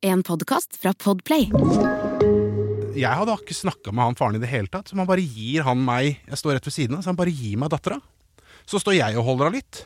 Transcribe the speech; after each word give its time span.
En 0.00 0.22
podkast 0.24 0.78
fra 0.80 0.94
Podplay. 0.96 1.50
Jeg 2.96 3.12
hadde 3.20 3.34
ikke 3.36 3.52
snakka 3.52 3.92
med 3.92 4.00
han 4.00 4.14
faren 4.16 4.38
i 4.38 4.40
det 4.40 4.48
hele 4.48 4.70
tatt. 4.72 4.88
Så 4.88 4.96
man 4.96 5.04
bare 5.04 5.20
gir 5.20 5.66
han 5.66 5.82
meg 5.84 6.22
Jeg 6.24 6.38
står 6.40 6.56
rett 6.56 6.68
ved 6.70 6.72
siden 6.72 6.96
av, 6.96 7.02
så 7.04 7.12
han 7.12 7.18
bare 7.18 7.34
gir 7.36 7.58
meg 7.60 7.68
dattera. 7.74 7.98
Så 8.64 8.80
står 8.80 8.96
jeg 8.96 9.18
og 9.20 9.26
holder 9.26 9.50
av 9.50 9.58
litt. 9.58 9.82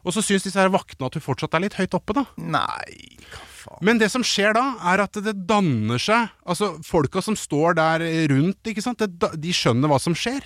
Og 0.00 0.14
så 0.16 0.22
syns 0.24 0.46
disse 0.46 0.56
her 0.56 0.72
vaktene 0.72 1.10
at 1.10 1.18
hun 1.18 1.26
fortsatt 1.26 1.58
er 1.58 1.66
litt 1.66 1.76
høyt 1.76 1.98
oppe, 1.98 2.16
da. 2.16 2.24
Nei, 2.40 3.18
hva 3.28 3.44
faen. 3.52 3.82
Men 3.84 4.00
det 4.00 4.08
som 4.14 4.24
skjer 4.24 4.56
da, 4.56 4.64
er 4.94 5.04
at 5.04 5.20
det 5.20 5.34
danner 5.50 6.00
seg 6.00 6.32
Altså, 6.48 6.78
folka 6.88 7.20
som 7.20 7.36
står 7.36 7.76
der 7.76 8.06
rundt, 8.32 8.62
ikke 8.64 8.86
sant, 8.86 9.04
det, 9.04 9.34
de 9.36 9.52
skjønner 9.52 9.92
hva 9.92 10.00
som 10.00 10.16
skjer. 10.16 10.40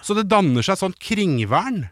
Så 0.00 0.16
det 0.16 0.30
danner 0.32 0.64
seg 0.64 0.78
et 0.78 0.86
sånt 0.86 0.96
kringvern 1.02 1.90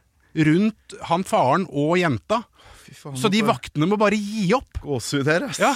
rundt 0.48 0.96
han 1.12 1.28
faren 1.28 1.68
og 1.68 1.98
jenta. 2.00 2.46
Faen, 2.92 3.16
Så 3.16 3.30
de 3.32 3.42
vaktene 3.46 3.88
må 3.88 3.96
bare 4.00 4.18
gi 4.18 4.50
opp. 4.56 4.80
Gåsehud 4.84 5.28
her, 5.30 5.48
ass. 5.48 5.60
Ja. 5.62 5.74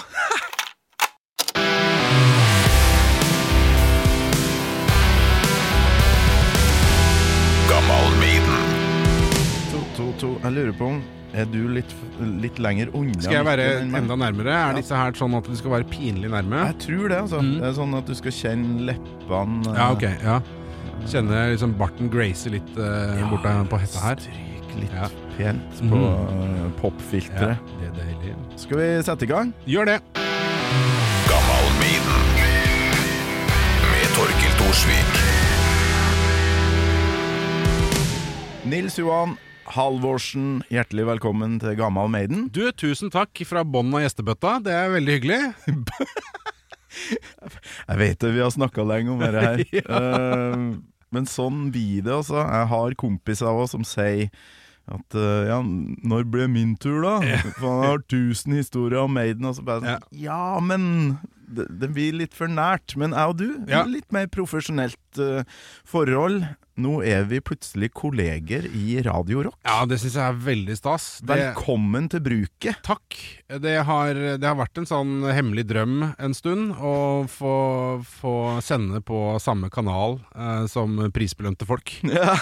To, 9.72 9.80
to, 9.96 10.04
to. 10.20 10.28
Jeg 10.44 10.54
lurer 10.54 10.74
på 10.78 10.88
om 10.94 10.98
Er 11.36 11.48
du 11.50 11.58
litt, 11.72 11.90
litt 12.40 12.58
lenger 12.62 12.92
unna? 12.96 13.16
Skal 13.20 13.40
jeg 13.40 13.46
være 13.48 13.64
mikken 13.66 13.82
enn 13.82 13.90
meg? 13.92 14.04
enda 14.04 14.16
nærmere? 14.22 14.54
Er 14.70 14.78
disse 14.78 14.96
her 14.96 15.16
sånn 15.18 15.34
at 15.36 15.48
du 15.50 15.56
skal 15.58 15.74
være 15.74 15.88
pinlig 15.90 16.30
nærme? 16.32 16.62
Jeg 16.70 16.78
tror 16.86 17.10
det, 17.12 17.18
altså. 17.24 17.42
Mm. 17.44 17.52
Det 17.58 17.66
er 17.68 17.74
sånn 17.80 17.98
at 17.98 18.08
du 18.08 18.14
skal 18.16 18.36
kjenne 18.38 18.86
leppene 18.92 19.74
Ja, 19.76 19.90
ok. 19.92 20.06
ja 20.24 20.38
Kjenner 21.06 21.52
liksom 21.52 21.74
barten 21.78 22.08
grace 22.12 22.50
litt 22.54 22.72
uh, 22.78 23.18
Ja, 23.18 23.28
borte 23.30 23.52
på 23.70 23.82
hetta 23.82 24.04
her. 24.06 24.22
Stryk 24.24 24.76
litt 24.80 24.96
Ja. 24.96 25.10
Pent 25.36 25.78
på 25.90 25.96
Mm. 26.00 26.72
popfilteret. 26.80 27.56
Ja, 27.82 27.88
det 27.88 27.88
er 27.88 27.92
deilig. 28.04 28.34
Skal 28.60 28.78
vi 28.78 29.02
sette 29.02 29.22
i 29.22 29.26
gang? 29.30 29.52
Gjør 29.66 29.84
det. 29.86 30.00
Med 33.90 34.06
Torkil 34.16 34.52
Thorsvik. 34.58 35.12
Nils 38.66 38.98
Johan 38.98 39.36
Halvorsen, 39.66 40.62
hjertelig 40.70 41.04
velkommen 41.06 41.58
til 41.62 41.76
Gammal 41.78 42.08
Maiden. 42.12 42.48
Du, 42.54 42.64
tusen 42.72 43.10
takk 43.14 43.30
fra 43.46 43.62
bånn 43.66 43.94
av 43.94 44.00
gjestebøtta. 44.04 44.56
Det 44.66 44.72
er 44.74 44.90
veldig 44.94 45.12
hyggelig. 45.16 45.40
Jeg 47.86 47.98
vet 48.00 48.18
det, 48.22 48.30
vi 48.34 48.40
har 48.42 48.50
snakka 48.54 48.82
lenge 48.86 49.10
om 49.14 49.20
dette 49.22 49.40
her. 49.42 49.58
Eh, 49.86 50.56
men 51.14 51.24
sånn 51.30 51.68
blir 51.72 52.02
det, 52.04 52.12
altså. 52.12 52.36
Jeg 52.42 52.66
har 52.72 52.94
kompiser 52.98 53.46
av 53.50 53.56
oss 53.64 53.72
som 53.76 53.84
sier 53.86 54.28
at 54.86 55.16
uh, 55.18 55.46
ja, 55.48 55.60
når 55.62 56.26
ble 56.30 56.46
min 56.52 56.76
tur, 56.80 57.00
da? 57.02 57.16
For 57.58 57.66
han 57.70 57.88
har 57.90 58.04
tusen 58.10 58.54
historier 58.58 59.02
om 59.02 59.16
Maiden. 59.16 59.48
Og 59.48 59.56
så 59.58 59.64
bare 59.66 59.82
sånn, 59.82 60.06
ja. 60.22 60.42
men 60.62 61.18
det, 61.46 61.66
det 61.80 61.90
blir 61.94 62.14
litt 62.20 62.34
for 62.36 62.50
nært. 62.50 62.94
Men 62.98 63.14
jeg 63.16 63.32
og 63.32 63.40
du, 63.40 63.48
Ja. 63.70 63.84
litt 63.86 64.08
mer 64.14 64.28
profesjonelt 64.30 65.20
uh, 65.22 65.42
forhold. 65.86 66.44
Nå 66.76 66.98
er 67.08 67.22
vi 67.24 67.38
plutselig 67.40 67.88
kolleger 67.96 68.66
i 68.68 68.98
Radio 69.06 69.46
Rock. 69.46 69.56
Ja, 69.64 69.78
det 69.88 69.96
syns 70.02 70.18
jeg 70.18 70.26
er 70.28 70.40
veldig 70.44 70.74
stas. 70.76 71.06
Det, 71.24 71.38
Velkommen 71.40 72.10
til 72.12 72.20
bruket. 72.20 72.82
takk. 72.84 73.16
Det 73.48 73.78
har, 73.88 74.18
det 74.36 74.44
har 74.44 74.58
vært 74.58 74.82
en 74.82 74.88
sånn 74.90 75.14
hemmelig 75.24 75.64
drøm 75.70 76.02
en 76.12 76.36
stund 76.36 76.74
å 76.76 77.24
få, 77.32 77.54
få 78.18 78.34
sende 78.66 79.00
på 79.00 79.22
samme 79.40 79.70
kanal 79.72 80.18
uh, 80.36 80.66
som 80.68 80.98
prisbelønte 81.16 81.68
folk. 81.68 81.94
Ja, 82.16 82.36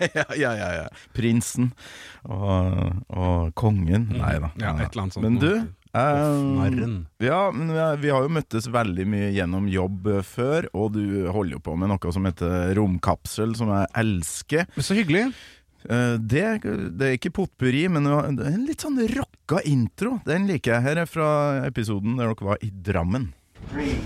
ja, 0.18 0.24
ja, 0.38 0.52
ja, 0.56 0.70
ja. 0.82 0.88
Prinsen 1.16 1.70
og, 2.24 3.04
og 3.12 3.52
kongen. 3.58 4.08
Nei 4.16 4.34
da. 4.42 4.50
Ja, 4.60 4.74
et 4.78 4.92
eller 4.92 5.02
annet 5.06 5.16
sånt 5.16 5.24
Men 5.26 5.38
du, 5.42 5.48
eh, 5.92 7.26
ja, 7.26 7.40
men 7.52 7.72
vi 8.00 8.08
har- 8.12 8.22
jo 8.24 8.28
møttes 8.32 8.68
veldig 8.72 9.06
mye 9.06 9.32
gjennom 9.36 9.66
jobb 9.70 10.06
eh, 10.16 10.22
før, 10.26 10.68
og 10.74 10.92
du 10.96 11.28
holder 11.30 11.58
jo 11.58 11.62
på 11.66 11.76
med 11.78 11.92
noe 11.92 12.12
som 12.14 12.24
heter 12.28 12.72
Romkapsel, 12.78 13.56
som 13.58 13.68
jeg 13.74 13.90
elsker. 14.04 14.66
Men 14.76 14.86
Så 14.86 14.96
hyggelig. 14.98 15.26
Uh, 15.82 16.14
Det, 16.16 16.62
det 16.62 17.06
er 17.08 17.16
ikke 17.18 17.32
potpurri, 17.34 17.88
men 17.90 18.04
det 18.06 18.46
er 18.46 18.52
en 18.54 18.66
litt 18.68 18.84
sånn 18.84 19.00
rocka 19.16 19.58
intro. 19.66 20.20
Den 20.24 20.46
liker 20.46 20.76
jeg. 20.76 20.82
Her 20.86 21.00
er 21.02 21.10
fra 21.10 21.30
episoden 21.66 22.14
der 22.20 22.30
dere 22.30 22.46
var 22.52 22.62
i 22.62 22.70
Drammen. 22.70 23.32
Three, 23.72 23.98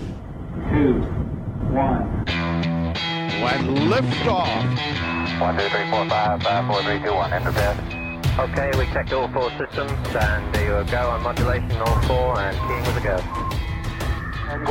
two, 0.72 1.04
one. 1.76 2.24
One, 5.38 5.58
two, 5.58 5.68
three, 5.68 5.90
four, 5.90 6.08
five, 6.08 6.42
five, 6.42 6.66
four, 6.66 6.82
three, 6.82 6.98
two, 6.98 7.12
one. 7.12 7.32
Enter 7.32 7.52
bed. 7.52 7.76
Okay, 8.38 8.70
we 8.78 8.86
checked 8.86 9.12
all 9.12 9.28
four 9.28 9.50
systems, 9.50 9.92
and 10.14 10.54
there 10.54 10.80
you 10.80 10.90
go 10.90 11.10
on 11.10 11.22
modulation, 11.22 11.72
all 11.72 12.00
four, 12.02 12.40
and 12.40 12.56
keying 12.66 12.84
with 12.84 12.96
a 12.96 13.00
go. 13.00 13.65
Han 14.46 14.62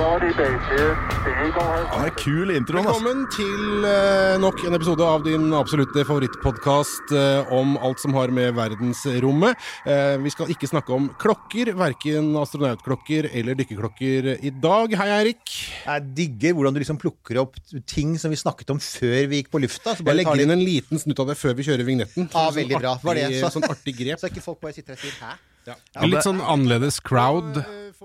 er 2.05 2.13
kul 2.15 2.51
intro. 2.55 2.79
altså. 2.79 2.93
Velkommen 2.95 3.25
til 3.33 3.83
eh, 3.83 4.37
nok 4.39 4.61
en 4.69 4.77
episode 4.77 5.03
av 5.03 5.25
din 5.25 5.49
absolutte 5.57 6.05
favorittpodkast 6.07 7.11
eh, 7.11 7.51
om 7.55 7.73
alt 7.83 7.99
som 7.99 8.15
har 8.15 8.31
med 8.31 8.53
verdensrommet. 8.55 9.59
Eh, 9.83 10.15
vi 10.23 10.31
skal 10.31 10.53
ikke 10.53 10.69
snakke 10.71 10.95
om 10.95 11.09
klokker, 11.19 11.73
verken 11.75 12.31
astronautklokker 12.39 13.27
eller 13.35 13.59
dykkerklokker 13.59 14.31
i 14.47 14.53
dag. 14.63 14.95
Hei, 15.01 15.09
Eirik. 15.17 15.43
Jeg 15.83 16.07
digger 16.21 16.55
hvordan 16.55 16.77
du 16.77 16.79
liksom 16.85 17.01
plukker 17.01 17.41
opp 17.43 17.59
ting 17.83 18.15
som 18.21 18.31
vi 18.31 18.39
snakket 18.39 18.71
om 18.71 18.79
før 18.79 19.27
vi 19.27 19.43
gikk 19.43 19.51
på 19.51 19.59
lufta. 19.65 19.91
Så 19.91 19.99
Jeg 19.99 20.07
bare 20.07 20.15
tar 20.23 20.23
legger 20.23 20.45
inn 20.47 20.55
en 20.55 20.65
liten 20.71 21.03
snutt 21.03 21.19
av 21.19 21.33
det 21.33 21.39
før 21.41 21.59
vi 21.59 21.67
kjører 21.67 21.83
vignetten. 21.91 22.31
Ah, 22.31 22.47
Sånn 22.47 22.61
veldig 22.61 22.79
bra. 22.79 22.95
Var 23.03 23.19
det 23.19 23.27
jeg 23.27 23.43
sa? 23.43 23.51
Sånn 23.59 23.67
artig 23.67 23.99
grep. 23.99 24.17
Så 24.23 24.31
ikke 24.31 24.47
folk 24.47 24.63
bare 24.63 24.79
sitter 24.79 24.95
og 24.95 25.03
sier 25.03 25.19
'hæ'? 25.19 25.35
Ja. 25.65 25.75
Litt 26.05 26.21
sånn 26.23 26.39
annerledes 26.39 27.01
crowd 27.01 27.57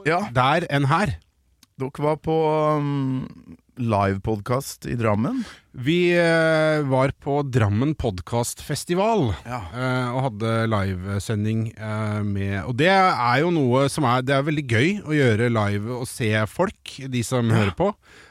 Ja, 0.09 0.25
der 0.35 0.65
enn 0.73 0.89
her. 0.89 1.21
Dere 1.81 2.05
var 2.05 2.17
på 2.23 2.37
um, 2.79 3.57
livepodkast 3.81 4.87
i 4.91 4.95
Drammen. 5.01 5.43
Vi 5.73 6.11
eh, 6.19 6.83
var 6.91 7.13
på 7.23 7.39
Drammen 7.47 7.95
podkastfestival 7.99 9.31
Ja. 9.47 9.61
eh, 9.73 10.09
og 10.11 10.25
hadde 10.27 10.55
livesending 10.73 11.69
eh, 11.79 12.19
med 12.27 12.57
Og 12.67 12.75
det 12.81 12.91
er 12.91 13.37
jo 13.45 13.53
noe 13.55 13.85
som 13.93 14.05
er 14.11 14.25
Det 14.27 14.35
er 14.35 14.49
veldig 14.49 14.65
gøy 14.67 14.89
å 15.07 15.15
gjøre 15.15 15.49
live 15.55 16.01
og 16.01 16.09
se 16.11 16.33
folk, 16.51 16.97
de 17.15 17.23
som 17.25 17.49
hører 17.55 17.73
på. 17.79 17.89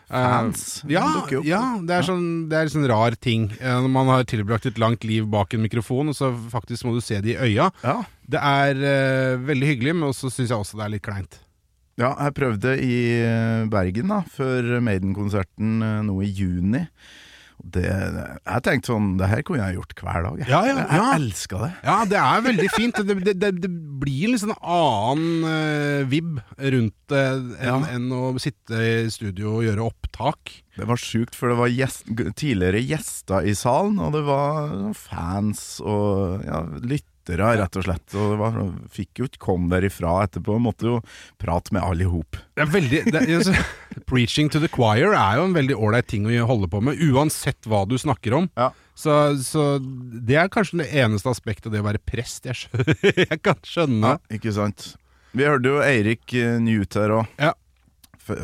Eh, 0.09 0.19
Fans 0.19 0.67
ja, 0.89 1.05
dukker 1.15 1.45
ja, 1.47 1.63
det 1.85 1.97
er 1.99 2.05
sånn 2.11 2.27
Det 2.51 2.59
er 2.59 2.71
sånn 2.75 2.87
rar 2.91 3.15
ting. 3.21 3.49
Eh, 3.57 3.79
når 3.85 3.91
man 3.95 4.11
har 4.13 4.27
tilbrakt 4.29 4.67
et 4.69 4.79
langt 4.81 5.07
liv 5.07 5.25
bak 5.29 5.53
en 5.55 5.63
mikrofon, 5.65 6.11
og 6.11 6.17
så 6.19 6.33
faktisk 6.51 6.85
må 6.89 6.97
du 6.97 7.01
se 7.05 7.21
det 7.23 7.37
i 7.37 7.39
øya. 7.53 7.71
Ja. 7.85 7.99
Det 8.29 8.41
er 8.41 8.83
eh, 8.93 9.37
veldig 9.47 9.69
hyggelig, 9.73 9.95
men 10.03 10.13
så 10.17 10.29
syns 10.29 10.49
jeg 10.51 10.57
også 10.59 10.77
det 10.81 10.85
er 10.89 10.93
litt 10.99 11.05
kleint. 11.07 11.39
Ja, 11.99 12.13
jeg 12.25 12.35
prøvde 12.37 12.77
i 12.79 12.97
eh, 13.19 13.65
Bergen 13.71 14.13
da, 14.13 14.21
før 14.31 14.77
Maiden-konserten 14.85 15.81
eh, 15.83 15.97
nå 16.07 16.21
i 16.23 16.29
juni. 16.31 16.85
Det, 17.59 17.81
jeg 17.83 18.63
tenkte 18.63 18.87
sånn, 18.93 19.07
det 19.19 19.27
her 19.27 19.41
kunne 19.43 19.65
jeg 19.67 19.75
gjort 19.75 19.91
hver 19.99 20.23
dag. 20.23 20.37
Jeg, 20.39 20.47
Ja, 20.47 20.59
ja, 20.63 20.75
jeg, 20.79 20.95
ja. 20.95 21.07
elska 21.17 21.57
det. 21.59 21.69
Ja, 21.83 21.97
det 22.07 22.19
er 22.21 22.45
veldig 22.45 22.69
fint. 22.71 23.01
Det, 23.03 23.17
det, 23.27 23.33
det, 23.41 23.49
det 23.65 23.71
blir 23.99 24.29
en 24.31 24.39
sånn 24.39 24.53
annen 24.63 25.43
uh, 25.43 26.05
vibb 26.07 26.39
rundt 26.55 26.95
det 27.11 27.25
enn 27.27 27.59
Ja. 27.67 27.75
en 27.97 28.07
å 28.15 28.21
sitte 28.39 28.79
i 28.79 28.93
studio 29.11 29.57
og 29.57 29.67
gjøre 29.67 29.89
opptak. 29.91 30.53
Det 30.79 30.87
var 30.87 31.03
sjukt, 31.03 31.35
for 31.35 31.51
det 31.51 31.59
var 31.59 31.73
gjest, 31.75 32.07
tidligere 32.39 32.79
gjester 32.79 33.43
i 33.43 33.51
salen, 33.59 33.99
og 34.07 34.15
det 34.15 34.23
var 34.23 34.71
fans 34.95 35.81
og 35.83 36.45
ja, 36.47 36.63
lyttere, 37.29 37.61
rett 37.61 37.77
og 37.77 37.85
slett. 37.85 38.15
Og 38.15 38.33
det 38.33 38.37
var, 38.39 38.57
fikk 38.93 39.21
jo 39.21 39.27
ikke 39.29 39.41
komme 39.43 39.69
derifra 39.71 40.23
etterpå, 40.25 40.57
måtte 40.61 40.87
jo 40.87 40.99
prate 41.41 41.73
med 41.75 41.83
alle 41.83 42.05
i 42.05 42.09
hop. 42.09 42.37
Altså, 42.59 43.53
Preaching 44.09 44.49
to 44.49 44.59
the 44.59 44.69
choir 44.69 45.13
er 45.13 45.39
jo 45.39 45.47
en 45.47 45.55
veldig 45.57 45.77
ålreit 45.77 46.07
ting 46.09 46.27
å 46.27 46.47
holde 46.49 46.69
på 46.69 46.81
med, 46.81 46.99
uansett 46.99 47.65
hva 47.69 47.85
du 47.87 47.97
snakker 47.97 48.33
om. 48.33 48.49
Ja. 48.57 48.71
Så, 48.99 49.13
så 49.43 49.77
det 49.79 50.35
er 50.35 50.51
kanskje 50.51 50.81
det 50.81 50.89
eneste 50.91 51.31
aspektet 51.31 51.69
av 51.69 51.77
det 51.77 51.83
å 51.83 51.87
være 51.87 52.03
prest 52.03 52.49
jeg, 52.49 52.65
skjønner, 52.65 52.99
jeg 53.29 53.41
kan 53.45 53.61
skjønne. 53.63 54.17
Ikke 54.35 54.53
sant? 54.55 54.93
Vi 55.37 55.45
hørte 55.45 55.75
jo 55.75 55.81
Eirik 55.85 56.33
eh, 56.33 56.57
Newt 56.61 56.97
her 56.97 57.19
òg. 57.19 57.33
Ja. 57.39 57.53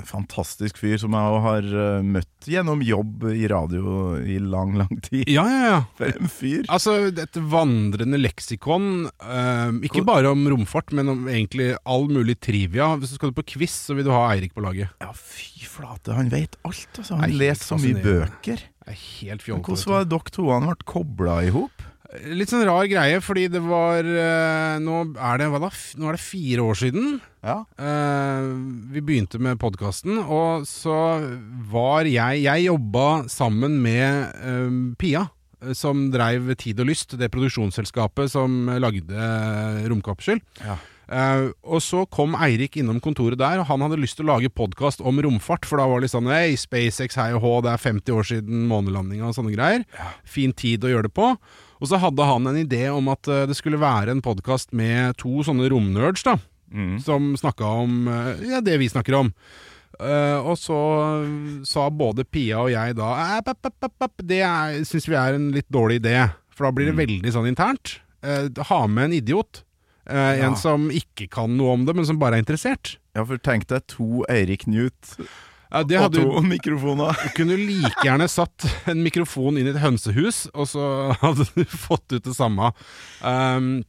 Fantastisk 0.08 0.80
fyr 0.82 0.98
som 1.02 1.16
jeg 1.16 1.42
har 1.46 1.68
eh, 1.70 2.06
møtt 2.06 2.50
gjennom 2.50 2.82
jobb 2.86 3.26
i 3.32 3.48
radio 3.50 4.16
i 4.22 4.38
lang, 4.42 4.76
lang 4.80 5.02
tid. 5.06 5.26
Ja, 5.32 5.46
ja, 5.50 5.62
ja. 5.70 5.80
For 5.98 6.12
en 6.12 6.32
fyr. 6.32 6.66
Altså, 6.70 6.98
et 7.10 7.40
vandrende 7.52 8.20
leksikon, 8.22 9.08
eh, 9.10 9.80
ikke 9.90 10.06
bare 10.08 10.32
om 10.34 10.46
romfart, 10.52 10.94
men 10.96 11.12
om 11.14 11.26
egentlig 11.32 11.74
all 11.84 12.08
mulig 12.12 12.38
trivia. 12.44 12.94
Hvis 13.00 13.16
du 13.16 13.20
skal 13.20 13.34
på 13.36 13.46
quiz, 13.56 13.76
så 13.88 13.98
vil 13.98 14.08
du 14.08 14.14
ha 14.14 14.28
Eirik 14.34 14.56
på 14.56 14.64
laget. 14.66 14.94
Ja, 15.04 15.12
fy 15.16 15.66
flate, 15.70 16.16
han 16.16 16.32
vet 16.34 16.58
alt, 16.68 16.90
altså. 16.96 17.20
Han 17.20 17.36
leser 17.36 17.74
så 17.74 17.82
mye 17.82 18.02
bøker. 18.04 18.62
Det 18.86 18.94
er 18.94 19.02
helt 19.02 19.42
fjollete. 19.42 19.66
Hvordan 19.74 19.96
var 19.96 20.10
dere 20.14 20.36
to 20.36 20.44
han 20.52 20.70
ble 20.70 20.76
kobla 20.86 21.40
i 21.48 21.50
hop? 21.56 21.75
Litt 22.38 22.52
sånn 22.52 22.66
rar 22.68 22.86
greie, 22.90 23.18
fordi 23.24 23.48
det 23.50 23.62
var 23.66 24.06
eh, 24.06 24.76
Nå 24.84 25.02
er 25.18 25.42
det 25.42 25.48
da? 25.50 25.70
Nå 25.98 26.10
er 26.10 26.18
det 26.18 26.22
fire 26.22 26.66
år 26.70 26.78
siden. 26.78 27.20
Ja. 27.46 27.58
Eh, 27.82 28.50
vi 28.94 29.04
begynte 29.06 29.42
med 29.42 29.60
podkasten, 29.62 30.20
og 30.22 30.68
så 30.70 30.98
var 31.72 32.06
jeg 32.10 32.44
Jeg 32.46 32.68
jobba 32.68 33.26
sammen 33.32 33.80
med 33.82 34.38
eh, 34.38 34.76
Pia, 35.02 35.26
som 35.74 36.10
dreiv 36.14 36.52
Tid 36.62 36.84
og 36.84 36.92
Lyst, 36.92 37.18
det 37.18 37.32
produksjonsselskapet 37.34 38.30
som 38.30 38.68
lagde 38.78 39.32
Romkapsel. 39.90 40.44
Ja. 40.62 40.78
Uh, 41.06 41.54
og 41.62 41.84
så 41.86 42.02
kom 42.10 42.34
Eirik 42.42 42.80
innom 42.82 42.98
kontoret 43.04 43.38
der, 43.38 43.60
og 43.62 43.68
han 43.70 43.84
hadde 43.86 44.00
lyst 44.02 44.18
til 44.18 44.26
å 44.26 44.32
lage 44.34 44.50
podkast 44.50 45.04
om 45.06 45.22
romfart. 45.22 45.68
For 45.70 45.78
da 45.78 45.86
var 45.90 46.02
det 46.02 46.08
litt 46.08 46.16
sånn 46.16 46.32
Hei, 46.32 46.56
SpaceX, 46.58 47.18
hei 47.22 47.30
og 47.38 47.44
hå, 47.46 47.54
det 47.66 47.76
er 47.76 47.84
50 47.84 48.16
år 48.16 48.30
siden 48.32 48.66
månelandinga 48.70 49.30
og 49.30 49.38
sånne 49.38 49.54
greier. 49.54 49.86
Fin 50.26 50.54
tid 50.58 50.86
å 50.86 50.92
gjøre 50.92 51.10
det 51.10 51.16
på. 51.18 51.34
Og 51.82 51.90
så 51.92 52.00
hadde 52.00 52.28
han 52.28 52.48
en 52.48 52.60
idé 52.60 52.88
om 52.94 53.10
at 53.12 53.28
eh, 53.28 53.46
det 53.50 53.58
skulle 53.58 53.82
være 53.82 54.14
en 54.14 54.24
podkast 54.26 54.72
med 54.76 55.18
to 55.22 55.44
sånne 55.46 55.70
romnerds, 55.74 56.24
da. 56.26 56.38
Som 57.04 57.36
snakka 57.40 57.68
om 57.84 58.08
eh, 58.12 58.46
ja, 58.50 58.62
det 58.64 58.80
vi 58.82 58.92
snakker 58.92 59.20
om. 59.22 59.32
Uh, 59.96 60.44
og 60.44 60.58
så 60.60 60.78
sa 61.64 61.86
både 61.88 62.26
Pia 62.28 62.58
og 62.60 62.68
jeg 62.74 62.98
da 62.98 63.14
ap, 63.38 63.48
ap, 63.48 63.86
ap, 64.04 64.18
Det 64.28 64.42
syns 64.90 65.06
vi 65.08 65.16
er 65.16 65.38
en 65.38 65.46
litt 65.56 65.70
dårlig 65.72 66.02
idé, 66.02 66.18
for 66.52 66.68
da 66.68 66.72
blir 66.76 66.90
det 66.90 66.98
veldig 67.00 67.32
sånn 67.32 67.48
internt. 67.48 68.02
Uh, 68.20 68.50
ha 68.72 68.82
med 68.92 69.08
en 69.08 69.16
idiot. 69.22 69.62
Uh, 70.04 70.36
Ja. 70.36 70.50
En 70.50 70.60
som 70.60 70.90
ikke 70.92 71.30
kan 71.32 71.56
noe 71.56 71.78
om 71.78 71.88
det, 71.88 71.96
men 71.96 72.06
som 72.06 72.20
bare 72.20 72.36
er 72.36 72.44
interessert. 72.44 72.98
Ja, 73.16 73.24
for 73.24 73.40
tenk 73.40 73.70
deg 73.72 73.88
to 73.88 74.26
Eirik 74.28 74.68
Knut 74.68 75.16
Ja, 75.72 75.84
det 75.84 76.00
og 76.00 76.14
to 76.16 76.44
mikrofoner. 76.46 77.18
Du 77.24 77.34
kunne 77.38 77.58
like 77.60 78.06
gjerne 78.06 78.30
satt 78.32 78.68
en 78.90 79.04
mikrofon 79.06 79.60
inn 79.60 79.70
i 79.70 79.74
et 79.74 79.82
hønsehus, 79.82 80.46
og 80.54 80.70
så 80.72 80.86
hadde 81.22 81.50
du 81.56 81.66
fått 81.88 82.16
ut 82.16 82.24
det 82.26 82.36
samme. 82.38 82.72
Um, 83.22 83.84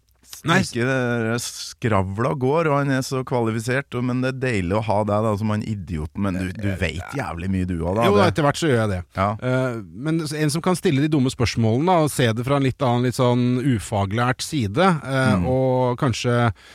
nei, 0.46 0.60
Ikke 0.64 0.86
det 0.86 1.38
skravla 1.44 2.32
går, 2.38 2.70
og 2.70 2.78
han 2.80 2.92
er 2.96 3.04
så 3.06 3.22
kvalifisert, 3.26 3.94
men 4.04 4.22
det 4.24 4.32
er 4.34 4.40
deilig 4.46 4.78
å 4.78 4.84
ha 4.88 4.98
deg 5.08 5.28
da 5.28 5.34
som 5.40 5.52
han 5.54 5.64
idioten. 5.66 6.24
Men 6.26 6.40
du, 6.40 6.48
du 6.54 6.70
veit 6.80 7.16
jævlig 7.16 7.50
mye, 7.52 7.68
du 7.68 7.76
òg, 7.78 8.00
da. 8.00 8.08
jo, 8.08 8.18
etter 8.24 8.46
hvert 8.46 8.60
så 8.60 8.70
gjør 8.70 8.82
jeg 8.82 8.92
det. 8.94 9.02
Ja. 9.18 9.28
Uh, 9.42 9.82
men 10.06 10.24
en 10.24 10.54
som 10.54 10.64
kan 10.64 10.78
stille 10.78 11.04
de 11.04 11.12
dumme 11.12 11.32
spørsmålene 11.32 12.00
og 12.04 12.10
se 12.14 12.30
det 12.32 12.46
fra 12.46 12.60
en 12.60 12.66
litt 12.66 12.82
annen 12.82 13.08
litt 13.08 13.20
sånn 13.20 13.60
ufaglært 13.76 14.44
side, 14.44 14.90
eh, 15.06 15.46
og 15.46 15.96
kanskje 16.00 16.36
eh, 16.48 16.74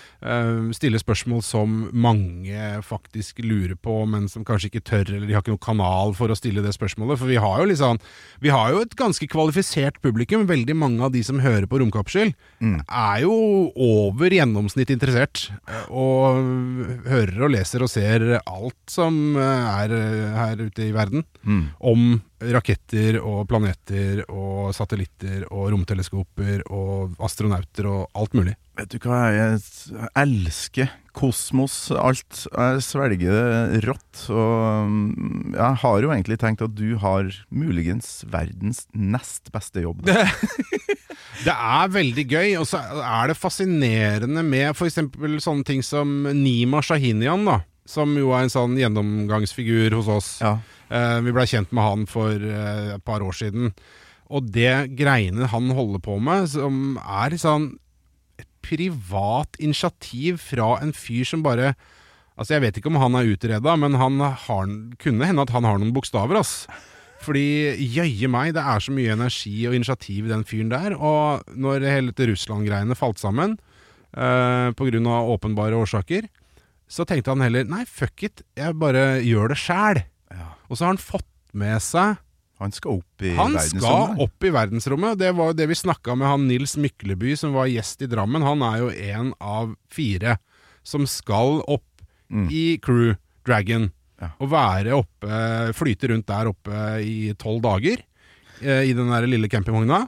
stille 0.78 1.00
spørsmål 1.02 1.42
som 1.42 1.90
mange 1.94 2.82
faktisk 2.86 3.40
lurer 3.42 3.74
på, 3.76 4.06
men 4.08 4.28
som 4.30 4.44
kanskje 4.46 4.70
ikke 4.70 4.84
tør, 4.86 5.10
eller 5.16 5.26
de 5.28 5.34
har 5.34 5.42
ikke 5.42 5.56
noen 5.56 5.66
kanal 5.66 6.14
for 6.14 6.30
å 6.30 6.38
stille 6.38 6.62
det 6.62 6.74
spørsmålet. 6.76 7.18
For 7.18 7.26
vi 7.32 7.40
har 7.42 7.64
jo 7.66 7.76
sånn 7.76 8.00
Vi 8.42 8.50
har 8.54 8.72
jo 8.72 8.82
et 8.82 8.96
ganske 8.96 9.26
kvalifisert 9.28 9.98
publikum. 10.02 10.46
Veldig 10.46 10.76
mange 10.78 11.02
av 11.04 11.12
de 11.12 11.24
som 11.24 11.40
hører 11.40 11.66
på 11.66 11.80
Romkapsel, 11.82 12.34
er 12.62 13.22
jo 13.24 13.72
over 13.76 14.30
gjennomsnitt 14.30 14.90
interessert. 14.94 15.50
eh, 15.68 15.86
Og 15.92 17.06
hører 17.08 17.42
og 17.44 17.52
leser 17.52 17.82
og 17.82 17.90
ser 17.90 18.42
alt 18.46 18.78
som 18.88 19.36
eh, 19.36 19.42
er 19.42 19.92
eh, 19.92 20.36
her 20.38 20.56
ute 20.58 20.88
i 20.90 20.92
verden 20.92 21.24
Mm. 21.42 21.70
om 21.82 22.22
raketter 22.42 23.20
og 23.22 23.46
planeter 23.50 24.24
og 24.28 24.72
satellitter 24.76 25.46
og 25.52 25.70
romteleskoper 25.76 26.66
og 26.74 27.16
astronauter 27.22 27.90
og 27.92 28.10
alt 28.18 28.36
mulig. 28.38 28.56
Vet 28.80 28.94
du 28.96 29.04
hva, 29.04 29.20
jeg 29.36 29.60
elsker 30.18 30.90
kosmos, 31.14 31.76
alt. 31.92 32.46
Jeg 32.50 32.84
svelger 32.86 33.36
det 33.36 33.82
rått. 33.86 34.24
Og 34.32 34.88
mm, 34.90 35.54
jeg 35.58 35.80
har 35.84 36.06
jo 36.06 36.14
egentlig 36.14 36.40
tenkt 36.42 36.64
at 36.66 36.74
du 36.78 36.96
har 37.02 37.28
muligens 37.52 38.22
verdens 38.32 38.86
nest 38.96 39.52
beste 39.54 39.84
jobb. 39.84 40.06
Det, 40.08 40.18
Det 41.46 41.54
er 41.54 41.92
veldig 41.94 42.26
gøy, 42.30 42.50
og 42.60 42.68
så 42.70 42.82
er 43.02 43.32
det 43.32 43.40
fascinerende 43.40 44.44
med 44.46 44.76
f.eks. 44.76 45.00
sånne 45.44 45.66
ting 45.68 45.82
som 45.86 46.12
Nima 46.38 46.84
Shahinian, 46.86 47.46
da. 47.48 47.62
Som 47.90 48.14
jo 48.20 48.30
er 48.36 48.46
en 48.46 48.54
sånn 48.54 48.78
gjennomgangsfigur 48.80 49.98
hos 49.98 50.10
oss. 50.12 50.30
Ja. 50.44 50.60
Eh, 50.92 51.20
vi 51.24 51.34
blei 51.36 51.48
kjent 51.48 51.72
med 51.72 51.86
han 51.86 52.08
for 52.10 52.36
eh, 52.36 52.96
et 52.98 53.06
par 53.08 53.24
år 53.24 53.36
siden. 53.38 53.72
Og 54.32 54.52
det 54.52 54.94
greiene 55.00 55.50
han 55.52 55.72
holder 55.76 56.04
på 56.04 56.18
med, 56.24 56.50
som 56.52 57.00
er 57.02 57.36
sånn 57.40 57.74
et 58.40 58.50
privat 58.64 59.60
initiativ 59.60 60.40
fra 60.44 60.76
en 60.84 60.96
fyr 60.96 61.28
som 61.28 61.44
bare 61.46 61.74
Altså, 62.40 62.56
jeg 62.56 62.62
vet 62.64 62.78
ikke 62.80 62.90
om 62.90 62.98
han 62.98 63.14
er 63.20 63.28
utreda, 63.28 63.74
men 63.78 63.94
han 64.00 64.16
har, 64.18 64.70
kunne 65.04 65.28
hende 65.28 65.44
at 65.44 65.52
han 65.54 65.66
har 65.68 65.76
noen 65.78 65.92
bokstaver, 65.94 66.40
ass. 66.40 66.64
Fordi 67.22 67.76
jøye 67.92 68.30
meg, 68.32 68.56
det 68.56 68.64
er 68.66 68.82
så 68.82 68.94
mye 68.96 69.14
energi 69.14 69.68
og 69.70 69.76
initiativ 69.78 70.26
i 70.26 70.32
den 70.32 70.46
fyren 70.48 70.72
der. 70.72 70.96
Og 70.96 71.44
når 71.54 71.86
hele 71.86 72.16
dette 72.16 72.32
Russland-greiene 72.32 72.98
falt 72.98 73.22
sammen, 73.22 73.60
eh, 74.16 74.72
av 74.72 75.30
åpenbare 75.36 75.78
årsaker, 75.78 76.32
så 76.90 77.06
tenkte 77.06 77.36
han 77.36 77.46
heller 77.46 77.68
nei, 77.68 77.86
fuck 77.86 78.24
it, 78.24 78.42
jeg 78.58 78.74
bare 78.80 79.22
gjør 79.22 79.54
det 79.54 79.60
sjæl. 79.62 80.02
Og 80.72 80.78
så 80.80 80.86
har 80.88 80.94
han 80.96 81.02
fått 81.04 81.28
med 81.52 81.82
seg 81.84 82.16
Han 82.62 82.72
skal 82.72 83.02
opp 83.02 83.24
i 83.26 83.34
Han 83.36 83.56
verdensrommet. 83.58 83.84
skal 83.84 84.22
opp 84.24 84.46
i 84.48 84.52
verdensrommet. 84.56 85.18
Det 85.20 85.32
var 85.36 85.50
jo 85.52 85.58
det 85.58 85.66
vi 85.72 85.78
snakka 85.82 86.14
med 86.16 86.30
han 86.30 86.44
Nils 86.48 86.76
Mykleby, 86.80 87.34
som 87.36 87.56
var 87.58 87.68
gjest 87.68 88.04
i 88.06 88.10
Drammen. 88.12 88.46
Han 88.46 88.62
er 88.64 88.78
jo 88.84 88.90
en 89.18 89.32
av 89.42 89.74
fire 89.92 90.38
som 90.88 91.08
skal 91.10 91.60
opp 91.68 91.88
Mm. 92.32 92.46
i 92.48 92.78
Crew 92.80 93.18
Dragon. 93.44 93.90
Ja. 94.22 94.30
Og 94.40 94.48
være 94.54 94.94
oppe, 94.96 95.74
flyte 95.76 96.08
rundt 96.14 96.26
der 96.30 96.48
oppe 96.48 97.02
i 97.04 97.34
tolv 97.36 97.60
dager. 97.66 97.98
Eh, 98.62 98.86
I 98.88 98.94
den 98.96 99.10
der 99.12 99.28
lille 99.28 99.50
campingvogna. 99.52 100.06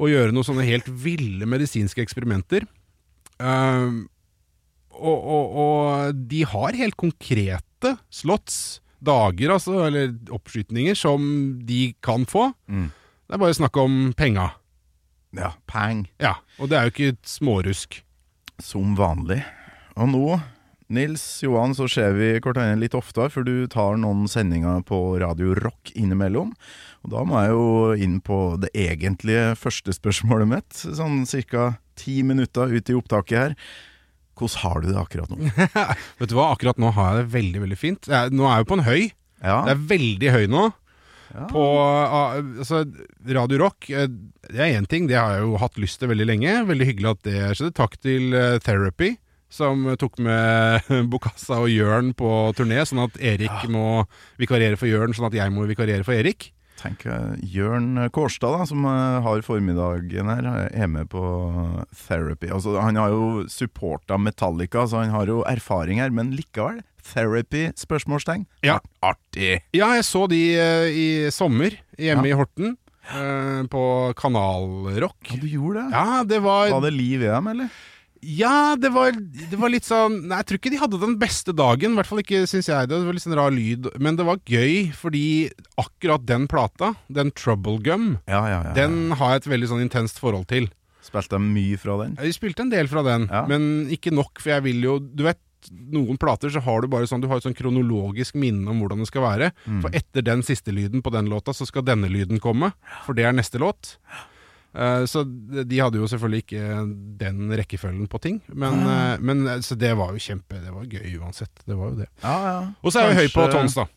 Og 0.00 0.08
gjøre 0.08 0.32
noen 0.32 0.46
sånne 0.46 0.64
helt 0.64 0.88
ville 0.88 1.44
medisinske 1.44 2.00
eksperimenter. 2.00 2.64
Um, 3.38 4.06
og, 4.96 5.18
og, 5.20 5.58
og 5.60 6.24
de 6.30 6.40
har 6.48 6.72
helt 6.80 6.96
konkrete 6.96 7.92
slots, 8.08 8.80
dager 9.04 9.54
altså, 9.56 9.76
eller 9.86 10.14
oppskytninger, 10.32 10.96
som 10.98 11.22
de 11.66 11.90
kan 12.04 12.26
få. 12.28 12.50
Mm. 12.70 12.88
Det 13.26 13.36
er 13.36 13.42
bare 13.44 13.56
snakk 13.56 13.76
om 13.80 13.98
penga. 14.18 14.50
Ja, 15.36 15.52
pang. 15.70 16.04
Ja, 16.18 16.40
og 16.58 16.70
det 16.70 16.78
er 16.78 16.86
jo 16.86 16.94
ikke 16.94 17.12
et 17.14 17.28
smårusk. 17.28 18.00
Som 18.60 18.96
vanlig. 18.98 19.38
Og 19.96 20.10
nå, 20.10 20.24
Nils 20.92 21.22
Johan, 21.44 21.72
så 21.78 21.86
ser 21.88 22.16
vi 22.18 22.32
hverandre 22.42 22.80
litt 22.80 22.96
oftere, 22.98 23.30
for 23.32 23.46
du 23.46 23.68
tar 23.70 23.96
noen 24.02 24.26
sendinger 24.28 24.82
på 24.86 24.98
Radio 25.22 25.54
Rock 25.56 25.92
innimellom. 25.94 26.50
Og 27.06 27.14
da 27.14 27.22
må 27.24 27.40
jeg 27.40 27.54
jo 27.54 27.68
inn 28.06 28.18
på 28.24 28.40
det 28.60 28.72
egentlige 28.76 29.54
første 29.60 29.94
spørsmålet 29.96 30.50
mitt, 30.50 30.82
sånn 30.82 31.22
ca. 31.48 31.70
ti 31.94 32.20
minutter 32.26 32.74
ut 32.74 32.90
i 32.90 32.98
opptaket 32.98 33.38
her. 33.38 33.56
Hvordan 34.40 34.60
har 34.64 34.82
du 34.82 34.90
det 34.90 34.98
akkurat 35.00 35.30
nå? 35.32 35.38
Vet 36.20 36.30
du 36.32 36.36
hva, 36.38 36.50
akkurat 36.56 36.80
nå 36.80 36.90
har 36.96 37.14
jeg 37.14 37.22
det 37.24 37.32
veldig, 37.36 37.64
veldig 37.68 37.78
fint. 37.80 38.08
Jeg, 38.10 38.32
nå 38.34 38.46
er 38.48 38.58
jeg 38.58 38.64
jo 38.66 38.70
på 38.72 38.78
en 38.80 38.86
høy. 38.88 39.02
Ja, 39.40 39.58
Det 39.68 39.72
er 39.76 39.82
veldig 39.94 40.30
høy 40.34 40.46
nå. 40.52 40.66
ja. 41.32 41.46
På 41.48 41.62
ah, 41.80 42.34
altså, 42.40 42.82
Radio 43.38 43.60
Rock, 43.62 43.88
eh, 43.88 44.08
det 44.50 44.60
er 44.60 44.74
én 44.80 44.88
ting, 44.90 45.06
det 45.08 45.16
har 45.16 45.36
jeg 45.38 45.46
jo 45.46 45.56
hatt 45.62 45.78
lyst 45.80 46.00
til 46.02 46.10
veldig 46.12 46.26
lenge. 46.28 46.54
Veldig 46.68 46.88
hyggelig 46.90 47.12
at 47.14 47.22
det 47.28 47.40
skjedde. 47.54 47.76
Takk 47.78 47.96
til 48.04 48.34
eh, 48.36 48.58
Therapy, 48.64 49.14
som 49.50 49.88
tok 50.00 50.20
med 50.26 50.90
Bokassa 51.12 51.60
og 51.62 51.70
Jørn 51.72 52.12
på 52.18 52.30
turné, 52.58 52.82
sånn 52.88 53.04
at 53.06 53.16
Erik 53.22 53.64
må 53.72 54.02
vikariere 54.42 54.76
for 54.80 54.90
Jørn, 54.90 55.16
sånn 55.16 55.30
at 55.30 55.38
jeg 55.38 55.54
må 55.54 55.64
vikariere 55.70 56.04
for 56.06 56.16
Erik. 56.18 56.50
Tenk 56.80 57.04
Jørn 57.44 57.98
Kårstad, 58.14 58.54
da, 58.56 58.66
som 58.68 58.84
eh, 58.88 59.18
har 59.24 59.42
formiddagen 59.44 60.30
her, 60.32 60.46
er 60.72 60.88
med 60.88 61.10
på 61.12 61.22
therapy. 62.06 62.48
Altså, 62.48 62.78
han 62.80 62.96
har 62.96 63.12
jo 63.12 63.44
supporta 63.52 64.16
Metallica, 64.20 64.86
så 64.88 65.02
han 65.04 65.12
har 65.12 65.28
jo 65.28 65.42
erfaring 65.48 66.00
her, 66.00 66.12
men 66.14 66.32
likevel. 66.36 66.80
Therapy? 67.10 67.68
Spørsmålstegn. 67.76 68.46
Ja. 68.64 68.78
Artig. 69.04 69.60
Ja, 69.76 69.92
jeg 69.98 70.06
så 70.08 70.26
de 70.30 70.40
eh, 70.56 70.88
i 70.92 71.08
sommer 71.34 71.76
hjemme 72.00 72.28
i 72.30 72.34
Horten, 72.36 72.76
eh, 73.12 73.62
på 73.72 73.84
Kanalrock. 74.18 75.20
Ja, 75.28 75.40
du 75.40 75.48
gjorde 75.50 75.84
det? 75.84 75.88
Ja, 75.96 76.24
det 76.24 76.42
var 76.44 76.70
Var 76.72 76.84
det 76.88 76.94
liv 76.96 77.24
i 77.24 77.30
dem, 77.30 77.52
eller? 77.54 77.72
Ja, 78.22 78.76
det 78.76 78.90
var, 78.92 79.14
det 79.16 79.56
var 79.56 79.72
litt 79.72 79.86
sånn 79.88 80.18
Nei, 80.28 80.40
jeg 80.42 80.48
tror 80.50 80.58
ikke 80.60 80.72
de 80.74 80.80
hadde 80.82 80.98
den 81.00 81.14
beste 81.20 81.54
dagen. 81.56 81.94
I 81.94 82.00
hvert 82.00 82.10
fall 82.10 82.20
ikke 82.22 82.42
syns 82.50 82.68
jeg 82.68 82.90
det. 82.90 82.98
Var 83.06 83.16
litt 83.16 83.24
sånn 83.24 83.36
rar 83.38 83.54
lyd. 83.54 83.88
Men 84.02 84.18
det 84.18 84.26
var 84.28 84.42
gøy, 84.44 84.90
fordi 84.96 85.22
akkurat 85.80 86.26
den 86.28 86.44
plata, 86.50 86.92
den 87.08 87.32
Trouble 87.32 87.78
Gum, 87.84 88.10
Ja, 88.28 88.42
ja, 88.50 88.60
ja. 88.68 88.74
den 88.76 89.14
har 89.16 89.34
jeg 89.36 89.44
et 89.44 89.50
veldig 89.54 89.70
sånn 89.72 89.84
intenst 89.86 90.20
forhold 90.20 90.50
til. 90.52 90.68
Spilte 91.00 91.38
de 91.38 91.46
mye 91.48 91.78
fra 91.80 91.96
den? 92.02 92.18
Vi 92.20 92.32
spilte 92.36 92.66
en 92.66 92.72
del 92.72 92.90
fra 92.92 93.00
den, 93.06 93.24
men 93.48 93.70
ikke 93.94 94.12
nok, 94.12 94.36
for 94.42 94.52
jeg 94.52 94.66
vil 94.66 94.82
jo 94.84 94.98
Du 95.00 95.22
vet, 95.24 95.40
noen 95.70 96.16
plater 96.20 96.52
så 96.52 96.60
har 96.64 96.80
du 96.84 96.88
bare 96.92 97.08
sånn 97.08 97.20
Du 97.20 97.26
har 97.28 97.40
et 97.40 97.44
sånn 97.44 97.56
kronologisk 97.56 98.36
minne 98.40 98.68
om 98.72 98.78
hvordan 98.80 99.00
det 99.02 99.08
skal 99.08 99.24
være. 99.24 99.48
Mm. 99.64 99.80
For 99.84 99.96
etter 99.96 100.24
den 100.28 100.44
siste 100.44 100.72
lyden 100.76 101.00
på 101.04 101.12
den 101.12 101.28
låta, 101.32 101.56
så 101.56 101.64
skal 101.68 101.84
denne 101.88 102.08
lyden 102.12 102.40
komme. 102.40 102.72
For 103.06 103.16
det 103.16 103.24
er 103.28 103.32
neste 103.36 103.60
låt. 103.60 103.96
Eh, 104.70 105.04
så 105.10 105.24
de 105.26 105.64
de 105.66 105.80
hadde 105.82 105.98
jo 105.98 106.08
selvfølgelig 106.10 106.44
ikke 106.44 106.66
den 107.20 107.54
rekkefølgen 107.58 108.10
på 108.10 108.20
ting. 108.22 108.40
Men, 108.48 108.84
mm. 108.84 109.24
men 109.26 109.46
eh, 109.46 109.62
så 109.66 109.78
det 109.78 109.94
var 109.98 110.12
jo 110.14 110.22
kjempe 110.22 110.60
Det 110.62 110.74
var 110.74 110.84
gøy 110.86 111.16
uansett. 111.20 111.64
Det 111.64 111.78
var 111.78 111.94
jo 111.94 112.02
det. 112.02 112.10
Ja, 112.22 112.36
ja. 112.46 112.60
Og 112.82 112.92
så 112.92 113.02
er 113.02 113.10
vi 113.10 113.24
høy 113.24 113.32
på 113.34 113.48
tons, 113.52 113.78
da. 113.78 113.88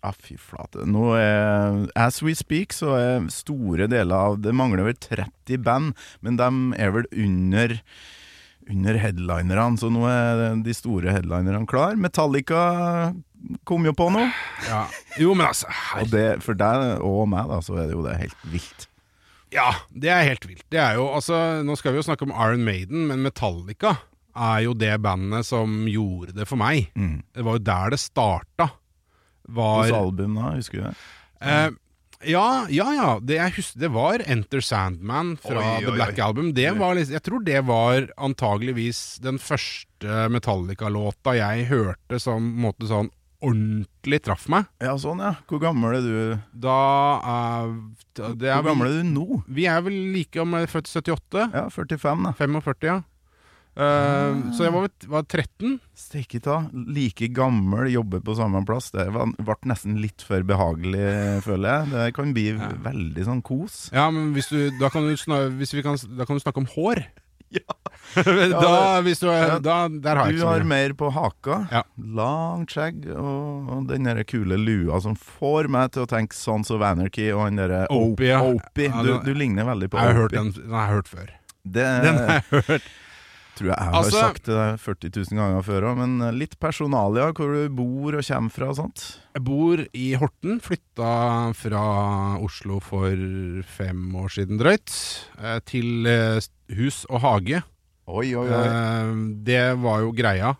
Ja, 0.00 0.14
fy 0.16 0.38
flate. 0.40 0.86
Nå 0.88 1.10
er 1.18 1.84
As 1.98 2.22
we 2.24 2.32
speak, 2.36 2.72
så 2.72 2.94
er 2.96 3.28
store 3.32 3.90
deler 3.90 4.30
av 4.30 4.40
Det 4.40 4.54
mangler 4.56 4.88
vel 4.88 4.96
30 4.96 5.60
band, 5.66 5.92
men 6.24 6.40
de 6.40 6.48
er 6.80 6.96
vel 6.96 7.08
under 7.12 7.76
under 8.70 8.94
headlinerne, 9.02 9.78
så 9.80 9.88
nå 9.90 10.04
er 10.06 10.60
de 10.62 10.74
store 10.76 11.10
headlinerne 11.10 11.66
klar. 11.66 11.96
Metallica 11.98 12.60
kom 13.66 13.86
jo 13.88 13.94
på 13.96 14.06
nå. 14.14 14.26
Ja. 14.68 14.84
Jo, 15.18 15.34
men 15.34 15.48
altså 15.48 15.70
Og 15.98 16.12
det, 16.12 16.42
for 16.44 16.58
deg 16.58 17.00
og 17.02 17.24
meg, 17.32 17.50
da, 17.50 17.58
så 17.64 17.80
er 17.80 17.90
det 17.90 17.96
jo 17.96 18.04
det 18.06 18.18
helt 18.20 18.46
vilt. 18.52 18.86
Ja, 19.54 19.72
det 19.90 20.10
er 20.14 20.22
helt 20.28 20.46
vilt. 20.46 20.64
Det 20.70 20.78
er 20.78 20.94
jo 21.00 21.08
altså 21.10 21.62
Nå 21.66 21.74
skal 21.78 21.94
vi 21.94 21.98
jo 21.98 22.06
snakke 22.06 22.22
om 22.26 22.30
Iron 22.36 22.62
Maiden, 22.66 23.08
men 23.10 23.24
Metallica 23.24 23.96
er 24.40 24.60
jo 24.62 24.74
det 24.78 24.92
bandet 25.02 25.44
som 25.48 25.88
gjorde 25.90 26.36
det 26.36 26.46
for 26.46 26.60
meg. 26.60 26.86
Mm. 26.94 27.16
Det 27.34 27.44
var 27.44 27.58
jo 27.58 27.64
der 27.66 27.90
det 27.96 27.98
starta. 27.98 28.68
Var 29.50 29.90
album 29.90 30.36
da, 30.38 30.52
husker 30.54 30.78
du 30.78 30.84
det? 30.86 30.92
Eh, 31.42 31.70
ja, 32.30 32.44
ja, 32.70 32.86
ja. 32.94 33.08
Det, 33.24 33.40
husker, 33.56 33.80
det 33.82 33.90
var 33.90 34.22
Enter 34.30 34.62
Sandman 34.62 35.32
fra 35.42 35.56
Oi, 35.58 35.76
oi, 35.80 35.84
The 35.88 35.94
Black 35.96 36.14
oi. 36.18 36.24
Album. 36.28 36.52
Det 36.54 36.70
var, 36.78 36.94
liksom- 36.94 37.16
jeg 37.16 37.22
tror 37.26 37.44
det 37.44 37.60
var 37.66 38.06
antageligvis 38.16 39.00
den 39.24 39.38
første 39.42 40.28
Metallica-låta 40.30 41.34
jeg 41.40 41.66
hørte 41.72 42.20
som 42.22 42.46
måte 42.62 42.86
sånn 42.86 43.10
ordentlig 43.40 44.20
traff 44.26 44.46
meg. 44.52 44.68
Ja, 44.82 44.94
sånn 45.00 45.22
ja. 45.24 45.34
Hvor 45.48 45.62
gammel 45.62 45.98
er 45.98 46.06
du? 46.06 46.16
Da 46.66 46.78
eh, 47.20 47.76
det 48.36 48.50
er, 48.50 48.60
Hvor 48.60 48.72
gammel 48.72 48.90
er 48.90 49.00
du 49.00 49.12
nå? 49.12 49.42
Vi 49.48 49.68
er 49.70 49.80
vel 49.86 49.96
like 50.14 50.42
om 50.42 50.56
jeg 50.58 50.68
er 50.68 50.74
født 50.74 50.90
i 50.90 50.98
78? 51.00 51.46
Ja, 51.56 51.64
45 51.72 52.26
da. 52.28 52.34
45, 52.38 52.90
ja. 52.90 52.98
Uh, 53.78 53.80
Ah. 53.80 54.50
Så 54.52 54.66
jeg 54.66 54.72
var, 54.74 54.88
var 55.08 55.24
13. 55.24 55.76
Steike 55.96 56.40
ta. 56.42 56.56
Like 56.72 57.28
gammel, 57.34 57.88
jobber 57.92 58.22
på 58.24 58.34
samme 58.38 58.62
plass. 58.66 58.90
Det 58.94 59.06
ble 59.14 59.56
nesten 59.70 60.00
litt 60.02 60.24
for 60.26 60.44
behagelig, 60.46 61.40
føler 61.46 61.70
jeg. 61.70 61.90
Det 61.94 62.06
kan 62.16 62.34
bli 62.36 62.46
veldig 62.58 63.26
sånn 63.28 63.42
kos. 63.46 63.86
Ja, 63.94 64.08
men 64.14 64.32
hvis 64.36 64.50
du, 64.52 64.58
da, 64.80 64.90
kan 64.92 65.06
du 65.06 65.14
sna, 65.18 65.44
hvis 65.60 65.74
vi 65.76 65.84
kan, 65.86 65.98
da 66.18 66.26
kan 66.28 66.38
du 66.38 66.42
snakke 66.44 66.62
om 66.62 66.68
hår. 66.74 67.04
Ja. 67.60 67.74
da, 68.50 69.00
hvis 69.06 69.20
du 69.22 69.28
er, 69.30 69.56
da, 69.62 69.84
der 69.90 70.18
har 70.18 70.28
jeg 70.30 70.34
Du 70.34 70.40
ikke 70.40 70.42
så 70.42 70.50
har 70.50 70.64
mer 70.66 70.92
på 70.98 71.10
haka. 71.14 71.58
Ja. 71.70 71.82
Langt 72.18 72.74
skjegg 72.74 73.04
og, 73.14 73.68
og 73.70 73.84
den 73.90 74.08
der 74.08 74.22
kule 74.26 74.58
lua 74.58 74.98
som 75.02 75.14
får 75.18 75.68
meg 75.70 75.92
til 75.94 76.06
å 76.06 76.08
tenke 76.10 76.34
Sons 76.34 76.72
of 76.74 76.82
Anarchy 76.86 77.28
og 77.34 77.44
han 77.44 77.60
derre 77.60 77.84
Opie. 77.94 78.34
Opie. 78.34 78.90
Du, 79.06 79.12
du 79.26 79.30
ligner 79.34 79.68
veldig 79.68 79.90
på 79.92 79.98
Opie. 80.02 80.32
den, 80.34 80.50
den 80.56 80.74
har 80.74 80.88
jeg 80.88 80.96
hørt 81.00 81.12
før. 81.12 81.30
Det 81.62 81.86
Den 82.06 82.18
har 82.22 82.34
jeg 82.40 82.64
hørt. 82.70 82.90
Tror 83.56 83.68
jeg 83.70 83.76
jeg 83.76 83.86
har 83.86 83.94
Altså- 84.00 84.20
sagt 84.20 84.44
det 84.50 84.80
40 84.80 85.10
000 85.16 85.38
ganger 85.40 85.62
før 85.66 85.86
òg, 85.90 85.96
men 85.98 86.20
eh, 86.26 86.32
litt 86.32 86.58
personalia, 86.60 87.32
hvor 87.32 87.52
du 87.54 87.68
bor 87.74 88.14
og 88.18 88.24
kommer 88.24 88.50
fra 88.54 88.68
og 88.70 88.76
sånt. 88.76 89.04
Jeg 89.34 89.44
bor 89.44 89.82
i 89.94 90.06
Horten. 90.20 90.60
Flytta 90.60 91.54
fra 91.54 91.82
Oslo 92.42 92.80
for 92.80 93.14
fem 93.76 94.14
år 94.16 94.28
siden 94.36 94.58
drøyt. 94.58 94.90
eh, 95.42 95.60
Til 95.64 96.06
eh, 96.06 96.40
hus 96.76 97.04
og 97.10 97.20
hage. 97.20 97.62
Oi, 98.08 98.34
oi, 98.34 98.48
oi. 98.48 99.34
Det 99.44 99.76
var 99.78 100.00
jo 100.00 100.10
greia. 100.12 100.56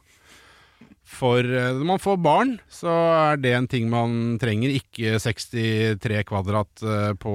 For 1.11 1.43
når 1.43 1.85
man 1.85 1.99
får 1.99 2.21
barn, 2.23 2.53
så 2.71 2.87
er 3.33 3.37
det 3.43 3.53
en 3.57 3.67
ting 3.67 3.89
man 3.91 4.39
trenger. 4.39 4.71
Ikke 4.79 5.19
63 5.19 6.23
kvadrat 6.29 6.85
på 7.19 7.33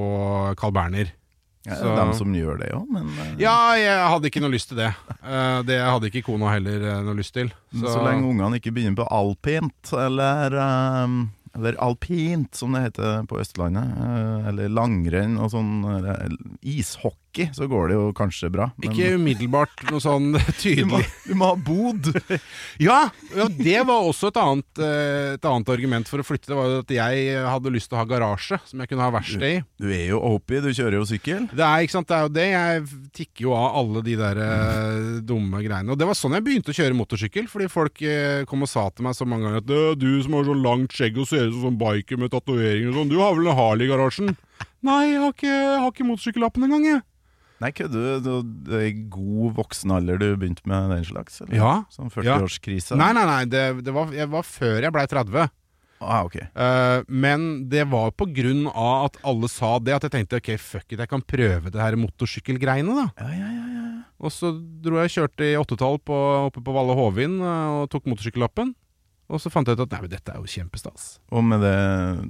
Carl 0.56 0.72
Berner. 0.72 1.12
Ja, 1.66 1.78
det 1.82 1.92
er 1.92 2.02
dem 2.02 2.12
som 2.18 2.36
gjør 2.38 2.60
det 2.62 2.72
òg, 2.78 2.90
men 2.94 3.08
uh... 3.10 3.32
Ja, 3.42 3.56
jeg 3.80 4.10
hadde 4.14 4.30
ikke 4.30 4.44
noe 4.44 4.54
lyst 4.54 4.70
til 4.72 4.82
det. 4.84 4.92
Uh, 5.22 5.64
Det 5.66 5.80
hadde 5.82 6.12
ikke 6.12 6.26
kona 6.28 6.52
heller 6.54 6.84
eh, 6.92 7.00
noe 7.06 7.18
lyst 7.18 7.34
til. 7.38 7.50
så, 7.74 7.96
lenge 8.06 8.30
ungene 8.30 8.62
ikke 8.62 8.74
begynner 8.76 9.00
på 9.02 9.10
alpint, 9.14 9.96
eller 10.06 10.60
um 10.62 11.26
eller 11.56 11.78
alpint, 11.80 12.56
som 12.56 12.74
det 12.76 12.82
heter 12.82 13.22
på 13.30 13.40
Østlandet. 13.40 13.94
Eller 14.50 14.68
langrenn 14.68 15.38
og 15.40 15.54
sånn 15.54 15.86
eh, 15.88 16.26
ishockey, 17.36 17.54
så 17.54 17.68
går 17.68 17.88
det 17.90 17.96
jo 17.98 18.14
kanskje 18.14 18.50
bra. 18.52 18.72
men- 18.78 18.92
Ikke 18.92 19.16
umiddelbart 19.16 19.84
noe 19.92 20.00
sånn 20.00 20.32
du, 20.34 20.40
må, 20.40 20.54
tydelig. 20.60 21.06
du 21.28 21.34
må 21.36 21.46
ha 21.52 21.56
bod! 21.56 22.12
Ja, 22.80 23.10
ja, 23.36 23.46
det 23.48 23.86
var 23.88 24.04
også 24.04 24.28
et 24.28 24.38
annet, 24.38 24.80
eh, 24.84 25.34
et 25.36 25.46
annet 25.48 25.70
argument 25.70 26.08
for 26.10 26.20
å 26.20 26.26
flytte. 26.26 26.48
Det 26.50 26.56
var 26.58 26.66
jo 26.68 26.80
at 26.84 26.90
jeg 26.92 27.46
hadde 27.48 27.72
lyst 27.72 27.88
til 27.90 27.96
å 27.96 28.02
ha 28.02 28.06
garasje 28.10 28.60
som 28.68 28.80
jeg 28.84 28.90
kunne 28.92 29.06
ha 29.06 29.12
verksted 29.14 29.46
i. 29.48 29.64
Du 29.80 29.88
er 29.90 30.10
jo 30.10 30.20
Opie, 30.20 30.60
du 30.62 30.70
kjører 30.76 30.98
jo 31.00 31.06
sykkel. 31.08 31.48
Det 31.56 31.64
er, 31.64 31.86
ikke 31.86 31.96
sant, 31.96 32.10
det 32.10 32.18
er 32.18 32.26
jo 32.26 32.34
det. 32.36 32.48
Jeg 32.52 32.84
tikker 33.16 33.46
jo 33.48 33.54
av 33.56 33.78
alle 33.80 34.04
de 34.06 34.16
der 34.20 34.42
eh, 34.44 35.22
dumme 35.30 35.64
greiene. 35.64 35.94
Og 35.96 35.98
det 36.02 36.08
var 36.10 36.20
sånn 36.20 36.36
jeg 36.36 36.44
begynte 36.46 36.74
å 36.74 36.78
kjøre 36.78 36.98
motorsykkel. 37.00 37.48
Fordi 37.52 37.70
folk 37.72 38.02
eh, 38.04 38.44
kom 38.50 38.66
og 38.68 38.72
sa 38.72 38.90
til 38.92 39.08
meg 39.08 39.16
så 39.18 39.28
mange 39.30 39.48
ganger 39.48 39.64
at 39.64 39.70
«Det 39.72 39.80
er 39.94 40.00
du 40.04 40.10
som 40.26 40.36
har 40.40 40.48
så 40.52 40.58
langt 40.68 40.96
skjegg 41.00 41.18
og 41.24 41.30
ser 41.32 41.48
ut 41.48 41.60
som 41.64 41.80
biker 41.80 42.20
med 42.22 42.34
tatoveringer 42.36 42.92
og 42.92 43.00
sånn, 43.00 43.12
du 43.16 43.20
har 43.24 43.36
vel 43.40 43.48
en 43.54 43.58
Harley 43.62 43.88
i 43.88 43.92
garasjen? 43.94 44.36
Nei, 44.86 45.02
jeg 45.16 45.22
har 45.24 45.32
ikke, 45.34 45.50
jeg 45.56 45.80
har 45.82 45.92
ikke 45.96 46.06
motorsykkellappen 46.12 46.68
engang, 46.68 46.84
jeg. 46.92 47.02
Nei, 47.64 47.72
kødder 47.76 48.20
du? 48.20 48.40
Det 48.68 48.80
er 48.80 48.88
i 48.90 48.96
god 49.12 49.54
voksen 49.60 49.94
alder 49.96 50.20
du 50.20 50.28
begynte 50.36 50.66
med 50.68 50.92
den 50.92 51.06
slags? 51.08 51.40
Eller? 51.44 51.56
Ja. 51.60 51.76
Sånn 51.94 52.12
40-årskrise? 52.12 52.98
Nei, 53.00 53.12
nei, 53.16 53.24
nei, 53.30 53.44
det, 53.48 53.64
det 53.86 53.94
var, 53.96 54.12
jeg 54.16 54.32
var 54.34 54.48
før 54.48 54.82
jeg 54.84 54.96
blei 54.96 55.06
30. 55.12 55.54
Ah, 56.04 56.26
ok. 56.28 56.36
uh, 56.36 57.06
men 57.08 57.66
det 57.72 57.86
var 57.90 58.12
på 58.20 58.28
grunn 58.36 58.66
av 58.68 59.08
at 59.08 59.20
alle 59.26 59.48
sa 59.50 59.78
det, 59.80 59.96
at 59.96 60.06
jeg 60.06 60.14
tenkte 60.18 60.42
ok, 60.42 60.52
fuck 60.60 60.90
it, 60.92 61.00
jeg 61.00 61.10
kan 61.10 61.24
prøve 61.24 61.72
det 61.72 61.82
her 61.82 61.96
motorsykkelgreiene, 62.00 62.98
da. 63.00 63.08
Ja, 63.24 63.30
ja, 63.32 63.52
ja, 63.56 63.68
ja. 63.72 63.86
Og 64.26 64.32
så 64.32 64.52
dro 64.84 65.00
jeg 65.00 65.10
og 65.10 65.16
kjørte 65.16 65.48
i 65.48 65.56
åttetall 65.60 66.00
oppe 66.00 66.64
på 66.64 66.76
Valle 66.76 66.96
Hovin 66.96 67.40
eh, 67.44 67.80
og 67.82 67.90
tok 67.92 68.08
motorsykkellappen. 68.08 68.72
Og 69.26 69.42
så 69.42 69.50
fant 69.50 69.68
jeg 69.68 69.78
ut 69.78 69.84
at 69.88 69.96
nei, 69.96 70.04
men 70.06 70.12
dette 70.12 70.32
er 70.32 70.38
jo 70.40 70.50
kjempestas. 70.50 71.16
Og 71.34 71.44
med 71.44 71.64
det, 71.66 71.76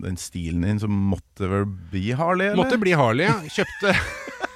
den 0.06 0.18
stilen 0.20 0.64
din, 0.64 0.80
så 0.80 0.88
måtte 0.90 1.50
vel 1.52 1.66
bli 1.68 2.08
Harley, 2.16 2.54
eller? 2.54 2.62
Måtte 2.62 2.80
bli 2.82 2.96
Harley, 2.96 3.28
ja. 3.28 3.36
Kjøpte 3.52 3.94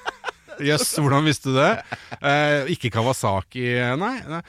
Jøss, 0.68 0.92
hvordan 0.98 1.26
visste 1.26 1.52
du 1.52 1.58
det? 1.58 1.72
Eh, 2.20 2.70
ikke 2.76 2.92
Kawasaki, 2.94 3.64
nei. 4.00 4.14
nei. 4.28 4.42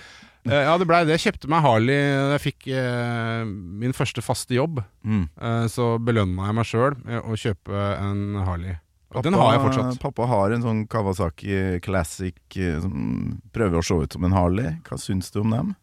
Eh, 0.50 0.64
ja, 0.66 0.78
det 0.80 0.88
blei 0.90 1.04
det. 1.06 1.18
Jeg 1.20 1.28
kjøpte 1.28 1.50
meg 1.54 1.62
Harley 1.66 2.00
da 2.18 2.38
jeg 2.38 2.46
fikk 2.48 2.70
eh, 2.74 3.44
min 3.84 3.94
første 3.94 4.24
faste 4.26 4.56
jobb. 4.58 4.82
Mm. 5.06 5.26
Eh, 5.38 5.66
så 5.72 5.94
belønna 6.02 6.50
jeg 6.50 6.58
meg 6.58 6.70
sjøl 6.70 6.98
med 7.06 7.22
å 7.22 7.38
kjøpe 7.38 7.84
en 8.00 8.42
Harley. 8.48 8.80
Og 9.12 9.26
den 9.26 9.36
har 9.36 9.58
jeg 9.58 9.64
fortsatt. 9.66 10.00
Pappa 10.02 10.28
har 10.32 10.54
en 10.56 10.64
sånn 10.64 10.82
Kawasaki 10.90 11.80
Classic 11.84 12.38
eh, 12.56 12.80
som 12.82 13.38
prøver 13.54 13.82
å 13.82 13.86
se 13.86 13.98
ut 14.06 14.18
som 14.18 14.28
en 14.28 14.36
Harley. 14.36 14.78
Hva 14.88 15.00
syns 15.02 15.34
du 15.34 15.42
om 15.44 15.54
dem? 15.54 15.74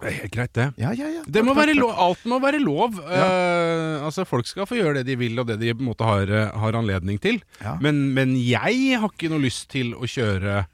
Er 0.00 0.30
greit, 0.32 0.52
det. 0.56 0.70
Ja, 0.80 0.94
ja, 0.96 1.10
ja. 1.12 1.22
Det 1.28 1.42
må 1.44 1.54
være 1.56 1.74
lov, 1.76 1.92
alt 2.00 2.24
må 2.30 2.40
være 2.42 2.60
lov. 2.62 2.96
Uh, 3.04 4.00
altså 4.06 4.24
Folk 4.28 4.48
skal 4.48 4.68
få 4.68 4.78
gjøre 4.78 5.00
det 5.00 5.10
de 5.10 5.18
vil, 5.20 5.36
og 5.40 5.50
det 5.50 5.58
de 5.60 5.74
på 5.74 5.84
en 5.84 5.90
måte 5.90 6.06
har, 6.08 6.30
eh, 6.30 6.56
har 6.62 6.78
anledning 6.78 7.20
til. 7.20 7.40
Men, 7.84 8.10
men 8.16 8.34
jeg 8.38 9.00
har 9.00 9.12
ikke 9.12 9.30
noe 9.32 9.44
lyst 9.44 9.68
til 9.72 9.92
å 9.96 10.08
kjøre 10.08 10.64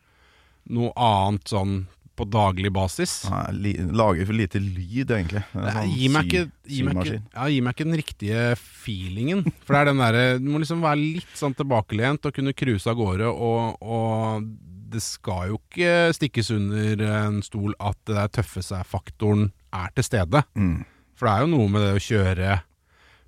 noe 0.77 0.91
annet 0.95 1.51
sånn 1.51 1.85
på 2.17 2.25
daglig 2.33 2.71
basis. 2.73 3.27
Nei, 3.29 3.75
lager 3.93 4.29
for 4.29 4.37
lite 4.37 4.61
lyd, 4.63 5.11
egentlig. 5.13 5.43
Nei, 5.53 5.73
sånn 5.75 5.91
gi, 5.93 6.07
meg 6.13 6.31
ikke, 6.31 6.45
gi, 6.65 6.85
meg 6.87 7.01
ikke, 7.03 7.19
ja, 7.21 7.49
gi 7.53 7.59
meg 7.65 7.77
ikke 7.77 7.89
den 7.89 7.99
riktige 8.01 8.45
feelingen. 8.61 9.43
For 9.67 9.77
det 9.77 9.83
er 9.83 9.91
den 9.91 10.01
derre 10.01 10.25
Du 10.41 10.49
må 10.49 10.63
liksom 10.63 10.85
være 10.85 11.03
litt 11.03 11.37
sånn 11.37 11.57
tilbakelent 11.59 12.29
og 12.29 12.39
kunne 12.39 12.57
cruise 12.57 12.89
av 12.89 12.97
gårde, 12.99 13.29
og, 13.29 13.83
og 13.85 14.49
det 14.93 15.03
skal 15.05 15.51
jo 15.51 15.59
ikke 15.61 15.93
stikkes 16.17 16.51
under 16.55 17.03
en 17.11 17.41
stol 17.45 17.75
at 17.83 17.99
det 18.07 18.17
der 18.17 18.33
tøffe 18.39 18.63
seg-faktoren 18.65 19.49
er 19.75 19.93
til 19.97 20.07
stede. 20.07 20.43
Mm. 20.55 20.85
For 21.17 21.27
det 21.29 21.33
er 21.35 21.45
jo 21.45 21.53
noe 21.55 21.69
med 21.73 21.85
det 21.87 21.93
å 21.97 22.03
kjøre 22.07 22.57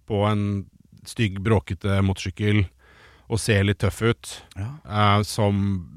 på 0.09 0.23
en 0.29 0.43
stygg, 1.09 1.39
bråkete 1.45 1.99
motorsykkel 2.05 2.63
og 3.29 3.41
se 3.41 3.59
litt 3.65 3.81
tøff 3.83 4.01
ut, 4.07 4.35
Ja. 4.57 4.71
uh, 4.89 5.23
som 5.27 5.89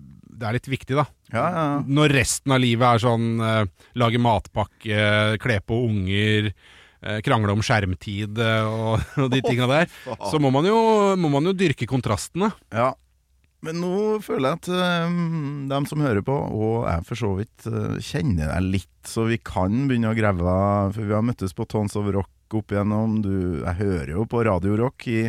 Det 0.41 0.47
er 0.49 0.55
litt 0.57 0.67
viktig, 0.71 0.95
da. 0.97 1.03
Ja, 1.31 1.43
ja. 1.53 1.65
Når 1.85 2.15
resten 2.17 2.51
av 2.55 2.59
livet 2.63 2.81
er 2.87 3.01
sånn 3.03 3.25
uh, 3.39 3.65
lage 4.01 4.17
matpakke, 4.19 5.37
kle 5.43 5.59
på 5.61 5.77
unger, 5.85 6.47
eh, 7.03 7.19
krangle 7.21 7.53
om 7.53 7.61
skjermtid 7.61 8.39
og, 8.65 9.03
og 9.21 9.29
de 9.29 9.41
tinga 9.45 9.67
der, 9.69 9.85
så 10.31 10.41
må 10.41 10.49
man, 10.49 10.65
jo, 10.65 10.79
må 11.21 11.29
man 11.29 11.45
jo 11.45 11.53
dyrke 11.53 11.85
kontrastene. 11.85 12.49
ja. 12.73 12.89
Men 13.65 13.77
nå 13.77 13.95
føler 14.25 14.55
jeg 14.55 14.59
at 14.59 15.07
um, 15.07 15.67
dem 15.69 15.85
som 15.89 16.01
hører 16.01 16.23
på, 16.25 16.33
og 16.33 16.87
jeg 16.89 17.05
for 17.05 17.19
så 17.19 17.31
vidt, 17.37 17.67
uh, 17.69 17.97
kjenner 18.01 18.49
deg 18.49 18.69
litt, 18.77 18.93
så 19.05 19.27
vi 19.29 19.37
kan 19.37 19.83
begynne 19.89 20.09
å 20.09 20.17
grave. 20.17 20.53
For 20.95 21.05
vi 21.05 21.13
har 21.13 21.25
møttes 21.25 21.53
på 21.57 21.67
Tons 21.69 21.97
of 21.99 22.09
Rock 22.15 22.57
opp 22.57 22.73
igjennom. 22.73 23.19
Du, 23.21 23.61
jeg 23.61 23.77
hører 23.77 24.15
jo 24.15 24.25
på 24.29 24.41
Radio 24.47 24.73
Rock 24.81 25.05
i, 25.11 25.27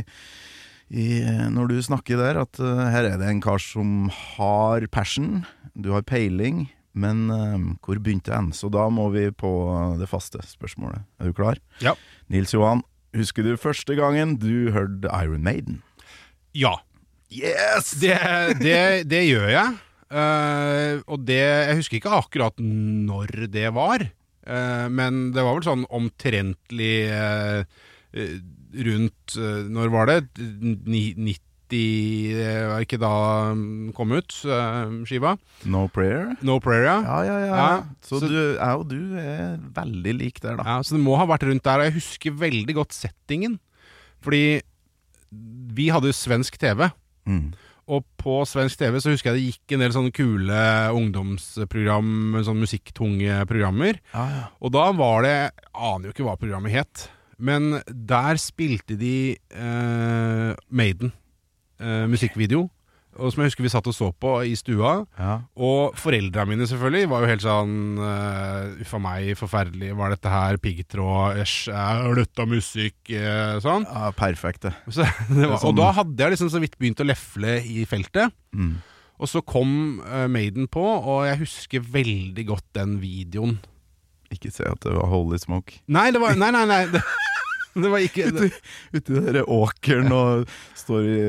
i, 0.89 1.09
når 1.53 1.75
du 1.75 1.77
snakker 1.85 2.21
der, 2.21 2.41
at 2.41 2.61
uh, 2.63 2.87
her 2.89 3.11
er 3.11 3.19
det 3.21 3.29
en 3.29 3.43
kar 3.45 3.61
som 3.61 4.09
har 4.33 4.89
passion, 4.93 5.43
du 5.77 5.91
har 5.93 6.07
peiling. 6.09 6.71
Men 6.97 7.27
uh, 7.29 7.59
hvor 7.85 8.01
begynte 8.01 8.33
en? 8.37 8.49
Så 8.57 8.73
da 8.73 8.87
må 8.93 9.11
vi 9.13 9.27
på 9.29 9.51
det 10.01 10.09
faste 10.09 10.41
spørsmålet. 10.49 11.05
Er 11.21 11.29
du 11.29 11.37
klar? 11.37 11.61
Ja. 11.85 11.93
Nils 12.33 12.57
Johan, 12.57 12.81
husker 13.17 13.45
du 13.45 13.61
første 13.61 13.97
gangen 14.01 14.39
du 14.41 14.73
hørte 14.73 15.13
Iron 15.21 15.45
Maiden? 15.45 15.83
Ja, 16.57 16.79
Yes! 17.33 17.95
det, 18.03 18.17
det, 18.61 18.79
det 19.11 19.23
gjør 19.29 19.49
jeg. 19.53 19.79
Uh, 20.13 21.01
og 21.09 21.23
det 21.25 21.39
Jeg 21.41 21.77
husker 21.79 21.97
ikke 21.97 22.13
akkurat 22.19 22.59
når 22.61 23.47
det 23.53 23.71
var, 23.73 24.03
uh, 24.45 24.87
men 24.93 25.31
det 25.33 25.41
var 25.47 25.57
vel 25.57 25.65
sånn 25.65 25.87
omtrentlig 25.89 27.07
eh, 27.09 27.63
rundt 28.85 29.37
Når 29.73 29.89
var 29.95 30.11
det? 30.11 30.19
Ni- 30.85 31.15
90 31.17 31.39
Det 31.73 32.51
var 32.69 32.85
ikke 32.85 32.99
da 33.01 33.13
den 33.55 33.93
kom 33.97 34.13
ut, 34.13 34.35
skiva? 35.09 35.33
No 35.65 35.87
Prayer? 35.89 36.35
No 36.45 36.59
Prayer, 36.61 36.85
ja. 36.85 36.99
Ja, 37.07 37.21
ja, 37.25 37.39
ja. 37.47 37.55
Ja, 37.57 37.71
så, 38.05 38.21
så- 38.21 38.29
du, 38.29 38.37
jeg 38.37 38.83
og 38.83 38.85
du 38.91 38.99
er 39.17 39.55
veldig 39.81 40.15
lik 40.19 40.43
der, 40.45 40.59
da. 40.61 40.67
ja. 40.69 40.77
Så 40.85 40.99
det 40.99 41.01
må 41.07 41.17
ha 41.17 41.25
vært 41.31 41.47
rundt 41.49 41.65
der. 41.65 41.81
Og 41.81 41.89
jeg 41.89 41.97
husker 41.97 42.37
veldig 42.45 42.77
godt 42.77 42.93
settingen. 42.93 43.57
Fordi 44.21 44.61
vi 45.73 45.89
hadde 45.89 46.13
jo 46.13 46.19
svensk 46.21 46.61
TV. 46.61 46.91
Mm. 47.29 47.53
Og 47.93 48.05
på 48.21 48.37
svensk 48.47 48.79
TV 48.79 48.99
så 49.03 49.13
husker 49.13 49.33
jeg 49.33 49.39
det 49.39 49.49
gikk 49.51 49.75
en 49.75 49.83
del 49.83 49.95
sånne 49.95 50.13
kule 50.15 50.61
ungdomsprogram, 50.97 52.39
sånne 52.47 52.65
musikktunge 52.65 53.41
programmer. 53.51 53.99
Ja, 54.15 54.27
ja. 54.31 54.45
Og 54.63 54.73
da 54.75 54.87
var 54.97 55.27
det 55.27 55.35
Jeg 55.35 55.73
aner 55.73 56.07
jo 56.07 56.15
ikke 56.15 56.29
hva 56.29 56.37
programmet 56.39 56.77
het, 56.77 57.09
men 57.43 57.81
der 57.89 58.39
spilte 58.39 58.95
de 59.01 59.35
eh, 59.35 60.53
Maiden. 60.71 61.13
Eh, 61.83 62.07
musikkvideo. 62.07 62.69
Og 63.21 63.33
som 63.33 63.43
jeg 63.43 63.51
husker 63.51 63.65
vi 63.67 63.71
satt 63.73 63.89
og 63.91 63.95
så 63.97 64.09
på 64.17 64.31
i 64.49 64.55
stua. 64.57 64.93
ja. 65.19 65.35
Og 65.61 65.97
foreldra 66.01 66.47
mine 66.49 66.65
selvfølgelig 66.69 67.11
var 67.13 67.25
jo 67.25 67.29
helt 67.33 67.45
sånn 67.45 67.75
uh, 68.01 68.81
Uff 68.81 68.95
a 68.97 69.01
meg, 69.05 69.33
forferdelig. 69.37 69.91
Var 69.99 70.15
dette 70.15 70.33
her 70.33 70.61
piggtråd? 70.63 71.41
Æsj, 71.43 71.57
dette 72.23 72.47
musikk? 72.49 72.97
Uh, 73.13 73.59
sånn. 73.65 73.85
ja 73.89 74.13
perfekt, 74.17 74.65
det. 74.69 74.73
Så, 74.89 75.05
det 75.37 75.45
var, 75.51 75.59
sånn- 75.61 75.69
og 75.73 75.77
da 75.83 75.91
hadde 75.99 76.25
jeg 76.25 76.37
liksom 76.37 76.53
så 76.55 76.63
vidt 76.63 76.79
begynt 76.81 77.03
å 77.05 77.09
lefle 77.09 77.59
i 77.69 77.85
feltet. 77.89 78.33
Mm. 78.57 78.79
Og 79.23 79.29
så 79.31 79.43
kom 79.45 80.01
uh, 80.07 80.25
Maiden 80.33 80.67
på, 80.73 80.83
og 80.83 81.27
jeg 81.29 81.43
husker 81.45 81.85
veldig 81.85 82.47
godt 82.49 82.67
den 82.81 82.97
videoen. 83.03 83.59
Ikke 84.33 84.49
si 84.51 84.65
at 84.65 84.81
det 84.83 84.95
var 84.97 85.11
Holy 85.13 85.37
Smoke. 85.39 85.83
Nei, 85.93 86.09
det 86.15 86.23
var 86.23 86.39
Nei, 86.41 86.49
nei, 86.55 86.65
nei. 86.71 86.87
Det, 87.83 87.89
var 87.89 88.03
ikke 88.05 88.29
det, 88.37 88.51
Ute 88.93 89.15
i 89.17 89.33
den 89.33 89.47
åkeren 89.49 90.13
og 90.13 90.49
står 90.77 91.07
i, 91.09 91.21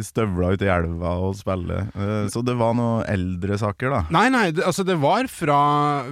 i 0.00 0.02
støvla 0.06 0.52
ute 0.56 0.66
i 0.66 0.70
elva 0.72 1.12
og 1.22 1.36
spiller. 1.38 1.90
Uh, 1.94 2.26
Så 2.32 2.42
det 2.46 2.54
var 2.58 2.72
noen 2.78 3.04
eldre 3.12 3.58
saker, 3.60 3.92
da. 3.92 4.00
Nei, 4.14 4.24
nei, 4.32 4.46
det, 4.56 4.64
altså 4.66 4.84
det 4.88 4.96
var 5.02 5.28
fra, 5.30 5.58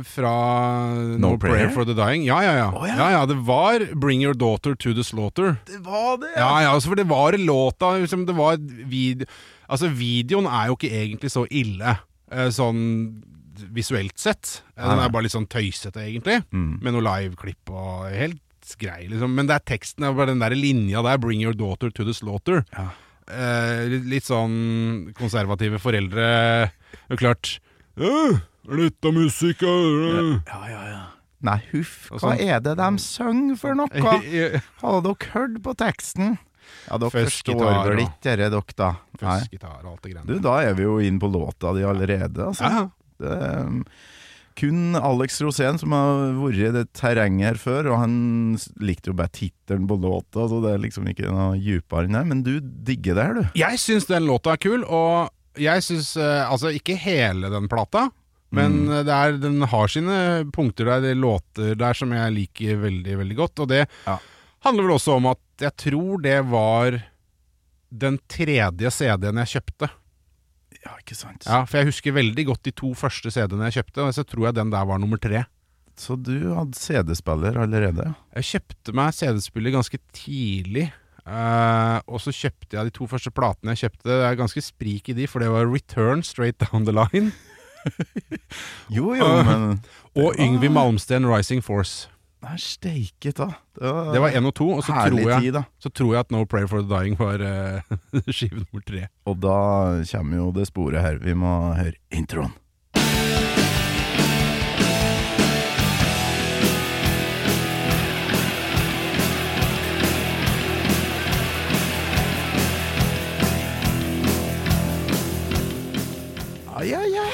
fra 0.06 0.34
No, 1.16 1.16
No 1.24 1.30
Prayer? 1.36 1.66
Prayer? 1.66 1.72
for 1.74 1.88
the 1.88 1.96
Dying. 1.98 2.26
Ja, 2.28 2.40
ja, 2.44 2.52
ja. 2.60 2.68
Oh, 2.70 2.84
ja. 2.86 2.96
ja, 3.00 3.08
ja. 3.18 3.22
Det 3.30 3.38
var 3.48 3.86
Bring 3.94 4.22
Your 4.22 4.36
Daughter 4.38 4.76
to 4.76 4.92
the 4.94 5.04
Slaughter. 5.06 5.56
Det 5.66 5.80
var 5.86 6.20
det! 6.22 6.34
Ja, 6.36 6.52
ja, 6.66 6.74
altså 6.76 6.92
for 6.92 7.00
det 7.00 7.08
var 7.10 7.36
låta 7.40 7.96
liksom, 7.98 8.26
Det 8.28 8.36
var 8.36 8.60
video 8.60 9.26
Altså, 9.70 9.86
videoen 9.94 10.46
er 10.50 10.66
jo 10.70 10.78
ikke 10.78 10.92
egentlig 11.02 11.32
så 11.34 11.46
ille, 11.50 11.98
Uh, 12.30 12.46
sånn 12.54 12.78
visuelt 13.74 14.14
sett. 14.22 14.60
Eh, 14.76 14.86
Den 14.86 15.00
er 15.02 15.10
bare 15.10 15.26
litt 15.26 15.34
sånn 15.34 15.48
tøysete, 15.50 15.98
egentlig, 15.98 16.44
Mm. 16.54 16.78
med 16.80 16.94
noe 16.94 17.02
liveklipp 17.02 17.70
og 17.74 18.06
helt 18.14 18.38
grei, 18.78 19.08
liksom. 19.10 19.34
Men 19.34 19.46
det 19.46 19.56
er 19.56 19.64
teksten, 19.76 20.04
det 20.04 20.10
er 20.10 20.18
bare 20.18 20.32
den 20.34 20.42
der 20.42 20.54
linja 20.54 21.02
der, 21.02 21.18
'Bring 21.18 21.42
your 21.42 21.54
daughter 21.54 21.90
to 21.90 22.04
the 22.04 22.12
slaughter'. 22.12 22.64
Ja. 22.72 22.90
Eh, 23.30 23.86
litt, 23.88 24.04
litt 24.10 24.24
sånn 24.26 25.12
konservative 25.14 25.78
foreldre. 25.78 26.70
Det 27.08 27.14
er 27.14 27.16
klart 27.16 27.58
«Øh, 27.98 28.40
'Litt 28.68 29.04
av 29.04 29.12
musikk? 29.14 29.62
øh?» 29.62 30.42
Ja, 30.46 30.62
ja, 30.68 30.84
ja. 30.88 31.02
Nei, 31.42 31.56
huff, 31.72 32.10
hva 32.10 32.18
sånn. 32.20 32.40
er 32.40 32.60
det 32.60 32.76
de 32.76 32.88
synger 33.00 33.56
for 33.56 33.74
noe? 33.74 33.88
Hadde 34.82 35.02
dere 35.06 35.30
hørt 35.32 35.62
på 35.64 35.74
teksten? 35.74 36.38
Ja, 36.90 36.98
dere 37.00 37.10
Først 37.14 37.40
forstår 37.46 37.88
vel 37.88 38.02
ikke 38.04 38.20
dere, 38.26 38.50
dere, 38.52 38.62
da? 38.76 38.90
Først 39.20 39.50
gitar 39.54 39.80
og 39.84 39.94
alt 39.94 40.02
det 40.04 40.12
Du, 40.12 40.20
greiene. 40.20 40.42
da 40.44 40.56
er 40.62 40.74
vi 40.76 40.82
jo 40.84 40.98
inn 41.00 41.18
på 41.22 41.30
låta 41.32 41.72
di 41.76 41.82
allerede, 41.86 42.44
altså. 42.50 42.68
Ja, 42.68 42.88
Det 43.20 43.38
um, 43.66 43.84
kun 44.60 44.94
Alex 44.98 45.40
Rosén 45.42 45.78
som 45.80 45.94
har 45.96 46.34
vært 46.36 46.60
i 46.60 46.70
det 46.74 46.84
terrenget 46.98 47.46
her 47.48 47.58
før, 47.62 47.88
og 47.94 47.98
han 48.02 48.14
likte 48.84 49.10
jo 49.10 49.16
bare 49.16 49.32
tittelen 49.32 49.86
på 49.88 49.96
låta, 50.02 50.44
så 50.50 50.60
det 50.64 50.74
er 50.76 50.82
liksom 50.84 51.08
ikke 51.10 51.30
noe 51.32 51.56
dypere 51.58 52.04
enn 52.08 52.16
det. 52.18 52.24
Men 52.28 52.42
du 52.46 52.52
digger 52.60 53.16
det 53.16 53.24
her, 53.26 53.34
du. 53.40 53.44
Jeg 53.60 53.80
syns 53.82 54.08
den 54.10 54.26
låta 54.28 54.52
er 54.56 54.60
kul, 54.62 54.84
og 54.84 55.30
jeg 55.60 55.82
syns 55.82 56.12
eh, 56.20 56.44
Altså, 56.46 56.70
ikke 56.76 56.94
hele 57.00 57.50
den 57.52 57.68
plata, 57.72 58.08
men 58.52 58.84
Mm. 58.88 59.04
det 59.06 59.14
er, 59.14 59.36
den 59.38 59.60
har 59.70 59.86
sine 59.88 60.16
punkter 60.52 60.84
der, 60.88 61.00
det 61.04 61.10
er 61.14 61.20
låter 61.22 61.74
der 61.78 61.94
som 61.94 62.10
jeg 62.12 62.32
liker 62.34 62.80
veldig, 62.82 63.16
veldig 63.22 63.36
godt. 63.38 63.60
Og 63.62 63.68
det 63.70 63.84
Ja. 64.06 64.16
handler 64.66 64.82
vel 64.88 64.96
også 64.98 65.16
om 65.16 65.26
at 65.30 65.38
jeg 65.60 65.76
tror 65.76 66.20
det 66.22 66.38
var 66.50 66.98
den 67.92 68.18
tredje 68.30 68.90
CD-en 68.90 69.38
jeg 69.44 69.52
kjøpte. 69.54 69.88
Ja, 70.86 70.94
ikke 70.96 71.16
sant? 71.18 71.44
Ja, 71.44 71.64
For 71.68 71.80
jeg 71.80 71.90
husker 71.90 72.16
veldig 72.16 72.46
godt 72.48 72.62
de 72.64 72.72
to 72.76 72.92
første 72.96 73.32
CD-ene 73.32 73.68
jeg 73.68 73.80
kjøpte, 73.80 74.06
og 74.06 74.14
så 74.16 74.24
tror 74.24 74.48
jeg 74.48 74.56
den 74.56 74.72
der 74.72 74.86
var 74.88 75.00
nummer 75.02 75.20
tre. 75.20 75.44
Så 76.00 76.16
du 76.16 76.54
hadde 76.56 76.78
CD-spiller 76.78 77.58
allerede? 77.60 78.14
Jeg 78.38 78.48
kjøpte 78.54 78.94
meg 78.96 79.12
CD-spiller 79.16 79.74
ganske 79.76 80.00
tidlig. 80.16 80.88
Uh, 81.28 82.00
og 82.08 82.22
så 82.24 82.32
kjøpte 82.32 82.78
jeg 82.78 82.88
de 82.88 82.94
to 82.96 83.06
første 83.10 83.30
platene 83.34 83.74
jeg 83.74 83.84
kjøpte. 83.84 84.06
Det 84.08 84.16
er 84.24 84.38
ganske 84.40 84.62
sprik 84.64 85.10
i 85.12 85.16
de, 85.18 85.28
for 85.28 85.44
det 85.44 85.50
var 85.52 85.68
Return 85.68 86.24
Straight 86.26 86.56
Down 86.64 86.88
the 86.88 86.94
Line 86.96 87.30
Jo, 88.96 89.12
jo, 89.14 89.28
men... 89.44 89.46
men 89.46 89.76
og 90.24 90.40
Yngvi 90.40 90.72
Malmsten 90.72 91.28
Rising 91.28 91.62
Force. 91.64 92.08
Nei, 92.40 92.54
steiket, 92.56 93.36
da. 93.36 93.50
Det 93.76 93.84
var, 93.84 94.12
Det 94.14 94.20
var 94.24 94.36
én 94.38 94.48
og 94.48 94.54
to, 94.56 94.68
og 94.78 94.84
så 94.84 94.94
tror, 94.96 95.18
jeg, 95.28 95.42
tid, 95.44 95.58
så 95.82 95.90
tror 95.92 96.14
jeg 96.14 96.20
at 96.24 96.30
No 96.32 96.44
Prayer 96.48 96.70
for 96.70 96.80
the 96.80 96.88
Dying 96.88 97.18
var 97.20 97.42
uh, 97.44 97.98
skive 98.36 98.62
nummer 98.62 98.84
tre. 98.86 99.02
Og 99.28 99.36
da 99.42 99.56
kommer 100.12 100.40
jo 100.40 100.46
det 100.56 100.66
sporet 100.70 101.04
her. 101.04 101.20
Vi 101.20 101.36
må 101.36 101.52
høre 101.76 101.98
introen. 102.16 102.54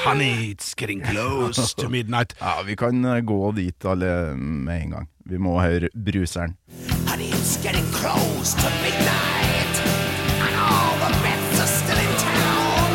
Honey, 0.07 0.51
it's 0.51 0.73
getting 0.73 1.01
close 1.01 1.73
to 1.75 1.89
midnight. 1.89 2.33
Ja, 2.39 2.61
vi 2.65 2.75
kan 2.75 3.05
eh, 3.05 3.19
gå 3.19 3.51
dit 3.51 3.85
alle 3.85 4.35
med 4.37 4.81
en 4.81 4.89
gang. 4.91 5.07
Vi 5.25 5.37
må 5.37 5.57
høre 5.61 5.89
bruseren. 6.05 6.53
Honey, 7.09 7.27
it's 7.35 7.57
getting 7.63 7.83
close 7.91 8.53
to 8.55 8.69
midnight, 8.83 9.75
and 10.39 10.55
all 10.55 10.95
the 11.03 11.11
bets 11.25 11.59
are 11.59 11.67
still 11.67 11.99
in 11.99 12.13
town. 12.23 12.89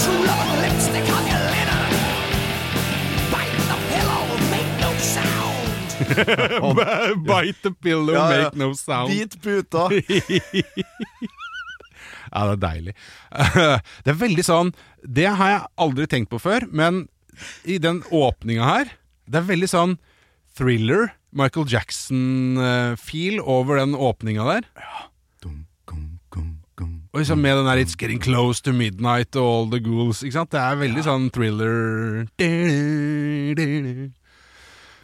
True 0.00 0.24
love 0.24 0.52
lipstick 0.64 1.04
on 1.16 1.24
your 1.28 1.42
linen. 1.52 1.92
Bite 3.28 3.60
the 3.68 3.78
pillow, 3.92 4.24
make 4.48 4.72
no 4.80 4.90
sound. 4.96 5.68
Bite 7.28 7.60
the 7.62 7.72
pillow, 7.82 8.14
Ja, 8.14 8.32
ja. 8.32 8.42
make 8.44 8.56
no 8.56 8.72
sound. 8.74 9.08
Bit 9.12 9.36
puta! 9.42 9.88
Ja, 12.32 12.46
det 12.48 12.54
er 12.56 12.62
deilig. 12.64 12.94
Det 14.04 14.12
er 14.14 14.20
veldig 14.22 14.44
sånn 14.46 14.70
Det 15.04 15.26
har 15.28 15.50
jeg 15.50 15.66
aldri 15.84 16.06
tenkt 16.08 16.30
på 16.32 16.40
før, 16.40 16.64
men 16.72 17.06
i 17.64 17.78
den 17.80 18.02
åpninga 18.12 18.64
her 18.68 18.90
Det 19.26 19.40
er 19.40 19.48
veldig 19.48 19.68
sånn 19.70 19.98
thriller, 20.52 21.14
Michael 21.32 21.64
Jackson-feel 21.72 23.38
over 23.40 23.78
den 23.80 23.94
åpninga 23.96 24.44
der. 24.44 24.66
Dum, 25.40 25.62
gum, 25.88 26.18
gum, 26.28 26.50
gum. 26.76 26.90
Og 27.12 27.22
liksom 27.22 27.40
med 27.40 27.56
den 27.56 27.64
der 27.70 27.80
'It's 27.80 27.96
getting 27.96 28.20
close 28.20 28.60
to 28.60 28.72
midnight' 28.72 29.36
og 29.36 29.42
'All 29.48 29.70
the 29.70 29.80
ghouls'. 29.80 30.20
Ikke 30.22 30.32
sant? 30.32 30.50
Det 30.50 30.60
er 30.60 30.76
veldig 30.76 31.04
sånn 31.04 31.30
thriller 31.32 32.28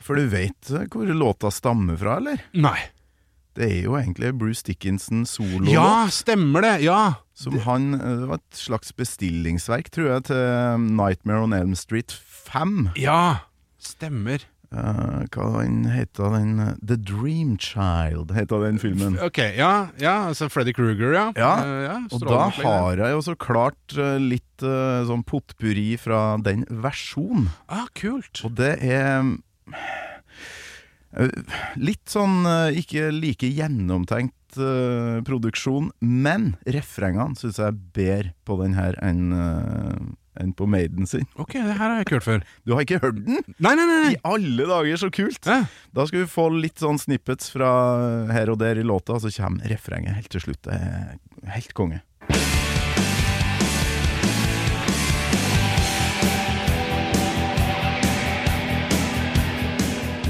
For 0.04 0.14
du 0.16 0.28
vet 0.28 0.70
eh, 0.70 0.86
hvor 0.88 1.06
låta 1.08 1.50
stammer 1.50 1.96
fra, 1.96 2.16
eller? 2.16 2.44
Nei. 2.52 2.78
Det 3.58 3.66
er 3.66 3.80
jo 3.88 3.96
egentlig 3.98 4.30
Bruce 4.38 4.62
Dickinson 4.66 5.24
solo. 5.26 5.66
Ja, 5.66 6.06
stemmer 6.14 6.62
det! 6.62 6.76
Ja. 6.86 7.18
Som 7.38 7.58
han 7.64 7.92
eh, 7.96 8.20
Det 8.22 8.28
var 8.30 8.38
et 8.38 8.60
slags 8.60 8.92
bestillingsverk, 8.94 9.90
tror 9.94 10.12
jeg, 10.12 10.28
til 10.30 10.44
um, 10.76 10.86
Nightmare 10.98 11.42
on 11.48 11.56
Elm 11.56 11.74
Street 11.78 12.14
5. 12.14 12.92
Ja, 12.98 13.48
stemmer. 13.82 14.46
Uh, 14.68 15.24
hva 15.32 15.46
den 15.62 15.86
heter 15.88 16.34
den? 16.36 16.58
eh, 16.60 16.74
The 16.84 16.98
Dream 17.00 17.54
Child 17.58 18.34
heter 18.36 18.66
den 18.66 18.78
filmen. 18.78 19.16
Ok, 19.24 19.40
ja, 19.56 19.88
ja 19.98 20.16
altså 20.28 20.50
Freddy 20.52 20.74
Krueger, 20.76 21.14
ja. 21.16 21.26
Ja, 21.40 21.52
Uh, 21.64 21.82
ja 21.86 21.96
Og 22.12 22.26
da 22.28 22.42
har 22.60 23.00
jeg 23.00 23.14
jo 23.16 23.22
så 23.24 23.34
klart 23.34 23.96
uh, 23.96 24.18
litt 24.20 24.44
eh, 24.62 25.06
sånn 25.08 25.24
potpurri 25.26 25.96
fra 25.98 26.36
den 26.42 26.66
versjonen. 26.68 27.48
Ah, 27.70 27.86
kult. 27.96 28.42
Og 28.44 28.54
det 28.58 28.76
er 28.84 29.22
eh, 29.22 29.78
litt 31.78 32.06
sånn 32.10 32.46
eh, 32.46 32.78
ikke 32.82 33.10
like 33.14 33.50
gjennomtenkt 33.50 34.58
eh, 34.60 35.18
produksjon, 35.26 35.90
men 36.00 36.52
refrengene 36.68 37.38
syns 37.38 37.58
jeg 37.60 37.72
er 37.72 37.82
bedre 37.96 38.32
på 38.48 38.58
den 38.62 38.78
her 38.78 38.98
enn 39.04 39.28
eh, 39.34 40.08
enn 40.38 40.52
på 40.54 40.68
Maiden 40.70 41.08
sin. 41.10 41.24
Ok, 41.34 41.56
det 41.56 41.74
her 41.74 41.80
har 41.82 41.96
jeg 41.98 42.06
ikke 42.06 42.18
hørt 42.20 42.28
før. 42.28 42.44
Du 42.62 42.76
har 42.76 42.84
ikke 42.84 43.00
hørt 43.02 43.16
den? 43.26 43.40
Nei, 43.58 43.72
nei, 43.74 43.86
nei! 43.90 44.12
I 44.14 44.20
alle 44.22 44.68
dager, 44.70 45.00
så 45.02 45.10
kult! 45.10 45.42
Ja. 45.42 45.64
Da 45.90 46.06
skal 46.06 46.22
vi 46.22 46.30
få 46.30 46.46
litt 46.54 46.78
sånn 46.78 47.00
snippets 47.02 47.50
fra 47.50 47.72
her 48.30 48.54
og 48.54 48.60
der 48.62 48.78
i 48.78 48.86
låta, 48.86 49.18
så 49.18 49.34
kommer 49.34 49.66
refrenget 49.66 50.14
helt 50.14 50.30
til 50.30 50.46
slutt. 50.46 50.62
Det 50.68 50.78
er 50.78 51.56
helt 51.56 51.74
konge. 51.74 52.04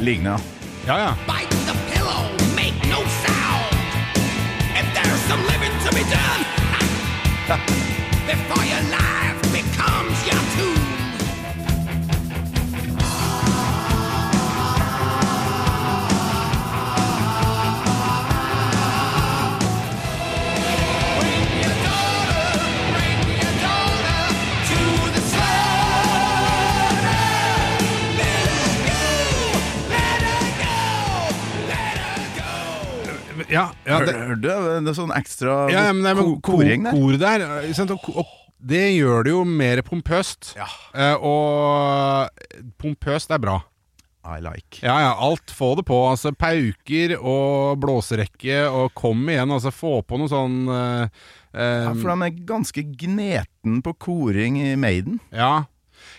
Ligner, 0.01 0.41
Ja, 0.89 0.99
ja. 0.99 1.17
Bite 1.27 1.55
the 1.67 1.75
pillow, 1.93 2.25
make 2.57 2.89
no 2.89 3.03
sound. 3.25 3.77
If 4.75 4.87
there's 4.95 5.21
some 5.29 5.43
living 5.45 5.75
to 5.85 5.95
be 5.95 6.03
done, 6.09 6.45
before 8.27 8.65
your 8.65 8.91
life 8.91 9.08
Ja, 33.49 33.71
ja, 33.89 34.01
det, 34.05 34.13
Hørte 34.13 34.43
du? 34.43 34.51
Det 34.85 34.93
er 34.93 34.97
sånn 34.97 35.15
ekstra 35.17 35.55
ja, 35.73 35.87
men, 35.95 36.05
nei, 36.05 36.13
men 36.19 36.35
ko 36.43 36.53
koring 36.53 36.85
der. 36.85 36.97
Kor 36.97 37.17
der. 37.21 37.47
sant? 37.77 37.95
Og, 37.95 38.11
og 38.21 38.37
det 38.59 38.85
gjør 38.97 39.25
det 39.25 39.33
jo 39.33 39.43
mer 39.47 39.81
pompøst. 39.87 40.53
Ja. 40.59 40.69
Eh, 40.93 41.17
og 41.17 42.29
pompøst 42.81 43.33
er 43.35 43.43
bra. 43.43 43.61
I 44.29 44.43
like. 44.45 44.83
Ja, 44.83 44.99
ja, 45.01 45.13
alt. 45.25 45.49
Få 45.55 45.73
det 45.79 45.87
på. 45.89 45.97
Altså 46.11 46.35
Pauker 46.37 47.15
og 47.17 47.79
blåserekke, 47.81 48.67
og 48.69 48.93
kom 48.99 49.23
igjen. 49.31 49.55
Altså 49.55 49.73
Få 49.73 50.03
på 50.05 50.19
noe 50.21 50.29
sånn 50.29 50.59
eh, 50.69 51.23
eh, 51.55 51.87
Ja, 51.87 51.95
for 51.95 52.13
de 52.13 52.29
er 52.29 52.43
ganske 52.51 52.85
gneten 53.01 53.81
på 53.87 53.95
koring 54.09 54.61
i 54.61 54.75
Maiden. 54.77 55.23
Ja, 55.33 55.65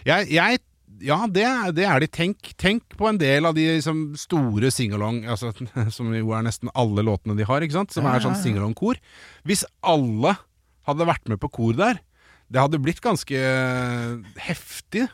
jeg, 0.07 0.31
jeg 0.33 0.63
ja, 1.05 1.17
det, 1.31 1.45
det 1.77 1.85
er 1.87 2.03
de. 2.03 2.09
Tenk, 2.11 2.51
tenk 2.59 2.97
på 2.99 3.07
en 3.09 3.19
del 3.21 3.47
av 3.49 3.55
de 3.57 3.65
liksom, 3.77 4.03
store 4.19 4.71
singalong, 4.73 5.23
altså, 5.29 5.51
som 5.95 6.11
jo 6.15 6.33
er 6.35 6.45
nesten 6.47 6.71
alle 6.77 7.05
låtene 7.05 7.37
de 7.39 7.47
har, 7.47 7.65
som 7.71 7.87
Ja, 8.05 8.15
er 8.15 8.23
sånn 8.25 8.35
ja, 8.35 8.37
ja. 8.37 8.43
singalong-kor. 8.43 8.99
Hvis 9.47 9.65
alle 9.85 10.35
hadde 10.89 11.09
vært 11.09 11.29
med 11.31 11.41
på 11.41 11.51
kor 11.53 11.77
der, 11.77 12.01
det 12.49 12.63
hadde 12.63 12.81
blitt 12.81 13.01
ganske 13.05 13.37
heftig. 14.41 15.05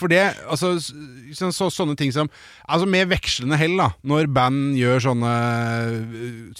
For 0.00 0.08
det, 0.08 0.22
altså 0.48 0.72
så, 0.80 1.50
så, 1.52 1.68
Sånne 1.70 1.94
ting 2.00 2.10
som 2.14 2.30
Altså 2.64 2.88
Med 2.88 3.10
vekslende 3.12 3.58
hell, 3.60 3.76
da 3.78 3.90
når 4.08 4.30
band 4.32 4.74
gjør 4.80 5.02
sånne 5.04 5.32
uh, 5.36 6.54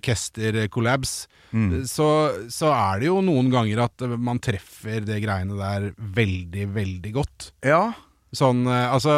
symfoniorkester-collabs, 0.00 1.26
Mm. 1.50 1.80
så, 1.90 2.04
så 2.46 2.68
er 2.70 3.00
det 3.02 3.08
jo 3.08 3.16
noen 3.26 3.48
ganger 3.50 3.80
at 3.82 4.04
man 4.22 4.38
treffer 4.38 5.00
det 5.02 5.16
greiene 5.24 5.56
der 5.58 5.88
veldig, 5.98 6.68
veldig 6.76 7.10
godt. 7.16 7.48
Ja. 7.66 7.88
Sånn 8.30 8.60
Altså, 8.70 9.16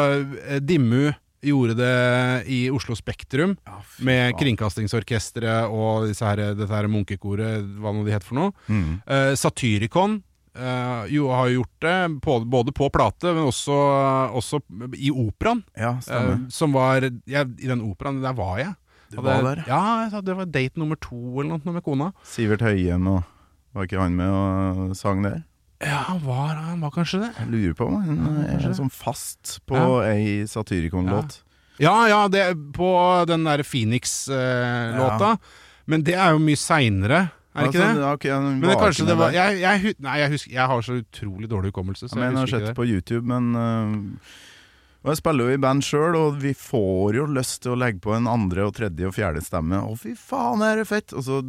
Dimmu 0.65 1.11
gjorde 1.45 1.75
det 1.77 2.47
i 2.49 2.71
Oslo 2.73 2.95
Spektrum. 2.97 3.53
ja, 3.67 3.77
Med. 4.01 4.33
Kringkastingsorkesteret 4.39 5.69
og 5.69 6.07
disse 6.09 6.25
her, 6.25 6.41
dette 6.57 6.73
her 6.73 6.89
munkekoret, 6.89 7.61
hva 7.77 7.93
nå 7.93 8.01
de 8.07 8.15
het 8.15 8.25
for 8.25 8.39
noe. 8.39 8.51
Mm. 8.65 8.95
Uh, 9.05 9.35
Satyricon 9.37 10.23
uh, 10.57 11.03
jo, 11.11 11.27
har 11.33 11.51
gjort 11.53 11.73
det, 11.85 11.97
på, 12.25 12.37
både 12.45 12.73
på 12.75 12.89
plate, 12.93 13.33
men 13.33 13.49
også, 13.49 13.77
også 14.39 14.61
i 14.95 15.11
operaen. 15.11 15.63
Ja. 15.77 15.95
Uh, 16.07 16.47
som 16.53 16.75
var 16.75 17.03
jeg, 17.03 17.53
I 17.59 17.69
den 17.69 17.83
operaen, 17.85 18.21
der 18.23 18.35
var 18.37 18.57
jeg. 18.61 18.73
Du 19.13 19.21
var 19.21 19.43
der? 19.45 19.63
Ja, 19.69 20.21
det 20.25 20.35
var 20.35 20.49
date 20.49 20.79
nummer 20.81 20.97
to 20.97 21.19
eller 21.41 21.59
noe 21.59 21.73
med 21.75 21.83
kona. 21.85 22.11
Sivert 22.25 22.63
Høyem 22.65 23.05
og 23.11 23.23
Var 23.73 23.87
ikke 23.87 24.01
han 24.01 24.15
med 24.17 24.29
og 24.29 24.95
sang 24.97 25.23
der? 25.25 25.39
Ja, 25.83 26.03
han 26.07 26.19
var, 26.23 26.53
han 26.55 26.81
var 26.81 26.91
kanskje 26.93 27.23
det. 27.23 27.31
Jeg 27.39 27.49
lurer 27.49 27.73
på 27.77 27.87
om 27.89 27.95
han 28.05 28.43
er 28.45 28.75
sånn 28.77 28.91
fast 28.93 29.57
på 29.67 29.75
Ja. 29.75 30.13
ei 30.13 30.45
Satyricon-låt. 30.47 31.39
Ja, 31.81 31.95
ja, 32.07 32.27
det 32.29 32.53
på 32.77 32.89
den 33.27 33.43
der 33.49 33.63
Phoenix-låta. 33.65 35.37
Men 35.89 36.05
det 36.05 36.15
er 36.15 36.35
jo 36.35 36.39
mye 36.43 36.59
seinere, 36.59 37.23
er 37.53 37.67
ikke 37.69 37.83
Altså, 37.83 38.17
det? 38.23 38.29
ja, 38.29 38.39
Men 38.41 38.61
det, 38.65 38.77
kanskje 38.81 39.05
det 39.07 39.17
var 39.19 39.35
jeg, 39.35 39.59
jeg, 39.61 39.95
Nei, 40.01 40.15
jeg 40.23 40.31
husker 40.33 40.51
Jeg 40.55 40.71
har 40.71 40.81
så 40.81 40.97
utrolig 41.01 41.49
dårlig 41.51 41.69
hukommelse, 41.73 42.09
så 42.09 42.17
jeg 42.19 42.31
jeg 42.31 42.39
har 42.39 42.51
sett 42.53 42.67
det. 42.71 42.75
på 42.75 42.87
YouTube, 42.89 43.23
men 43.29 43.53
uh, 43.55 44.33
Og 45.03 45.11
jeg 45.13 45.19
spiller 45.21 45.49
jo 45.51 45.57
i 45.57 45.61
band 45.61 45.83
sjøl, 45.85 46.15
og 46.15 46.41
vi 46.41 46.53
får 46.57 47.19
jo 47.19 47.25
lyst 47.29 47.61
til 47.65 47.75
å 47.75 47.79
legge 47.79 47.99
på 48.01 48.15
en 48.15 48.29
andre 48.31 48.65
og 48.65 48.73
tredje 48.77 49.09
og 49.09 49.13
fjerde 49.17 49.41
stemme. 49.43 49.81
Å, 49.83 49.95
fy 49.99 50.15
faen, 50.15 50.63
er 50.63 50.79
det 50.79 50.87
fett! 50.87 51.13
Og 51.13 51.25
så 51.27 51.41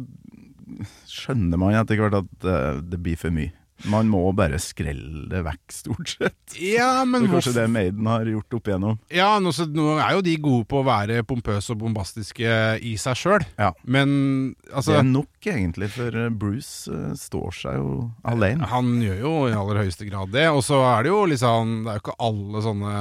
skjønner 1.07 1.59
man 1.61 1.77
etter 1.77 1.99
hvert 2.01 2.17
at 2.19 2.47
uh, 2.49 2.81
det 2.83 2.99
blir 3.01 3.17
for 3.19 3.33
mye. 3.33 3.53
Man 3.91 4.07
må 4.07 4.21
bare 4.33 4.55
skrelle 4.63 5.25
det 5.29 5.41
vekk, 5.45 5.63
stort 5.75 6.09
sett. 6.13 6.55
Ja, 6.63 7.03
men 7.03 7.25
Det 7.25 7.29
er 7.29 7.33
kanskje 7.35 7.53
det 7.57 7.65
Maiden 7.73 8.07
har 8.07 8.23
gjort 8.31 8.55
opp 8.55 8.69
igjennom. 8.71 8.99
Ja, 9.11 9.33
nå, 9.43 9.51
så, 9.53 9.65
nå 9.67 9.97
er 9.99 10.13
jo 10.15 10.21
de 10.25 10.35
gode 10.41 10.65
på 10.71 10.79
å 10.79 10.85
være 10.87 11.19
pompøse 11.27 11.73
og 11.75 11.81
bombastiske 11.83 12.55
i 12.79 12.93
seg 13.01 13.19
sjøl, 13.19 13.43
Ja. 13.59 13.73
men 13.83 14.55
altså 14.71 14.95
det 14.95 15.01
er 15.01 15.09
nok, 15.09 15.31
egentlig, 15.45 15.89
for 15.91 16.15
øh, 16.23 16.31
Bruce 16.31 16.87
uh, 16.89 17.11
står 17.19 17.51
seg 17.59 17.75
jo 17.81 17.89
alene. 18.23 18.65
Han 18.71 18.95
gjør 19.03 19.19
jo 19.25 19.33
i 19.49 19.53
aller 19.59 19.81
høyeste 19.83 20.07
grad 20.07 20.31
det. 20.33 20.47
Og 20.55 20.63
så 20.65 20.79
er 20.95 21.03
det 21.05 21.11
jo 21.11 21.19
liksom 21.29 21.75
Det 21.85 21.91
er 21.91 21.99
jo 21.99 22.03
ikke 22.05 22.17
alle 22.29 22.63
sånne 22.65 22.95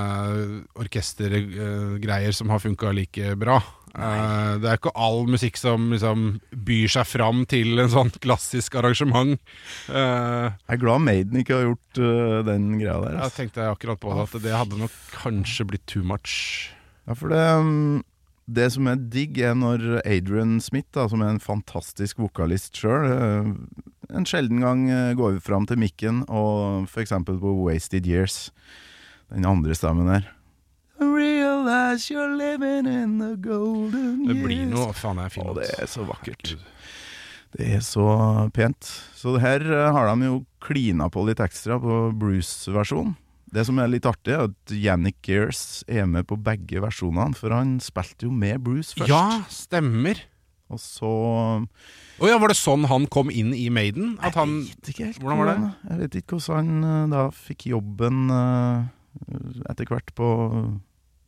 orkestergreier 0.84 2.32
som 2.34 2.50
har 2.52 2.58
funka 2.62 2.92
like 2.92 3.34
bra. 3.40 3.60
Eh, 3.94 4.54
det 4.58 4.70
er 4.70 4.78
ikke 4.80 4.92
all 4.98 5.28
musikk 5.30 5.58
som 5.60 5.92
liksom 5.92 6.24
byr 6.66 6.90
seg 6.96 7.06
fram 7.06 7.44
til 7.50 7.78
en 7.78 7.92
sånn 7.92 8.10
klassisk 8.24 8.74
arrangement. 8.80 9.38
Uh, 9.86 10.50
Jeg 10.66 10.76
er 10.76 10.82
glad 10.82 11.04
Maiden 11.06 11.38
ikke 11.40 11.60
har 11.60 11.68
gjort 11.68 12.00
uh, 12.02 12.40
den 12.48 12.72
greia 12.80 12.98
der. 13.04 13.14
jeg 13.14 13.22
altså. 13.28 13.38
tenkte 13.38 13.68
akkurat 13.70 14.02
på 14.02 14.10
det, 14.10 14.26
at 14.26 14.48
det 14.48 14.56
hadde 14.56 14.80
nok 14.82 14.98
kanskje 15.14 15.68
blitt 15.70 15.86
too 15.90 16.02
much. 16.02 16.34
Ja, 17.06 17.14
for 17.14 17.30
det, 17.30 17.44
um, 17.60 18.02
det 18.50 18.72
som 18.74 18.90
er 18.90 18.98
digg, 18.98 19.38
er 19.38 19.54
når 19.54 20.00
Adrian 20.02 20.58
Smith, 20.64 20.90
da, 20.96 21.06
som 21.08 21.22
er 21.22 21.36
en 21.36 21.42
fantastisk 21.42 22.18
vokalist 22.24 22.74
sjøl, 22.80 23.06
en 24.14 24.26
sjelden 24.28 24.60
gang 24.60 24.88
går 25.16 25.38
fram 25.44 25.64
til 25.70 25.80
mikken, 25.80 26.24
og 26.28 26.90
for 26.92 27.04
eksempel 27.04 27.38
på 27.40 27.54
Wasted 27.62 28.08
Years, 28.10 28.48
den 29.32 29.46
andre 29.48 29.76
stemmen 29.78 30.10
der 30.10 30.34
Realize 31.64 32.10
you're 32.10 32.36
living 32.36 32.84
in 32.86 33.18
the 33.18 33.36
golden 33.40 34.24
years. 34.24 34.28
Det 34.28 34.44
blir 34.44 34.66
noe 34.68 34.92
Faen, 34.92 35.16
meg 35.16 35.30
fint. 35.32 35.48
Å, 35.48 35.54
det 35.56 35.70
er 35.80 35.88
så 35.88 36.04
vakkert. 36.04 36.50
Det 37.56 37.68
er 37.78 37.80
så 37.86 38.04
pent. 38.52 38.90
Så 39.16 39.38
her 39.40 39.64
eh, 39.64 39.86
har 39.96 40.10
de 40.10 40.28
jo 40.28 40.34
klina 40.60 41.08
på 41.08 41.24
litt 41.24 41.40
ekstra 41.40 41.78
på 41.80 42.10
Bruce-versjonen. 42.20 43.16
Det 43.54 43.64
som 43.64 43.80
er 43.80 43.88
litt 43.88 44.04
artig, 44.04 44.34
er 44.34 44.50
at 44.50 44.76
Yannick 44.76 45.22
Gears 45.24 45.80
er 45.88 46.04
med 46.10 46.26
på 46.28 46.36
begge 46.36 46.84
versjonene, 46.84 47.32
for 47.38 47.54
han 47.54 47.78
spilte 47.80 48.28
jo 48.28 48.34
med 48.34 48.60
Bruce 48.66 48.92
først. 48.98 49.08
Ja, 49.08 49.40
stemmer. 49.48 50.20
Og 50.68 50.80
så 50.82 51.08
Å 51.62 52.28
ja, 52.28 52.36
var 52.42 52.52
det 52.52 52.60
sånn 52.60 52.84
han 52.92 53.08
kom 53.08 53.32
inn 53.32 53.54
i 53.56 53.70
Maiden? 53.72 54.18
At 54.20 54.36
han 54.36 54.58
Jeg 54.66 54.74
vet 54.74 54.90
ikke 54.92 55.08
helt 55.08 55.22
Hvordan 55.22 55.40
var 55.40 55.48
det? 55.52 55.58
Jeg 55.88 56.00
vet 56.02 56.16
ikke 56.20 56.40
hvordan 56.40 56.72
han 56.84 56.88
eh, 56.90 57.12
da 57.14 57.28
fikk 57.36 57.70
jobben 57.72 58.26
eh, 58.32 58.90
etter 59.70 59.88
hvert 59.88 60.12
på 60.18 60.28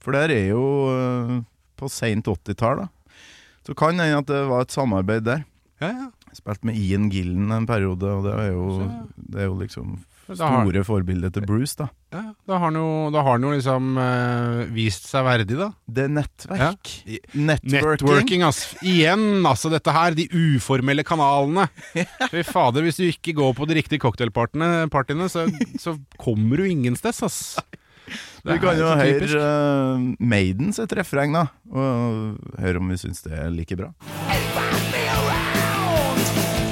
For 0.06 0.14
der 0.14 0.30
er 0.30 0.52
jo 0.52 0.64
eh, 0.94 1.38
på 1.74 1.90
seint 1.90 2.28
80-tall, 2.30 2.84
da. 2.84 3.16
Så 3.66 3.74
kan 3.74 3.98
hende 3.98 4.20
at 4.22 4.28
det 4.30 4.44
var 4.46 4.62
et 4.62 4.74
samarbeid 4.74 5.26
der. 5.26 5.42
Ja, 5.82 5.90
ja. 5.90 6.10
Spilt 6.36 6.62
med 6.68 6.76
Ian 6.78 7.08
Gillen 7.10 7.50
en 7.50 7.66
periode, 7.66 8.06
og 8.06 8.26
det 8.26 8.34
er 8.38 8.52
jo, 8.52 8.66
det 9.16 9.40
er 9.40 9.48
jo 9.48 9.56
liksom 9.58 9.96
store 10.28 10.82
forbildet 10.86 11.34
til 11.34 11.44
Bruce, 11.46 11.74
da. 11.78 11.86
Ja, 12.14 12.22
da 12.46 12.58
har 12.60 12.70
han 12.70 13.46
jo, 13.46 13.52
liksom 13.54 13.96
eh, 13.98 14.62
vist 14.74 15.08
seg 15.10 15.26
verdig, 15.26 15.56
da. 15.58 15.70
Det 15.86 16.04
er 16.06 16.12
nettverk. 16.20 16.92
Ja. 17.02 17.20
Networking. 17.34 17.88
Networking, 17.90 18.44
ass. 18.46 18.60
Igjen, 18.86 19.42
altså, 19.48 19.70
dette 19.72 19.94
her. 19.96 20.14
De 20.18 20.28
uformelle 20.30 21.02
kanalene. 21.06 21.66
Fy 22.32 22.44
fader, 22.46 22.86
hvis 22.86 23.00
du 23.00 23.08
ikke 23.08 23.34
går 23.40 23.56
på 23.58 23.66
de 23.66 23.80
riktige 23.80 24.02
cocktailpartiene, 24.06 25.30
så, 25.32 25.48
så 25.82 25.96
kommer 26.22 26.62
du 26.62 26.70
ingensteds, 26.70 27.24
ass. 27.26 27.42
Vi 28.46 28.58
kan 28.62 28.78
jo 28.78 28.86
høre 28.94 29.40
uh, 29.42 30.04
Maiden 30.22 30.72
sitt 30.76 30.92
refreng, 30.94 31.32
da. 31.34 31.46
Og 31.72 32.36
høre 32.62 32.78
om 32.82 32.88
vi 32.92 32.98
syns 33.00 33.22
det 33.26 33.32
er 33.34 33.50
like 33.50 33.74
bra. 33.76 33.90
Invite 34.30 34.86
me 34.92 35.02
around. 35.16 36.22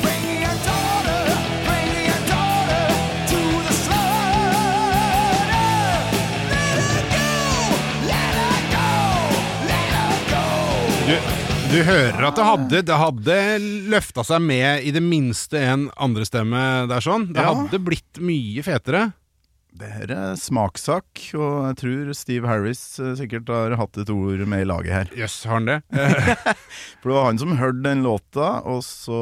Bring 0.04 0.26
your 0.44 0.56
daughter, 0.62 1.22
bring 1.66 1.90
your 2.06 2.20
daughter 2.30 2.84
to 3.32 3.40
the 3.66 3.74
slaughter. 3.80 4.68
Let 6.50 6.78
her 6.92 7.02
go, 7.14 7.26
let 8.10 8.34
her 8.38 8.60
go, 8.70 8.86
let 9.72 9.90
her 9.96 10.14
go. 10.30 10.44
Du, 11.08 11.16
du 11.74 11.78
hører 11.88 12.22
at 12.30 12.38
det 12.38 12.46
hadde, 12.52 12.84
det 12.92 13.00
hadde 13.02 13.40
løfta 13.90 14.22
seg 14.30 14.40
med 14.46 14.86
i 14.86 14.94
det 14.94 15.02
minste 15.02 15.58
en 15.74 15.88
andrestemme 15.98 16.64
der 16.90 17.02
sånn. 17.04 17.28
Det 17.34 17.42
Ja. 17.42 17.50
hadde 17.54 17.82
blitt 17.82 18.22
mye 18.22 18.62
fetere. 18.62 19.08
Det 19.74 19.88
her 19.90 20.10
er 20.14 20.36
smakssak, 20.38 21.18
og 21.34 21.64
jeg 21.66 21.76
tror 21.80 22.10
Steve 22.14 22.46
Harris 22.46 22.82
eh, 23.02 23.16
sikkert 23.18 23.48
har 23.50 23.74
hatt 23.80 23.98
et 23.98 24.12
ord 24.14 24.44
med 24.46 24.62
i 24.62 24.68
laget 24.70 24.94
her. 24.94 25.10
Jøss, 25.18 25.40
har 25.50 25.58
han 25.58 25.66
det? 25.66 25.78
For 27.02 27.10
det 27.10 27.16
var 27.16 27.26
han 27.26 27.40
som 27.42 27.56
hørte 27.58 27.82
den 27.82 28.04
låta, 28.06 28.60
og 28.62 28.84
så 28.86 29.18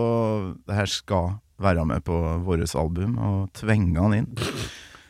Det 0.68 0.76
her 0.76 0.92
skal 0.92 1.38
være 1.62 1.86
med 1.88 2.04
på 2.04 2.18
vårt 2.44 2.74
album, 2.76 3.16
og 3.16 3.48
tvinge 3.56 3.96
han 3.96 4.18
inn. 4.18 4.28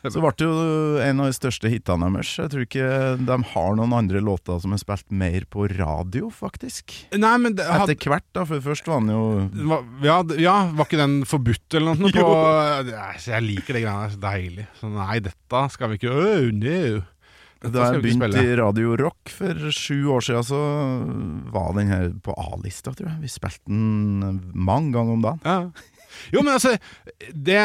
Så 0.13 0.19
ble 0.19 0.31
det 0.35 0.47
jo 0.47 0.55
en 0.99 1.21
av 1.23 1.29
de 1.29 1.35
største 1.37 1.69
hitene 1.71 2.09
deres. 2.17 2.33
Jeg 2.35 2.51
tror 2.51 2.65
ikke 2.65 2.87
de 3.23 3.37
har 3.53 3.77
noen 3.79 3.95
andre 3.95 4.19
låter 4.23 4.59
som 4.59 4.75
er 4.75 4.81
spilt 4.81 5.07
mer 5.15 5.45
på 5.53 5.69
radio, 5.71 6.27
faktisk. 6.33 6.91
Nei, 7.15 7.33
men 7.39 7.55
det 7.55 7.67
hadde, 7.69 7.95
Etter 7.95 8.11
hvert, 8.11 8.27
da, 8.35 8.43
for 8.49 8.65
først 8.65 8.89
var 8.89 8.99
han 8.99 9.13
jo 9.13 9.23
Ja, 10.03 10.19
ja, 10.41 10.57
var 10.75 10.89
ikke 10.89 10.99
den 10.99 11.21
forbudt 11.29 11.79
eller 11.79 11.95
noe? 11.99 12.11
På, 12.11 12.35
jeg 13.31 13.47
liker 13.47 13.79
det 13.79 13.85
greiene 13.85 14.09
der. 14.09 14.13
Så 14.17 14.21
deilig. 14.27 14.67
Så 14.81 14.91
nei, 14.91 15.17
dette 15.23 15.65
skal 15.77 15.93
vi 15.93 15.99
ikke 16.01 16.13
Oh, 16.13 16.51
no. 16.53 17.01
Da 17.63 17.93
jeg 17.93 18.01
begynte 18.03 18.41
i 18.43 18.55
Radio 18.59 18.97
Rock 18.99 19.31
for 19.31 19.69
sju 19.71 20.09
år 20.11 20.25
siden, 20.25 20.43
så 20.43 20.59
var 21.53 21.71
den 21.77 21.91
her 21.93 22.09
på 22.25 22.35
A-lista, 22.35 22.91
tror 22.91 23.07
jeg. 23.07 23.21
Vi 23.23 23.31
spilte 23.31 23.71
den 23.71 24.41
mange 24.51 24.91
ganger 24.97 25.15
om 25.15 25.23
dagen. 25.23 25.47
Ja. 25.47 25.93
Jo, 26.33 26.43
men 26.43 26.53
altså 26.53 26.75
Det 27.33 27.61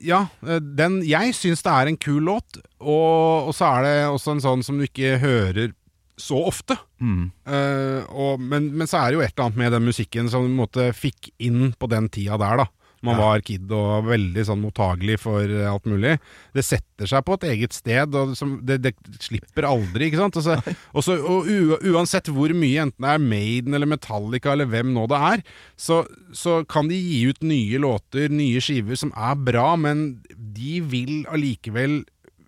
Ja, 0.00 0.26
den 0.62 1.00
Jeg 1.06 1.34
syns 1.36 1.64
det 1.66 1.72
er 1.72 1.90
en 1.90 1.98
kul 2.00 2.22
låt, 2.28 2.60
og, 2.78 3.50
og 3.50 3.52
så 3.56 3.72
er 3.76 3.86
det 3.86 3.96
også 4.12 4.36
en 4.36 4.44
sånn 4.44 4.64
som 4.66 4.78
du 4.78 4.86
ikke 4.86 5.16
hører 5.22 5.74
så 6.16 6.38
ofte. 6.48 6.78
Mm. 7.00 7.28
Uh, 7.44 8.02
og, 8.08 8.40
men, 8.40 8.70
men 8.76 8.88
så 8.88 9.02
er 9.02 9.10
det 9.12 9.18
jo 9.18 9.24
et 9.24 9.34
eller 9.34 9.48
annet 9.48 9.60
med 9.60 9.74
den 9.76 9.88
musikken 9.88 10.30
som 10.32 10.46
du 10.46 10.54
måtte 10.56 10.88
fikk 10.96 11.30
inn 11.44 11.74
på 11.76 11.90
den 11.92 12.08
tida 12.12 12.38
der, 12.40 12.64
da. 12.64 12.68
Man 13.06 13.20
var 13.20 13.44
kid 13.46 13.70
og 13.74 14.08
veldig 14.10 14.44
sånn 14.48 14.62
mottagelig 14.62 15.18
for 15.22 15.44
eh, 15.44 15.68
alt 15.70 15.86
mulig. 15.88 16.16
Det 16.56 16.64
setter 16.66 17.10
seg 17.10 17.24
på 17.26 17.36
et 17.36 17.46
eget 17.52 17.76
sted, 17.76 18.14
og 18.16 18.34
som, 18.38 18.56
det, 18.66 18.80
det 18.84 18.94
slipper 19.22 19.68
aldri, 19.68 20.08
ikke 20.08 20.22
sant. 20.22 20.40
Også, 20.40 20.58
også, 20.96 21.18
og 21.20 21.86
uansett 21.92 22.30
hvor 22.32 22.52
mye, 22.56 22.86
enten 22.86 23.06
det 23.06 23.14
er 23.14 23.22
Maiden 23.22 23.76
eller 23.76 23.90
Metallica 23.90 24.54
eller 24.54 24.70
hvem 24.72 24.92
nå 24.96 25.06
det 25.10 25.22
er, 25.30 25.44
så, 25.78 26.02
så 26.34 26.60
kan 26.68 26.90
de 26.90 26.98
gi 26.98 27.22
ut 27.30 27.46
nye 27.46 27.80
låter, 27.82 28.32
nye 28.32 28.62
skiver 28.64 28.98
som 28.98 29.14
er 29.14 29.38
bra, 29.46 29.72
men 29.80 30.06
de 30.36 30.80
vil 30.84 31.24
allikevel 31.32 32.02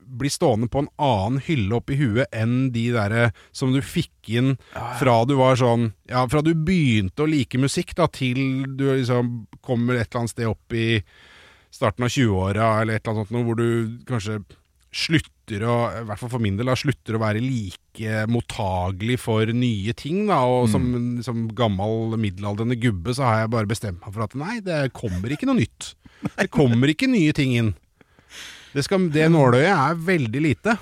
bli 0.09 0.31
stående 0.33 0.69
på 0.73 0.83
en 0.85 0.91
annen 1.03 1.43
hylle 1.45 1.79
oppi 1.79 1.99
huet 2.01 2.33
enn 2.35 2.71
de 2.75 2.87
derre 2.95 3.29
som 3.53 3.73
du 3.75 3.81
fikk 3.85 4.31
inn 4.39 4.55
fra 5.01 5.21
du 5.29 5.35
var 5.39 5.59
sånn 5.61 5.91
Ja, 6.09 6.25
fra 6.31 6.43
du 6.45 6.55
begynte 6.55 7.25
å 7.25 7.29
like 7.29 7.61
musikk, 7.61 7.95
da, 7.99 8.09
til 8.09 8.65
du 8.79 8.87
liksom 8.91 9.35
kommer 9.65 9.99
et 9.99 10.09
eller 10.09 10.25
annet 10.25 10.35
sted 10.35 10.49
opp 10.49 10.73
i 10.77 11.03
starten 11.75 12.07
av 12.07 12.13
20-åra, 12.15 12.71
eller 12.81 12.97
et 12.97 13.05
eller 13.05 13.21
annet 13.21 13.29
sånt 13.33 13.47
hvor 13.49 13.59
du 13.59 13.99
kanskje 14.09 14.41
slutter 14.99 15.63
å, 15.69 15.75
i 16.01 16.05
hvert 16.09 16.21
fall 16.21 16.31
for 16.33 16.43
min 16.43 16.57
del, 16.59 16.69
da, 16.71 16.77
slutter 16.79 17.17
å 17.17 17.23
være 17.23 17.43
like 17.45 18.23
mottagelig 18.33 19.19
for 19.21 19.51
nye 19.53 19.93
ting. 19.97 20.25
Da, 20.31 20.41
og 20.49 20.69
som, 20.73 20.87
som 21.25 21.47
gammel 21.57 22.17
middelaldrende 22.21 22.79
gubbe 22.81 23.15
så 23.17 23.27
har 23.29 23.43
jeg 23.43 23.53
bare 23.53 23.71
bestemt 23.71 24.01
meg 24.01 24.15
for 24.15 24.25
at 24.25 24.37
nei, 24.39 24.59
det 24.65 24.87
kommer 24.97 25.33
ikke 25.35 25.49
noe 25.51 25.61
nytt. 25.61 25.93
Det 26.35 26.49
kommer 26.51 26.91
ikke 26.91 27.07
nye 27.07 27.31
ting 27.37 27.53
inn. 27.55 27.69
Det, 28.75 28.85
skal, 28.87 29.09
det 29.13 29.27
nåløyet 29.33 29.73
er 29.73 30.07
veldig 30.09 30.45
lite. 30.45 30.77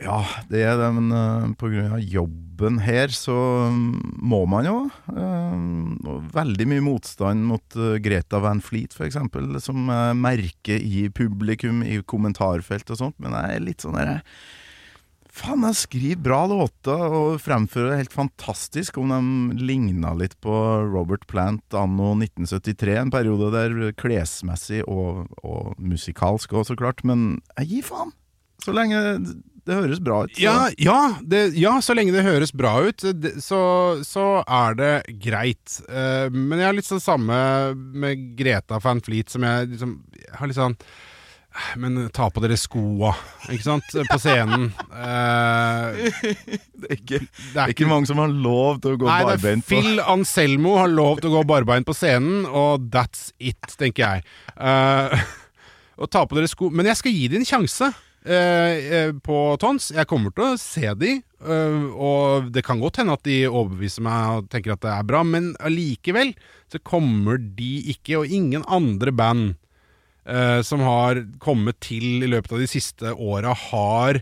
Ja, 0.00 0.22
det 0.48 0.62
er 0.64 0.78
det, 0.80 0.88
men 0.96 1.10
uh, 1.12 1.50
grunn 1.60 1.96
av 1.98 2.00
jobben 2.00 2.78
her 2.80 3.12
så 3.12 3.34
um, 3.68 3.98
må 4.16 4.46
man 4.48 4.68
jo. 4.68 4.76
Uh, 5.12 6.30
veldig 6.32 6.66
mye 6.70 6.84
motstand 6.84 7.44
mot 7.44 7.76
uh, 7.76 7.98
Greta 8.00 8.40
Van 8.40 8.62
Fleet, 8.64 8.96
eksempel, 9.04 9.52
som 9.60 9.92
uh, 9.92 10.14
merker 10.16 10.80
i 10.80 11.10
publikum, 11.12 11.84
i 11.84 12.00
kommentarfelt 12.00 12.94
og 12.94 13.02
sånt, 13.02 13.18
men 13.20 13.36
jeg 13.36 13.58
er 13.58 13.66
litt 13.66 13.84
sånn 13.84 13.98
der 14.00 14.22
Faen, 15.30 15.62
jeg 15.68 15.76
skriver 15.78 16.22
bra 16.24 16.40
låter 16.50 17.02
og 17.14 17.36
fremfører 17.42 17.92
det 17.92 18.00
helt 18.02 18.16
fantastisk 18.16 18.98
om 19.00 19.12
de 19.12 19.60
ligna 19.62 20.10
litt 20.18 20.34
på 20.42 20.52
Robert 20.90 21.22
Plant 21.30 21.76
anno 21.78 22.12
1973, 22.18 22.96
en 22.98 23.12
periode 23.14 23.52
der 23.54 23.76
klesmessig 24.00 24.82
og, 24.90 25.28
og 25.46 25.76
musikalsk 25.78 26.52
òg, 26.58 26.66
så 26.66 26.76
klart, 26.78 27.04
men 27.06 27.38
jeg 27.60 27.70
gir 27.76 27.86
faen! 27.92 28.10
Så 28.60 28.74
lenge 28.76 28.98
det 29.64 29.76
høres 29.76 30.00
bra 30.02 30.24
ut. 30.26 30.34
så- 30.34 30.42
Ja, 30.42 30.68
ja, 30.82 30.98
det, 31.22 31.54
ja, 31.56 31.76
så 31.80 31.94
lenge 31.94 32.12
det 32.12 32.24
høres 32.26 32.50
bra 32.52 32.74
ut, 32.88 33.04
det, 33.22 33.36
så, 33.44 33.60
så 34.04 34.42
er 34.44 34.74
det 34.76 34.92
greit. 35.22 35.78
Uh, 35.88 36.26
men 36.34 36.58
jeg 36.58 36.66
har 36.66 36.76
litt 36.76 36.88
sånn 36.90 37.00
samme 37.04 37.38
med 37.76 38.26
Greta 38.36 38.80
Van 38.82 39.00
Fleet, 39.04 39.30
som 39.32 39.46
jeg 39.46 39.70
liksom 39.76 39.94
jeg 40.18 40.34
har 40.40 40.50
litt 40.50 40.58
sånn 40.58 40.76
Men 41.80 41.96
ta 42.14 42.28
på 42.30 42.40
dere 42.44 42.56
skoa, 42.60 43.10
ikke 43.50 43.64
sant? 43.66 43.94
På 44.08 44.18
scenen. 44.22 44.68
Eh, 44.94 46.10
Det 46.80 46.86
er 46.86 46.96
ikke, 46.96 47.18
det 47.20 47.62
er 47.64 47.72
ikke 47.74 47.88
mange 47.90 48.08
som 48.08 48.20
har 48.22 48.30
lov 48.32 48.78
til 48.84 48.94
å 48.94 49.00
gå 49.00 49.08
Nei, 49.08 49.18
er 49.24 49.30
barbeint 49.32 49.66
på 49.66 49.74
Phil 49.74 49.98
Anselmo 50.00 50.76
har 50.78 50.92
lov 50.92 51.20
til 51.20 51.30
å 51.32 51.40
gå 51.40 51.42
barbeint 51.50 51.88
på 51.88 51.96
scenen, 51.96 52.46
og 52.46 52.86
that's 52.94 53.30
it, 53.42 53.58
tenker 53.80 54.06
jeg. 54.06 54.28
Eh, 54.56 55.26
og 56.00 56.12
ta 56.12 56.22
på 56.24 56.38
dere 56.38 56.48
sko 56.48 56.70
Men 56.72 56.88
jeg 56.88 57.00
skal 57.02 57.12
gi 57.12 57.26
dem 57.28 57.42
en 57.42 57.48
sjanse 57.50 57.90
eh, 57.90 58.78
eh, 59.00 59.12
på 59.20 59.40
Tons. 59.60 59.90
Jeg 59.96 60.08
kommer 60.08 60.32
til 60.36 60.46
å 60.54 60.60
se 60.60 60.94
de, 61.02 61.16
eh, 61.20 61.82
og 61.92 62.48
det 62.54 62.64
kan 62.66 62.80
godt 62.80 63.02
hende 63.02 63.18
at 63.18 63.26
de 63.26 63.42
overbeviser 63.50 64.06
meg 64.06 64.38
og 64.38 64.50
tenker 64.54 64.78
at 64.78 64.84
det 64.86 64.94
er 64.94 65.08
bra, 65.08 65.24
men 65.26 65.52
allikevel 65.60 66.32
så 66.70 66.80
kommer 66.86 67.36
de 67.42 67.74
ikke, 67.92 68.22
og 68.22 68.30
ingen 68.32 68.64
andre 68.70 69.12
band 69.12 69.56
eh, 70.26 70.60
som 70.66 70.80
har 70.84 71.22
kommet 71.38 71.80
til 71.80 72.22
i 72.24 72.30
løpet 72.30 72.52
av 72.52 72.58
de 72.62 72.68
siste 72.70 73.14
åra, 73.14 73.54
har 73.70 74.20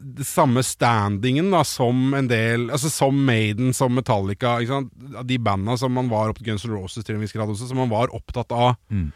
det 0.00 0.24
samme 0.24 0.62
standingen 0.64 1.50
da, 1.52 1.60
som 1.68 2.14
en 2.16 2.28
del 2.30 2.70
Altså 2.72 2.88
som 2.88 3.18
Maiden, 3.26 3.74
som 3.76 3.92
Metallica. 3.92 4.54
Ikke 4.62 4.78
sant? 4.78 4.92
De 5.28 5.36
banda 5.38 5.74
som 5.76 5.92
man 5.92 6.08
var 6.08 6.30
opp 6.32 6.38
Guns 6.40 6.64
N' 6.64 6.72
Roses 6.72 7.04
til 7.04 7.18
en 7.18 7.20
viss 7.20 7.34
grad 7.36 7.52
også, 7.52 7.68
som 7.68 7.76
man 7.82 7.90
var 7.92 8.08
opptatt 8.16 8.50
av 8.52 8.76
Mm. 8.90 9.10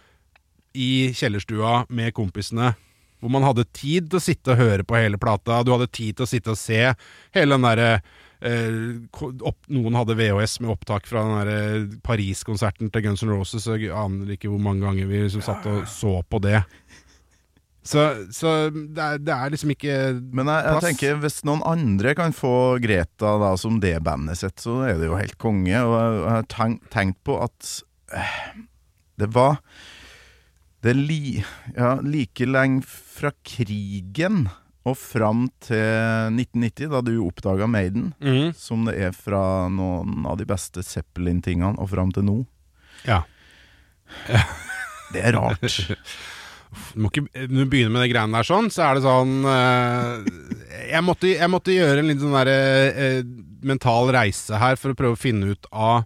i 0.75 1.13
kjellerstua 1.15 1.87
med 1.89 2.13
kompisene. 2.15 2.75
Hvor 3.23 3.31
man 3.33 3.43
hadde 3.47 3.65
tid 3.73 4.11
til 4.11 4.19
å 4.19 4.23
sitte 4.23 4.53
og 4.53 4.59
høre 4.61 4.85
på 4.85 4.99
hele 5.01 5.17
plata. 5.17 5.63
Du 5.65 5.71
hadde 5.73 5.89
tid 5.89 6.17
til 6.19 6.27
å 6.27 6.29
sitte 6.29 6.51
og 6.53 6.59
se 6.61 6.95
hele 7.33 7.55
den 7.55 7.63
derre 7.65 7.95
eh, 7.95 8.01
opp, 8.45 9.59
Noen 9.73 9.97
hadde 9.97 10.17
VHS 10.19 10.59
med 10.61 10.73
opptak 10.75 11.07
fra 11.09 11.23
den 11.47 11.95
Paris-konserten 12.05 12.91
til 12.93 13.07
Guns 13.07 13.25
N' 13.25 13.33
Roses. 13.33 13.65
Så 13.65 13.79
Jeg 13.81 13.95
aner 13.97 14.35
ikke 14.37 14.51
hvor 14.53 14.61
mange 14.63 14.85
ganger 14.85 15.09
vi 15.09 15.23
liksom 15.25 15.45
satt 15.45 15.65
og 15.71 15.87
så 15.89 16.19
på 16.29 16.43
det. 16.45 16.61
Så, 17.85 18.01
så 18.33 18.51
det, 18.73 18.97
er, 18.97 19.19
det 19.21 19.33
er 19.35 19.51
liksom 19.53 19.75
ikke 19.75 19.95
Men 20.33 20.49
jeg, 20.49 20.63
jeg 20.65 20.73
plass. 20.73 20.85
tenker 20.87 21.19
hvis 21.21 21.43
noen 21.45 21.61
andre 21.69 22.15
kan 22.17 22.33
få 22.33 22.53
Greta 22.81 23.35
da 23.43 23.51
som 23.61 23.77
det 23.83 23.99
bandet 24.07 24.41
sitt, 24.41 24.57
så 24.65 24.79
er 24.89 24.97
det 24.97 25.11
jo 25.11 25.19
helt 25.21 25.37
konge. 25.37 25.75
Og 25.85 25.93
jeg, 25.99 26.15
jeg 26.23 26.33
har 26.33 26.49
tenkt, 26.55 26.87
tenkt 26.95 27.21
på 27.29 27.37
at 27.45 27.75
eh, 28.17 28.39
det 29.21 29.29
var 29.37 29.61
Det 30.85 30.95
er 30.95 31.01
li, 31.01 31.45
ja, 31.77 31.95
like 32.05 32.49
lenge 32.49 32.83
fra 32.89 33.35
krigen 33.45 34.47
og 34.85 34.97
fram 35.01 35.47
til 35.65 35.81
1990, 36.35 36.91
da 36.93 37.01
du 37.05 37.15
oppdaga 37.25 37.69
Maiden, 37.71 38.11
mm. 38.21 38.53
som 38.59 38.85
det 38.89 38.99
er 39.07 39.15
fra 39.17 39.67
noen 39.73 40.27
av 40.29 40.37
de 40.41 40.47
beste 40.49 40.85
Zeppelin-tingene 40.85 41.81
og 41.81 41.89
fram 41.95 42.13
til 42.15 42.27
nå. 42.29 42.39
Ja. 43.09 43.23
Det 45.15 45.21
er 45.23 45.37
rart. 45.37 45.63
Du 46.95 47.05
må 47.05 47.11
ikke, 47.13 47.29
du 47.47 47.61
begynner 47.71 47.93
med 47.95 48.03
de 48.03 48.11
greiene 48.11 48.35
der 48.35 48.47
sånn, 48.49 48.67
så 48.73 48.89
er 48.89 48.97
det 48.97 49.05
sånn 49.05 49.45
eh, 49.47 50.25
jeg, 50.89 51.03
måtte, 51.07 51.29
jeg 51.31 51.51
måtte 51.53 51.77
gjøre 51.77 52.03
en 52.03 52.09
litt 52.11 52.23
sånn 52.23 52.35
der, 52.35 52.51
eh, 52.51 53.21
mental 53.63 54.11
reise 54.15 54.59
her 54.59 54.75
for 54.81 54.91
å 54.91 54.99
prøve 54.99 55.15
å 55.15 55.21
finne 55.21 55.53
ut 55.55 55.69
av 55.71 56.03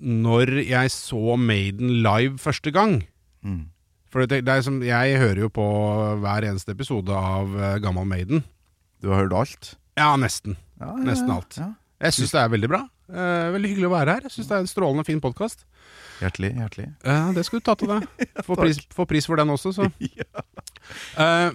når 0.00 0.54
jeg 0.62 0.92
så 0.94 1.34
Maiden 1.36 1.98
live 2.04 2.38
første 2.40 2.72
gang. 2.72 3.00
Mm. 3.42 3.64
For 4.10 4.26
det, 4.26 4.40
det 4.46 4.54
er 4.54 4.64
som, 4.66 4.80
jeg 4.82 5.18
hører 5.22 5.44
jo 5.44 5.50
på 5.54 5.64
hver 6.22 6.46
eneste 6.48 6.74
episode 6.74 7.14
av 7.14 7.52
uh, 7.54 7.76
Gammal 7.82 8.08
Maiden. 8.10 8.42
Du 9.00 9.12
har 9.12 9.22
hørt 9.22 9.36
alt? 9.38 9.68
Ja, 9.98 10.12
nesten. 10.18 10.56
Ja, 10.80 10.94
Nesten 11.04 11.30
alt. 11.34 11.58
Ja. 11.60 11.72
Jeg 12.00 12.16
syns 12.16 12.32
det 12.32 12.40
er 12.40 12.50
veldig 12.52 12.70
bra. 12.72 12.80
Uh, 13.10 13.50
veldig 13.54 13.70
hyggelig 13.74 13.88
å 13.90 13.92
være 13.92 14.16
her. 14.16 14.26
Jeg 14.26 14.34
syns 14.34 14.48
det 14.50 14.56
er 14.56 14.64
en 14.64 14.70
strålende 14.70 15.04
fin 15.06 15.20
podkast. 15.22 15.66
Hjertelig, 16.20 16.50
hjertelig. 16.56 16.86
uh, 17.06 17.30
det 17.36 17.44
skal 17.46 17.60
du 17.60 17.66
ta 17.68 17.74
til 17.78 17.90
deg. 17.92 18.06
Få 18.46 18.56
pris, 18.58 18.80
pris 19.10 19.28
for 19.28 19.40
den 19.40 19.54
også, 19.56 19.74
så. 19.76 19.90
Eh, 21.20 21.52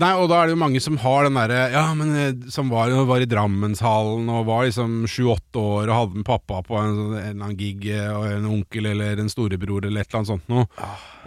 nei, 0.00 0.10
og 0.18 0.28
da 0.30 0.40
er 0.42 0.48
det 0.50 0.54
jo 0.56 0.60
mange 0.62 0.80
som 0.82 0.96
har 1.02 1.26
den 1.26 1.36
derre 1.38 1.58
Ja, 1.72 1.82
men 1.94 2.10
eh, 2.18 2.32
som 2.52 2.70
var, 2.72 2.90
var 3.08 3.22
i 3.22 3.28
Drammenshallen 3.30 4.28
og 4.32 4.46
var 4.48 4.64
liksom 4.66 5.04
sju-åtte 5.10 5.60
år 5.60 5.88
og 5.92 5.94
hadde 5.98 6.20
med 6.22 6.26
pappa 6.28 6.62
på 6.66 6.78
en, 6.80 6.94
sånn- 6.98 7.14
en 7.18 7.28
eller 7.28 7.44
annen 7.46 7.58
gig, 7.60 7.86
eh, 7.94 8.10
og 8.10 8.26
en 8.32 8.48
onkel 8.56 8.90
eller 8.90 9.22
en 9.22 9.30
storebror 9.32 9.86
eller 9.86 10.02
et 10.02 10.08
eller 10.10 10.20
annet 10.22 10.32
sånt 10.32 10.50
noe. 10.50 10.66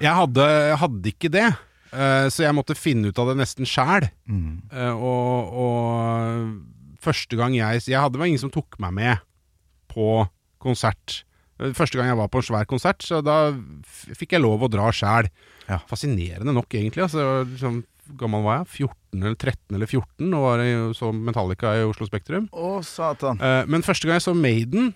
Jeg 0.04 0.14
hadde, 0.20 0.48
hadde 0.84 1.14
ikke 1.14 1.32
det. 1.38 1.46
eh, 1.94 2.28
så 2.34 2.44
jeg 2.44 2.58
måtte 2.58 2.76
finne 2.78 3.10
ut 3.14 3.20
av 3.24 3.32
det 3.32 3.38
nesten 3.40 3.66
sjæl. 3.70 4.10
Mm. 4.28 4.68
Og, 5.00 5.56
og 5.64 7.00
første 7.04 7.38
gang 7.40 7.56
jeg 7.56 7.86
Jeg 7.88 8.02
hadde 8.04 8.20
var 8.20 8.28
ingen 8.28 8.42
som 8.42 8.52
tok 8.54 8.76
meg 8.84 8.94
med 8.98 9.24
på 9.94 10.26
konsert. 10.62 11.22
Første 11.58 11.98
gang 11.98 12.12
jeg 12.12 12.18
var 12.20 12.28
på 12.30 12.38
en 12.42 12.46
svær 12.46 12.68
konsert, 12.70 13.02
så 13.02 13.24
da 13.26 13.50
fikk 14.14 14.36
jeg 14.36 14.44
lov 14.44 14.62
å 14.68 14.70
dra 14.70 14.92
sjæl. 14.94 15.30
Ja. 15.70 15.80
Fascinerende 15.90 16.54
nok, 16.54 16.68
egentlig. 16.78 17.08
Altså, 17.08 17.24
liksom, 17.50 17.80
gammel 18.20 18.46
var 18.46 18.62
jeg? 18.62 18.88
14 18.88 19.24
eller 19.24 19.36
13 19.36 19.78
eller 19.78 19.90
14, 19.90 20.32
og 20.32 20.46
var 20.46 20.64
jeg 20.64 20.96
så 20.98 21.12
Metallica 21.16 21.74
i 21.78 21.86
Oslo 21.88 22.08
Spektrum. 22.10 22.48
Å, 22.54 22.72
satan. 22.86 23.42
Eh, 23.42 23.64
men 23.70 23.86
første 23.86 24.08
gang 24.08 24.20
jeg 24.20 24.28
så 24.28 24.36
Maiden, 24.38 24.92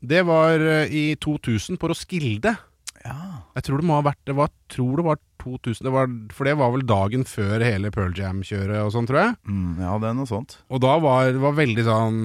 det 0.00 0.24
var 0.28 0.62
eh, 0.64 0.92
i 0.92 1.04
2000 1.20 1.80
på 1.80 1.90
Roskilde. 1.92 2.54
Ja. 3.04 3.16
Jeg 3.56 3.66
tror 3.66 3.80
det 3.80 3.86
må 3.88 3.94
ha 3.96 4.02
vært 4.04 4.20
Det 4.28 4.34
var, 4.36 4.50
tror 4.68 4.98
det 5.00 5.04
var 5.06 5.16
2000 5.40 5.86
det 5.86 5.92
var, 5.94 6.10
For 6.36 6.44
det 6.44 6.52
var 6.60 6.74
vel 6.74 6.82
dagen 6.84 7.22
før 7.24 7.62
hele 7.64 7.88
Pearl 7.94 8.12
Jam-kjøret 8.12 8.82
og 8.84 8.92
sånn, 8.92 9.08
tror 9.08 9.22
jeg. 9.22 9.38
Mm, 9.48 9.80
ja, 9.80 9.94
det 10.02 10.10
er 10.10 10.18
noe 10.18 10.28
sånt. 10.28 10.58
Og 10.68 10.82
da 10.84 10.98
var 11.00 11.32
det 11.32 11.54
veldig 11.62 11.86
sånn 11.88 12.20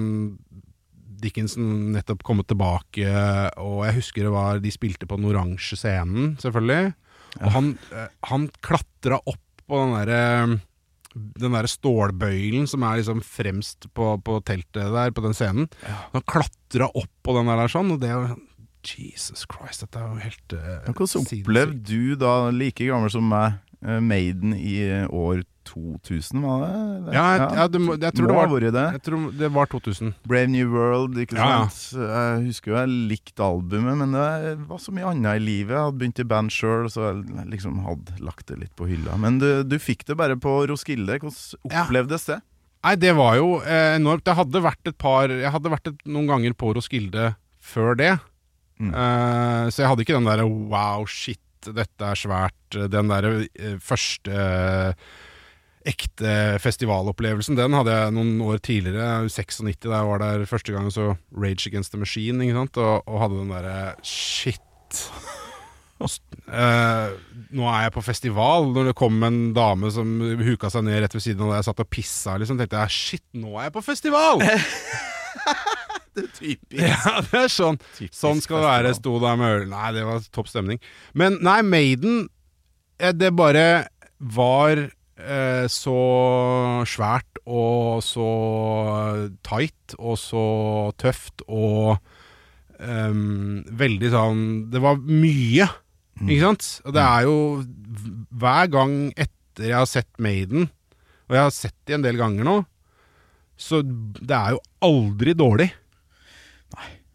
Dickinson 1.16 1.94
nettopp 1.94 2.20
kommet 2.26 2.44
tilbake, 2.50 3.08
og 3.56 3.78
jeg 3.86 3.96
husker 3.96 4.26
det 4.26 4.32
var 4.34 4.58
De 4.60 4.72
spilte 4.74 5.08
på 5.08 5.16
den 5.16 5.30
oransje 5.30 5.78
scenen, 5.80 6.34
selvfølgelig. 6.42 6.92
Og 7.40 7.52
han, 7.52 7.72
eh, 7.92 8.08
han 8.30 8.48
klatra 8.64 9.18
opp 9.24 9.42
på 9.66 9.82
den 9.82 9.94
derre 9.96 10.58
den 11.16 11.54
der 11.56 11.68
stålbøylen 11.70 12.66
som 12.68 12.84
er 12.84 12.98
liksom 13.00 13.22
fremst 13.24 13.88
på, 13.96 14.10
på 14.20 14.40
teltet 14.44 14.92
der, 14.92 15.14
på 15.16 15.24
den 15.24 15.36
scenen. 15.36 15.70
Han 16.12 16.24
klatra 16.28 16.90
opp 16.92 17.12
på 17.24 17.36
den 17.38 17.48
der 17.48 17.72
sånn, 17.72 17.94
og 17.94 18.02
det 18.02 18.10
er 18.12 18.18
jo 18.18 18.36
Jesus 18.86 19.46
Christ, 19.50 19.82
dette 19.82 19.98
er 19.98 20.12
jo 20.12 20.22
helt 20.22 20.52
uh, 20.54 20.84
Hvordan 20.86 21.22
opplevde 21.40 21.80
du 21.88 22.14
da, 22.20 22.34
like 22.54 22.86
gammel 22.86 23.10
som 23.10 23.26
meg, 23.32 23.56
eh, 23.82 23.98
Maiden 23.98 24.54
i 24.54 24.76
eh, 24.84 25.08
år 25.10 25.42
2000, 25.68 26.42
var 26.44 26.62
det? 26.62 26.70
Ja, 27.16 27.24
jeg, 27.36 27.46
ja, 27.58 27.66
det, 27.72 27.80
jeg 28.06 28.16
tror 28.18 28.30
det 28.30 28.36
var 28.36 28.66
det. 28.66 28.84
Jeg 28.96 29.02
tror 29.06 29.28
det 29.40 29.50
var 29.56 29.70
2000. 29.72 30.12
Brave 30.26 30.50
New 30.52 30.72
World, 30.74 31.20
ikke 31.22 31.38
Ja, 31.38 31.48
ja. 31.52 31.62
sant? 31.68 32.02
Jeg 32.02 32.42
husker 32.48 32.72
jo 32.72 32.78
jeg 32.80 32.96
likte 33.12 33.46
albumet, 33.46 34.00
men 34.02 34.16
det 34.16 34.56
var 34.70 34.82
så 34.82 34.94
mye 34.96 35.12
annet 35.12 35.40
i 35.40 35.44
livet. 35.44 35.76
Jeg 35.76 35.84
hadde 35.88 36.00
begynt 36.02 36.22
i 36.22 36.28
band 36.34 36.54
sjøl, 36.54 36.90
så 36.92 37.08
jeg 37.10 37.48
liksom 37.54 37.80
hadde 37.86 38.18
lagt 38.24 38.46
det 38.50 38.60
litt 38.62 38.74
på 38.78 38.88
hylla. 38.90 39.18
Men 39.20 39.40
du, 39.42 39.48
du 39.66 39.78
fikk 39.82 40.06
det 40.08 40.18
bare 40.18 40.38
på 40.40 40.58
Roskilde. 40.70 41.18
Hvordan 41.22 41.82
opplevdes 41.84 42.30
det? 42.32 42.40
Nei, 42.86 42.94
det 43.02 43.16
var 43.18 43.34
jo 43.38 43.56
eh, 43.64 43.96
enormt. 43.96 44.26
Jeg 44.28 44.38
hadde 44.38 44.62
vært 44.62 44.90
et 44.92 44.98
par 45.00 45.32
Jeg 45.32 45.50
hadde 45.50 45.72
vært 45.72 45.90
et, 45.90 46.02
noen 46.06 46.28
ganger 46.30 46.54
på 46.58 46.70
Roskilde 46.76 47.32
før 47.66 47.98
det. 47.98 48.14
Mm. 48.78 48.92
Uh, 48.92 49.66
så 49.72 49.82
jeg 49.82 49.90
hadde 49.90 50.04
ikke 50.04 50.18
den 50.18 50.28
derre 50.28 50.44
wow, 50.46 51.06
shit, 51.08 51.40
dette 51.66 52.10
er 52.12 52.20
svært. 52.20 52.78
Den 52.92 53.10
derre 53.10 53.32
uh, 53.48 53.76
første 53.82 54.30
eh, 54.30 55.08
ekte 55.86 56.58
festivalopplevelsen, 56.62 57.56
den 57.58 57.76
hadde 57.76 57.94
jeg 57.94 58.14
noen 58.16 58.40
år 58.44 58.60
tidligere. 58.64 59.28
96, 59.30 59.86
da 59.86 60.00
jeg 60.00 60.10
var 60.10 60.22
der 60.22 60.46
første 60.50 60.74
gang 60.74 60.88
og 60.90 60.94
så 60.94 61.12
Rage 61.36 61.70
Against 61.70 61.94
the 61.94 62.00
Machine, 62.00 62.42
ikke 62.42 62.58
sant? 62.58 62.80
Og, 62.82 63.06
og 63.06 63.22
hadde 63.22 63.40
den 63.40 63.52
derre 63.54 63.78
shit. 64.06 65.02
Uh, 65.96 67.14
nå 67.56 67.68
er 67.70 67.86
jeg 67.86 67.94
på 67.94 68.04
festival. 68.04 68.70
Når 68.74 68.90
det 68.90 68.98
kom 68.98 69.22
en 69.26 69.40
dame 69.56 69.92
som 69.94 70.18
huka 70.42 70.70
seg 70.72 70.86
ned 70.88 71.04
rett 71.04 71.16
ved 71.16 71.24
siden 71.24 71.46
av 71.46 71.54
der 71.54 71.62
jeg 71.62 71.70
satt 71.70 71.84
og 71.86 71.92
pissa, 71.92 72.36
liksom, 72.42 72.60
tenkte 72.60 72.82
jeg 72.82 72.96
shit, 72.96 73.26
nå 73.38 73.54
er 73.56 73.70
jeg 73.70 73.76
på 73.78 73.86
festival! 73.86 74.42
Typisk. 76.16 76.72
ja, 76.72 77.20
det 77.26 77.40
er 77.42 77.50
sånn. 77.52 77.76
Sånn 78.08 78.38
skal 78.40 78.62
det 78.62 78.68
være. 78.70 78.92
Sto 78.96 79.18
der 79.20 79.36
med 79.36 79.52
øl 79.52 79.66
Nei, 79.68 79.90
det 79.92 80.06
var 80.08 80.24
topp 80.32 80.48
stemning. 80.48 80.80
Men 81.12 81.36
nei, 81.44 81.58
Maiden 81.60 82.22
eh, 82.96 83.12
Det 83.12 83.34
bare 83.36 83.66
var 84.16 84.80
så 85.72 85.96
svært 86.84 87.38
og 87.46 88.02
så 88.04 88.26
tight 89.46 89.94
og 89.96 90.18
så 90.20 90.42
tøft 91.00 91.44
og 91.46 91.96
um, 92.82 93.62
veldig 93.80 94.10
sånn 94.12 94.42
Det 94.72 94.82
var 94.84 94.98
mye, 95.00 95.68
ikke 96.20 96.42
sant? 96.42 96.68
Og 96.84 96.96
det 96.98 97.04
er 97.06 97.24
jo 97.28 97.36
Hver 98.36 98.68
gang 98.74 98.96
etter 99.16 99.70
jeg 99.70 99.78
har 99.78 99.88
sett 99.88 100.10
Maiden, 100.20 100.68
og 101.30 101.38
jeg 101.38 101.46
har 101.46 101.54
sett 101.54 101.76
de 101.88 101.96
en 101.96 102.04
del 102.04 102.18
ganger 102.20 102.44
nå, 102.44 102.58
så 103.56 103.80
det 103.80 104.36
er 104.36 104.52
jo 104.52 104.60
aldri 104.84 105.32
dårlig. 105.32 105.70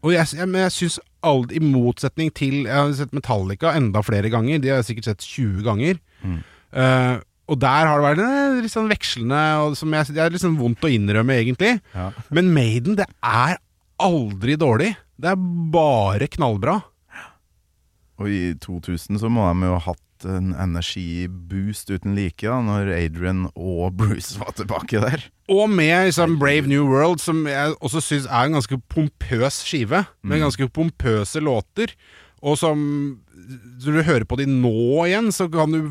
Og 0.02 0.10
jeg, 0.10 0.26
jeg, 0.34 0.48
men 0.50 0.64
jeg 0.64 0.74
syns 0.74 0.96
aldri, 1.22 1.60
i 1.60 1.62
motsetning 1.62 2.32
til 2.34 2.64
Jeg 2.66 2.74
har 2.74 2.90
sett 2.98 3.14
Metallica 3.14 3.76
enda 3.78 4.02
flere 4.02 4.32
ganger. 4.32 4.58
De 4.58 4.72
har 4.72 4.80
jeg 4.80 4.88
sikkert 4.90 5.12
sett 5.12 5.22
20 5.28 5.62
ganger. 5.68 6.00
Eh, 6.72 7.20
og 7.50 7.58
der 7.60 7.88
har 7.88 7.98
det 7.98 8.06
vært 8.06 8.22
eh, 8.24 8.60
litt 8.62 8.72
sånn 8.74 8.90
vekslende, 8.92 9.42
og 9.64 9.76
som 9.78 9.92
jeg, 9.96 10.14
det 10.14 10.22
er 10.22 10.34
litt 10.34 10.44
sånn 10.44 10.60
vondt 10.60 10.86
å 10.86 10.92
innrømme, 10.92 11.40
egentlig. 11.42 11.74
Ja. 11.96 12.10
Men 12.30 12.52
Maiden, 12.54 12.96
det 13.00 13.08
er 13.18 13.58
aldri 14.02 14.56
dårlig. 14.60 14.92
Det 15.18 15.32
er 15.32 15.42
bare 15.74 16.30
knallbra. 16.30 16.78
Og 18.22 18.30
i 18.30 18.54
2000 18.62 19.18
så 19.18 19.30
må 19.32 19.44
de 19.50 19.68
jo 19.68 19.76
ha 19.76 19.92
hatt 19.92 20.26
en 20.28 20.52
energiboost 20.54 21.90
uten 21.90 22.14
like, 22.14 22.46
da, 22.46 22.60
når 22.62 22.92
Adrian 22.94 23.46
og 23.56 23.96
Bruce 23.98 24.38
var 24.38 24.54
tilbake 24.54 25.00
der. 25.02 25.24
Og 25.50 25.66
med 25.70 26.06
liksom, 26.08 26.38
Brave 26.38 26.70
New 26.70 26.86
World, 26.86 27.18
som 27.22 27.42
jeg 27.50 27.74
også 27.82 28.02
syns 28.04 28.28
er 28.30 28.46
en 28.46 28.58
ganske 28.58 28.78
pompøs 28.92 29.62
skive. 29.66 30.04
Med 30.22 30.44
ganske 30.44 30.68
pompøse 30.70 31.42
låter. 31.42 31.96
Og 32.42 32.58
som 32.58 32.78
Når 33.82 33.98
du 33.98 34.02
hører 34.06 34.26
på 34.28 34.38
de 34.40 34.46
nå 34.50 35.06
igjen, 35.06 35.32
så 35.34 35.48
kan 35.50 35.74
du 35.74 35.90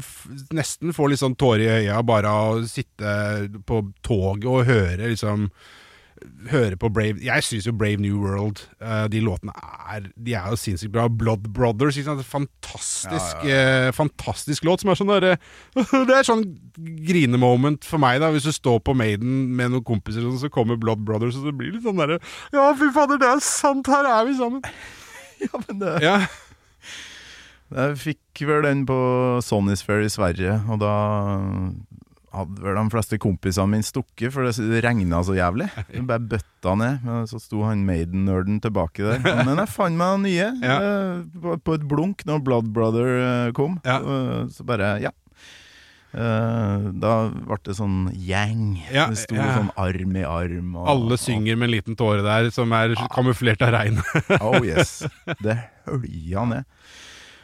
nesten 0.55 0.95
få 0.95 1.09
litt 1.11 1.21
sånn 1.21 1.37
tårer 1.39 1.63
i 1.65 1.85
øya 1.85 2.01
bare 2.07 2.31
av 2.31 2.57
å 2.59 2.65
sitte 2.67 3.51
på 3.67 3.85
toget 4.05 4.49
og 4.51 4.67
høre 4.69 5.11
liksom 5.11 5.49
Høre 6.51 6.77
på 6.77 6.89
Brave 6.93 7.21
Jeg 7.23 7.43
syns 7.45 7.65
jo 7.65 7.73
Brave 7.73 8.01
New 8.01 8.19
World 8.21 8.63
uh, 8.81 9.07
De 9.09 9.21
låtene 9.23 9.53
er 9.89 10.05
De 10.13 10.35
er 10.37 10.51
jo 10.53 10.59
sinnssykt 10.59 10.93
bra. 10.93 11.07
Blood 11.09 11.47
Brothers, 11.55 11.97
ikke 11.97 12.11
sant? 12.11 12.27
Fantastisk 12.29 13.45
eh, 13.49 13.89
Fantastisk 13.95 14.67
låt 14.67 14.83
som 14.83 14.93
er 14.93 14.99
sånn 14.99 15.11
derre 15.11 15.33
Det 16.09 16.17
er 16.17 16.27
sånn 16.27 16.45
grinemoment 16.77 17.85
for 17.87 18.01
meg, 18.01 18.21
da. 18.21 18.31
Hvis 18.33 18.45
du 18.47 18.53
står 18.53 18.81
på 18.85 18.95
Maiden 18.97 19.51
med 19.57 19.73
noen 19.73 19.85
kompiser, 19.85 20.25
og 20.27 20.37
så 20.41 20.49
kommer 20.53 20.79
Blood 20.81 21.03
Brothers, 21.07 21.39
og 21.39 21.49
så 21.49 21.55
blir 21.55 21.71
det 21.71 21.79
litt 21.79 21.89
sånn 21.89 22.01
derre 22.01 22.21
Ja, 22.53 22.69
fy 22.77 22.91
fader, 22.95 23.21
det 23.21 23.29
er 23.29 23.45
sant! 23.45 23.89
Her 23.91 24.09
er 24.09 24.27
vi 24.29 24.37
sammen! 24.37 24.65
Ja, 25.47 25.61
men 25.67 25.79
det 25.81 25.95
Ja, 26.05 26.17
Jeg 27.71 27.97
fikk 28.01 28.41
vel 28.49 28.65
den 28.67 28.85
på 28.89 28.95
Sonny's 29.45 29.83
Fair 29.85 30.03
i 30.03 30.09
Sverige, 30.11 30.57
og 30.69 30.81
da 30.81 30.91
hadde 32.31 32.63
vel 32.63 32.77
de 32.79 32.83
fleste 32.93 33.17
kompisene 33.19 33.67
mine 33.73 33.83
stukket, 33.83 34.31
for 34.31 34.47
det 34.47 34.81
regna 34.85 35.19
så 35.27 35.33
jævlig. 35.35 35.65
Det 35.89 36.03
bare 36.07 36.23
bøtta 36.31 36.75
ned. 36.79 37.07
Så 37.27 37.39
sto 37.43 37.63
han 37.67 37.81
Maiden-nerden 37.87 38.61
tilbake 38.63 39.03
der. 39.03 39.19
Men 39.43 39.59
jeg 39.59 39.71
fant 39.71 39.99
meg 39.99 40.21
nye 40.23 40.45
Ja. 40.63 40.77
eh, 40.79 41.57
på- 41.59 41.75
et 41.75 41.83
blunk 41.91 42.23
når 42.27 42.43
Blood 42.47 42.69
Brother 42.75 43.09
eh, 43.47 43.51
kom. 43.55 43.79
Ja. 43.87 43.97
Så, 43.99 44.47
så 44.59 44.67
bare, 44.67 44.93
ja. 45.03 45.11
Eh, 46.11 46.87
da 46.99 47.13
ble 47.31 47.57
det 47.63 47.75
sånn 47.77 48.09
gjeng. 48.11 48.81
Ja, 48.91 49.07
det 49.11 49.21
sto 49.21 49.37
ja. 49.37 49.53
sånn 49.55 49.71
arm 49.79 50.17
i 50.19 50.25
arm. 50.27 50.73
Og, 50.75 50.89
alle 50.91 51.19
synger 51.21 51.59
med 51.59 51.69
en 51.69 51.75
liten 51.77 51.99
tåre 51.99 52.25
der, 52.25 52.49
som 52.51 52.73
er 52.75 52.97
kamuflert 53.15 53.63
av 53.65 53.75
regn. 53.77 54.01
Oh 54.41 54.59
yes. 54.65 55.01
Det 55.43 55.55
hølja 55.87 56.43
ned. 56.49 56.67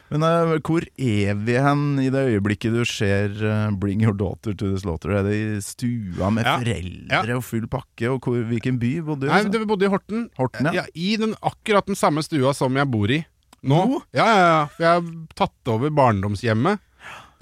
Men 0.08 0.24
uh, 0.24 0.54
hvor 0.64 0.84
er 0.96 1.36
vi 1.44 1.56
hen 1.60 1.82
i 2.00 2.08
det 2.12 2.22
øyeblikket 2.30 2.72
du 2.72 2.80
ser 2.88 3.32
uh, 3.42 3.68
'Bring 3.76 4.00
Your 4.04 4.16
Daughter 4.16 4.54
to 4.56 4.70
the 4.70 4.80
Slaughter'? 4.80 5.12
Er 5.18 5.26
det 5.26 5.36
i 5.36 5.60
stua 5.64 6.30
med 6.32 6.48
Ja. 6.48 6.56
foreldre 6.60 7.36
og 7.36 7.44
full 7.44 7.66
pakke? 7.68 8.08
Og 8.08 8.24
hvor, 8.24 8.40
hvilken 8.48 8.80
by 8.80 8.92
bodde 9.04 9.28
du 9.28 9.32
i? 9.32 9.42
Så? 9.44 9.64
bodde 9.68 9.84
i 9.84 9.92
Horten. 9.92 10.30
Horten, 10.38 10.70
ja. 10.72 10.82
ja. 10.82 10.86
I 10.94 11.16
den, 11.20 11.36
akkurat 11.44 11.86
den 11.86 11.96
samme 11.96 12.24
stua 12.24 12.54
som 12.56 12.76
jeg 12.76 12.88
bor 12.88 13.12
i 13.12 13.20
nå. 13.62 13.84
Nå? 13.90 14.00
Ja, 14.14 14.24
ja, 14.24 14.48
ja. 14.48 14.60
Jeg 14.78 14.88
har 14.88 15.08
tatt 15.36 15.72
over 15.72 15.90
barndomshjemmet. 15.92 16.80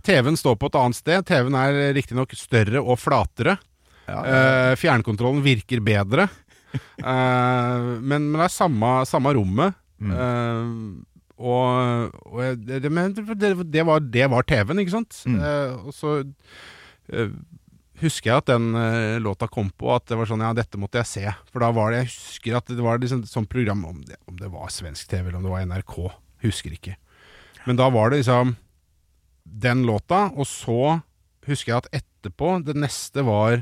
TV-en 0.07 0.39
står 0.39 0.59
på 0.61 0.71
et 0.71 0.79
annet 0.79 0.99
sted. 0.99 1.27
TV-en 1.27 1.59
er 1.59 1.81
riktignok 1.97 2.35
større 2.39 2.83
og 2.83 2.99
flatere. 3.03 3.57
Ja, 4.07 4.21
ja. 4.23 4.41
Eh, 4.71 4.75
fjernkontrollen 4.81 5.45
virker 5.47 5.85
bedre. 5.85 6.29
Eh, 6.77 7.85
men, 8.05 8.27
men 8.27 8.35
det 8.37 8.47
er 8.51 8.53
samme, 8.53 8.89
samme 9.09 9.31
rommet. 9.33 9.77
Mm. 10.03 10.11
Eh, 10.13 11.21
og 11.41 12.11
og 12.27 12.59
det, 12.67 12.91
men 12.93 13.15
det, 13.17 13.49
det, 13.73 13.85
var, 13.87 14.03
det 14.03 14.27
var 14.29 14.45
TV-en, 14.45 14.83
ikke 14.83 14.93
sant? 14.93 15.17
Mm. 15.25 15.39
Og 15.87 15.95
så 15.97 16.19
husker 18.03 18.29
jeg 18.29 18.43
at 18.43 18.51
den 18.51 18.77
låta 19.25 19.49
kom 19.49 19.71
på, 19.73 19.89
at 19.95 20.05
det 20.11 20.19
var 20.21 20.29
sånn 20.29 20.45
Ja, 20.45 20.53
dette 20.59 20.81
måtte 20.81 21.01
jeg 21.01 21.09
se. 21.09 21.33
For 21.49 21.65
da 21.65 21.71
var 21.77 21.95
det 21.95 22.03
Jeg 22.03 22.11
husker 22.11 22.59
at 22.61 22.75
det 22.75 22.85
var 22.85 23.01
liksom 23.01 23.25
et 23.25 23.33
sånt 23.33 23.53
program 23.53 23.87
om 23.89 24.05
det, 24.05 24.21
om 24.29 24.37
det 24.43 24.53
var 24.53 24.69
svensk 24.75 25.09
TV 25.15 25.31
eller 25.31 25.41
om 25.41 25.49
det 25.49 25.55
var 25.55 25.69
NRK. 25.71 25.97
Husker 26.45 26.77
ikke. 26.77 26.99
Men 27.65 27.81
da 27.81 27.89
var 27.95 28.13
det 28.13 28.21
liksom 28.25 28.57
den 29.47 29.87
låta, 29.87 30.27
og 30.35 30.49
så 30.51 30.99
husker 31.47 31.73
jeg 31.73 31.85
at 31.85 32.03
etterpå 32.03 32.57
Det 32.67 32.75
neste 32.75 33.23
var 33.23 33.61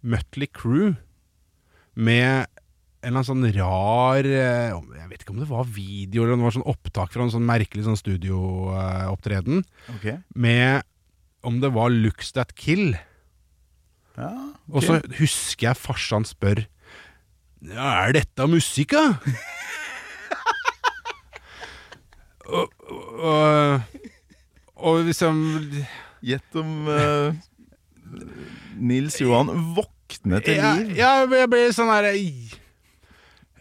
Mutley 0.00 0.48
Crew 0.48 0.94
med 1.92 2.48
en 3.02 3.10
eller 3.10 3.18
annen 3.18 3.28
sånn 3.28 3.44
rar 3.58 4.24
eh, 4.24 4.72
Jeg 4.72 5.08
vet 5.10 5.22
ikke 5.24 5.34
om 5.34 5.42
det 5.42 5.50
var 5.50 5.66
video 5.68 6.22
eller 6.22 6.34
om 6.36 6.40
det 6.42 6.48
var 6.48 6.56
sånn 6.56 6.72
opptak 6.72 7.10
fra 7.12 7.22
en 7.26 7.34
sånn 7.34 7.46
merkelig 7.46 7.84
sånn 7.86 7.98
studioopptreden. 7.98 9.56
Okay. 9.98 10.16
Med 10.38 10.82
om 11.42 11.60
det 11.62 11.70
var 11.74 11.88
Looks 11.90 12.32
That 12.36 12.54
Kill. 12.58 12.94
Ja, 14.14 14.30
okay. 14.68 14.70
Og 14.70 14.80
så 14.86 14.92
husker 15.18 15.66
jeg 15.70 15.80
farsan 15.80 16.24
spør 16.28 16.58
ja, 17.64 18.04
Er 18.04 18.12
dette 18.12 18.46
musikk, 18.50 18.92
da? 18.92 19.16
og, 22.58 22.66
og, 23.22 23.80
og 24.82 25.06
liksom 25.08 25.38
Gjett 26.22 26.58
om 26.58 26.86
uh, 26.86 27.34
Nils 28.78 29.16
Johan 29.18 29.50
våkner 29.74 30.44
til 30.44 30.60
liv. 30.62 30.92
ja, 31.00 31.24
jeg 31.26 31.48
ble 31.50 31.64
sånn 31.74 31.90
herre 31.90 32.12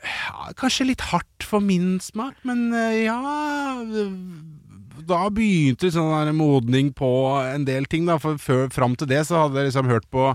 ja, 0.02 0.52
Kanskje 0.60 0.92
litt 0.92 1.06
hardt 1.12 1.46
for 1.46 1.64
min 1.64 2.00
smak, 2.02 2.38
men 2.48 2.70
eh, 2.74 3.04
ja 3.06 3.18
Da 5.08 5.24
begynte 5.34 5.92
sånn 5.94 6.14
der 6.14 6.34
modning 6.38 6.92
på 6.98 7.10
en 7.42 7.66
del 7.66 7.88
ting. 7.90 8.06
Da, 8.10 8.18
for 8.22 8.38
før, 8.42 8.68
Fram 8.74 8.98
til 8.98 9.10
det 9.12 9.24
så 9.30 9.46
hadde 9.46 9.62
jeg 9.62 9.72
liksom 9.72 9.90
hørt 9.90 10.08
på 10.14 10.32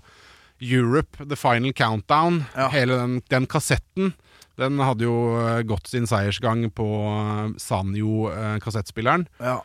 Europe, 0.62 1.20
The 1.20 1.36
Final 1.36 1.74
Countdown. 1.76 2.44
Ja. 2.56 2.70
Hele 2.72 2.96
den, 2.98 3.18
den 3.30 3.46
kassetten. 3.50 4.14
Den 4.56 4.80
hadde 4.80 5.04
jo 5.04 5.16
eh, 5.42 5.60
gått 5.68 5.90
sin 5.92 6.08
seiersgang 6.08 6.64
på 6.74 6.86
Sanyo-kassettspilleren. 7.60 9.26
Ja. 9.42 9.60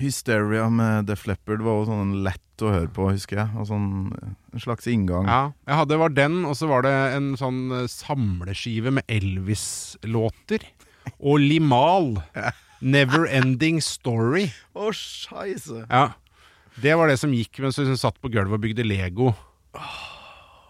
Hysteria 0.00 0.66
med 0.72 1.06
Def 1.10 1.26
Leppard 1.28 1.62
var 1.64 1.80
jo 1.80 1.86
sånn 1.88 2.16
lett 2.26 2.64
å 2.64 2.72
høre 2.72 2.90
på, 2.94 3.08
husker 3.12 3.40
jeg. 3.42 3.52
Og 3.58 3.68
sånn, 3.68 3.86
en 4.54 4.62
slags 4.62 4.88
inngang. 4.90 5.28
Ja, 5.30 5.52
jeg 5.68 5.78
hadde 5.80 6.00
var 6.00 6.14
den, 6.14 6.42
og 6.48 6.56
så 6.58 6.68
var 6.70 6.86
det 6.86 6.94
en 7.16 7.32
sånn 7.40 7.62
eh, 7.74 7.86
samleskive 7.90 8.94
med 8.94 9.06
Elvis-låter. 9.10 10.66
og 11.18 11.40
Limal. 11.42 12.14
Never 12.94 13.28
Ending 13.30 13.80
Story. 13.84 14.48
Å, 14.76 14.90
scheisse. 14.92 15.86
Ja. 15.88 16.10
Det 16.82 16.96
var 16.98 17.08
det 17.08 17.20
som 17.22 17.32
gikk 17.34 17.62
mens 17.62 17.78
vi 17.78 17.86
satt 17.96 18.18
på 18.20 18.32
gulvet 18.34 18.58
og 18.58 18.64
bygde 18.64 18.86
Lego. 18.86 19.30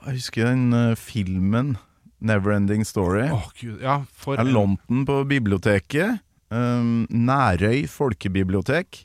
Jeg 0.05 0.19
husker 0.21 0.51
den 0.51 0.69
uh, 0.77 0.93
filmen 1.01 1.79
Neverending 2.25 2.85
Story. 2.85 3.29
Åh, 3.33 3.49
Gud, 3.61 3.81
ja, 3.83 4.03
for 4.17 4.41
lånte 4.45 4.85
den 4.89 5.05
på 5.09 5.19
biblioteket. 5.29 6.21
Um, 6.55 7.07
Nærøy 7.11 7.89
folkebibliotek. 7.91 9.03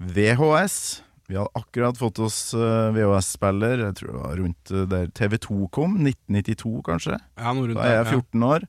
VHS. 0.00 0.76
Vi 1.30 1.38
hadde 1.38 1.60
akkurat 1.60 1.98
fått 2.00 2.18
oss 2.24 2.38
uh, 2.56 2.90
VHS-spiller. 2.96 3.84
Jeg 3.84 3.98
tror 4.00 4.10
det 4.10 4.22
var 4.24 4.40
rundt 4.40 4.72
uh, 4.74 4.82
der 4.90 5.12
TV2 5.14 5.68
kom. 5.74 6.00
1992, 6.02 6.74
kanskje. 6.88 7.20
ja, 7.20 7.54
noe 7.54 7.68
rundt 7.70 7.78
Da 7.78 7.86
er 7.86 8.00
jeg 8.00 8.18
14 8.18 8.46
år. 8.48 8.66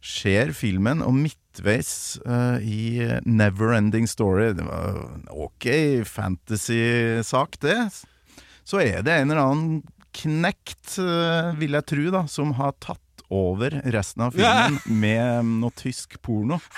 Ser 0.00 0.52
filmen, 0.56 1.02
og 1.04 1.16
midtveis 1.16 1.92
uh, 2.24 2.56
i 2.64 3.04
Neverending 3.28 4.06
Story 4.08 4.54
Det 4.56 4.64
var 4.64 5.00
ok 5.28 5.66
fantasy-sak, 6.08 7.60
det. 7.64 7.78
Så 8.64 8.80
er 8.80 9.04
det 9.04 9.16
en 9.16 9.32
eller 9.32 9.44
annen 9.44 9.80
knekt, 10.16 10.98
uh, 10.98 11.52
vil 11.60 11.76
jeg 11.78 11.88
tro, 11.88 12.06
da, 12.12 12.24
som 12.28 12.56
har 12.58 12.76
tatt 12.82 13.04
over 13.30 13.70
resten 13.94 14.24
av 14.26 14.34
filmen 14.34 14.80
med 15.02 15.44
noe 15.62 15.70
tysk 15.78 16.16
porno. 16.26 16.58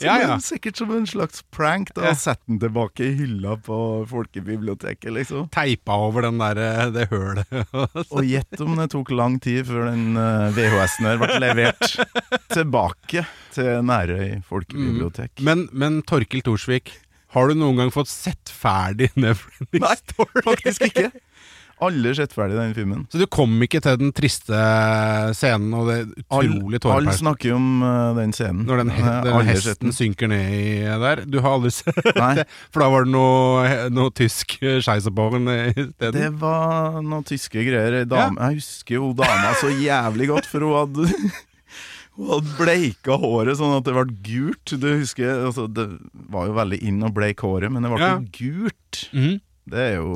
Som 0.00 0.06
Ja, 0.06 0.14
ja. 0.20 0.32
en- 0.34 0.40
Sikkert 0.40 0.76
som 0.80 0.90
en 0.96 1.06
slags 1.06 1.42
prank. 1.52 1.90
da 1.94 2.06
Ja. 2.08 2.14
Sette 2.14 2.40
den 2.48 2.58
tilbake 2.58 3.04
i 3.04 3.14
hylla 3.18 3.56
på 3.60 4.06
folkebiblioteket, 4.08 5.12
liksom. 5.12 5.48
Teipa 5.52 5.92
over 6.08 6.22
den 6.22 6.38
der, 6.40 6.56
eh, 6.56 6.90
det 6.90 7.08
hølet. 7.10 7.46
Og 8.10 8.24
gjett 8.24 8.60
om 8.64 8.76
det 8.80 8.88
tok 8.94 9.10
lang 9.12 9.38
tid 9.40 9.66
før 9.68 9.90
den 9.90 10.16
eh, 10.16 10.48
VHS-en 10.56 11.06
her 11.10 11.18
ble 11.20 11.36
levert 11.44 11.98
tilbake 12.48 13.26
til 13.52 13.82
Nærøy 13.84 14.40
folkebibliotek. 14.48 15.30
men, 15.44 15.68
men 15.72 16.00
Torkel 16.02 16.40
Thorsvik, 16.42 16.94
har 17.36 17.48
du 17.48 17.54
noen 17.54 17.76
gang 17.76 17.90
fått 17.94 18.08
sett 18.10 18.48
ferdig 18.50 19.10
Neverending 19.16 19.84
Nei, 19.84 19.96
Story? 20.00 20.42
faktisk 20.48 20.88
ikke. 20.88 21.10
Aldri 21.80 22.10
sett 22.18 22.34
ferdig 22.36 22.56
den 22.58 22.74
filmen. 22.76 23.06
Så 23.12 23.16
du 23.22 23.24
kom 23.32 23.54
ikke 23.64 23.80
til 23.80 23.96
den 24.00 24.10
triste 24.12 24.58
scenen 25.36 25.72
og 25.78 25.86
det 25.88 25.98
utrolig 26.20 26.76
Alle 26.76 26.80
tårepeisen? 26.84 27.20
snakker 27.22 27.54
om 27.56 27.68
uh, 27.82 28.14
den 28.18 28.34
scenen. 28.36 28.66
Når 28.68 28.82
den, 28.82 28.90
he 28.96 29.02
den 29.24 29.38
sett 29.48 29.68
hesten 29.80 29.94
synker 29.96 30.28
ned 30.28 30.52
i 30.52 30.64
der? 31.04 31.22
Du 31.24 31.38
har 31.40 31.56
aldri 31.56 31.72
sett 31.72 32.00
det? 32.20 32.44
For 32.74 32.84
da 32.84 32.90
var 32.92 33.08
det 33.08 33.14
noe, 33.14 33.74
noe 33.96 34.12
tysk 34.12 34.58
skeiserbåren 34.60 35.48
isteden? 35.72 36.18
Det 36.20 36.30
var 36.42 37.00
noen 37.00 37.24
tyske 37.28 37.64
greier. 37.64 38.00
Ei 38.02 38.08
Dame, 38.10 38.36
Jeg 38.50 38.60
husker 38.60 38.98
jo 39.00 39.12
dama 39.16 39.54
så 39.60 39.72
jævlig 39.72 40.28
godt, 40.34 40.50
for 40.50 40.66
hun 40.68 40.76
hadde 40.82 41.08
Hun 42.20 42.26
hadde 42.34 42.50
bleika 42.58 43.14
håret 43.16 43.56
sånn 43.56 43.78
at 43.78 43.86
det 43.86 43.92
ble 43.96 44.02
gult. 44.26 44.72
Du 44.82 44.88
husker, 44.98 45.46
altså, 45.46 45.64
Det 45.72 45.86
var 46.28 46.50
jo 46.50 46.56
veldig 46.58 46.80
inn 46.90 46.98
å 47.06 47.08
bleike 47.14 47.46
håret, 47.48 47.72
men 47.72 47.86
det 47.86 47.92
ble 47.94 48.00
Ja. 48.02 48.16
jo 48.18 48.26
gult. 48.36 49.06
Mhm. 49.16 49.38
Det 49.70 49.78
er 49.84 49.92
jo 50.00 50.10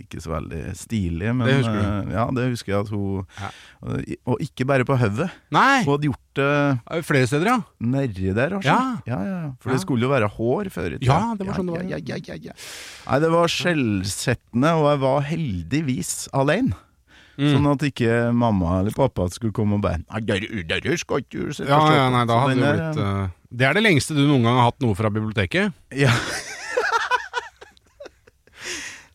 ikke 0.00 0.20
så 0.22 0.30
veldig 0.34 0.60
stilig, 0.78 1.32
men 1.34 1.48
Det 1.48 1.56
husker 1.58 1.74
du. 1.74 1.86
eh, 1.88 2.12
ja, 2.14 2.24
det 2.36 2.44
husker 2.52 2.72
jeg 2.72 2.80
at 2.84 2.92
hun 2.94 3.26
Ja. 3.40 3.50
Og 4.30 4.40
ikke 4.44 4.66
bare 4.70 4.86
på 4.88 4.96
hodet. 5.00 5.28
Hun 5.50 5.58
hadde 5.60 6.08
gjort 6.08 6.20
det 6.38 7.04
Flere 7.08 7.26
steder, 7.30 7.50
ja. 7.52 7.58
nedi 7.80 8.30
der, 8.34 8.54
altså. 8.58 8.70
Ja. 8.70 8.78
ja, 9.06 9.18
ja. 9.28 9.40
For 9.60 9.74
det 9.74 9.80
skulle 9.82 10.06
jo 10.06 10.12
være 10.14 10.30
hår 10.38 10.70
før 10.74 10.94
i 10.94 10.98
tida. 10.98 11.10
Ja, 11.10 11.34
det 11.38 11.46
var 11.48 11.58
sånn 11.58 11.68
det 11.72 11.76
var, 11.76 11.84
Ja, 11.90 11.98
ja, 11.98 12.16
ja, 12.16 12.34
ja, 12.34 12.40
ja. 12.50 12.56
Nei, 13.10 13.18
det 13.26 13.30
var 13.34 13.52
skjellsettende, 13.52 14.74
og 14.80 14.88
jeg 14.92 15.02
var 15.04 15.20
heldigvis 15.34 16.14
alene. 16.32 16.74
Mm. 17.34 17.48
Sånn 17.50 17.64
at 17.66 17.82
ikke 17.82 18.16
mamma 18.30 18.76
eller 18.78 18.94
pappa 18.94 19.24
skulle 19.34 19.50
komme 19.56 19.74
og 19.74 19.80
bare 19.82 19.98
Nei, 20.04 20.20
der, 20.22 20.44
der 20.70 20.96
skal 21.00 21.18
ikke 21.24 21.48
du 21.50 21.64
Ja, 21.66 21.80
ja, 21.90 22.04
nei, 22.14 22.20
da 22.30 22.36
hadde 22.44 22.60
det 22.60 22.68
blitt 22.78 23.00
uh, 23.02 23.24
Det 23.50 23.66
er 23.66 23.74
det 23.74 23.82
lengste 23.82 24.14
du 24.14 24.20
noen 24.22 24.46
gang 24.46 24.54
har 24.60 24.68
hatt 24.68 24.78
noe 24.84 24.94
fra 24.94 25.10
biblioteket? 25.10 25.74
Ja. 25.98 26.12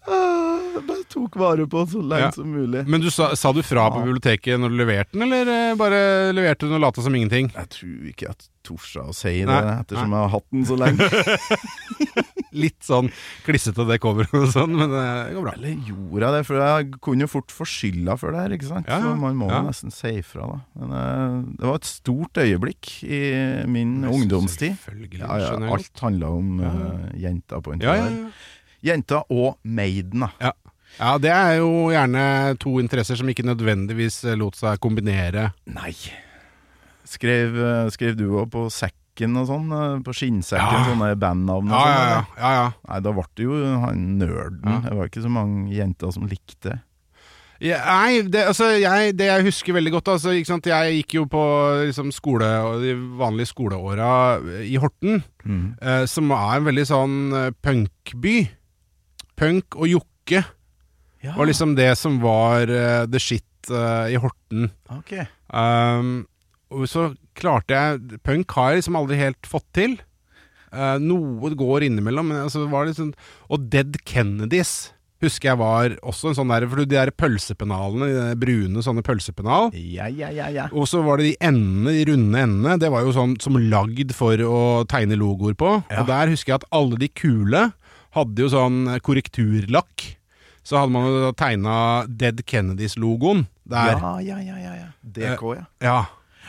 Ah, 0.10 0.60
Jeg 0.76 0.84
bare 0.88 0.99
tok 1.10 1.36
vare 1.42 1.66
på 1.70 1.82
så 1.90 2.02
lenge 2.04 2.30
Ja. 2.30 2.32
som 2.36 2.48
mulig. 2.54 2.86
Men 2.88 3.02
du 3.02 3.10
sa, 3.14 3.32
sa 3.36 3.52
du 3.56 3.62
fra 3.66 3.88
på 3.92 4.04
biblioteket 4.06 4.60
når 4.62 4.70
du 4.74 4.78
leverte 4.84 5.18
den, 5.18 5.26
eller 5.28 5.50
eh, 5.72 5.76
bare 5.80 6.00
leverte 6.36 6.66
du 6.66 6.70
den 6.72 6.80
og 6.80 6.86
lata 6.88 7.02
som 7.06 7.16
ingenting? 7.18 7.52
Jeg 7.56 7.70
tror 7.76 8.08
ikke 8.14 8.28
jeg 8.30 8.50
torde 8.70 9.04
å 9.10 9.14
si 9.16 9.32
det, 9.40 9.48
Nei, 9.50 9.80
ettersom 9.82 10.12
jeg 10.14 10.20
har 10.22 10.30
hatt 10.36 10.46
den 10.54 10.66
så 10.70 10.76
lenge. 10.78 11.08
Litt 12.60 12.82
sånn 12.86 13.10
klissete 13.46 13.86
det 13.90 14.00
coveret 14.02 14.34
og 14.36 14.48
sånn, 14.54 14.74
men 14.78 14.90
eh, 14.94 15.10
det 15.30 15.36
går 15.38 15.46
bra. 15.46 15.54
Eller 15.58 15.76
gjorde 15.90 16.24
jeg 16.26 16.34
det? 16.36 16.42
For 16.48 16.62
jeg 16.64 16.90
kunne 17.06 17.26
jo 17.26 17.32
fort 17.32 17.54
få 17.54 17.68
skylda 17.70 18.16
for 18.20 18.34
det 18.36 18.44
her, 18.44 18.56
ikke 18.58 18.70
sant? 18.70 18.90
Ja. 18.90 19.00
Så 19.04 19.14
man 19.22 19.38
må 19.40 19.50
Ja. 19.52 19.62
nesten 19.66 19.94
si 19.94 20.16
ifra, 20.22 20.48
da. 20.50 20.60
Men 20.82 20.96
eh, 20.98 21.36
det 21.62 21.70
var 21.70 21.80
et 21.82 21.90
stort 21.90 22.42
øyeblikk 22.42 22.92
i 23.06 23.22
min 23.70 24.00
ungdomstid. 24.10 24.78
Selvfølgelig. 24.82 25.22
Ja, 25.22 25.38
ja, 25.46 25.54
alt 25.78 26.02
handla 26.06 26.30
om 26.40 26.60
uh, 26.62 27.10
jenta 27.18 27.62
på 27.62 27.74
en 27.78 27.86
Ja, 27.86 27.98
Jenta 28.82 29.24
og 29.30 29.58
Maiden, 29.68 30.24
da. 30.40 30.52
Ja. 31.00 31.18
det 31.22 31.30
er 31.32 31.58
jo 31.60 31.90
gjerne 31.94 32.58
to 32.60 32.80
interesser 32.82 33.16
som 33.20 33.30
ikke 33.32 33.46
nødvendigvis 33.48 34.24
lot 34.40 34.56
seg 34.60 34.80
kombinere. 34.84 35.52
Nei. 35.68 35.94
Skrev, 37.10 37.56
eh, 37.58 37.90
skrev 37.94 38.18
du 38.20 38.26
òg 38.42 38.50
på 38.54 38.66
sekken 38.74 39.38
og 39.40 39.48
sånn? 39.50 39.72
eh, 39.72 40.02
På 40.06 40.14
skinnsekken, 40.14 40.60
Ja. 40.60 40.86
sånne 40.86 41.16
bandnavn 41.20 41.72
og 41.72 41.80
Ja, 41.80 42.22
sånn? 42.22 42.28
ja, 42.38 42.52
ja. 42.52 42.72
Nei, 42.88 43.00
da 43.00 43.12
ble 43.12 43.24
det 43.36 43.44
jo 43.46 43.80
han 43.80 44.20
nerden. 44.20 44.84
Det 44.84 44.94
var 44.96 45.08
ikke 45.10 45.24
så 45.24 45.32
mange 45.32 45.72
jenter 45.74 46.12
som 46.14 46.28
likte 46.28 46.62
det. 46.62 46.80
Ja, 47.62 47.78
nei, 47.84 48.22
det, 48.22 48.46
altså, 48.48 48.70
jeg, 48.80 49.18
det 49.18 49.26
jeg 49.28 49.44
husker 49.44 49.74
veldig 49.74 49.92
godt 49.92 50.06
altså? 50.08 50.32
Jeg 50.32 51.04
gikk 51.04 51.14
jo 51.14 51.26
på 51.26 51.42
liksom, 51.88 52.12
skole, 52.14 52.48
de 52.80 52.94
vanlige 53.20 53.52
skoleåra 53.52 54.40
i 54.64 54.78
Horten, 54.78 55.24
Mm. 55.46 55.76
eh, 55.82 56.06
som 56.06 56.32
er 56.32 56.56
en 56.58 56.64
veldig 56.66 56.86
sånn 56.88 57.34
eh, 57.34 57.52
punkby. 57.62 58.50
Punk 59.36 59.76
og 59.76 59.88
jokke 59.88 60.46
Ja, 61.24 61.36
var 61.36 61.50
liksom 61.50 61.76
det 61.76 61.92
som 62.00 62.20
var 62.24 62.72
uh, 62.72 63.06
the 63.12 63.20
shit 63.20 63.72
uh, 63.72 64.08
i 64.08 64.20
Horten. 64.20 64.70
ok. 64.90 65.16
Um, 65.50 66.28
og 66.70 66.86
så 66.86 67.08
klarte 67.34 67.74
jeg 67.74 68.20
Punk 68.22 68.54
har 68.54 68.72
jeg 68.72 68.84
liksom 68.84 68.98
aldri 69.00 69.18
helt 69.18 69.50
fått 69.50 69.66
til. 69.74 69.98
Uh, 70.70 71.02
noe 71.02 71.50
går 71.58 71.88
innimellom. 71.88 72.30
Men 72.30 72.46
altså, 72.46 72.64
det 72.64 72.72
var 72.72 72.86
liksom, 72.90 73.12
og 73.50 73.68
Dead 73.74 73.98
Kennedys 74.06 74.94
husker 75.20 75.50
jeg 75.52 75.60
var 75.60 75.96
også 76.08 76.30
en 76.30 76.38
sånn 76.38 76.52
der 76.54 76.66
For 76.70 76.80
de 76.80 76.94
der 76.94 77.12
pølsepennalene, 77.12 78.08
de 78.08 78.20
der 78.20 78.38
brune 78.40 78.84
sånne 78.86 79.04
pølsepennal. 79.04 79.74
Ja, 79.76 80.08
ja, 80.08 80.30
ja, 80.32 80.48
ja. 80.54 80.70
Og 80.72 80.88
så 80.88 81.02
var 81.04 81.20
det 81.20 81.32
de 81.32 81.50
endene, 81.50 81.96
de 81.98 82.06
runde 82.12 82.44
endene. 82.46 82.78
Det 82.80 82.92
var 82.94 83.04
jo 83.04 83.16
sånn 83.16 83.36
som 83.44 83.60
lagd 83.60 84.14
for 84.16 84.40
å 84.46 84.62
tegne 84.90 85.20
logoer 85.20 85.58
på. 85.60 85.74
Og 85.84 86.08
der 86.08 86.32
husker 86.32 86.54
jeg 86.54 86.62
at 86.62 86.70
alle 86.76 87.02
de 87.02 87.12
kule 87.12 87.66
hadde 88.16 88.46
jo 88.46 88.54
sånn 88.54 88.86
korrekturlakk. 89.06 90.08
Så 90.70 90.78
hadde 90.78 90.94
man 90.94 91.08
jo 91.10 91.32
tegna 91.34 91.76
Dead 92.06 92.44
Kennedys-logoen 92.46 93.48
der. 93.70 93.96
Ja, 93.98 94.12
ja, 94.22 94.38
ja, 94.46 94.58
ja, 94.62 94.74
ja. 94.78 94.90
DK, 95.02 95.42
ja. 95.58 95.66
Ja, 95.82 96.00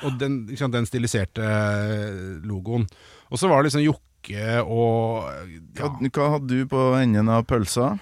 og 0.05 0.19
den, 0.21 0.43
ikke 0.51 0.61
sant, 0.61 0.77
den 0.77 0.89
stiliserte 0.89 1.45
eh, 1.45 2.45
logoen. 2.45 2.85
Og 3.33 3.41
så 3.41 3.49
var 3.49 3.63
det 3.63 3.71
liksom 3.71 3.87
jokke 3.87 4.61
og 4.61 5.25
ja, 5.49 5.89
Hva, 5.89 6.11
hva 6.13 6.27
hadde 6.37 6.53
du 6.53 6.69
på 6.69 6.83
enden 7.01 7.33
av 7.33 7.47
pølsa? 7.49 7.95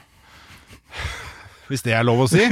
Hvis 1.69 1.85
det 1.87 1.95
er 1.95 2.07
lov 2.07 2.25
å 2.25 2.31
si. 2.33 2.43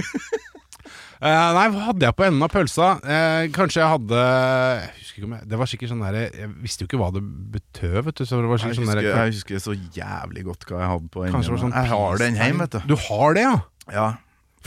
Eh, 1.17 1.51
nei, 1.57 1.65
hva 1.73 1.85
hadde 1.87 2.05
jeg 2.05 2.17
på 2.19 2.27
enden 2.27 2.45
av 2.45 2.51
pølsa? 2.53 2.89
Uh, 3.01 3.47
kanskje 3.57 3.81
jeg 3.81 3.89
hadde 3.89 4.19
jeg 4.21 4.91
husker 4.99 5.23
ikke 5.23 5.29
om 5.31 5.35
jeg, 5.39 5.49
Det 5.49 5.59
var 5.63 5.71
sikkert 5.71 5.93
sånn 5.95 6.03
der 6.05 6.19
Jeg 6.27 6.51
visste 6.61 6.85
jo 6.85 6.91
ikke 6.91 7.01
hva 7.01 7.09
det 7.15 7.23
betød, 7.55 7.97
vet 8.11 8.19
du. 8.21 8.25
Så 8.27 8.37
det 8.37 8.51
var 8.51 8.61
Jeg 8.61 8.69
husker, 8.69 8.83
sånn 8.83 8.93
der, 8.93 9.09
jeg 9.09 9.33
husker 9.33 9.63
så 9.65 9.77
jævlig 9.97 10.45
godt 10.51 10.69
hva 10.69 10.83
jeg 10.83 10.93
hadde 10.93 11.11
på 11.15 11.25
enden. 11.25 11.47
Sånn 11.49 11.73
jeg 11.73 11.93
har 11.95 12.21
den 12.21 12.39
hjemme, 12.41 12.67
vet 12.67 12.77
du. 12.77 12.93
Du 12.93 12.97
har 13.09 13.37
det, 13.39 13.47
ja? 13.47 13.57
Ja. 13.95 14.07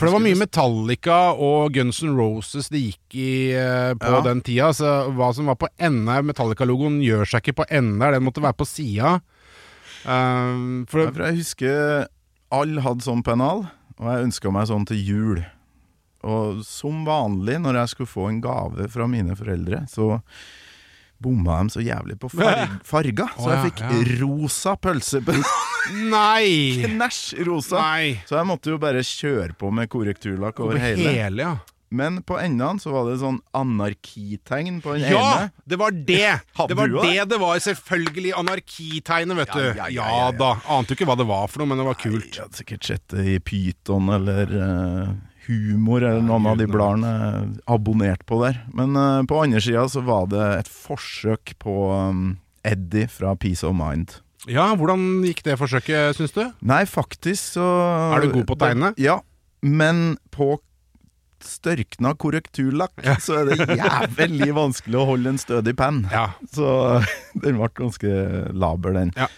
For 0.00 0.08
det 0.08 0.14
var 0.14 0.22
mye 0.24 0.38
Metallica 0.40 1.16
og 1.36 1.74
Guns 1.76 1.98
N' 2.00 2.14
Roses 2.16 2.70
det 2.72 2.80
gikk 2.80 3.18
i 3.20 3.30
uh, 3.52 3.92
på 4.00 4.10
Ja. 4.16 4.22
den 4.24 4.40
tida. 4.40 4.72
Så 4.74 4.88
hva 5.12 5.28
som 5.36 5.46
var 5.52 5.58
på 5.60 5.68
enden 5.78 6.26
Metallica-logoen, 6.32 6.98
gjør 7.04 7.28
seg 7.28 7.44
ikke 7.44 7.60
på 7.60 7.68
der. 7.68 8.16
Den 8.16 8.24
måtte 8.24 8.42
være 8.42 8.56
på 8.56 8.66
sida. 8.66 9.20
Um, 10.08 10.86
for 10.88 11.12
For 11.12 11.28
jeg 11.28 11.42
husker 11.44 12.08
alle 12.50 12.82
hadde 12.82 13.04
sånn 13.04 13.22
pennal, 13.22 13.68
og 14.00 14.06
jeg 14.08 14.26
ønska 14.30 14.50
meg 14.50 14.66
sånn 14.66 14.86
til 14.88 14.98
jul. 15.04 15.44
Og 16.26 16.60
som 16.66 17.04
vanlig, 17.06 17.58
når 17.64 17.78
jeg 17.82 17.92
skulle 17.94 18.10
få 18.12 18.28
en 18.28 18.40
gave 18.44 18.88
fra 18.92 19.06
mine 19.08 19.36
foreldre, 19.38 19.84
så 19.88 20.18
bomma 21.20 21.58
de 21.62 21.72
så 21.74 21.82
jævlig 21.84 22.18
på 22.20 22.28
farg, 22.36 22.76
farger. 22.84 23.32
Så 23.36 23.50
jeg 23.54 23.66
fikk 23.70 23.82
ja. 23.86 24.04
rosa 24.22 24.76
pølsepennal. 24.80 25.58
Nei! 26.12 26.84
Knæsj 26.84 27.40
rosa! 27.48 27.80
Nei! 27.80 28.14
Så 28.28 28.36
jeg 28.38 28.46
måtte 28.48 28.70
jo 28.74 28.78
bare 28.80 29.00
kjøre 29.04 29.54
på 29.58 29.72
med 29.74 29.88
korrekturlakk 29.92 30.60
over 30.64 30.78
hele. 30.80 31.12
hele, 31.16 31.42
ja. 31.48 31.56
Men 31.90 32.20
på 32.22 32.36
endene 32.38 32.78
så 32.78 32.92
var 32.94 33.08
det 33.08 33.16
sånn 33.18 33.40
anarkitegn 33.56 34.76
på 34.84 34.92
den 34.94 35.08
Ja! 35.10 35.22
ene. 35.40 35.48
Det 35.66 35.78
var 35.80 35.90
det! 35.90 36.28
Det 36.68 36.76
var 36.78 36.92
det 37.02 37.24
det? 37.32 37.38
var. 37.42 37.58
Selvfølgelig 37.64 38.34
anarkitegnet, 38.38 39.36
vet 39.40 39.48
Ja, 39.48 39.56
du. 39.56 39.64
ja, 39.64 39.74
Ja, 39.74 39.88
ja, 39.88 40.04
ja, 40.06 40.20
ja. 40.28 40.30
da. 40.38 40.50
Ante 40.70 40.94
jo 40.94 41.00
ikke 41.00 41.08
hva 41.10 41.16
det 41.18 41.26
var 41.26 41.48
for 41.50 41.58
noe, 41.64 41.72
men 41.72 41.82
det 41.82 41.88
var 41.88 41.98
kult. 41.98 42.30
Jeg 42.36 42.44
hadde 42.44 42.60
sikkert 42.60 42.86
sett 42.92 43.08
det 43.16 43.26
i 43.26 43.38
Pyton 43.42 44.12
eller 44.14 44.54
uh, 44.54 45.10
Humor 45.46 46.02
eller 46.04 46.22
noen 46.24 46.46
av 46.50 46.58
de 46.60 46.66
bladene 46.70 47.12
abonnert 47.70 48.24
på 48.28 48.40
der. 48.44 48.58
Men 48.76 48.96
uh, 48.98 49.22
på 49.28 49.40
andre 49.42 49.62
sida 49.64 49.86
så 49.90 50.02
var 50.06 50.28
det 50.32 50.42
et 50.60 50.70
forsøk 50.70 51.54
på 51.62 51.76
um, 51.92 52.24
Eddie 52.66 53.08
fra 53.10 53.32
Peace 53.40 53.64
of 53.66 53.74
Mind. 53.78 54.18
Ja, 54.48 54.70
hvordan 54.76 55.20
gikk 55.26 55.42
det 55.44 55.58
forsøket, 55.60 56.16
syns 56.16 56.32
du? 56.36 56.42
Nei, 56.64 56.82
faktisk 56.88 57.56
så 57.58 57.66
Er 58.16 58.24
du 58.24 58.34
god 58.38 58.46
på 58.48 58.56
å 58.56 58.60
tegne? 58.62 58.92
Ja, 59.00 59.18
men 59.60 60.16
på 60.32 60.54
størkna 61.44 62.12
korrekturlakk 62.20 63.00
Ja. 63.04 63.14
så 63.20 63.40
er 63.40 63.50
det 63.50 63.76
jævlig 63.80 64.50
vanskelig 64.62 64.98
å 65.00 65.06
holde 65.08 65.34
en 65.34 65.40
stødig 65.40 65.72
penn. 65.76 66.02
Ja. 66.12 66.30
Så 66.52 66.66
den 67.44 67.56
ble 67.60 67.68
ganske 67.80 68.10
laber, 68.52 68.96
den. 68.96 69.12
Ja. 69.16 69.28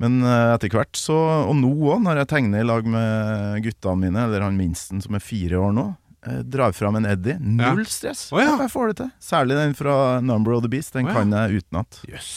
Men 0.00 0.20
eh, 0.24 0.50
etter 0.54 0.72
hvert 0.72 0.96
så, 0.96 1.16
og 1.44 1.56
nå 1.58 1.70
òg, 1.92 1.98
når 2.06 2.22
jeg 2.22 2.30
tegner 2.32 2.62
i 2.62 2.68
lag 2.68 2.86
med 2.88 3.64
guttene 3.66 4.06
mine, 4.06 4.22
eller 4.26 4.46
han 4.46 4.56
minsten 4.56 5.02
som 5.04 5.16
er 5.16 5.24
fire 5.24 5.60
år 5.60 5.74
nå, 5.76 5.86
eh, 6.26 6.38
drar 6.48 6.72
fram 6.76 6.96
en 6.96 7.08
Eddie. 7.08 7.36
Null 7.40 7.84
stress. 7.88 8.30
Oh, 8.32 8.40
ja. 8.40 8.54
Jeg 8.64 8.72
får 8.72 8.92
det 8.92 8.96
til. 9.02 9.10
Særlig 9.30 9.58
den 9.60 9.76
fra 9.76 9.96
Number 10.24 10.56
of 10.56 10.64
the 10.64 10.72
Beast. 10.72 10.94
Den 10.96 11.10
oh, 11.10 11.12
ja. 11.12 11.20
kan 11.20 11.36
jeg 11.36 11.60
utenat. 11.60 12.00
Yes. 12.08 12.30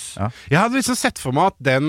Jeg 0.52 0.60
hadde 0.60 0.82
liksom 0.82 1.00
sett 1.00 1.24
for 1.24 1.36
meg 1.36 1.54
at 1.54 1.62
den 1.72 1.88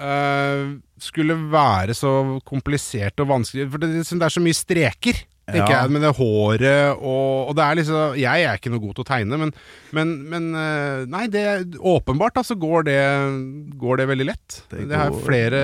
øh, 0.00 0.64
skulle 1.00 1.36
være 1.52 1.96
så 1.96 2.14
komplisert 2.48 3.20
og 3.20 3.30
vanskelig 3.34 3.68
For 3.72 3.82
det, 3.82 3.92
det 4.00 4.24
er 4.24 4.32
så 4.32 4.44
mye 4.44 4.56
streker, 4.56 5.20
tenker 5.54 5.74
Ja. 5.74 5.80
jeg, 5.84 5.90
med 5.96 6.02
det 6.06 6.12
håret 6.16 6.96
og, 6.98 7.48
og 7.50 7.56
det 7.58 7.64
er 7.64 7.78
liksom 7.80 8.16
Jeg 8.20 8.44
er 8.48 8.58
ikke 8.60 8.72
noe 8.74 8.82
god 8.84 8.94
til 8.98 9.04
å 9.04 9.08
tegne, 9.10 9.38
men, 9.44 9.52
men, 9.96 10.14
men 10.30 10.48
øh, 10.54 11.06
Nei, 11.10 11.26
det 11.32 11.44
åpenbart 11.78 12.40
altså 12.42 12.56
går 12.60 12.86
det, 12.88 13.00
går 13.80 14.00
det 14.02 14.08
veldig 14.12 14.28
lett. 14.30 14.62
Det, 14.70 14.86
Det 14.90 14.96
har 14.98 15.10
jeg 15.10 15.22
flere, 15.26 15.62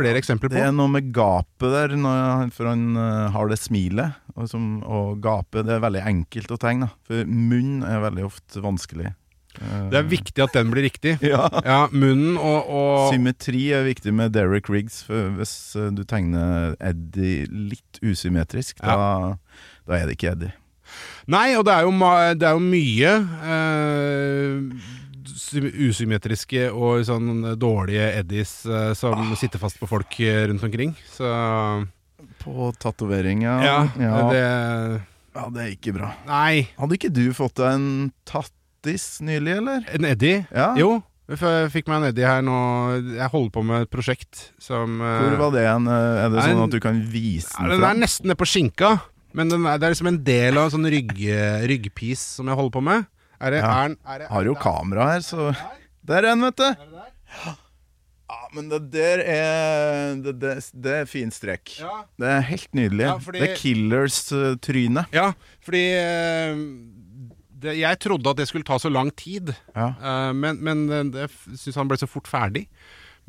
flere 0.00 0.20
eksempler 0.22 0.52
Det 0.52 0.62
er 0.64 0.72
noe 0.76 0.88
med 0.92 1.10
gapet 1.14 1.70
der, 1.74 1.96
når 2.00 2.18
han, 2.40 2.52
for 2.56 2.70
han 2.70 2.84
eh, 2.96 3.30
har 3.34 3.50
det 3.52 3.58
smilet. 3.60 4.16
Og, 4.36 4.46
som, 4.48 4.68
og 4.86 5.18
gapet 5.24 5.66
det 5.68 5.74
er 5.76 5.82
veldig 5.84 6.04
enkelt 6.08 6.52
å 6.54 6.60
tegne. 6.60 6.88
For 7.08 7.26
munn 7.28 7.82
er 7.84 8.00
veldig 8.06 8.24
ofte 8.30 8.62
vanskelig. 8.64 9.10
Det 9.58 9.98
er 9.98 10.06
viktig 10.06 10.42
at 10.44 10.54
den 10.54 10.70
blir 10.72 10.86
riktig. 10.86 11.16
Ja. 11.30 11.48
Ja, 11.64 11.80
munnen 11.92 12.38
og, 12.38 12.70
og 12.70 13.10
Symmetri 13.12 13.68
er 13.76 13.84
viktig 13.86 14.14
med 14.16 14.32
Derek 14.34 14.70
Riggs. 14.72 15.02
For 15.06 15.32
hvis 15.36 15.54
eh, 15.78 15.90
du 15.94 16.02
tegner 16.08 16.76
Eddie 16.78 17.46
litt 17.50 18.00
usymmetrisk, 18.02 18.80
da, 18.82 19.36
da 19.86 19.98
er 19.98 20.08
det 20.08 20.18
ikke 20.18 20.34
Eddie. 20.34 20.54
Nei, 21.30 21.52
og 21.58 21.66
det 21.68 21.74
er 21.76 21.86
jo, 21.86 21.92
det 22.40 22.46
er 22.48 22.56
jo 22.56 22.62
mye 22.64 23.12
eh, 23.54 24.88
usymmetriske 25.90 26.66
og 26.72 27.04
sånn 27.06 27.52
dårlige 27.60 28.08
eddies 28.18 28.54
eh, 28.66 28.90
som 28.98 29.34
sitter 29.38 29.62
fast 29.62 29.78
på 29.80 29.88
folk 29.90 30.18
eh, 30.24 30.46
rundt 30.50 30.64
omkring. 30.66 30.96
Så 31.12 31.30
På 32.40 32.72
tatovering, 32.80 33.44
ja. 33.46 33.56
ja, 33.62 33.78
ja. 34.00 34.18
det 34.32 34.44
ja, 35.30 35.44
det 35.54 35.60
er 35.62 35.74
ikke 35.76 35.92
bra. 35.94 36.08
Nei, 36.26 36.66
Hadde 36.74 36.96
ikke 36.96 37.12
du 37.14 37.28
fått 37.36 37.60
deg 37.60 37.76
en 37.76 37.90
tattis 38.80 39.20
nylig, 39.20 39.56
eller? 39.60 39.84
en 39.94 40.04
eddie? 40.08 40.46
Ja. 40.54 40.72
Jo, 40.78 41.02
jeg 41.30 41.70
fikk 41.70 41.88
meg 41.90 42.00
en 42.00 42.08
eddie 42.10 42.26
her 42.26 42.42
nå. 42.42 42.56
Jeg 43.14 43.28
holder 43.30 43.52
på 43.54 43.62
med 43.64 43.84
et 43.86 43.90
prosjekt 43.92 44.48
som 44.60 45.00
eh, 45.00 45.20
Hvor 45.22 45.36
var 45.44 45.52
det 45.54 45.64
en, 45.70 45.86
Er 45.86 46.28
det 46.32 46.40
Nei, 46.40 46.48
sånn 46.48 46.64
at 46.64 46.74
du 46.74 46.80
kan 46.82 46.98
vise 47.12 47.52
den 47.60 47.70
Den 47.76 47.86
er 47.86 48.00
nesten 48.00 48.26
nede 48.30 48.40
på 48.40 48.48
skinka, 48.48 48.94
men 49.36 49.48
den 49.52 49.64
er, 49.68 49.78
det 49.78 49.86
er 49.90 49.94
liksom 49.94 50.10
en 50.10 50.22
del 50.26 50.58
av 50.58 50.66
en 50.68 50.74
sånn 50.74 50.90
rygg, 50.90 51.12
ryggpis 51.70 52.24
som 52.40 52.50
jeg 52.50 52.58
holder 52.58 52.74
på 52.74 52.82
med. 52.88 53.06
Er 53.40 53.54
det, 53.54 53.60
Ja. 53.62 53.72
er, 53.86 53.96
er 54.04 54.18
det, 54.24 54.28
Har 54.32 54.44
jo 54.50 54.54
kamera 54.58 55.10
her, 55.12 55.20
så 55.24 55.52
Der 56.04 56.18
er 56.24 56.32
den, 56.32 56.42
vet 56.42 56.56
du! 56.56 57.54
Ja, 58.30 58.46
men 58.54 58.68
det 58.70 58.78
der 58.92 59.22
er 59.26 60.14
Det, 60.22 60.34
det, 60.42 60.52
det 60.74 60.92
er 61.00 61.06
fin 61.10 61.30
strekk. 61.34 61.72
Ja. 61.80 62.02
Det 62.18 62.28
er 62.30 62.40
helt 62.46 62.74
nydelig. 62.74 63.06
Fordi- 63.24 63.40
Det 63.40 63.48
er 63.50 63.56
killers-trynet. 63.58 65.06
Ja, 65.14 65.32
fordi 65.66 65.82
eh, 65.98 66.60
det, 67.62 67.76
jeg 67.80 68.00
trodde 68.02 68.32
at 68.32 68.40
det 68.40 68.48
skulle 68.50 68.66
ta 68.66 68.78
så 68.80 68.90
lang 68.92 69.12
tid. 69.16 69.52
Ja. 69.74 69.92
uh, 70.00 70.32
men 70.36 70.62
men 70.64 70.86
det, 70.88 71.02
det 71.14 71.58
syns 71.60 71.78
han 71.80 71.90
ble 71.90 72.00
så 72.00 72.08
fort 72.10 72.30
ferdig 72.30 72.66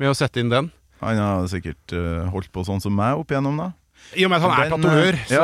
med 0.00 0.12
å 0.12 0.16
sette 0.16 0.42
inn 0.42 0.52
den. 0.52 0.70
Han 1.02 1.18
har 1.18 1.48
sikkert 1.50 1.94
uh, 1.96 2.28
holdt 2.32 2.52
på 2.54 2.64
sånn 2.66 2.82
som 2.82 2.94
meg 2.94 3.18
opp 3.18 3.32
igjennom, 3.32 3.58
da. 3.58 3.72
I 4.16 4.24
og 4.26 4.30
med 4.32 4.42
at 4.42 4.44
han 4.44 4.52
er 4.52 4.70
tatovør, 4.72 5.16
eh, 5.16 5.26
så, 5.30 5.42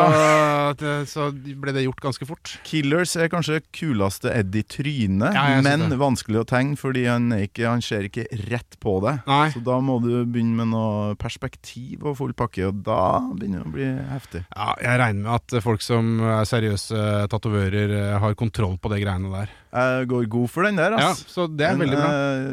ja. 0.85 0.97
så 1.09 1.27
ble 1.33 1.73
det 1.73 1.85
gjort 1.87 2.03
ganske 2.05 2.27
fort. 2.29 2.51
Killers 2.69 3.15
er 3.17 3.31
kanskje 3.33 3.61
kuleste 3.73 4.29
Eddie 4.35 4.67
tryne, 4.69 5.31
Ja, 5.33 5.61
men 5.65 5.87
det. 5.89 5.99
vanskelig 6.01 6.43
å 6.43 6.47
tegne 6.49 6.77
fordi 6.77 7.07
han, 7.09 7.31
ikke, 7.33 7.65
han 7.69 7.81
ser 7.85 8.05
ikke 8.11 8.27
rett 8.51 8.77
på 8.83 8.99
det. 9.07 9.15
Nei. 9.31 9.49
Så 9.55 9.63
da 9.65 9.79
må 9.81 9.97
du 10.05 10.11
begynne 10.29 10.59
med 10.61 10.69
noe 10.75 11.15
perspektiv 11.21 12.05
og 12.05 12.19
full 12.21 12.35
pakke, 12.37 12.69
og 12.69 12.83
da 12.85 13.01
begynner 13.33 13.65
det 13.65 13.71
å 13.71 13.75
bli 13.79 13.89
heftig. 14.13 14.45
Ja, 14.53 14.75
jeg 14.85 15.01
regner 15.01 15.23
med 15.25 15.33
at 15.39 15.63
folk 15.65 15.85
som 15.85 16.19
er 16.21 16.45
seriøse 16.49 17.05
tatovører, 17.33 17.97
eh, 18.03 18.19
har 18.21 18.37
kontroll 18.39 18.77
på 18.79 18.93
de 18.93 19.01
greiene 19.05 19.33
der. 19.33 19.55
Jeg 19.73 20.09
går 20.13 20.29
god 20.33 20.51
for 20.51 20.65
den 20.69 20.77
der, 20.81 20.99
Ja. 20.99 21.15
Så 21.15 21.47
det 21.49 21.67
er 21.67 21.77
Den 21.77 21.87
veldig 21.87 21.97
bra. 21.97 22.13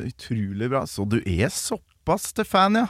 utrolig 0.10 0.70
bra. 0.70 0.82
Så 0.86 1.06
du 1.08 1.18
er 1.26 1.50
såpass 1.52 2.32
til 2.34 2.46
fan, 2.48 2.76
ja? 2.76 2.88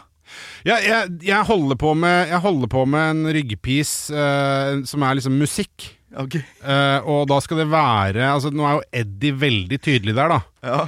Ja, 0.65 0.79
jeg, 0.81 1.11
jeg, 1.25 1.41
holder 1.47 1.77
på 1.79 1.93
med, 1.97 2.29
jeg 2.31 2.41
holder 2.43 2.71
på 2.71 2.85
med 2.89 3.11
en 3.13 3.29
ryggpis 3.35 3.93
uh, 4.13 4.81
som 4.87 5.05
er 5.05 5.19
liksom 5.19 5.37
musikk. 5.39 5.91
Okay. 6.15 6.41
Uh, 6.63 6.99
og 7.11 7.25
da 7.29 7.41
skal 7.43 7.59
det 7.59 7.65
være 7.67 8.23
Altså 8.29 8.47
Nå 8.53 8.63
er 8.63 8.77
jo 8.77 8.83
Eddie 9.01 9.35
veldig 9.35 9.79
tydelig 9.83 10.13
der, 10.15 10.31
da. 10.31 10.37
Ja. 10.63 10.85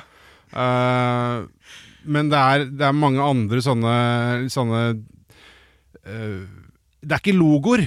Uh, 0.56 1.74
men 2.08 2.32
det 2.32 2.40
er, 2.40 2.66
det 2.72 2.86
er 2.88 2.96
mange 2.96 3.20
andre 3.20 3.60
sånne, 3.60 3.96
sånne 4.48 4.84
Det 6.08 7.12
er 7.12 7.20
ikke 7.20 7.36
logoer. 7.36 7.84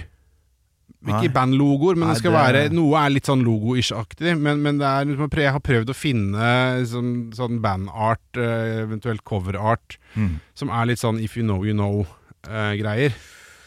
Ikke 1.07 1.33
bandlogoer, 1.33 1.97
men 1.97 2.09
Nei, 2.09 2.15
det 2.15 2.19
skal 2.21 2.33
det- 2.33 2.41
være 2.41 2.73
Noe 2.77 2.99
er 3.07 3.11
litt 3.11 3.25
sånn 3.25 3.43
logo-ish-aktig. 3.43 4.35
Men, 4.39 4.61
men 4.63 4.77
det 4.79 4.87
er, 4.87 5.05
liksom, 5.09 5.31
jeg 5.33 5.53
har 5.53 5.61
prøvd 5.61 5.89
å 5.89 5.97
finne 5.97 6.85
sånn, 6.87 7.33
sånn 7.33 7.61
bandart, 7.65 8.21
eh, 8.37 8.83
eventuelt 8.85 9.25
coverart, 9.25 9.97
Mm. 10.15 10.41
som 10.55 10.69
er 10.69 10.87
litt 10.87 10.99
sånn 10.99 11.19
if 11.23 11.37
you 11.37 11.43
know 11.43 11.63
you 11.65 11.73
know-greier. 11.73 13.13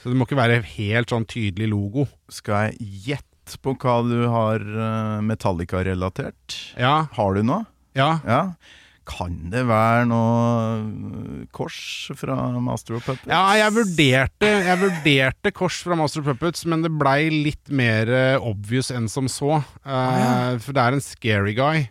Så 0.04 0.12
det 0.12 0.16
må 0.20 0.28
ikke 0.28 0.38
være 0.38 0.62
helt 0.64 1.10
sånn 1.10 1.26
tydelig 1.26 1.70
logo. 1.72 2.08
Skal 2.30 2.70
jeg 2.72 2.78
gjette 3.08 3.58
på 3.64 3.74
hva 3.78 4.04
du 4.08 4.28
har 4.30 4.60
eh, 4.60 5.22
Metallica-relatert? 5.22 6.76
Ja, 6.78 7.08
Har 7.14 7.34
du 7.34 7.44
noe? 7.44 7.66
ja. 7.96 8.20
Ja. 8.28 8.54
Kan 9.04 9.34
det 9.52 9.66
være 9.68 10.06
noe 10.08 10.44
eh, 10.80 11.40
kors 11.52 11.76
fra 12.16 12.38
Master 12.64 12.96
of 12.96 13.04
Puppets? 13.10 13.28
Ja, 13.28 13.42
jeg 13.60 13.74
vurderte, 13.76 14.48
jeg 14.70 14.80
vurderte 14.80 15.52
kors 15.56 15.82
fra 15.84 15.98
Master 16.00 16.24
of 16.24 16.30
Puppets, 16.32 16.64
men 16.72 16.86
det 16.86 16.92
blei 16.96 17.28
litt 17.34 17.68
mer 17.68 18.08
eh, 18.08 18.38
obvious 18.40 18.94
enn 18.96 19.10
som 19.12 19.28
så. 19.32 19.58
Eh, 19.84 20.56
For 20.64 20.72
det 20.78 20.86
er 20.86 20.98
en 21.00 21.04
scary 21.04 21.56
guy. 21.58 21.84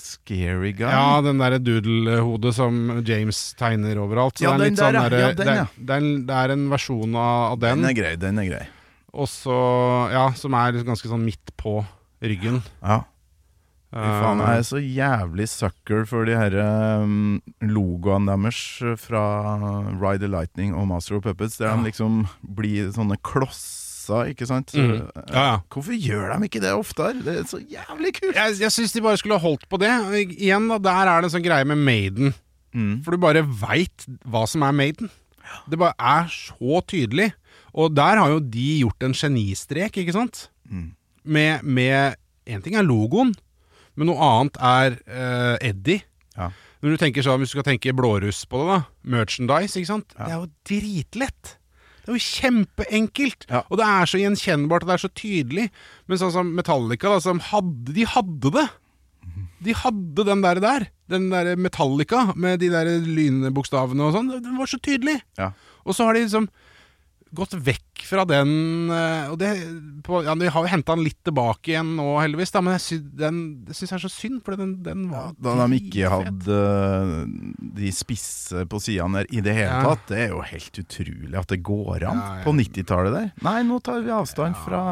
Scary 0.00 0.72
guy? 0.72 0.88
Ja, 0.88 1.20
den 1.22 1.38
derre 1.42 1.58
doodle-hodet 1.60 2.54
som 2.56 2.78
James 3.06 3.40
tegner 3.60 3.98
overalt. 4.00 4.38
Så 4.40 4.46
Ja, 4.48 4.54
det 4.56 4.56
er 4.56 4.64
den 4.64 4.72
litt 4.72 4.80
sånn 4.82 4.96
der, 4.98 5.16
ja. 5.18 5.22
Ja, 5.28 5.32
den, 5.36 5.46
det, 5.46 5.56
ja. 5.60 5.66
det, 5.76 5.90
er 5.98 6.02
en, 6.06 6.12
det 6.30 6.38
er 6.42 6.54
en 6.56 6.66
versjon 6.72 7.12
av, 7.14 7.34
av 7.52 7.58
den, 7.62 7.82
Den 7.84 7.90
er 7.92 7.98
grei, 7.98 8.12
den 8.18 8.40
er 8.42 8.48
grei. 8.50 8.62
og 9.12 9.28
så 9.28 9.56
Ja, 10.14 10.26
som 10.34 10.56
er 10.58 10.80
ganske 10.82 11.10
sånn 11.12 11.22
midt 11.28 11.52
på 11.60 11.78
ryggen. 12.24 12.62
Ja. 12.80 13.02
Faen, 13.92 14.38
jeg 14.40 14.48
Eh, 14.48 14.58
er 14.58 14.62
så 14.64 14.80
jævlig 14.80 15.46
sucker 15.52 16.06
for 16.08 16.24
de 16.24 16.32
her 16.32 16.54
um, 17.02 17.42
logoene 17.60 18.32
deres 18.32 18.60
fra 18.98 19.22
Ride 20.00 20.22
the 20.24 20.30
Lightning 20.32 20.74
og 20.74 20.86
Master 20.88 21.16
of 21.18 21.22
Puppets, 21.26 21.58
der 21.58 21.68
Ja. 21.68 21.76
de 21.76 21.84
liksom 21.90 22.22
blir 22.42 22.88
sånne 22.96 23.18
klosser, 23.22 24.30
ikke 24.32 24.46
sant? 24.48 24.72
Mm. 24.72 25.10
Ja, 25.28 25.42
ja. 25.44 25.58
Hvorfor 25.70 25.92
gjør 25.92 26.32
de 26.38 26.48
ikke 26.48 26.60
det 26.64 26.72
oftere? 26.72 27.12
Det 27.22 27.36
er 27.38 27.44
så 27.44 27.60
jævlig 27.60 28.14
kult! 28.20 28.34
jeg 28.34 28.58
jeg 28.64 28.70
syns 28.72 28.92
de 28.96 29.00
bare 29.04 29.16
skulle 29.20 29.36
ha 29.38 29.44
holdt 29.46 29.68
på 29.68 29.78
det. 29.78 29.90
Igjen, 30.38 30.68
da, 30.72 30.78
der 30.78 31.06
er 31.12 31.20
det 31.20 31.28
en 31.30 31.36
sånn 31.36 31.44
greie 31.46 31.64
med 31.68 31.76
Maiden. 31.78 32.32
Mm. 32.74 33.02
For 33.04 33.12
du 33.12 33.18
bare 33.18 33.44
veit 33.44 34.06
hva 34.24 34.46
som 34.48 34.62
er 34.64 34.72
Maiden. 34.72 35.10
Det 35.68 35.76
bare 35.78 35.92
er 36.00 36.32
så 36.32 36.80
tydelig. 36.88 37.34
Og 37.74 37.92
der 37.94 38.16
har 38.16 38.28
jo 38.32 38.40
de 38.40 38.80
gjort 38.80 39.02
en 39.04 39.12
genistrek, 39.12 39.96
ikke 40.00 40.12
sant? 40.16 40.48
Mm. 40.70 40.94
Med, 41.24 41.62
med 41.62 42.16
En 42.46 42.60
ting 42.62 42.74
er 42.74 42.82
logoen, 42.82 43.34
men 43.96 44.08
noe 44.08 44.28
annet 44.28 44.58
er 44.58 44.98
uh, 45.06 45.56
Eddie. 45.60 46.04
Ja. 46.36 46.50
Når 46.82 46.94
du 46.94 47.00
tenker 47.02 47.24
sånn, 47.24 47.42
Hvis 47.42 47.52
du 47.52 47.58
skal 47.58 47.68
tenke 47.68 47.94
blåruss 47.94 48.42
på 48.50 48.62
det, 48.62 48.68
da. 48.72 48.78
Merchandise, 49.14 49.78
ikke 49.78 49.90
sant. 49.90 50.14
Ja. 50.16 50.24
Det 50.24 50.32
er 50.32 50.38
jo 50.40 50.48
dritlett. 50.70 51.56
Det 52.02 52.10
er 52.10 52.16
jo 52.16 52.24
kjempeenkelt. 52.26 53.46
Ja. 53.52 53.62
Og 53.68 53.78
det 53.78 53.86
er 53.86 54.10
så 54.10 54.18
gjenkjennbart, 54.18 54.82
og 54.82 54.90
det 54.90 54.96
er 54.96 55.04
så 55.04 55.12
tydelig. 55.14 55.68
Men 56.10 56.18
sånn 56.18 56.32
som 56.34 56.50
Metallica, 56.56 57.12
da, 57.12 57.20
som 57.22 57.42
hadde, 57.52 57.94
de 57.94 58.08
hadde 58.10 58.54
det. 58.56 58.66
De 59.62 59.76
hadde 59.78 60.26
den 60.26 60.42
der 60.42 60.58
der. 60.64 60.88
Den 61.12 61.28
der 61.30 61.52
Metallica 61.60 62.32
med 62.34 62.58
de 62.64 62.72
der 62.72 62.90
lynbokstavene 63.06 64.08
og 64.08 64.16
sånn. 64.16 64.32
Den 64.42 64.58
var 64.58 64.70
så 64.70 64.80
tydelig. 64.82 65.20
Ja. 65.38 65.52
Og 65.86 65.94
så 65.94 66.08
har 66.08 66.18
de 66.18 66.24
liksom 66.24 66.48
gått 67.34 67.54
vekk 67.64 68.02
fra 68.08 68.24
den 68.28 68.90
eh, 68.92 69.30
Og 69.32 69.38
det 69.40 69.48
på, 70.04 70.18
ja, 70.26 70.34
Vi 70.36 70.50
har 70.52 70.64
jo 70.66 70.70
henta 70.72 70.94
den 70.96 71.04
litt 71.06 71.18
tilbake 71.24 71.70
igjen 71.72 71.94
nå, 71.96 72.06
heldigvis, 72.20 72.50
da, 72.52 72.60
men 72.66 72.76
sy, 72.82 72.98
den, 73.00 73.38
det 73.64 73.76
syns 73.78 73.92
jeg 73.94 73.98
er 73.98 74.02
så 74.04 74.10
synd, 74.12 74.40
for 74.44 74.58
den, 74.58 74.74
den 74.84 75.06
var 75.12 75.30
Da 75.40 75.54
de 75.62 75.78
ikke 75.78 76.10
hadde 76.12 76.58
eh, 76.58 77.12
de 77.78 77.92
spisse 77.94 78.66
på 78.68 78.80
sidene 78.84 79.22
der 79.22 79.32
i 79.32 79.40
det 79.44 79.54
hele 79.56 79.70
Ja. 79.72 79.82
tatt, 79.86 80.04
det 80.10 80.18
er 80.26 80.34
jo 80.34 80.42
helt 80.44 80.82
utrolig 80.82 81.38
at 81.40 81.48
det 81.54 81.60
går 81.64 82.08
an 82.10 82.20
Ja, 82.20 82.26
ja. 82.38 82.42
på 82.44 82.52
90-tallet 82.58 83.16
der. 83.16 83.30
Nei, 83.46 83.58
nå 83.68 83.78
tar 83.86 84.02
vi 84.04 84.12
avstand 84.12 84.58
fra 84.66 84.82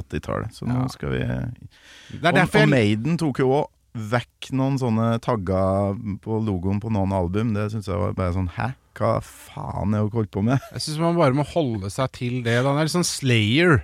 80-tallet, 0.00 0.54
så 0.56 0.66
nå 0.66 0.80
Ja. 0.82 0.88
skal 0.88 1.14
vi 1.14 1.22
Og, 1.26 2.34
og 2.34 2.68
Maiden 2.68 3.18
tok 3.20 3.38
jo 3.44 3.52
òg 3.60 3.68
vekk 4.10 4.52
noen 4.54 4.76
sånne 4.78 5.16
tagger 5.22 5.96
på 6.22 6.36
logoen 6.46 6.78
på 6.82 6.90
noen 6.94 7.10
album. 7.12 7.50
Det 7.56 7.64
syns 7.72 7.88
jeg 7.90 7.98
var 7.98 8.12
bare 8.14 8.34
sånn 8.36 8.50
Hæ? 8.54 8.68
Hva 9.00 9.14
faen 9.24 9.94
er 9.96 10.02
dere 10.04 10.12
holdt 10.18 10.32
på 10.34 10.42
med? 10.44 10.60
Jeg 10.74 10.84
syns 10.84 10.98
man 11.00 11.16
bare 11.16 11.36
må 11.38 11.46
holde 11.54 11.88
seg 11.92 12.12
til 12.18 12.42
det. 12.44 12.58
Da. 12.60 12.74
Det 12.74 12.82
er 12.82 12.88
litt 12.90 12.96
sånn 12.98 13.08
Slayer. 13.08 13.78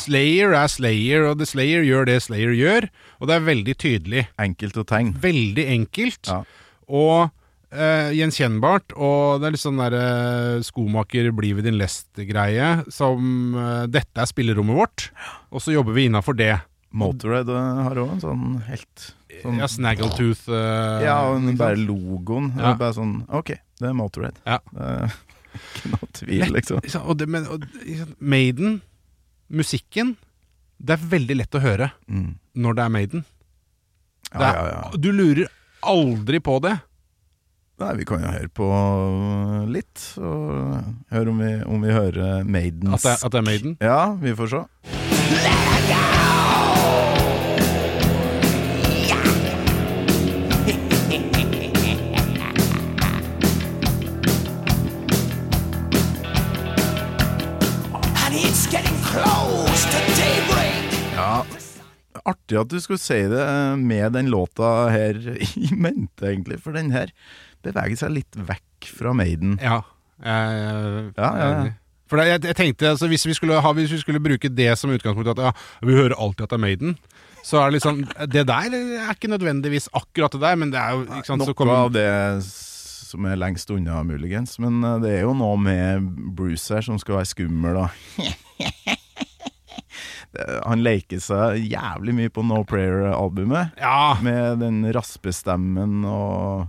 Slayer 0.00 0.54
er 0.58 0.68
Slayer, 0.72 1.26
og 1.30 1.38
The 1.40 1.46
Slayer 1.48 1.84
gjør 1.86 2.08
det 2.08 2.18
Slayer 2.24 2.54
gjør. 2.56 2.88
Og 3.20 3.28
det 3.30 3.36
er 3.38 3.48
veldig 3.48 3.74
tydelig. 3.80 4.24
Enkelt 4.40 4.78
å 4.80 4.84
tegne. 4.88 5.16
Veldig 5.22 5.64
enkelt. 5.78 6.28
Ja. 6.30 6.40
Og 6.88 7.28
eh, 7.72 8.10
gjenkjennbart. 8.18 8.96
Og 8.96 9.40
det 9.40 9.48
er 9.50 9.56
litt 9.56 9.64
sånn 9.64 9.80
derre 9.80 10.62
skomaker 10.66 11.30
blir 11.36 11.58
ved 11.58 11.68
din 11.68 11.78
lest-greie. 11.80 12.72
Som 12.92 13.54
eh, 13.56 13.84
Dette 13.92 14.24
er 14.24 14.30
spillerommet 14.30 14.78
vårt, 14.80 15.08
og 15.52 15.64
så 15.64 15.76
jobber 15.76 15.96
vi 15.96 16.08
innafor 16.08 16.36
det. 16.38 16.54
Motorhead 16.96 17.48
eh, 17.52 17.80
har 17.84 18.00
òg 18.00 18.14
en 18.16 18.22
sånn 18.24 18.44
helt 18.64 19.08
sånn, 19.42 19.58
Ja, 19.60 19.66
Snaggletooth 19.68 20.46
eh, 20.48 21.04
Ja, 21.04 21.18
og 21.28 21.44
bare 21.60 21.76
logoen. 21.76 22.54
Ja. 22.56 22.72
bare 22.80 22.96
sånn 22.96 23.18
OK, 23.28 23.52
det 23.78 23.88
er 23.90 23.96
Motorhead. 23.98 24.38
Ja. 24.46 24.58
Ikke 25.58 25.90
noe 25.94 26.08
tvil, 26.14 26.40
Lett, 26.44 26.54
liksom. 26.56 26.80
Og 27.08 27.16
det, 27.18 27.26
men, 27.30 27.46
og. 27.50 27.64
Maiden, 28.20 28.80
musikken 29.48 30.16
Det 30.78 30.94
er 30.94 31.06
veldig 31.10 31.36
lett 31.40 31.56
å 31.58 31.62
høre 31.64 31.88
Mm. 32.06 32.34
når 32.54 32.74
det 32.78 32.84
er 32.84 32.88
Maiden. 32.94 33.24
Ja, 34.32 34.38
Det 34.38 34.46
er, 34.46 34.54
ja, 34.54 34.66
ja. 34.76 34.98
Du 35.00 35.08
lurer 35.12 35.48
aldri 35.82 36.38
på 36.44 36.58
det. 36.62 36.76
Nei, 37.78 37.92
vi 37.96 38.04
kan 38.04 38.20
jo 38.22 38.26
høre 38.34 38.48
på 38.50 38.68
litt, 39.70 40.04
og 40.18 40.84
høre 41.14 41.30
om 41.30 41.38
vi, 41.38 41.52
om 41.64 41.80
vi 41.86 41.94
hører 41.94 42.42
Maidens 42.44 43.04
At 43.06 43.06
det, 43.06 43.16
at 43.24 43.32
det 43.32 43.38
er 43.38 43.46
Maiden. 43.46 43.76
Ja, 43.80 44.00
vi 44.18 44.34
får 44.34 44.54
se. 44.56 45.67
Artig 62.28 62.58
at 62.60 62.70
du 62.72 62.78
skulle 62.84 63.00
si 63.02 63.18
det 63.32 63.42
eh, 63.42 63.74
med 63.80 64.12
den 64.16 64.30
låta 64.32 64.88
her 64.92 65.18
i 65.64 65.68
mente, 65.74 66.28
egentlig. 66.30 66.60
For 66.64 66.76
den 66.76 66.92
her 66.94 67.10
beveger 67.64 67.98
seg 68.04 68.14
litt 68.20 68.38
vekk 68.48 68.90
fra 68.94 69.14
Maiden. 69.16 69.56
Ja. 69.62 69.80
Jeg, 70.18 70.64
Ja, 71.16 71.30
ja, 71.38 71.48
ja. 71.64 71.68
For 72.08 72.16
jeg, 72.24 72.40
jeg 72.48 72.56
tenkte 72.56 72.88
altså, 72.94 73.04
hvis, 73.10 73.26
vi 73.28 73.34
skulle 73.36 73.58
ha, 73.60 73.72
hvis 73.76 73.90
vi 73.92 73.98
skulle 74.00 74.20
bruke 74.24 74.48
det 74.48 74.70
som 74.80 74.88
utgangspunkt, 74.94 75.28
at 75.34 75.42
ja, 75.44 75.50
vi 75.84 75.92
hører 75.98 76.14
alltid 76.16 76.46
at 76.46 76.54
det 76.54 76.56
er 76.56 76.62
Maiden, 76.64 76.94
så 77.44 77.60
er 77.60 77.68
det 77.68 77.76
liksom 77.78 78.00
Det 78.32 78.46
der 78.48 78.72
er 78.72 79.12
ikke 79.12 79.28
nødvendigvis 79.30 79.90
akkurat 79.92 80.32
det 80.32 80.40
der, 80.40 80.56
men 80.56 80.72
det 80.72 80.80
er 80.80 80.96
jo 80.96 81.02
ikke 81.04 81.28
sant, 81.28 81.44
så 81.44 81.52
Noe 81.52 81.58
kommer- 81.58 81.84
av 81.84 81.92
det 81.92 82.08
som 83.08 83.24
er 83.28 83.36
lengst 83.40 83.70
unna, 83.72 84.00
muligens. 84.04 84.56
Men 84.60 84.80
eh, 84.84 84.96
det 85.04 85.12
er 85.18 85.22
jo 85.28 85.34
noe 85.36 85.56
med 85.60 86.08
Bruce 86.36 86.72
her 86.74 86.84
som 86.84 86.98
skal 87.00 87.20
være 87.20 87.30
skummel, 87.30 87.76
da. 87.76 87.86
Det- 90.38 90.60
Han 90.64 90.82
leker 90.86 91.18
seg 91.20 91.58
jævlig 91.68 92.14
mye 92.14 92.30
på 92.30 92.44
No 92.46 92.62
Prayer-albumet. 92.64 93.72
Ja. 93.82 94.14
Med 94.22 94.60
den 94.62 94.80
raspestemmen 94.94 96.04
og 96.06 96.68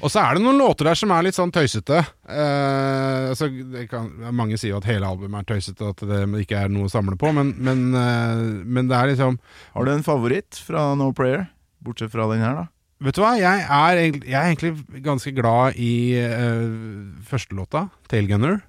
Og 0.00 0.08
så 0.08 0.22
er 0.22 0.34
det 0.38 0.42
noen 0.44 0.56
låter 0.62 0.84
der 0.88 0.94
som 0.96 1.10
er 1.12 1.22
litt 1.26 1.34
sånn 1.36 1.50
tøysete. 1.52 1.98
Eh, 2.28 3.28
altså, 3.34 3.50
det 3.50 3.88
kan, 3.90 4.08
mange 4.32 4.56
sier 4.56 4.70
jo 4.72 4.78
at 4.78 4.86
hele 4.88 5.04
albumet 5.04 5.42
er 5.44 5.54
tøysete, 5.56 5.90
at 5.90 5.96
det 6.08 6.22
ikke 6.46 6.56
er 6.62 6.68
noe 6.72 6.86
å 6.86 6.90
samle 6.94 7.18
på, 7.20 7.32
men, 7.34 7.52
men, 7.58 7.82
eh, 7.92 8.64
men 8.64 8.88
det 8.88 8.96
er 8.96 9.10
liksom 9.12 9.38
Har 9.74 9.84
du 9.84 9.90
en 9.92 10.02
favoritt 10.06 10.54
fra 10.64 10.94
No 10.96 11.10
Prayer? 11.12 11.48
Bortsett 11.84 12.10
fra 12.14 12.26
den 12.32 12.40
her, 12.40 12.54
da. 12.54 12.66
Vet 13.00 13.14
du 13.14 13.20
hva, 13.22 13.36
jeg 13.38 13.60
er, 13.62 13.96
egentlig- 14.00 14.26
jeg 14.26 14.34
er 14.40 14.48
egentlig 14.56 15.02
ganske 15.04 15.30
glad 15.36 15.76
i 15.76 16.18
uh, 16.18 17.22
førstelåta, 17.28 17.90
'Tailgunner'. 18.08 18.62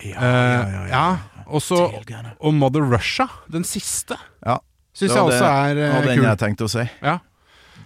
Eh, 0.00 0.88
ja, 0.88 1.04
og 1.12 1.29
så 1.58 1.90
Og 2.38 2.54
'Mother 2.54 2.80
Russia', 2.86 3.28
den 3.50 3.64
siste, 3.64 4.14
Ja. 4.46 4.58
syns 4.94 5.14
jeg 5.14 5.22
også 5.22 5.44
er 5.44 5.76
eh, 5.76 5.96
og 5.96 6.04
den 6.04 6.18
kul. 6.18 6.24
jeg 6.28 6.38
tenkte 6.38 6.64
å 6.64 6.70
si. 6.70 6.88
Ja. 7.02 7.18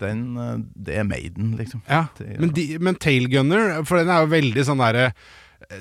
Den, 0.00 0.36
eh, 0.36 0.58
det 0.84 0.98
er 0.98 1.04
Maiden, 1.04 1.56
liksom. 1.56 1.80
Ja, 1.88 2.06
men, 2.38 2.50
de, 2.50 2.78
men 2.78 2.94
Tailgunner, 2.96 3.84
for 3.86 3.96
den 3.98 4.10
er 4.10 4.20
jo 4.20 4.26
veldig 4.26 4.64
sånn 4.64 4.78
derre 4.78 5.12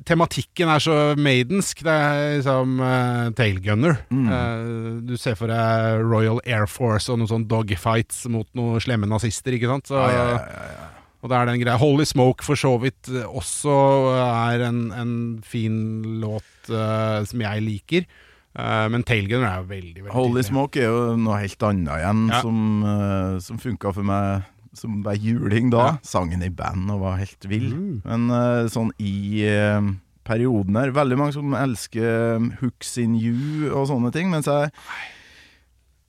Tematikken 0.08 0.70
er 0.72 0.80
så 0.80 0.94
maidensk. 1.20 1.84
Det 1.84 1.92
er 1.92 2.38
liksom 2.38 2.80
uh, 2.80 3.32
Tailgunner. 3.36 3.98
Mm. 4.10 4.30
Uh, 4.30 5.02
du 5.04 5.18
ser 5.20 5.36
for 5.36 5.52
deg 5.52 6.04
Royal 6.08 6.40
Air 6.48 6.70
Force 6.72 7.12
og 7.12 7.20
noen 7.20 7.28
sånn 7.28 7.48
dogfights 7.52 8.24
mot 8.32 8.48
noen 8.56 8.80
slemme 8.80 9.10
nazister, 9.10 9.52
ikke 9.58 9.68
sant? 9.68 9.92
Så, 9.92 10.00
ja, 10.00 10.08
ja, 10.14 10.40
ja, 10.40 10.70
ja. 10.78 10.88
Og 11.24 11.32
det 11.32 11.38
er 11.40 11.48
den 11.48 11.62
greia. 11.64 11.80
Holy 11.80 12.04
Smoke 12.06 12.44
for 12.44 12.60
så 12.60 12.76
vidt 12.84 13.08
eh, 13.08 13.24
også 13.24 13.74
er 14.20 14.66
en, 14.68 14.82
en 14.92 15.14
fin 15.48 15.78
låt 16.20 16.72
uh, 16.72 17.24
som 17.24 17.44
jeg 17.46 17.64
liker. 17.64 18.08
Uh, 18.54 18.86
men 18.92 19.06
Tailgunner 19.08 19.48
er 19.48 19.62
jo 19.62 19.70
veldig, 19.72 20.02
veldig 20.04 20.14
Holy 20.14 20.36
tidlig. 20.36 20.50
Smoke 20.52 20.82
er 20.84 20.92
jo 20.92 21.06
noe 21.18 21.40
helt 21.42 21.64
annet 21.70 21.94
igjen, 21.96 22.26
Ja. 22.30 22.42
som, 22.44 22.60
uh, 22.84 23.38
som 23.42 23.62
funka 23.64 23.96
for 23.96 24.06
meg 24.06 24.50
som 24.74 25.04
var 25.06 25.18
juling 25.22 25.70
da. 25.74 25.86
Ja. 25.86 25.98
Sangen 26.06 26.44
i 26.44 26.50
band 26.50 26.92
og 26.92 27.04
var 27.06 27.20
helt 27.22 27.48
vill. 27.50 27.70
Mm. 27.74 28.02
Men 28.06 28.30
uh, 28.34 28.70
sånn 28.74 28.92
i 28.98 29.46
eh, 29.46 29.92
perioden 30.26 30.78
her 30.80 30.94
Veldig 30.96 31.18
mange 31.20 31.36
som 31.36 31.54
elsker 31.58 32.48
Hooks 32.62 32.96
in 33.02 33.14
You 33.20 33.70
og 33.74 33.90
sånne 33.92 34.14
ting, 34.16 34.32
mens 34.34 34.50
jeg 34.50 34.72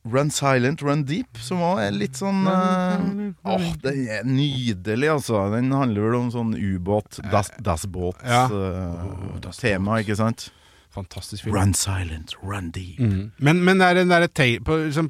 Run 0.04 0.30
Silent, 0.30 0.82
Run 0.84 1.04
Deep, 1.08 1.38
som 1.40 1.62
òg 1.64 1.78
er 1.86 1.94
litt 1.96 2.18
sånn 2.20 2.42
uh, 2.44 3.00
Åh, 3.48 3.68
den 3.80 4.02
er 4.12 4.26
nydelig, 4.28 5.08
altså. 5.14 5.46
Den 5.54 5.72
handler 5.72 6.04
vel 6.10 6.16
om 6.18 6.28
sånn 6.34 6.52
ubåt, 6.58 7.22
das, 7.32 7.48
das 7.64 7.86
båt 7.88 8.20
Ja. 8.28 8.44
eh, 8.52 9.48
tema, 9.56 10.02
ikke 10.04 10.18
sant? 10.20 10.50
Fantastisk 10.92 11.46
film. 11.46 11.56
Run 11.56 11.72
Silent, 11.74 12.36
Run 12.44 12.68
Deep. 12.74 13.00
Mm. 13.00 13.30
Men, 13.40 13.62
men 13.64 13.80
det 13.80 13.88
er 13.88 14.02
den 14.02 14.12
derre 14.12 14.28
liksom, 14.28 15.08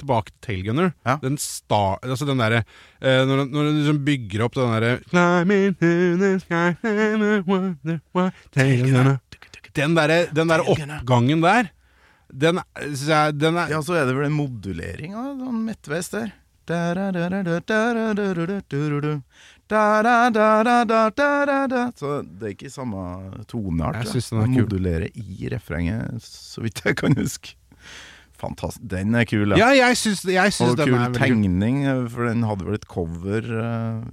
Tilbake 0.00 0.32
til 0.32 0.44
Tailgunner. 0.46 0.92
Ja. 1.04 1.18
Den 1.20 1.36
star... 1.40 1.98
altså 2.00 2.24
den 2.28 2.40
derre 2.40 2.62
uh, 2.64 3.24
Når 3.28 3.42
du 3.52 3.58
liksom 3.80 3.98
bygger 4.06 4.44
opp 4.46 4.54
den 4.56 4.70
derre 4.72 4.92
Climbing 5.10 5.74
to 5.80 5.90
the 6.20 6.30
sky, 6.44 6.70
wonder 7.48 7.98
why 8.16 8.28
Tailgunner. 8.54 9.18
Den 9.76 9.96
derre 9.96 10.22
den 10.34 10.48
der 10.52 10.64
oppgangen 10.64 11.44
der, 11.44 11.68
den, 12.28 12.60
jeg, 12.76 13.38
den 13.38 13.56
er 13.56 13.72
Ja, 13.72 13.80
så 13.84 13.96
er 13.98 14.08
det 14.08 14.16
vel 14.16 14.28
en 14.28 14.36
modulering 14.36 15.16
av 15.16 15.30
sånn 15.38 15.64
midtveis 15.64 16.10
der. 16.12 16.34
Så 22.00 22.10
det 22.24 22.50
er 22.50 22.54
ikke 22.54 22.72
samme 22.72 23.04
toneart. 23.48 24.00
Jeg 24.02 24.08
da. 24.08 24.12
synes 24.12 24.28
den 24.32 24.42
er 24.42 24.50
kul. 24.50 24.58
modulerer 24.66 25.08
i 25.16 25.48
refrenget, 25.52 26.24
så 26.24 26.64
vidt 26.64 26.84
jeg 26.84 26.98
kan 27.00 27.16
huske. 27.16 27.54
Fantastisk. 28.38 28.84
Den 28.86 29.16
er 29.18 29.24
kul, 29.26 29.54
Ja, 29.58 29.72
jeg 29.74 29.96
syns, 29.98 30.22
jeg 30.30 30.52
syns 30.54 30.70
Og 30.72 30.76
den 30.78 30.92
kul 30.92 30.98
er 31.02 31.14
tegning, 31.16 31.78
for 32.12 32.28
den 32.28 32.44
hadde 32.46 32.66
vel 32.68 32.76
et 32.78 32.86
cover. 32.90 33.48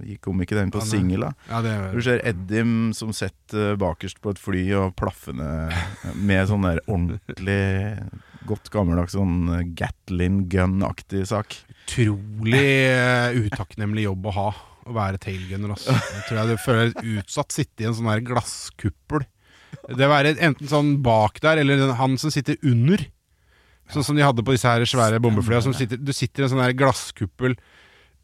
Gikk 0.02 0.22
Kom 0.26 0.40
ikke 0.42 0.58
den 0.58 0.72
på 0.74 0.80
Ja, 0.82 0.88
singel, 0.90 1.26
da? 1.28 1.32
Ja, 1.50 1.60
det 1.62 1.74
Du 1.92 2.00
er, 2.00 2.06
ser 2.08 2.24
Edim 2.26 2.72
som 2.96 3.12
sitter 3.14 3.76
bakerst 3.78 4.18
på 4.24 4.34
et 4.34 4.40
fly 4.42 4.64
og 4.80 4.96
plaffende 4.98 5.70
med 6.18 6.48
sånn 6.50 6.66
der 6.66 6.82
ordentlig 6.90 7.60
godt 8.46 8.70
gammeldags 8.74 9.14
sånn 9.14 9.74
Gatlin 9.78 10.44
gun-aktig 10.50 11.24
sak. 11.30 11.54
utrolig 11.86 12.62
eh, 12.90 13.38
utakknemlig 13.46 14.06
jobb 14.06 14.26
å 14.30 14.34
ha. 14.36 14.48
Å 14.86 14.94
være 14.94 15.18
tailgunner. 15.18 15.72
Altså. 15.74 15.94
Jeg 15.94 16.26
tror 16.28 16.38
jeg 16.38 16.50
du 16.50 16.62
føler 16.62 16.92
utsatt 17.18 17.54
sitte 17.54 17.82
i 17.82 17.88
en 17.88 17.96
sånn 17.98 18.10
der 18.10 18.22
glasskuppel. 18.26 19.24
Det 19.86 20.08
være 20.10 20.36
enten 20.38 20.70
sånn 20.70 20.92
bak 21.02 21.40
der, 21.42 21.58
eller 21.62 21.90
han 21.98 22.14
som 22.18 22.30
sitter 22.30 22.58
under. 22.66 23.02
Sånn 23.92 24.04
som 24.06 24.18
de 24.18 24.24
hadde 24.26 24.44
på 24.46 24.54
disse 24.56 24.68
her 24.68 24.82
svære 24.88 25.20
bombeflyene. 25.22 25.98
Du 26.02 26.12
sitter 26.12 26.42
i 26.42 26.46
en 26.46 26.54
sånn 26.54 26.64
her 26.64 26.76
glasskuppel 26.76 27.54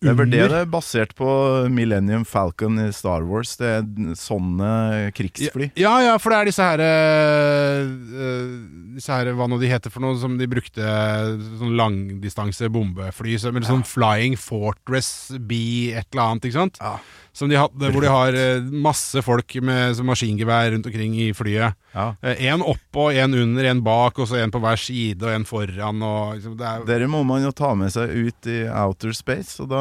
er 0.02 0.18
under. 0.18 0.48
det 0.50 0.60
er 0.64 0.70
basert 0.70 1.14
på 1.18 1.28
Millennium 1.72 2.24
Falcon 2.26 2.78
i 2.82 2.88
Star 2.94 3.24
Wars. 3.28 3.54
Det 3.60 3.68
er 3.78 4.16
sånne 4.18 5.12
krigsfly. 5.16 5.70
Ja, 5.78 5.94
ja, 6.02 6.16
for 6.22 6.34
det 6.34 6.40
er 6.40 6.50
disse 6.50 6.66
her 6.66 6.82
eh, 6.82 7.82
eh, 8.26 8.52
Disse 8.96 9.14
her, 9.14 9.32
Hva 9.38 9.46
nå 9.48 9.58
de 9.62 9.70
heter 9.70 9.92
for 9.92 10.04
noe 10.04 10.18
som 10.20 10.34
de 10.36 10.48
brukte 10.50 10.82
Sånn 11.60 11.76
langdistanse 11.78 12.68
bombefly 12.72 13.38
Så, 13.40 13.48
Eller 13.52 13.64
sånn 13.64 13.86
Flying 13.88 14.36
Fortress 14.40 15.32
B 15.38 15.94
et 15.96 16.08
eller 16.12 16.26
annet, 16.26 16.48
ikke 16.50 16.58
sant? 16.58 16.82
Ja. 16.82 16.98
Som 17.32 17.48
de 17.48 17.56
hadde, 17.56 17.88
hvor 17.94 18.04
de 18.04 18.10
har 18.12 18.36
eh, 18.36 18.60
masse 18.84 19.16
folk 19.24 19.54
med 19.64 19.96
maskingevær 20.04 20.66
rundt 20.74 20.84
omkring 20.90 21.14
i 21.16 21.30
flyet. 21.32 21.72
Ja. 21.94 22.10
Én 22.36 22.60
oppå, 22.60 23.06
én 23.16 23.32
under, 23.40 23.64
én 23.70 23.80
bak, 23.80 24.18
og 24.20 24.28
så 24.28 24.36
én 24.42 24.52
på 24.52 24.60
hver 24.60 24.76
side 24.76 25.24
og 25.24 25.32
én 25.32 25.46
foran. 25.48 26.02
Og, 26.04 26.34
liksom, 26.36 26.58
det 26.60 26.66
er, 26.68 26.84
Dere 26.90 27.08
må 27.08 27.22
man 27.24 27.40
jo 27.46 27.54
ta 27.56 27.70
med 27.78 27.88
seg 27.94 28.12
ut 28.12 28.50
i 28.52 28.58
outer 28.68 29.16
space, 29.16 29.56
og 29.64 29.70
da 29.72 29.80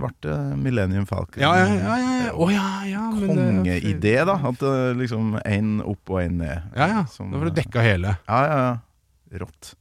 ble 0.00 0.10
det 0.26 0.34
Millennium 0.58 1.06
Falcon. 1.06 1.38
ja, 1.44 1.52
ja, 1.60 1.68
ja, 1.78 2.00
ja, 2.02 2.32
Oh, 2.34 2.50
ja, 2.52 2.66
ja 2.90 3.04
Kongeidé, 3.14 4.16
da. 4.26 4.34
At 4.50 4.58
det 4.58 4.74
liksom 4.98 5.38
én 5.46 5.78
opp 5.86 6.10
og 6.10 6.18
én 6.24 6.34
ned. 6.42 6.66
Ja, 6.74 6.90
ja. 6.96 7.04
Som- 7.14 7.30
Da 7.30 7.38
får 7.38 7.52
du 7.54 7.60
dekka 7.62 7.80
hele. 7.86 8.16
Ja, 8.26 8.42
ja, 8.50 8.58
ja. 8.66 9.38
Rått. 9.38 9.74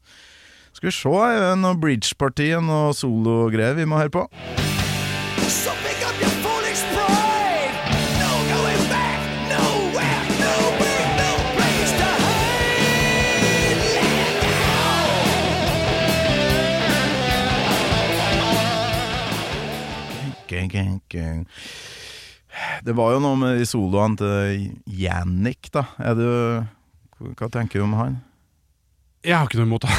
Skal 0.78 0.92
vi 0.92 0.94
se, 0.94 1.10
noe 1.58 1.74
bridgeparti 1.82 2.52
og 2.62 2.94
sologreier 2.94 3.74
vi 3.74 3.86
må 3.90 3.98
høre 3.98 4.14
på? 4.14 4.28
So 5.50 5.74
Det 22.86 22.96
var 22.98 23.14
jo 23.14 23.22
noe 23.22 23.38
med 23.38 23.60
de 23.60 23.68
soloene 23.70 24.18
til 24.18 24.64
Jannik, 25.00 25.70
da. 25.74 25.86
Er 26.02 26.18
du 26.18 26.30
Hva 27.38 27.50
tenker 27.54 27.82
du 27.82 27.86
om 27.86 27.98
han? 27.98 28.18
Jeg 29.26 29.36
har 29.36 29.50
ikke 29.50 29.60
noe 29.60 29.68
imot 29.68 29.84
det. 29.84 29.92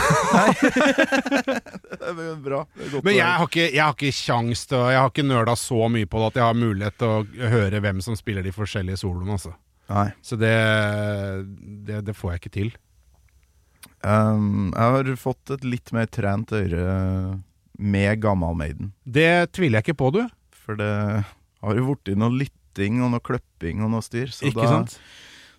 Det 1.98 2.24
er 2.24 2.36
bra. 2.40 2.62
Det 2.78 2.86
er 2.86 3.02
Men 3.04 3.16
jeg 3.16 3.26
har 3.26 3.44
ikke, 3.44 3.64
jeg 3.66 3.82
har 3.82 3.96
ikke 3.96 4.12
sjans 4.14 4.62
til 4.70 4.84
Jeg 4.88 5.00
har 5.02 5.10
ikke 5.10 5.26
nøla 5.26 5.56
så 5.58 5.88
mye 5.92 6.08
på 6.08 6.20
det 6.22 6.28
at 6.30 6.38
jeg 6.38 6.46
har 6.46 6.60
mulighet 6.62 6.98
til 7.02 7.08
å 7.10 7.48
høre 7.52 7.82
hvem 7.84 8.00
som 8.04 8.16
spiller 8.18 8.46
de 8.46 8.54
forskjellige 8.54 9.02
soloene. 9.02 9.36
Altså. 9.36 9.52
Så 10.24 10.38
det, 10.40 10.54
det, 11.88 12.02
det 12.06 12.14
får 12.16 12.32
jeg 12.32 12.42
ikke 12.42 12.54
til. 12.56 12.72
Um, 14.06 14.70
jeg 14.70 14.94
har 14.94 15.12
fått 15.20 15.52
et 15.56 15.66
litt 15.66 15.92
mer 15.96 16.08
trent 16.12 16.54
øre 16.54 16.86
med 17.78 18.22
Gammal 18.22 18.56
Maiden. 18.58 18.92
Det 19.04 19.50
tviler 19.56 19.80
jeg 19.80 19.88
ikke 19.88 20.00
på, 20.04 20.12
du. 20.14 20.22
For 20.68 20.76
det 20.76 20.92
har 21.64 21.78
jo 21.80 21.94
blitt 21.96 22.18
noe 22.20 22.34
lytting 22.42 23.00
og 23.00 23.14
noe 23.14 23.24
kløpping 23.24 23.80
og 23.80 23.94
noe 23.94 24.04
styr. 24.04 24.28
Så 24.28 24.50
Ikke 24.50 24.60
da 24.66 24.72
sant? 24.74 24.98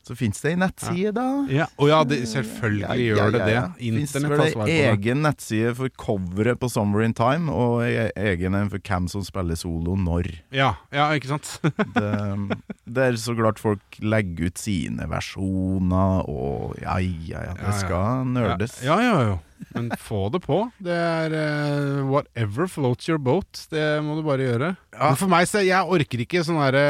Så 0.10 0.16
fins 0.18 0.41
det 0.41 0.55
ei 0.55 0.57
nettside, 0.57 1.12
da. 1.14 1.26
Ja. 1.53 1.68
oh, 1.78 1.86
ja, 1.86 1.99
det, 2.07 2.24
selvfølgelig 2.32 3.03
gjør 3.12 3.34
det 3.36 3.41
det. 3.45 3.57
Internett 3.86 4.32
har 4.41 4.53
svar 4.55 4.64
på 4.64 4.70
det. 4.72 4.78
egen 4.89 5.22
nettside 5.22 5.74
for 5.78 5.91
coveret 6.01 6.57
på 6.57 6.70
Summer 6.74 7.03
in 7.05 7.14
Time, 7.14 7.53
og 7.53 7.84
egen 7.86 8.57
en 8.57 8.72
for 8.74 8.82
hvem 8.82 9.10
som 9.12 9.26
spiller 9.28 9.60
solo 9.60 9.93
når. 9.99 10.32
Ja, 10.55 10.72
ja, 10.95 11.12
ikke 11.14 11.36
sant? 11.36 11.51
Det, 12.89 13.03
er 13.05 13.20
så 13.22 13.36
klart 13.38 13.62
folk 13.62 13.99
legger 14.01 14.49
ut 14.49 14.57
sine 14.57 15.05
versjoner, 15.12 16.26
og 16.26 16.80
ja, 16.82 16.97
ja, 16.97 17.43
ja, 17.51 17.53
det 17.53 17.68
Ja, 17.68 17.70
ja. 17.70 17.78
skal 17.84 18.34
nerdes. 18.34 18.80
Ja, 18.82 18.97
ja, 19.03 19.16
ja. 19.28 19.38
Men 19.76 19.91
få 19.99 20.26
det 20.34 20.41
på. 20.47 20.64
Det 20.82 20.95
er 20.95 21.36
uh, 21.36 22.01
whatever 22.10 22.66
floats 22.72 23.10
your 23.12 23.22
boat. 23.22 23.68
Det 23.70 23.99
må 24.01 24.18
du 24.18 24.24
bare 24.26 24.47
gjøre. 24.47 24.74
Ja. 24.95 25.12
Men 25.12 25.22
for 25.22 25.30
meg, 25.32 25.45
så 25.51 25.62
jeg 25.62 25.86
orker 25.99 26.26
ikke 26.26 26.41
sånn 26.47 26.62
herre 26.64 26.86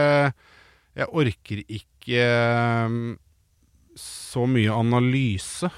Jeg 0.98 1.10
orker 1.10 1.64
ikke 1.66 1.89
eh, 2.08 2.96
så 4.00 4.46
mye 4.48 4.76
analyse. 4.76 5.70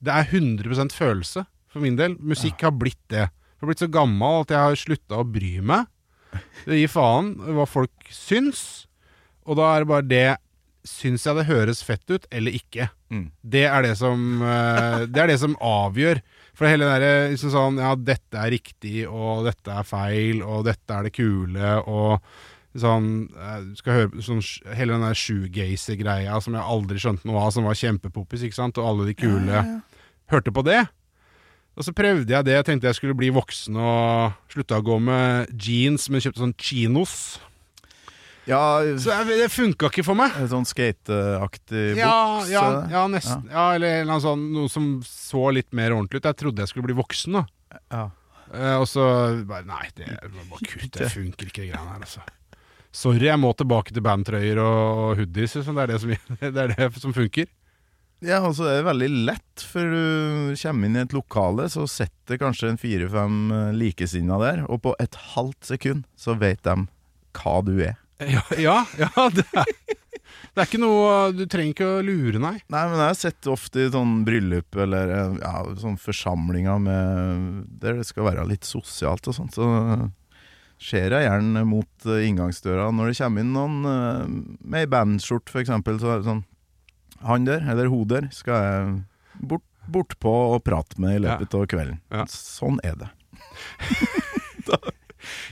Det 0.00 0.12
er 0.12 0.30
100% 0.30 0.94
følelse 0.96 1.44
for 1.72 1.84
min 1.84 1.98
del. 1.98 2.16
Musikk 2.20 2.64
har 2.64 2.74
blitt 2.76 3.02
det. 3.12 3.26
Jeg 3.26 3.64
har 3.64 3.70
blitt 3.70 3.84
så 3.84 3.90
gammel 3.92 4.42
at 4.44 4.52
jeg 4.52 4.64
har 4.64 4.80
slutta 4.80 5.20
å 5.20 5.28
bry 5.28 5.58
meg. 5.64 5.86
Det 6.66 6.80
gir 6.80 6.92
faen 6.92 7.34
hva 7.56 7.64
folk 7.68 8.10
syns. 8.12 8.86
Og 9.46 9.56
da 9.60 9.70
er 9.72 9.84
det 9.84 9.92
bare 9.92 10.10
det 10.10 10.26
Syns 10.86 11.24
jeg 11.26 11.34
det 11.34 11.48
høres 11.48 11.80
fett 11.82 12.04
ut, 12.12 12.28
eller 12.30 12.54
ikke? 12.54 12.84
Mm. 13.10 13.24
Det 13.42 13.64
er 13.66 13.82
det 13.82 13.96
som 13.98 14.20
eh, 14.38 15.00
Det 15.10 15.18
er 15.18 15.32
det 15.32 15.38
som 15.42 15.56
avgjør. 15.58 16.20
For 16.54 16.70
hele 16.70 16.86
det 16.86 17.00
der, 17.02 17.32
liksom 17.32 17.50
sånn 17.50 17.80
Ja, 17.82 17.96
dette 17.98 18.38
er 18.38 18.52
riktig, 18.54 19.00
og 19.10 19.48
dette 19.48 19.74
er 19.74 19.88
feil, 19.88 20.44
og 20.46 20.62
dette 20.68 20.94
er 20.94 21.08
det 21.08 21.12
kule, 21.16 21.72
og 21.90 22.22
sånn 22.80 23.06
eh, 23.32 23.62
skal 23.78 23.96
høre 24.00 24.22
sånn, 24.24 24.42
Hele 24.76 24.96
den 24.96 25.04
der 25.06 25.16
shoegazer-greia 25.18 26.36
som 26.44 26.56
jeg 26.58 26.62
aldri 26.76 27.00
skjønte 27.02 27.28
noe 27.28 27.40
av, 27.46 27.50
som 27.56 27.64
var 27.68 27.78
kjempepoppis, 27.78 28.44
ikke 28.46 28.58
sant, 28.60 28.78
og 28.78 28.88
alle 28.90 29.08
de 29.10 29.14
kule 29.18 29.64
hørte 30.32 30.52
på 30.54 30.64
det. 30.66 30.82
Og 31.76 31.84
så 31.84 31.92
prøvde 31.92 32.32
jeg 32.32 32.46
det. 32.48 32.54
Jeg 32.56 32.64
tenkte 32.64 32.88
jeg 32.88 32.96
skulle 32.96 33.16
bli 33.18 33.28
voksen 33.36 33.76
og 33.76 34.32
slutta 34.52 34.78
å 34.80 34.84
gå 34.86 34.96
med 35.04 35.50
jeans, 35.60 36.06
men 36.08 36.22
kjøpte 36.24 36.40
sånn 36.40 36.54
chinos. 36.56 37.16
Ja, 38.46 38.78
Så 39.02 39.10
jeg, 39.10 39.26
det 39.42 39.48
funka 39.50 39.88
ikke 39.90 40.04
for 40.06 40.14
meg. 40.14 40.30
en 40.38 40.46
sånn 40.48 40.64
skateaktig 40.68 41.96
Ja, 41.98 42.12
boks. 42.38 42.50
ja, 42.52 42.62
ja, 42.92 43.02
nesten. 43.10 43.48
Ja. 43.50 43.64
eller 43.74 44.06
sånn, 44.22 44.44
noe 44.54 44.70
som 44.70 45.00
så 45.04 45.48
litt 45.52 45.72
mer 45.74 45.90
ordentlig 45.96 46.22
ut. 46.22 46.28
Jeg 46.30 46.38
trodde 46.44 46.62
jeg 46.62 46.70
skulle 46.70 46.86
bli 46.86 46.94
voksen, 46.96 47.40
da. 47.40 47.44
Ja. 47.90 48.04
Eh, 48.54 48.76
og 48.78 48.86
så 48.86 49.02
bare 49.44 49.66
Nei, 49.66 49.88
det, 49.98 50.06
bare 50.22 50.62
kutt, 50.62 50.92
det 51.00 51.10
funker 51.10 51.50
ikke, 51.50 51.64
de 51.66 51.72
greiene 51.72 51.90
her, 51.90 52.04
altså. 52.06 52.22
Sorry, 52.96 53.26
jeg 53.28 53.40
må 53.40 53.50
tilbake 53.52 53.92
til 53.92 54.04
bandtrøyer 54.04 54.58
og 54.62 55.18
hoodies. 55.18 55.58
Liksom. 55.58 55.76
Det, 55.76 55.84
er 55.84 55.92
det, 55.92 56.00
som, 56.00 56.12
det 56.56 56.62
er 56.62 56.72
det 56.72 56.88
som 57.02 57.14
funker. 57.16 57.50
Ja, 58.24 58.40
altså 58.40 58.64
det 58.64 58.78
er 58.78 58.86
veldig 58.86 59.08
lett, 59.28 59.64
for 59.68 59.92
du 59.92 60.54
kommer 60.56 60.88
inn 60.88 60.96
i 60.96 61.02
et 61.02 61.12
lokale, 61.12 61.66
så 61.68 61.84
sitter 61.90 62.40
kanskje 62.40 62.70
en 62.72 62.80
fire-fem 62.80 63.36
eh, 63.52 63.74
likesinna 63.76 64.38
der, 64.40 64.62
og 64.72 64.80
på 64.86 64.94
et 65.02 65.18
halvt 65.34 65.68
sekund 65.68 66.06
så 66.16 66.32
vet 66.40 66.62
de 66.64 66.86
hva 67.36 67.60
du 67.66 67.76
er. 67.76 68.00
Ja, 68.24 68.40
ja, 68.56 68.78
ja 68.96 69.26
det, 69.28 69.44
er, 69.52 69.68
det 70.56 70.62
er 70.62 70.64
ikke 70.64 70.78
noe 70.80 71.34
Du 71.36 71.42
trenger 71.44 71.74
ikke 71.74 71.88
å 71.98 72.04
lure, 72.06 72.40
nei. 72.40 72.54
Nei, 72.72 72.84
men 72.88 72.96
jeg 72.96 73.10
har 73.10 73.18
sett 73.20 73.48
ofte 73.52 73.82
i 73.84 73.90
sånn 73.92 74.22
bryllup 74.24 74.78
eller 74.86 75.12
eh, 75.12 75.34
ja, 75.42 75.58
sånn 75.82 76.00
forsamlinger 76.00 76.80
med, 76.80 77.66
der 77.84 78.00
det 78.00 78.08
skal 78.08 78.30
være 78.30 78.48
litt 78.48 78.64
sosialt 78.64 79.28
og 79.28 79.36
sånt, 79.36 79.60
så 79.60 79.68
ser 80.82 81.14
jeg 81.14 81.26
gjerne 81.26 81.62
mot 81.68 82.08
eh, 82.08 82.26
inngangsdøra. 82.28 82.90
Når 82.94 83.10
det 83.12 83.18
kommer 83.20 83.44
inn 83.44 83.54
noen 83.56 83.78
eh, 83.90 84.24
med 84.60 84.84
ei 84.84 84.90
bandskjorte, 84.92 85.54
eksempel, 85.62 86.00
så 86.02 86.20
sånn 86.26 86.44
Han 87.24 87.46
der, 87.48 87.64
eller 87.64 87.88
hun 87.88 88.04
der, 88.10 88.28
skal 88.34 88.60
jeg 88.66 89.46
bort, 89.48 89.64
bortpå 89.88 90.32
og 90.56 90.64
prate 90.66 91.00
med 91.00 91.16
i 91.16 91.22
løpet 91.24 91.54
av 91.56 91.66
kvelden. 91.70 92.00
Ja. 92.12 92.26
Sånn 92.30 92.80
er 92.84 92.98
det. 93.00 93.12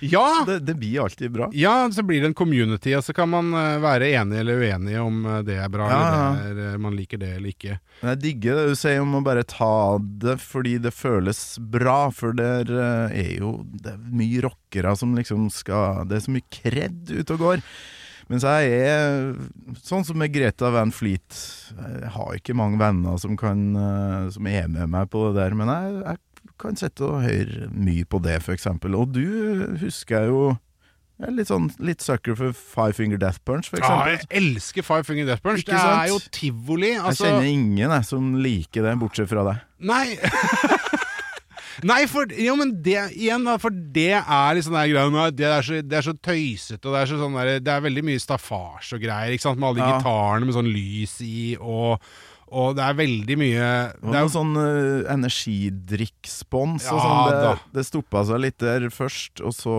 Ja! 0.00 0.44
det. 0.46 0.58
Det 0.68 0.74
blir 0.80 1.02
alltid 1.04 1.32
bra. 1.34 1.48
Ja, 1.56 1.88
så 1.92 2.02
blir 2.06 2.20
det 2.22 2.30
en 2.32 2.36
community, 2.38 2.94
og 2.98 3.04
så 3.06 3.14
kan 3.16 3.30
man 3.32 3.52
eh, 3.54 3.78
være 3.84 4.10
enig 4.20 4.40
eller 4.42 4.60
uenig 4.62 4.98
om 5.00 5.24
eh, 5.26 5.40
det 5.46 5.58
er 5.62 5.72
bra, 5.72 5.88
Ja, 5.90 6.02
ja. 6.04 6.28
eller 6.44 6.54
det 6.60 6.68
er, 6.74 6.78
man 6.86 6.96
liker 6.98 7.20
det 7.22 7.32
eller 7.38 7.52
ikke. 7.54 7.78
Men 8.02 8.14
jeg 8.14 8.22
digger 8.26 8.60
det 8.60 8.68
du 8.74 8.78
sier 8.78 9.00
om 9.04 9.16
å 9.18 9.24
bare 9.26 9.46
ta 9.48 9.72
det 10.00 10.38
fordi 10.42 10.76
det 10.84 10.94
føles 10.94 11.42
bra, 11.58 11.98
for 12.14 12.36
eh, 12.40 13.18
er 13.24 13.34
jo 13.38 13.56
det 13.74 13.94
er 13.96 14.00
mye 14.14 14.44
rockere 14.44 14.94
som 14.98 15.14
liksom 15.16 15.48
skal 15.54 16.04
Det 16.08 16.16
er 16.18 16.24
så 16.26 16.32
mye 16.34 16.48
kred 16.52 17.10
ute 17.12 17.34
og 17.36 17.42
går. 17.44 17.62
Mens 18.30 18.44
jeg 18.48 18.70
er 18.88 19.34
sånn 19.84 20.04
som 20.08 20.16
med 20.16 20.32
Greta 20.32 20.70
Van 20.72 20.88
Fleet. 20.96 21.36
Jeg 21.76 22.12
har 22.14 22.30
ikke 22.38 22.54
mange 22.56 22.78
venner 22.80 23.18
som, 23.20 23.34
kan, 23.36 23.66
eh, 23.76 24.30
som 24.32 24.48
er 24.48 24.70
med 24.72 24.88
meg 24.94 25.10
på 25.12 25.26
det 25.28 25.42
der, 25.42 25.56
men 25.58 25.68
jeg, 25.68 25.98
jeg 26.06 26.22
kan 26.60 26.76
sitte 26.76 27.04
og 27.08 27.22
høre 27.24 27.68
mye 27.72 28.04
på 28.06 28.20
det, 28.22 28.38
for 28.44 28.52
eksempel. 28.54 28.94
Og 28.98 29.12
du 29.12 29.24
husker 29.82 30.20
jeg 30.20 30.28
jo 30.34 30.44
jeg 31.14 31.28
er 31.28 31.34
litt 31.36 31.46
sånn 31.46 31.68
litt 31.78 32.02
sucker 32.02 32.34
for 32.34 32.50
Five 32.58 32.96
Finger 32.98 33.20
Death 33.22 33.38
Punch, 33.46 33.68
for 33.70 33.78
Ja, 33.78 34.00
jeg 34.10 34.24
elsker 34.34 34.82
Five 34.82 35.04
Finger 35.06 35.28
Death 35.28 35.44
Punch. 35.44 35.60
Ikke 35.62 35.70
Det 35.70 35.78
sant? 35.78 36.00
er 36.02 36.08
jo 36.10 36.18
tivoli. 36.34 36.88
jeg 36.96 37.04
Altså, 37.06 37.28
kjenner 37.28 37.46
ingen 37.52 37.76
jeg, 37.94 38.04
som 38.08 38.32
liker 38.42 38.82
det, 38.82 38.96
bortsett 38.98 39.30
fra 39.30 39.44
deg. 39.46 39.60
Nei 39.78 40.16
Nei, 41.82 42.04
for, 42.06 42.30
jo, 42.38 42.52
men 42.58 42.70
det 42.86 43.00
igjen, 43.18 43.42
da, 43.48 43.56
for 43.58 43.74
det 43.74 44.12
er 44.20 44.54
liksom 44.54 44.76
der 44.76 44.90
greia 44.92 45.24
det 45.34 45.46
er, 45.48 45.64
så, 45.66 45.80
det 45.82 45.96
er 45.98 46.04
så 46.06 46.14
tøysete, 46.22 46.82
og 46.86 46.94
det 46.94 47.00
er 47.00 47.10
så 47.10 47.18
sånn 47.18 47.34
der, 47.34 47.50
Det 47.66 47.72
er 47.74 47.82
veldig 47.82 48.04
mye 48.06 48.22
staffasje 48.22 48.94
og 48.98 49.02
greier, 49.02 49.34
ikke 49.34 49.42
sant, 49.48 49.58
med 49.58 49.68
alle 49.72 49.80
de 49.80 49.88
Ja. 49.88 49.96
gitarene 49.98 50.46
med 50.46 50.54
sånn 50.54 50.70
lys 50.70 51.16
i, 51.26 51.56
og, 51.58 51.98
og 52.54 52.76
det 52.78 52.84
er 52.86 52.96
veldig 52.98 53.36
mye 53.40 53.68
Det 53.98 54.04
det 54.06 54.14
er, 54.14 54.22
jo 54.24 54.30
sånn 54.34 54.52
uh, 54.56 55.02
energidrikkspons 55.10 56.86
og 56.92 56.98
Ja, 56.98 57.04
sånn. 57.04 57.18
da. 57.34 57.52
Det, 57.56 57.74
det 57.78 57.84
stoppa 57.88 58.22
seg 58.28 58.42
litt 58.44 58.58
der 58.62 58.86
først, 58.94 59.42
og 59.44 59.54
så 59.56 59.74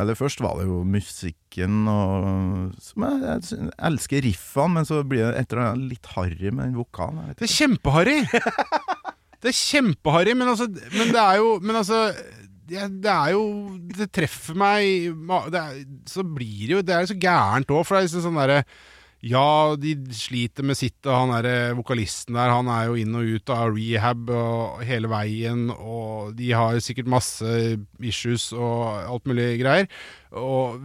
Eller 0.00 0.18
først 0.18 0.42
var 0.44 0.58
det 0.60 0.66
jo 0.68 0.80
musikken 0.86 1.86
og 1.90 2.74
Som 2.82 3.06
jeg, 3.06 3.22
jeg, 3.28 3.46
jeg 3.60 3.72
elsker 3.90 4.24
riffene, 4.26 4.74
men 4.78 4.88
så 4.88 5.00
blir 5.06 5.28
det 5.30 5.44
etter 5.44 5.62
hvert 5.62 5.86
litt 5.94 6.10
harry 6.16 6.50
med 6.50 6.70
den 6.70 6.76
vokalen. 6.80 7.30
Det 7.38 7.46
er 7.48 7.54
kjempeharry! 7.56 8.18
Det 9.40 9.48
er 9.54 9.56
kjempeharry, 9.56 10.34
men 10.36 10.50
altså 10.52 10.66
Men 10.68 11.14
det 11.14 11.20
er 11.22 11.38
jo 11.40 11.54
Men 11.64 11.78
altså 11.80 12.02
det, 12.70 12.84
det 13.02 13.10
er 13.10 13.32
jo 13.34 13.44
Det 13.96 14.10
treffer 14.14 14.58
meg 14.58 15.14
det 15.50 15.60
er, 15.62 15.78
Så 16.06 16.22
blir 16.26 16.66
det 16.68 16.74
jo 16.76 16.82
Det 16.86 16.94
er 16.94 17.06
jo 17.06 17.12
så 17.14 17.16
gærent 17.24 17.72
òg, 17.72 17.86
for 17.88 17.96
det 17.96 18.02
er 18.02 18.08
liksom 18.10 18.26
sånn 18.28 18.40
derre 18.42 18.60
ja, 19.20 19.76
de 19.76 19.92
sliter 20.16 20.64
med 20.64 20.78
sitt, 20.78 20.96
og 21.04 21.12
han 21.12 21.44
der 21.44 21.74
vokalisten 21.76 22.38
der, 22.38 22.52
han 22.54 22.70
er 22.72 22.86
jo 22.88 22.94
inn 22.96 23.18
og 23.18 23.26
ut 23.28 23.52
av 23.52 23.74
rehab 23.76 24.30
og 24.32 24.80
hele 24.88 25.10
veien, 25.12 25.66
og 25.74 26.32
de 26.38 26.48
har 26.56 26.78
sikkert 26.80 27.10
masse 27.12 27.50
issues 28.00 28.48
og 28.56 28.80
alt 29.02 29.28
mulig 29.28 29.58
greier. 29.60 29.90
Og 30.40 30.80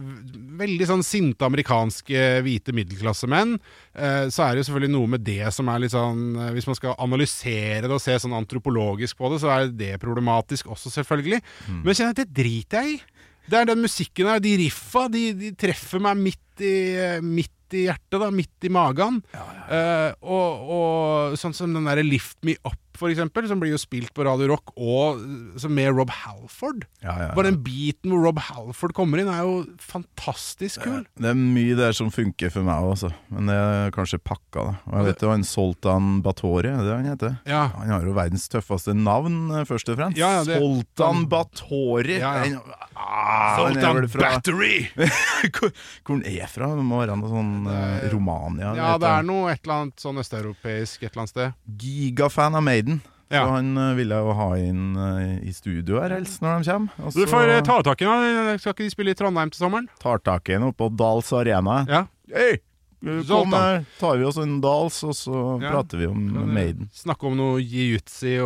veldig 0.60 0.90
sånn 0.90 1.06
sinte 1.06 1.48
amerikanske 1.48 2.26
hvite 2.44 2.76
middelklassemenn. 2.76 3.56
Eh, 3.94 4.28
så 4.28 4.44
er 4.44 4.52
det 4.52 4.64
jo 4.64 4.68
selvfølgelig 4.68 4.94
noe 4.98 5.12
med 5.16 5.24
det 5.24 5.52
som 5.54 5.70
er 5.70 5.84
litt 5.84 5.94
sånn 5.94 6.24
eh, 6.34 6.50
Hvis 6.56 6.66
man 6.66 6.76
skal 6.76 6.96
analysere 6.98 7.86
det 7.86 7.94
og 7.94 8.02
se 8.02 8.18
sånn 8.20 8.34
antropologisk 8.36 9.16
på 9.20 9.30
det, 9.32 9.40
så 9.44 9.54
er 9.54 9.70
det 9.70 9.92
problematisk 10.02 10.68
også, 10.74 10.92
selvfølgelig. 10.98 11.40
Men 11.78 11.92
jeg 11.92 12.02
kjenner 12.02 12.16
at 12.18 12.24
det 12.24 12.40
driter 12.42 12.82
jeg 12.82 12.98
i. 12.98 13.04
Det 13.46 13.60
er 13.60 13.68
den 13.70 13.84
musikken 13.84 14.28
her, 14.28 14.42
de 14.42 14.56
riffa, 14.58 15.06
de, 15.08 15.28
de 15.38 15.52
treffer 15.54 16.02
meg 16.02 16.18
midt 16.18 16.66
i, 16.66 16.74
midt 17.22 17.55
i 17.74 17.86
hjertet, 17.86 18.18
da, 18.22 18.30
midt 18.30 18.66
i 18.68 18.70
magen. 18.72 19.20
Eh, 19.34 20.10
og, 20.22 20.70
og 20.76 21.38
sånn 21.40 21.56
som 21.56 21.74
den 21.74 21.88
derre 21.88 22.04
Lift 22.06 22.38
Me 22.46 22.54
Up, 22.62 22.78
eksempel, 23.10 23.46
som 23.50 23.60
blir 23.60 23.70
jo 23.74 23.78
spilt 23.78 24.12
på 24.16 24.24
Radio 24.24 24.48
Rock, 24.54 24.72
og 24.76 25.20
med 25.68 25.92
Rob 25.96 26.08
Halford. 26.10 26.86
Ja, 27.02 27.12
ja, 27.12 27.26
ja. 27.28 27.34
Bare 27.36 27.50
den 27.50 27.60
beaten 27.62 28.10
hvor 28.14 28.24
Rob 28.24 28.38
Halford 28.38 28.94
kommer 28.96 29.20
inn, 29.20 29.28
er 29.28 29.42
jo 29.44 29.66
fantastisk 29.78 30.80
kul. 30.86 31.04
Det 31.20 31.28
er 31.30 31.36
mye 31.36 31.76
der 31.78 31.92
som 31.96 32.08
funker 32.14 32.50
for 32.54 32.64
meg 32.66 32.88
også, 32.94 33.12
men 33.28 33.50
det 33.52 33.56
er 33.60 33.92
kanskje 33.96 34.18
pakka, 34.24 34.64
da. 34.70 34.74
Og 34.88 34.96
jeg 35.02 35.08
vet 35.10 35.24
jo 35.26 35.30
han 35.34 35.44
Soltan 35.46 36.10
Batori, 36.24 36.72
er 36.72 36.82
det 36.86 36.96
han 36.96 37.10
heter? 37.12 37.36
Ja. 37.46 37.66
Han 37.76 37.92
har 37.92 38.06
jo 38.08 38.16
verdens 38.16 38.48
tøffeste 38.52 38.94
navn, 38.96 39.50
eh, 39.52 39.64
først 39.68 39.92
og 39.92 39.98
fremst. 40.00 40.16
Det- 40.46 40.56
Soltan 40.60 41.26
Batori! 41.28 42.18
Den- 42.22 42.60
Ah, 42.98 43.58
han 43.60 43.76
er 43.76 43.92
vel 43.92 44.06
fra- 44.08 44.20
Battery! 44.32 44.86
hvor, 45.52 45.68
hvor 46.06 46.14
han 46.16 46.22
er 46.24 46.46
fra? 46.48 46.70
Det 46.78 46.84
må 46.86 47.02
være 47.02 47.16
noe 47.20 47.28
sånn 47.28 47.50
eh, 47.68 48.06
Romania? 48.12 48.70
Ja, 48.74 48.94
det 48.98 49.10
er 49.10 49.26
noe 49.28 49.50
et 49.52 49.60
eller 49.66 49.82
annet 49.82 50.00
sånn 50.00 50.16
østeuropeisk 50.22 51.02
et 51.04 51.10
eller 51.10 51.26
annet 51.26 51.32
sted. 51.34 51.58
Gigafan 51.82 52.56
av 52.56 52.64
Maiden. 52.64 52.85
Ja. 53.26 53.40
Så 53.42 53.56
han 53.56 53.72
vil 53.74 53.96
ville 54.04 54.18
jo 54.22 54.34
ha 54.38 54.48
inn 54.62 54.94
eh, 55.02 55.48
i 55.48 55.52
studio 55.52 55.98
her 55.98 56.12
helst 56.14 56.38
når 56.44 56.62
de 56.62 56.70
kommer. 56.70 56.92
Også, 57.08 57.18
Du 57.24 57.26
får 57.32 57.48
eh, 57.56 57.62
ta 57.66 57.80
tak 57.82 58.02
i 58.04 58.06
ham. 58.06 58.52
Skal 58.62 58.72
ikke 58.76 58.86
de 58.86 58.92
spille 58.94 59.10
i 59.10 59.18
Trondheim 59.18 59.50
til 59.50 59.64
sommeren? 59.64 59.88
tar 59.98 60.22
tak 60.22 60.48
i 60.48 60.54
ham 60.54 60.68
oppå 60.70 60.88
Dals 60.94 61.32
Arena. 61.34 61.80
Ja. 61.90 62.04
Hey! 62.30 62.60
Kom 63.28 63.52
her, 63.52 63.84
tar 64.00 64.16
vi 64.18 64.24
oss 64.26 64.38
en 64.40 64.56
Dals, 64.64 65.02
og 65.04 65.12
så 65.14 65.60
Ja. 65.62 65.70
prater 65.74 65.98
vi 66.00 66.06
om 66.06 66.22
Maiden. 66.54 66.88
Snakke 66.94 67.26
om 67.28 67.36
noe 67.36 67.60
jiu-jitsu 67.60 68.40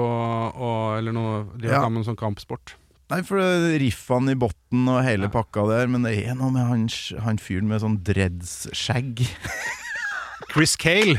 Eller 0.98 1.12
noe 1.12 1.46
Ja. 1.62 1.82
ja. 1.82 1.88
med 1.88 2.04
sånn 2.04 2.16
kampsport. 2.18 2.74
Nei, 3.10 3.22
for 3.26 3.38
riffene 3.40 4.32
i 4.32 4.38
botten 4.38 4.88
og 4.88 5.02
hele 5.04 5.28
pakka 5.28 5.64
der, 5.68 5.88
men 5.88 6.02
det 6.06 6.12
er 6.26 6.34
noe 6.38 6.50
med 6.54 6.66
han, 6.66 6.88
han 7.24 7.38
fyren 7.42 7.66
med 7.68 7.80
sånn 7.82 7.98
dreads-skjegg. 8.06 9.24
Chris 10.52 10.76
Cale. 10.76 11.18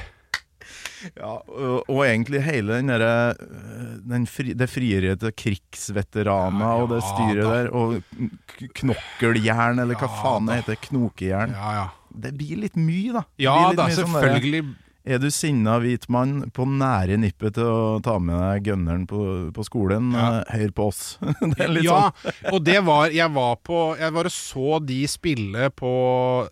Ja, 1.17 1.31
og, 1.47 1.89
og 1.89 2.01
egentlig 2.05 2.41
hele 2.45 2.77
den 2.79 2.91
derre 2.91 3.33
øh, 3.33 3.95
den 4.11 4.27
fri, 4.29 4.53
Det 4.57 4.67
frieriet 4.69 5.19
til 5.23 5.31
krigsveteraner 5.33 6.61
Ja, 6.65 6.75
og 6.83 6.89
det 6.93 7.01
styret 7.07 7.41
da. 7.43 7.55
der, 7.55 7.71
og 7.73 8.69
knokkeljern, 8.77 9.79
eller 9.81 9.97
hva 9.99 10.09
faen 10.21 10.47
det 10.49 10.61
heter. 10.61 10.79
Knokejern. 10.87 11.55
Ja, 11.57 11.73
ja. 11.79 11.87
Det 12.11 12.33
blir 12.35 12.59
litt 12.65 12.75
mye, 12.79 13.13
da. 13.15 13.25
Ja 13.39 13.57
da, 13.77 13.85
sånn 13.95 14.09
selvfølgelig. 14.11 14.63
Er 15.01 15.17
du 15.17 15.31
sinna 15.33 15.79
hvit 15.81 16.03
mann 16.13 16.43
på 16.53 16.61
nære 16.69 17.15
nippet 17.17 17.55
til 17.57 17.65
å 17.65 17.95
ta 18.05 18.19
med 18.21 18.37
deg 18.37 18.67
gunneren 18.67 19.07
på, 19.09 19.21
på 19.55 19.63
skolen, 19.65 20.11
Ja. 20.13 20.27
eh, 20.43 20.59
hør 20.59 20.73
på 20.77 20.89
oss. 20.91 20.99
ja, 21.81 22.11
sånn 22.21 22.51
og 22.53 22.59
det 22.67 22.77
var 22.85 23.09
Jeg 23.09 23.33
var 23.33 23.55
på 23.65 23.79
Jeg 23.97 24.13
bare 24.13 24.29
så 24.29 24.77
de 24.85 24.99
spille 25.09 25.71
på 25.73 25.93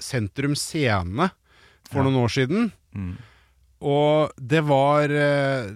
Sentrum 0.02 0.56
Scene 0.58 1.30
for 1.92 2.02
Ja. 2.02 2.08
noen 2.08 2.18
år 2.24 2.34
siden. 2.40 2.72
Mm. 2.98 3.12
Og 3.80 4.34
det 4.40 4.64
var 4.68 5.14
eh, 5.14 5.70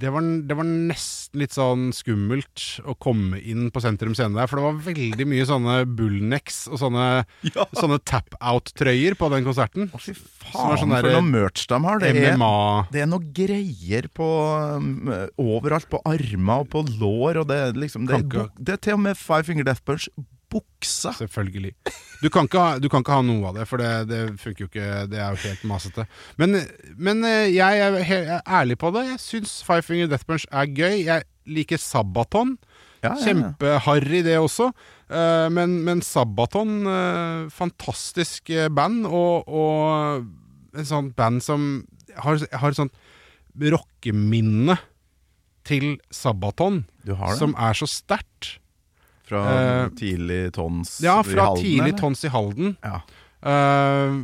det 0.00 0.08
var, 0.14 0.24
det 0.48 0.56
var 0.56 0.64
nesten 0.64 1.42
litt 1.42 1.52
sånn 1.52 1.90
skummelt 1.92 2.62
å 2.88 2.94
komme 2.96 3.36
inn 3.44 3.68
på 3.72 3.82
Sentrum 3.84 4.14
Scene 4.16 4.32
der, 4.38 4.48
for 4.48 4.56
det 4.60 4.64
var 4.64 4.78
veldig 4.86 5.26
mye 5.28 5.46
sånne 5.48 5.74
bullnecks 5.98 6.62
og 6.70 6.80
sånne, 6.80 7.06
Ja. 7.50 7.66
sånne 7.76 8.00
tap-out-trøyer 8.08 9.16
på 9.20 9.28
den 9.34 9.44
konserten. 9.44 9.90
Å, 9.92 10.00
fy 10.00 10.14
er 10.14 10.22
faen, 10.54 10.80
sånn 10.80 10.96
for 10.96 11.10
noe 11.18 11.26
merch 11.28 11.66
de 11.70 11.80
har. 11.84 12.00
Det 12.00 12.14
er, 12.16 12.40
det 12.94 13.04
er 13.04 13.10
noe 13.10 13.32
greier 13.36 14.08
på 14.16 14.28
um, 14.80 15.12
overalt. 15.36 15.88
På 15.90 16.00
armer 16.08 16.64
og 16.64 16.70
på 16.72 16.84
lår. 16.96 17.42
Og 17.42 17.48
det 17.50 17.60
liksom 17.76 18.08
Det 18.08 18.22
det 18.56 18.76
er 18.76 18.84
til 18.88 18.96
og 18.96 19.04
med 19.04 19.18
Five 19.20 19.44
Finger 19.48 19.66
Death 19.68 19.84
Punch 19.84 20.08
buksa. 20.50 21.12
Selvfølgelig. 21.16 21.74
Du 22.20 22.28
kan 22.32 22.48
ikke 22.48 22.62
ha, 22.62 22.78
du 22.82 22.88
kan 22.92 23.04
ikke 23.04 23.16
ha 23.16 23.24
noe 23.24 23.50
av 23.50 23.60
det, 23.60 23.66
for 23.70 23.80
det, 23.80 23.90
det 24.10 24.20
funker 24.40 24.64
jo 24.64 24.70
ikke. 24.70 24.88
Det 25.10 25.20
er 25.20 25.36
jo 25.36 25.42
helt 25.46 25.62
masete. 25.70 26.06
Men, 26.40 26.58
men 27.00 27.24
eh, 27.26 27.48
jeg, 27.54 27.80
er 27.80 28.00
jeg 28.02 28.26
er 28.36 28.42
ærlig 28.60 28.76
på 28.80 28.92
det. 28.96 29.06
Jeg 29.12 29.22
syns 29.24 29.54
Five 29.66 29.86
Finger 29.86 30.10
Death 30.10 30.28
Punch 30.28 30.46
er 30.50 30.68
gøy. 30.68 30.98
Jeg 31.06 31.26
liker 31.50 31.80
Sabaton. 31.80 32.56
Ja, 33.00 33.14
ja, 33.14 33.14
ja. 33.14 33.20
Kjempeharry, 33.24 34.20
det 34.26 34.36
også. 34.36 34.68
Eh, 35.08 35.46
men, 35.56 35.80
men 35.86 36.04
Sabaton, 36.04 36.74
eh, 36.84 37.48
fantastisk 37.54 38.52
band, 38.76 39.06
og, 39.08 39.48
og 39.48 40.76
en 40.76 40.86
sånn 40.86 41.14
band 41.16 41.40
som 41.44 41.70
har, 42.20 42.42
har 42.52 42.74
et 42.74 42.82
sånt 42.82 42.94
rockeminne 43.60 44.76
til 45.66 45.98
Sabaton, 46.12 46.84
som 47.38 47.54
er 47.58 47.76
så 47.76 47.88
sterkt. 47.90 48.59
Fra 49.30 49.44
uh, 49.46 49.88
tidlig 49.94 50.42
tons 50.56 50.96
Ja, 51.04 51.20
i 51.22 51.28
fra 51.30 51.52
tidlig 51.54 51.92
eller? 51.92 51.98
tons 52.00 52.24
i 52.26 52.32
Halden. 52.34 52.74
Ja. 52.82 53.00
Uh, 53.46 54.20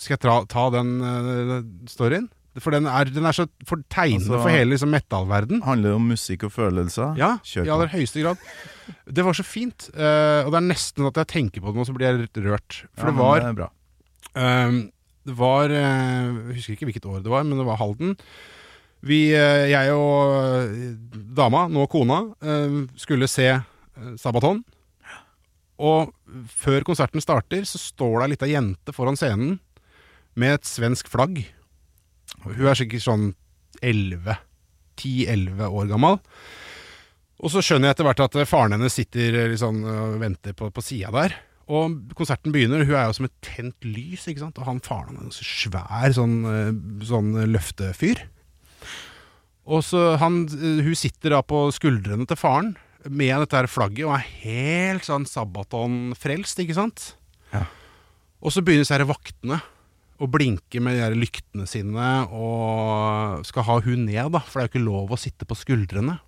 skal 0.00 0.16
jeg 0.16 0.22
ta, 0.24 0.38
ta 0.50 0.64
den 0.74 0.94
uh, 1.02 1.58
storyen? 1.90 2.30
For 2.62 2.70
den 2.70 2.86
er, 2.86 3.08
den 3.10 3.26
er 3.26 3.34
så 3.34 3.48
tegnende 3.90 4.28
Altså- 4.30 4.38
for 4.44 4.52
hele 4.54 4.70
liksom, 4.70 4.92
metallverden. 4.94 5.62
Handler 5.66 5.96
om 5.98 6.06
musikk 6.12 6.44
og 6.46 6.52
følelser? 6.54 7.16
Ja, 7.18 7.32
i 7.42 7.66
aller 7.66 7.90
høyeste 7.90 8.22
grad. 8.22 8.38
Det 9.10 9.24
var 9.26 9.34
så 9.34 9.42
fint. 9.42 9.88
Uh, 9.90 10.44
og 10.46 10.52
det 10.54 10.60
er 10.60 10.68
nesten 10.68 11.08
at 11.10 11.18
jeg 11.18 11.32
tenker 11.34 11.64
på 11.64 11.72
det 11.72 11.80
nå, 11.80 11.86
så 11.88 11.94
blir 11.96 12.12
jeg 12.12 12.20
litt 12.22 12.42
rørt. 12.46 12.84
For 12.94 13.10
Ja, 13.10 13.10
det 13.10 13.18
var 13.18 13.58
det. 13.58 13.70
Ehm, 14.38 14.78
det 15.26 15.34
var 15.38 15.70
Jeg 15.70 16.54
husker 16.54 16.74
ikke 16.76 16.86
hvilket 16.90 17.06
år 17.10 17.22
det 17.24 17.32
var, 17.32 17.42
men 17.46 17.58
det 17.58 17.66
var 17.66 17.78
Halden. 17.82 18.14
Vi, 19.04 19.30
jeg 19.34 19.92
og 19.92 20.70
dama, 21.36 21.66
nå 21.68 21.84
kona, 21.92 22.22
skulle 22.96 23.28
se 23.28 23.50
Sabaton. 24.20 24.62
Og 25.82 26.12
før 26.54 26.86
konserten 26.86 27.22
starter, 27.22 27.64
så 27.66 27.80
står 27.80 28.20
det 28.20 28.26
ei 28.26 28.32
lita 28.34 28.50
jente 28.50 28.94
foran 28.94 29.18
scenen 29.18 29.56
med 30.38 30.58
et 30.58 30.68
svensk 30.68 31.10
flagg. 31.10 31.40
Hun 32.44 32.68
er 32.68 32.78
sikkert 32.78 33.04
sånn 33.04 33.32
11 33.82 34.36
10-11 35.00 35.64
år 35.66 35.88
gammel. 35.90 36.20
Og 37.42 37.50
så 37.52 37.62
skjønner 37.64 37.90
jeg 37.90 37.96
etter 37.96 38.06
hvert 38.06 38.22
at 38.24 38.36
faren 38.46 38.76
hennes 38.76 38.94
sitter 38.94 39.34
eh, 39.40 39.48
liksom, 39.52 39.82
og 39.82 40.20
venter 40.22 40.54
på, 40.56 40.70
på 40.70 40.84
sida 40.84 41.10
der. 41.14 41.34
Og 41.64 42.12
konserten 42.16 42.52
begynner, 42.54 42.84
hun 42.84 42.94
er 42.94 43.08
jo 43.08 43.16
som 43.16 43.26
et 43.26 43.36
tent 43.44 43.86
lys, 43.88 44.26
ikke 44.28 44.44
sant? 44.44 44.60
Og 44.60 44.68
han 44.68 44.82
faren 44.84 45.18
er 45.18 45.26
en 45.26 45.34
så 45.34 45.46
svær 45.48 46.14
sånn, 46.14 46.36
eh, 46.50 46.70
sånn 47.08 47.32
løftefyr. 47.50 48.22
Og 49.64 49.82
så 49.84 50.14
han, 50.20 50.44
eh, 50.54 50.82
hun 50.84 50.98
sitter 50.98 51.34
da 51.34 51.42
på 51.44 51.66
skuldrene 51.74 52.28
til 52.28 52.38
faren 52.38 52.74
med 53.10 53.34
dette 53.44 53.58
her 53.58 53.68
flagget 53.70 54.06
og 54.06 54.16
er 54.16 54.26
helt 54.44 55.06
sånn 55.06 55.26
Sabaton-frelst, 55.28 56.60
ikke 56.62 56.76
sant? 56.76 57.10
Ja. 57.52 57.66
Og 58.44 58.54
så 58.54 58.62
begynner 58.64 58.84
disse 58.84 58.96
her 58.96 59.06
vaktene 59.08 59.60
å 60.22 60.28
blinke 60.30 60.80
med 60.82 60.96
de 60.96 61.02
her 61.02 61.16
lyktene 61.18 61.66
sine 61.68 62.08
og 62.30 63.44
skal 63.48 63.66
ha 63.66 63.78
hun 63.84 64.06
ned, 64.06 64.30
da, 64.34 64.40
for 64.46 64.60
det 64.60 64.62
er 64.62 64.68
jo 64.68 64.72
ikke 64.72 64.86
lov 64.86 65.14
å 65.14 65.20
sitte 65.20 65.48
på 65.48 65.58
skuldrene. 65.58 66.18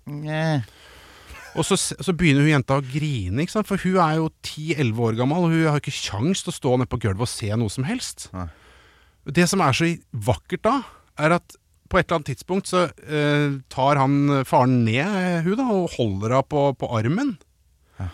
Og 1.57 1.65
så, 1.65 1.77
så 1.79 2.13
begynner 2.13 2.45
hun 2.45 2.51
jenta 2.51 2.77
å 2.77 2.85
grine, 2.85 3.41
ikke 3.41 3.55
sant? 3.55 3.69
for 3.69 3.81
hun 3.81 3.97
er 4.03 4.19
jo 4.19 4.29
10-11 4.45 5.03
år 5.07 5.17
gammel, 5.17 5.47
og 5.47 5.55
hun 5.55 5.69
har 5.71 5.79
ikke 5.81 5.95
kjangs 5.95 6.43
til 6.43 6.53
å 6.53 6.57
stå 6.57 6.75
nede 6.77 6.91
på 6.91 6.99
gulvet 7.07 7.25
og 7.25 7.31
se 7.31 7.49
noe 7.57 7.73
som 7.73 7.87
helst. 7.87 8.27
Nei. 8.35 8.49
Det 9.37 9.47
som 9.49 9.63
er 9.63 9.75
så 9.75 9.89
vakkert 10.27 10.63
da, 10.67 10.75
er 11.19 11.39
at 11.39 11.57
på 11.89 11.99
et 11.99 12.07
eller 12.07 12.19
annet 12.19 12.31
tidspunkt 12.33 12.69
så 12.69 12.85
eh, 13.07 13.57
tar 13.71 13.99
han 14.01 14.43
faren 14.47 14.81
ned 14.85 15.03
eh, 15.03 15.45
hun 15.45 15.59
da, 15.59 15.67
og 15.73 15.93
holder 15.97 16.37
henne 16.37 16.49
på, 16.51 16.63
på 16.79 16.89
armen. 16.99 17.35
Ja. 17.99 18.09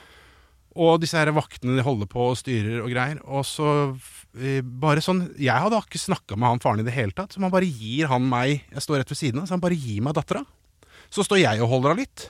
Og 0.85 1.01
disse 1.03 1.19
her 1.19 1.33
vaktene 1.35 1.77
de 1.77 1.85
holder 1.85 2.09
på 2.11 2.29
og 2.31 2.39
styrer 2.39 2.81
og 2.83 2.91
greier. 2.93 3.21
Og 3.25 3.45
så 3.47 3.69
eh, 4.39 4.61
bare 4.61 5.03
sånn 5.03 5.25
Jeg 5.41 5.65
hadde 5.65 5.81
ikke 5.81 6.01
snakka 6.01 6.37
med 6.37 6.55
han 6.55 6.63
faren 6.63 6.83
i 6.83 6.87
det 6.87 6.95
hele 6.95 7.15
tatt, 7.17 7.35
så 7.35 7.43
han 7.43 7.53
bare 7.53 7.69
gir 7.69 8.11
han 8.11 8.25
meg 8.29 8.63
Jeg 8.73 8.85
står 8.85 9.01
rett 9.01 9.13
ved 9.13 9.19
siden 9.19 9.43
av, 9.43 9.49
så 9.49 9.57
han 9.57 9.65
bare 9.65 9.79
gir 9.79 10.03
meg 10.05 10.17
dattera. 10.17 10.45
Så 11.13 11.25
står 11.25 11.43
jeg 11.43 11.61
og 11.61 11.69
holder 11.75 11.93
henne 11.93 12.07
litt. 12.07 12.29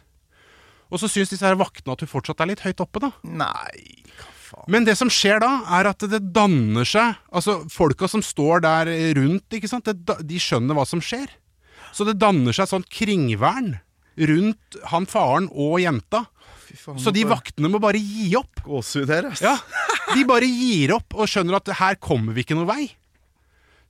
Og 0.93 0.99
så 1.01 1.09
syns 1.09 1.31
disse 1.31 1.47
her 1.47 1.57
vaktene 1.57 1.95
at 1.95 2.03
hun 2.03 2.11
fortsatt 2.11 2.43
er 2.43 2.51
litt 2.51 2.61
høyt 2.65 2.83
oppe, 2.83 3.01
da. 3.01 3.09
Nei, 3.25 4.03
hva 4.19 4.32
faen. 4.54 4.70
Men 4.72 4.86
det 4.88 4.95
som 4.99 5.10
skjer 5.12 5.41
da, 5.43 5.51
er 5.80 5.89
at 5.91 6.06
det 6.10 6.20
danner 6.36 6.86
seg 6.88 7.18
Altså, 7.34 7.60
folka 7.74 8.08
som 8.12 8.22
står 8.26 8.64
der 8.66 8.91
rundt, 9.18 9.47
ikke 9.58 9.70
sant, 9.72 9.89
det, 9.89 10.20
de 10.30 10.39
skjønner 10.41 10.78
hva 10.78 10.86
som 10.88 11.01
skjer. 11.04 11.28
Så 11.93 12.06
det 12.08 12.16
danner 12.22 12.54
seg 12.56 12.68
et 12.68 12.74
sånt 12.74 12.89
kringvern 12.93 13.76
rundt 14.30 14.78
han 14.91 15.06
faren 15.10 15.47
og 15.49 15.80
jenta. 15.82 16.24
faen. 16.70 16.99
Så 17.01 17.12
de 17.14 17.24
vaktene 17.30 17.70
må 17.74 17.82
bare 17.82 17.97
gi 18.01 18.32
opp. 18.38 18.62
Gåsehud 18.66 19.10
her, 19.14 19.32
ass. 19.32 19.41
Ja, 19.43 19.58
De 20.14 20.26
bare 20.30 20.45
gir 20.45 20.91
opp 20.93 21.16
og 21.16 21.30
skjønner 21.32 21.58
at 21.58 21.70
her 21.80 21.95
kommer 22.01 22.36
vi 22.36 22.43
ikke 22.45 22.58
noen 22.58 22.70
vei. 22.70 22.84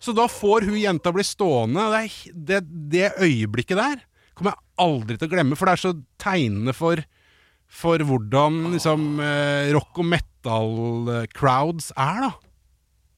Så 0.03 0.11
da 0.15 0.25
får 0.27 0.65
hun 0.67 0.75
jenta 0.79 1.11
bli 1.15 1.23
stående. 1.23 1.85
Det, 1.93 2.33
det, 2.47 2.59
det 2.91 3.11
øyeblikket 3.23 3.79
der 3.79 4.01
kommer 4.35 4.55
jeg 4.55 4.63
aldri 4.83 5.15
til 5.19 5.29
å 5.29 5.31
glemme, 5.35 5.55
for 5.59 5.69
det 5.69 5.75
er 5.77 5.81
så 5.83 5.91
tegnende 6.21 6.73
for, 6.75 6.99
for 7.73 7.97
hvordan 8.05 8.61
liksom, 8.75 9.07
eh, 9.23 9.71
rock 9.73 9.97
og 10.03 10.05
metal-crowds 10.13 11.91
er, 11.97 12.25
da. 12.29 12.33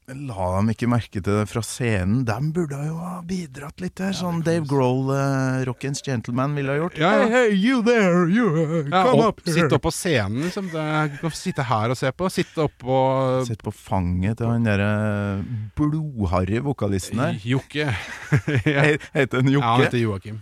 La 0.05 0.51
dem 0.59 0.67
ikke 0.69 0.85
merke 0.85 1.17
til 1.17 1.23
det 1.39 1.47
fra 1.49 1.63
scenen. 1.65 2.19
De 2.27 2.35
burde 2.53 2.77
jo 2.85 2.93
ha 3.01 3.23
bidratt 3.25 3.81
litt 3.81 3.97
her. 4.03 4.11
Sånn 4.13 4.43
Dave 4.45 4.61
Grohl, 4.69 5.07
uh, 5.09 5.63
Rockens 5.65 6.03
Gentleman, 6.05 6.53
ville 6.53 6.69
ha 6.69 6.77
gjort. 6.77 6.99
Ja, 7.01 7.09
ja. 7.17 7.23
Hey, 7.25 7.31
hey, 7.47 7.55
you 7.57 7.79
there, 7.81 8.27
you, 8.29 8.45
uh, 8.53 8.75
Ja, 8.91 9.01
come 9.07 9.25
opp, 9.25 9.39
up 9.41 9.47
here. 9.49 9.55
sitte 9.57 9.79
opp 9.79 9.87
på 9.87 9.93
scenen, 9.95 10.43
liksom. 10.45 10.69
Det, 10.69 10.85
du 11.15 11.17
kan 11.23 11.33
sitte 11.33 11.65
her 11.65 11.89
og 11.89 11.97
se 11.97 12.11
på. 12.13 12.29
Sitte 12.29 12.67
oppå 12.67 12.99
Sitte 13.49 13.65
på 13.65 13.73
fanget 13.73 14.37
til 14.43 14.51
han 14.53 14.69
derre 14.69 14.91
blodharry 15.73 16.61
vokalisten 16.69 17.23
der. 17.25 17.41
Jokke. 17.41 17.89
He- 18.61 18.99
Heter 19.17 19.41
han 19.41 19.49
Ja, 19.57 19.65
han 19.73 19.87
heter 19.87 20.03
Joakim. 20.05 20.37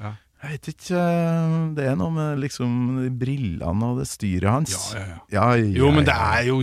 Ja. 0.00 0.14
Jeg 0.42 0.56
vet 0.56 0.68
ikke 0.72 0.98
eh, 0.98 1.52
Det 1.76 1.84
er 1.86 1.94
noe 2.00 2.10
med 2.10 2.40
liksom 2.42 2.72
brillene 3.20 3.90
og 3.92 4.00
det 4.00 4.08
styret 4.10 4.48
hans. 4.50 4.72
Ja, 4.92 4.98
ja, 4.98 5.04
ja. 5.06 5.18
Ja, 5.30 5.44
ja, 5.60 5.68
Jo, 5.78 5.90
men 5.94 6.04
det 6.08 6.16
er 6.18 6.42
jo 6.48 6.56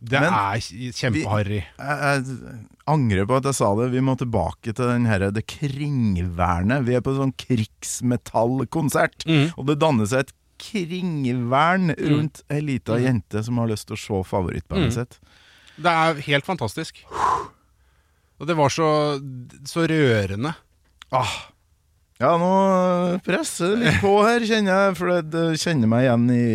Det 0.00 0.22
Men 0.22 0.32
er 0.32 0.62
kjempeharry. 0.96 1.58
Jeg, 1.60 1.98
jeg 2.08 2.62
angrer 2.88 3.26
på 3.28 3.36
at 3.36 3.44
jeg 3.50 3.58
sa 3.58 3.68
det. 3.76 3.90
Vi 3.92 4.00
må 4.00 4.14
tilbake 4.16 4.72
til 4.72 4.88
den 4.94 5.04
her, 5.10 5.26
det 5.34 5.44
kringvernet. 5.50 6.86
Vi 6.88 6.94
er 6.96 7.02
på 7.04 7.12
sånn 7.18 7.34
krigsmetallkonsert, 7.36 9.26
Mm. 9.28 9.52
og 9.58 9.66
det 9.68 9.78
danner 9.82 10.06
seg 10.08 10.20
et 10.24 10.32
kringvern 10.58 11.92
rundt 11.98 12.40
ei 12.50 12.60
lita 12.64 12.96
jente 12.98 13.42
som 13.44 13.58
har 13.60 13.68
lyst 13.68 13.86
til 13.90 13.96
å 13.98 14.00
se 14.00 14.22
favorittbandet 14.30 14.88
Mm. 14.88 14.96
sitt. 14.96 15.18
Det 15.76 15.86
er 15.92 16.14
helt 16.32 16.44
fantastisk. 16.48 17.04
Og 18.40 18.46
det 18.46 18.56
var 18.56 18.68
så, 18.70 19.20
så 19.66 19.84
rørende. 19.86 20.54
Ah. 21.12 21.50
Ja, 22.18 22.32
nå 22.34 22.50
presser 23.22 23.76
det 23.76 23.84
litt 23.84 24.00
på 24.02 24.16
her, 24.26 24.42
kjenner 24.42 24.74
jeg, 24.74 24.94
for 24.98 25.22
det, 25.22 25.44
kjenner 25.62 25.90
meg 25.90 26.06
igjen 26.08 26.24
i 26.34 26.46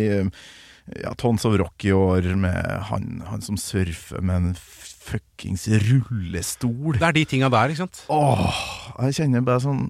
ja, 1.00 1.14
Tons 1.16 1.46
of 1.48 1.56
Rock 1.56 1.86
i 1.88 1.94
år, 1.96 2.28
med 2.36 2.58
han, 2.90 3.22
han 3.30 3.44
som 3.44 3.56
surfer 3.56 4.20
med 4.20 4.36
en 4.36 4.56
fuckings 5.04 5.64
rullestol. 5.86 6.98
Det 6.98 7.08
er 7.08 7.16
de 7.16 7.24
tinga 7.28 7.48
der, 7.52 7.72
ikke 7.72 7.86
sant? 7.86 8.04
Åh, 8.12 8.60
jeg 9.06 9.18
kjenner 9.22 9.44
bare 9.44 9.64
sånn 9.64 9.86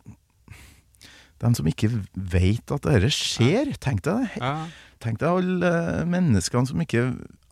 De 1.43 1.51
som 1.59 1.67
ikke 1.69 1.91
veit 2.15 2.71
at 2.75 2.87
dette 2.87 3.11
skjer, 3.15 3.75
tenk 3.83 4.07
deg 4.07 4.23
det. 4.29 4.43
Ja. 4.43 4.57
Tenk 5.03 5.19
deg 5.21 5.43
alle 5.43 5.73
menneskene 6.09 6.71
som 6.71 6.81
ikke 6.87 7.09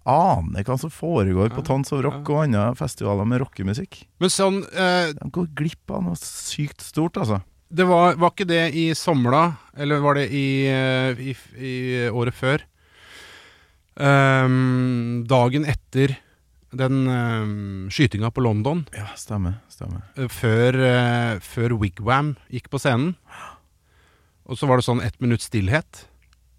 aner 0.08 0.64
hva 0.66 0.78
som 0.78 0.90
foregår 0.90 1.50
på 1.54 1.62
Tons 1.66 1.90
of 1.94 2.00
Rock 2.06 2.30
og 2.30 2.44
andre 2.46 2.70
festivaler 2.78 3.26
med 3.28 3.42
rockemusikk. 3.42 4.04
Men 4.22 4.32
sånn 4.32 4.62
uh... 4.62 5.10
De 5.14 5.28
går 5.34 5.50
glipp 5.58 5.92
av 5.94 6.06
noe 6.06 6.18
sykt 6.18 6.82
stort, 6.86 7.18
altså. 7.18 7.42
Det 7.72 7.86
var, 7.88 8.18
var 8.20 8.32
ikke 8.34 8.44
det 8.50 8.62
i 8.76 8.90
somla, 8.98 9.46
eller 9.80 10.02
var 10.04 10.18
det 10.18 10.26
i, 10.36 10.46
eh, 10.68 11.22
i, 11.30 11.36
i 11.56 11.72
året 12.12 12.36
før? 12.36 12.64
Um, 13.96 15.24
dagen 15.28 15.64
etter 15.68 16.14
den 16.72 17.02
um, 17.08 17.88
skytinga 17.92 18.30
på 18.32 18.40
London, 18.44 18.86
Ja, 18.96 19.06
stemmer. 19.16 19.58
stemmer. 19.68 20.02
eh, 20.16 20.28
før, 20.32 20.78
uh, 20.80 21.40
før 21.44 21.74
Wigwam 21.80 22.34
gikk 22.52 22.70
på 22.72 22.80
scenen. 22.80 23.14
Og 24.48 24.56
så 24.58 24.66
var 24.68 24.80
det 24.80 24.86
sånn 24.88 25.02
ett 25.04 25.20
minutts 25.20 25.48
stillhet. 25.50 26.06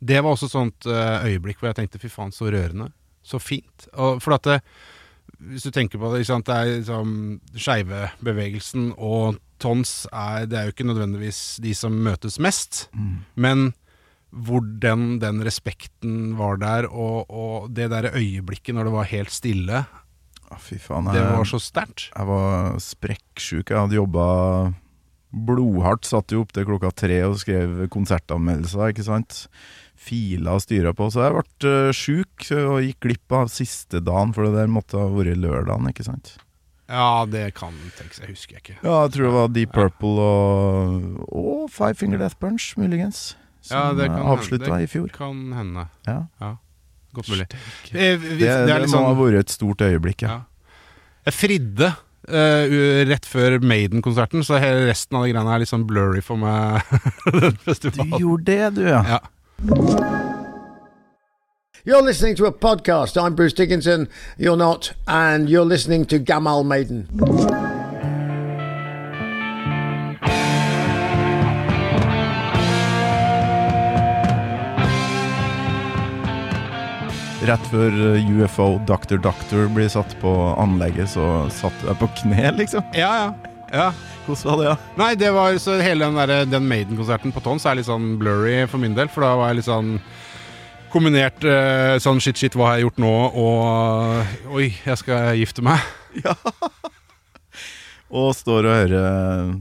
Det 0.04 0.22
var 0.22 0.34
også 0.36 0.46
et 0.50 0.56
sånt 0.58 0.86
uh, 0.90 1.26
øyeblikk 1.26 1.60
hvor 1.60 1.72
jeg 1.72 1.80
tenkte 1.82 2.02
fy 2.02 2.10
faen, 2.14 2.32
så 2.34 2.50
rørende. 2.54 2.92
Så 3.26 3.40
fint. 3.42 3.88
Og 3.98 4.22
for 4.22 4.36
at 4.38 4.46
det, 4.50 4.60
hvis 5.50 5.66
du 5.66 5.72
tenker 5.74 5.98
på 6.02 6.14
det, 6.14 6.26
sant, 6.28 6.46
det 6.46 6.56
er 6.58 6.78
liksom 6.78 7.40
skeive 7.58 8.08
bevegelsen 8.24 8.92
og 8.98 9.40
tons 9.64 10.04
er, 10.12 10.46
det 10.50 10.60
er 10.60 10.68
jo 10.68 10.76
ikke 10.76 10.90
nødvendigvis 10.92 11.42
de 11.64 11.74
som 11.78 11.96
møtes 12.06 12.38
mest, 12.44 12.88
men 13.40 13.72
hvordan 14.34 15.20
den, 15.22 15.42
respekten 15.46 16.34
var 16.40 16.58
der, 16.62 16.88
og, 16.90 17.30
og 17.30 17.68
det 17.74 17.90
der 17.94 18.12
øyeblikket 18.14 18.76
når 18.76 18.90
det 18.90 18.94
var 18.96 19.12
helt 19.12 19.34
stille, 19.34 19.84
ah, 20.50 20.62
fy 20.62 20.80
faen. 20.82 21.12
det 21.14 21.22
var 21.22 21.46
så 21.50 21.62
sterkt. 21.62 22.10
jeg 22.10 22.30
var 22.30 22.80
sprekksjuk. 22.82 23.70
Jeg 23.70 23.78
hadde 23.78 24.00
jobba 24.00 24.26
blodhardt. 25.34 26.08
Satt 26.08 26.34
jo 26.34 26.44
opp 26.44 26.54
til 26.54 26.68
klokka 26.70 26.92
tre 26.96 27.22
og 27.28 27.40
skrev 27.42 27.86
konsertanmeldelser, 27.94 28.94
ikke 28.94 29.06
sant. 29.08 29.46
Fila 30.04 30.58
og 30.58 30.64
styra 30.66 30.94
på. 30.98 31.10
Så 31.14 31.24
jeg 31.24 31.36
ble 31.38 31.74
uh, 31.74 31.94
sjuk 31.96 32.50
og 32.58 32.82
gikk 32.86 33.04
glipp 33.06 33.38
av 33.38 33.54
siste 33.54 34.02
dagen, 34.04 34.34
for 34.36 34.48
det 34.48 34.58
der 34.58 34.74
måtte 34.74 35.00
ha 35.00 35.10
vært 35.14 35.40
lørdagen, 35.42 35.90
ikke 35.94 36.08
sant. 36.10 36.36
Ja, 36.94 37.26
det 37.26 37.48
kan 37.58 37.74
tenkes, 37.98 38.20
jeg 38.22 38.30
husker 38.30 38.60
ikke. 38.60 38.76
Ja, 38.84 39.00
jeg 39.06 39.16
tror 39.16 39.26
det 39.26 39.34
var 39.34 39.48
Deep 39.56 39.72
Purple 39.74 40.28
og, 40.28 41.24
og 41.34 41.64
Five 41.74 41.98
Finger 41.98 42.22
Death 42.22 42.38
Punch, 42.42 42.74
muligens. 42.78 43.32
Ja, 43.66 43.90
Som 43.90 43.98
det 43.98 44.06
eh, 44.06 44.14
kan 44.14 44.30
avslutta 44.36 44.70
hende. 44.70 44.86
i 44.86 44.92
fjor. 44.92 45.10
Kan 45.16 45.44
hende. 45.58 45.88
Ja. 46.06 46.56
Godt 47.14 47.30
mulig. 47.34 47.48
Det, 47.50 47.60
Eh, 47.94 48.18
det, 48.18 48.40
det 48.40 48.50
er 48.50 48.84
litt 48.86 48.94
må 48.94 49.02
ha 49.04 49.12
sånn 49.14 49.20
vært 49.22 49.40
et 49.44 49.54
stort 49.54 49.82
øyeblikk, 49.86 50.26
ja. 50.26 50.40
Ja. 50.40 50.74
Jeg 51.30 51.40
fridde 51.42 51.94
Uh, 52.24 53.04
rett 53.04 53.26
før 53.28 53.58
Maiden-konserten, 53.60 54.46
så 54.48 54.56
hele 54.56 54.86
resten 54.88 55.18
av 55.20 55.26
de 55.26 55.34
greiene 55.34 55.58
er 55.58 55.60
litt 55.60 55.68
sånn 55.68 55.84
blurry 55.84 56.22
for 56.24 56.40
meg. 56.40 56.80
den 57.36 57.58
Du 57.60 58.16
gjorde 58.16 58.46
det, 58.48 58.62
du, 58.78 58.86
ja. 58.88 59.04
Ja. 59.18 60.32
You're 61.86 62.02
listening 62.02 62.36
to 62.38 62.46
a 62.46 62.52
podcast. 62.52 63.22
I'm 63.22 63.36
Bruce 63.36 63.52
Dickinson. 63.54 64.08
You're 64.38 64.56
not. 64.58 64.94
And 65.08 65.50
you're 65.50 65.66
listening 65.66 66.06
to 66.06 66.20
Gamal 66.20 66.66
Maiden. 66.66 67.10
Rett 77.44 77.66
før 77.68 77.92
eh, 78.16 78.30
UFO 78.40 78.68
Doctor 78.88 79.20
Doctor 79.20 79.66
blir 79.76 79.90
satt 79.92 80.14
på 80.22 80.32
anlegget, 80.62 81.10
så 81.12 81.26
satt 81.52 81.82
jeg 81.84 81.98
på 82.00 82.08
kne, 82.22 82.54
liksom. 82.56 82.86
ja, 82.96 83.10
ja. 83.20 83.56
ja. 83.74 83.88
Hvordan 84.24 84.46
var 84.48 84.60
det, 84.62 84.68
ja? 84.70 84.76
Nei, 85.02 85.10
det 85.20 85.32
var 85.36 85.58
så 85.60 85.76
hele 85.84 86.08
den, 86.08 86.16
der- 86.22 86.48
den 86.48 86.70
Maiden-konserten 86.72 87.34
på 87.36 87.44
Tons 87.44 87.66
er 87.68 87.76
litt 87.76 87.90
sånn 87.90 88.14
blurry 88.22 88.62
for 88.72 88.80
min 88.80 88.96
del, 88.96 89.12
for 89.12 89.26
da 89.28 89.34
var 89.36 89.52
jeg 89.52 89.60
litt 89.60 89.68
sånn 89.68 89.98
kombinert 90.94 91.44
eh, 91.50 91.98
sånn 92.04 92.22
shit, 92.24 92.38
shit, 92.40 92.54
hva 92.58 92.70
har 92.72 92.78
jeg 92.80 92.88
gjort 92.88 93.02
nå, 93.04 93.14
og 93.44 94.54
oi, 94.58 94.70
jeg 94.86 94.98
skal 95.02 95.34
gifte 95.42 95.66
meg. 95.66 95.82
Ja. 96.24 96.36
Og 98.14 98.36
står 98.38 98.68
og 98.70 98.76
hører 98.78 99.54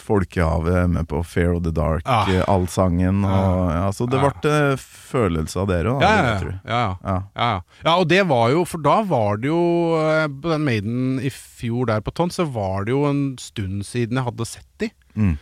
Folkehavet 0.00 0.74
er 0.80 0.88
med 0.90 1.06
på 1.06 1.20
Fair 1.22 1.52
of 1.54 1.60
the 1.62 1.70
Dark, 1.70 2.02
Ah. 2.10 2.26
eh, 2.32 2.40
allsangen 2.50 3.20
og 3.22 3.68
ja, 3.70 3.84
Så 3.94 4.08
det 4.10 4.18
Ah. 4.18 4.30
ble 4.40 4.50
eh, 4.72 4.76
følelser 4.80 5.68
der 5.68 5.84
òg, 5.92 6.00
Ja, 6.02 6.10
ja, 6.10 6.24
ja. 6.24 6.38
tror. 6.40 6.54
ja, 6.64 6.80
ja. 6.80 6.96
Ja. 7.04 7.14
Ja, 7.36 7.50
ja. 7.52 7.60
ja, 7.84 7.94
og 8.00 8.08
det 8.08 8.24
var 8.26 8.50
jo 8.50 8.64
For 8.66 8.78
da 8.82 8.96
var 9.06 9.36
det 9.38 9.46
jo 9.52 9.94
eh, 10.00 10.26
På 10.26 10.50
den 10.50 10.64
Maiden 10.66 11.20
i 11.22 11.30
fjor 11.30 11.86
der 11.86 12.00
på 12.00 12.10
Tons, 12.12 12.34
så 12.40 12.44
var 12.50 12.84
det 12.88 12.90
jo 12.96 13.04
en 13.06 13.36
stund 13.38 13.84
siden 13.86 14.16
jeg 14.18 14.24
hadde 14.24 14.46
sett 14.48 14.66
de. 14.80 14.90
Mm. 15.14 15.38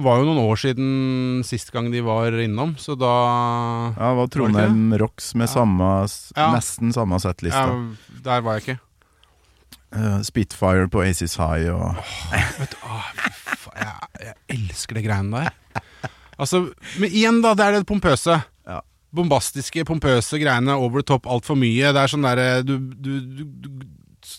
Var 0.00 0.20
jo 0.20 0.28
noen 0.30 0.40
år 0.46 0.56
siden 0.60 0.90
sist 1.44 1.72
gang 1.74 1.90
de 1.92 2.00
var 2.04 2.32
innom, 2.40 2.74
så 2.80 2.94
da 2.98 3.10
Ja, 3.98 4.12
var 4.16 4.30
Trondheim 4.32 4.94
Rocks 5.00 5.34
med 5.34 5.48
Ja. 5.48 5.54
samme, 5.54 5.90
Ja. 6.36 6.52
nesten 6.54 6.92
samme 6.92 7.18
ja. 7.20 7.66
Der 8.24 8.40
var 8.40 8.58
jeg 8.58 8.62
ikke. 8.62 8.80
Uh, 9.92 10.20
Spitfire 10.22 10.86
på 10.88 11.02
Aces 11.02 11.34
High 11.34 11.66
og 11.74 11.96
Vet 12.60 12.70
du, 12.70 12.76
fy 13.58 13.70
jeg, 13.74 13.94
jeg 14.22 14.34
elsker 14.48 14.94
det 14.94 15.04
greiene 15.04 15.32
der. 15.44 15.82
Altså, 16.38 16.70
Men 16.98 17.10
igjen, 17.10 17.42
da, 17.42 17.54
det 17.54 17.64
er 17.66 17.72
det 17.72 17.86
pompøse. 17.86 18.38
Ja. 18.66 18.80
Bombastiske, 19.12 19.84
pompøse 19.84 20.38
greiene. 20.40 20.72
Over 20.78 21.02
the 21.02 21.08
top 21.10 21.26
altfor 21.26 21.58
mye. 21.58 21.90
Det 21.92 22.00
er 22.00 22.06
sånn 22.12 22.22
derre 22.24 22.62
du, 22.64 22.78
du, 22.78 23.10
du, 23.20 23.44
du 23.44 23.68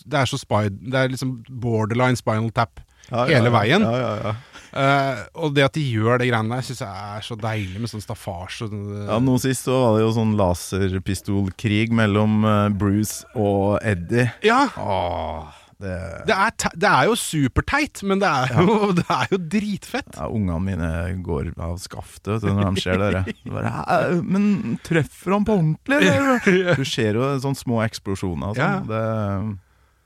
Det 0.08 0.18
er 0.22 0.24
så 0.26 0.40
spy, 0.40 0.70
Det 0.72 0.94
er 0.98 1.12
liksom 1.12 1.42
borderline 1.50 2.16
spinal 2.16 2.50
tap 2.50 2.80
hele 3.12 3.52
veien. 3.52 3.82
Ja, 3.84 3.92
ja, 3.92 4.12
ja. 4.24 4.34
Eh, 4.72 5.22
og 5.36 5.52
det 5.56 5.66
at 5.66 5.74
de 5.76 5.82
gjør 5.84 6.22
det 6.22 6.30
greiene 6.30 6.56
der, 6.56 6.64
syns 6.64 6.80
jeg 6.84 7.08
er 7.16 7.24
så 7.26 7.36
deilig, 7.40 7.80
med 7.82 7.90
sånn 7.92 8.04
staffasje. 8.04 8.70
Ja, 9.06 9.18
Nå 9.20 9.34
sist 9.42 9.68
så 9.68 9.76
var 9.76 9.96
det 9.98 10.06
jo 10.06 10.12
sånn 10.16 10.36
laserpistolkrig 10.40 11.92
mellom 11.96 12.44
eh, 12.48 12.68
Bruce 12.80 13.26
og 13.36 13.76
Eddie. 13.84 14.30
Ja, 14.46 14.64
Åh, 14.80 15.50
det 15.82 15.96
det 16.28 16.34
er, 16.38 16.52
det 16.78 16.88
er 16.88 17.08
jo 17.10 17.16
superteit, 17.18 18.00
men 18.06 18.20
det 18.22 18.28
er 18.30 18.52
jo, 18.62 18.92
det 19.00 19.06
er 19.10 19.32
jo 19.34 19.38
dritfett. 19.56 20.14
ja, 20.14 20.28
Ungene 20.30 20.60
mine 20.62 20.90
går 21.26 21.50
av 21.58 21.76
skaftet 21.82 22.44
når 22.46 22.62
de 22.70 22.84
ser 22.84 23.02
dere. 23.02 23.24
Bare, 23.50 24.22
Men 24.22 24.78
treffer 24.86 25.34
han 25.36 25.48
på 25.48 25.58
ordentlig, 25.58 26.00
eller? 26.06 26.76
Du 26.80 26.86
ser 26.88 27.18
jo 27.18 27.28
sånne 27.42 27.58
små 27.60 27.82
eksplosjoner. 27.84 28.56
Ja. 28.56 28.72
Sånn. 28.78 28.88
Det, 28.88 29.04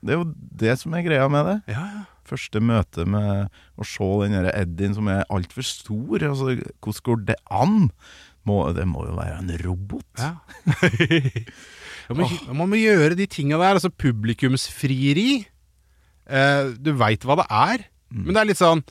det 0.07 0.15
er 0.15 0.21
jo 0.21 0.27
det 0.65 0.77
som 0.81 0.97
er 0.97 1.05
greia 1.05 1.29
med 1.31 1.51
det. 1.53 1.57
Ja, 1.77 1.85
ja. 1.99 2.05
Første 2.27 2.59
møte 2.63 3.05
med 3.07 3.47
å 3.79 3.85
se 3.87 4.07
den 4.23 4.35
der 4.37 4.51
Eddien 4.53 4.95
som 4.97 5.07
er 5.11 5.23
altfor 5.33 5.63
stor. 5.65 6.23
Altså, 6.27 6.57
hvordan 6.83 7.05
går 7.07 7.25
det 7.31 7.37
an? 7.49 7.77
Må, 8.47 8.61
det 8.75 8.85
må 8.87 9.05
jo 9.07 9.15
være 9.17 9.39
en 9.41 9.51
robot. 9.63 10.05
Ja. 10.19 10.35
Ja, 12.07 12.15
men, 12.15 12.29
Man 12.55 12.69
må 12.71 12.77
gjøre 12.79 13.17
de 13.19 13.25
tinga 13.27 13.57
der. 13.59 13.75
Altså 13.79 13.91
publikumsfrieri. 13.91 15.41
Eh, 16.27 16.69
du 16.79 16.93
veit 16.99 17.23
hva 17.27 17.35
det 17.41 17.47
er, 17.51 17.83
men 18.11 18.33
det 18.35 18.39
er 18.41 18.47
litt 18.49 18.59
sånn 18.59 18.81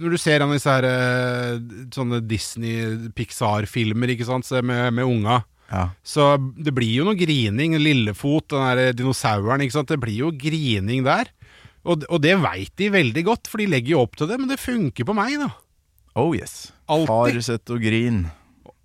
Når 0.00 0.14
du 0.14 0.16
ser 0.20 0.40
han 0.40 0.52
disse 0.54 0.72
her 0.72 0.84
eh, 0.88 1.58
sånne 1.92 2.22
Disney-Pixar-filmer 2.28 4.12
med, 4.64 4.94
med 4.96 5.04
unga, 5.04 5.42
Ja. 5.70 5.90
så 6.02 6.34
det 6.58 6.72
blir 6.74 6.90
jo 6.98 7.04
noe 7.06 7.14
grining. 7.16 7.76
Lillefot, 7.78 8.48
den 8.50 8.64
der 8.66 8.92
dinosauren. 8.96 9.60
Det 9.62 10.00
blir 10.00 10.16
jo 10.26 10.30
grining 10.32 11.04
der. 11.06 11.30
Og, 11.88 12.04
og 12.12 12.20
det 12.20 12.36
veit 12.42 12.72
de 12.80 12.90
veldig 12.92 13.24
godt, 13.28 13.48
for 13.48 13.62
de 13.62 13.70
legger 13.70 13.96
jo 13.96 14.04
opp 14.04 14.18
til 14.20 14.28
det, 14.30 14.36
men 14.40 14.50
det 14.50 14.60
funker 14.60 15.06
på 15.08 15.16
meg, 15.16 15.38
da. 15.40 15.48
Oh 16.18 16.34
yes. 16.36 16.72
Alltid. 16.90 17.40
Far 17.40 17.74
og 17.76 17.82
grin. 17.84 18.26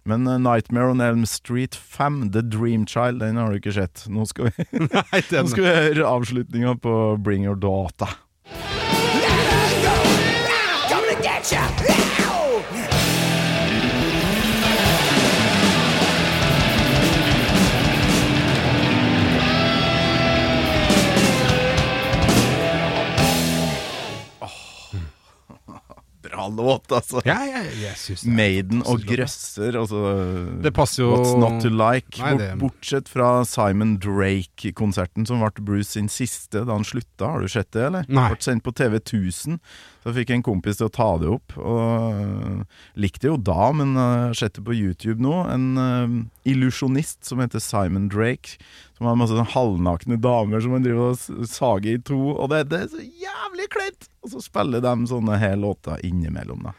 Men 0.06 0.28
uh, 0.30 0.38
Nightmare 0.38 0.91
on 0.93 1.02
Elm 1.02 1.26
Street 1.26 1.76
5, 1.76 2.32
The 2.32 2.41
Dream 2.41 2.86
Child, 2.86 3.20
den 3.20 3.41
har 3.41 3.50
du 3.50 3.58
ikke 3.58 3.74
sett. 3.74 4.06
Nå 4.08 4.28
skal 4.30 4.52
vi, 4.52 4.68
Nei, 4.86 5.22
nå 5.34 5.48
skal 5.50 5.66
vi 5.66 5.74
høre 5.74 6.12
avslutninga 6.12 6.78
på 6.84 6.96
Bring 7.26 7.48
Your 7.48 7.58
Daughter. 7.58 8.14
Coming 10.89 12.14
Bra 26.36 26.47
låt, 26.51 26.91
altså. 26.91 27.21
ja, 27.25 27.38
ja, 27.47 27.63
jeg 27.79 27.95
synes 27.99 28.25
det. 28.25 28.31
er 28.31 28.36
Maiden 28.36 28.83
og 28.83 29.05
grøsser, 29.07 29.77
altså 29.79 30.01
Det 30.63 30.73
passer 30.75 31.03
jo 31.05 31.13
What's 31.15 31.33
not 31.39 31.61
to 31.63 31.71
like? 31.71 32.19
Nei, 32.19 32.36
det- 32.41 32.51
Bortsett 32.59 33.09
fra 33.11 33.29
Simon 33.47 33.95
Drake-konserten, 34.03 35.25
som 35.25 35.39
ble 35.39 35.63
Bruce 35.65 35.95
sin 35.95 36.09
siste 36.11 36.65
da 36.65 36.75
han 36.75 36.83
slutta. 36.88 37.31
Har 37.31 37.41
du 37.41 37.47
sett 37.51 37.71
det, 37.71 37.88
eller? 37.88 38.05
Nei. 38.09 38.29
Ble 38.33 38.43
sendt 38.43 38.65
på 38.65 38.75
TV 38.75 38.99
1000. 38.99 39.59
Så 40.05 40.13
fikk 40.13 40.29
jeg 40.29 40.38
en 40.41 40.45
kompis 40.45 40.77
til 40.77 40.89
å 40.89 40.93
ta 40.93 41.07
det 41.17 41.29
opp. 41.33 41.55
Og 41.57 42.19
øh, 42.21 42.59
likte 43.01 43.25
det 43.25 43.31
jo 43.31 43.39
da, 43.41 43.71
men 43.73 43.95
øh, 43.97 44.27
har 44.29 44.38
sett 44.38 44.59
det 44.59 44.65
på 44.67 44.75
YouTube 44.75 45.23
nå. 45.23 45.39
En 45.49 45.65
uh, 45.79 46.17
illusjonist 46.45 47.25
som 47.25 47.41
heter 47.41 47.63
Simon 47.63 48.09
Drake. 48.11 48.59
Som 48.96 49.10
har 49.10 49.18
masse 49.20 49.36
sånn 49.36 49.50
halvnakne 49.52 50.16
damer 50.24 50.62
som 50.64 50.72
man 50.72 50.84
driver 50.86 51.12
og 51.12 51.48
sager 51.52 51.98
i 51.98 52.02
to. 52.08 52.20
Og 52.36 52.48
det, 52.54 52.62
det 52.72 52.84
er 52.86 52.91
så 52.93 53.02
jævlig 53.04 53.66
kleint! 53.74 54.08
Og 54.24 54.32
så 54.32 54.39
spiller 54.46 54.82
de 54.86 54.93
sånne 55.12 55.36
her 55.41 55.58
låter 55.60 56.00
innimellom, 56.08 56.64
da. 56.70 56.72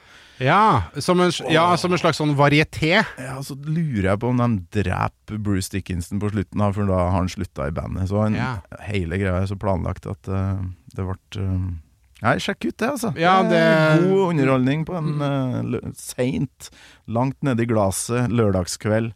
Ja 0.43 0.83
som, 1.01 1.21
en, 1.25 1.31
ja, 1.49 1.65
som 1.81 1.93
en 1.95 2.01
slags 2.01 2.19
sånn 2.21 2.35
varieté. 2.37 2.99
Ja, 3.21 3.37
Så 3.45 3.55
lurer 3.65 4.11
jeg 4.11 4.21
på 4.21 4.29
om 4.33 4.41
de 4.43 4.81
dreper 4.83 5.39
Bruce 5.41 5.73
Dickinson 5.73 6.21
på 6.21 6.29
slutten, 6.33 6.61
da, 6.61 6.69
for 6.77 6.89
da 6.89 6.99
har 7.07 7.15
han 7.21 7.31
slutta 7.33 7.69
i 7.71 7.75
bandet. 7.77 8.11
Så 8.11 8.21
en, 8.27 8.37
Ja. 8.37 8.51
hele 8.89 9.17
greia 9.21 9.39
er 9.43 9.49
så 9.49 9.57
planlagt 9.57 10.09
at 10.11 10.29
uh, 10.29 10.61
det 10.97 11.05
ble 11.09 11.17
uh, 11.41 11.67
Nei, 12.17 12.39
sjekk 12.41 12.65
ut 12.65 12.77
det, 12.81 12.89
altså. 12.89 13.11
Ja, 13.21 13.43
det 13.45 13.59
er 13.61 13.99
det- 14.01 14.09
God 14.09 14.31
underholdning 14.33 14.87
på 14.89 14.95
en 14.97 15.21
uh, 15.21 15.91
seint, 16.01 16.71
langt 17.13 17.37
nedi 17.45 17.67
glasset, 17.69 18.33
lørdagskveld. 18.33 19.13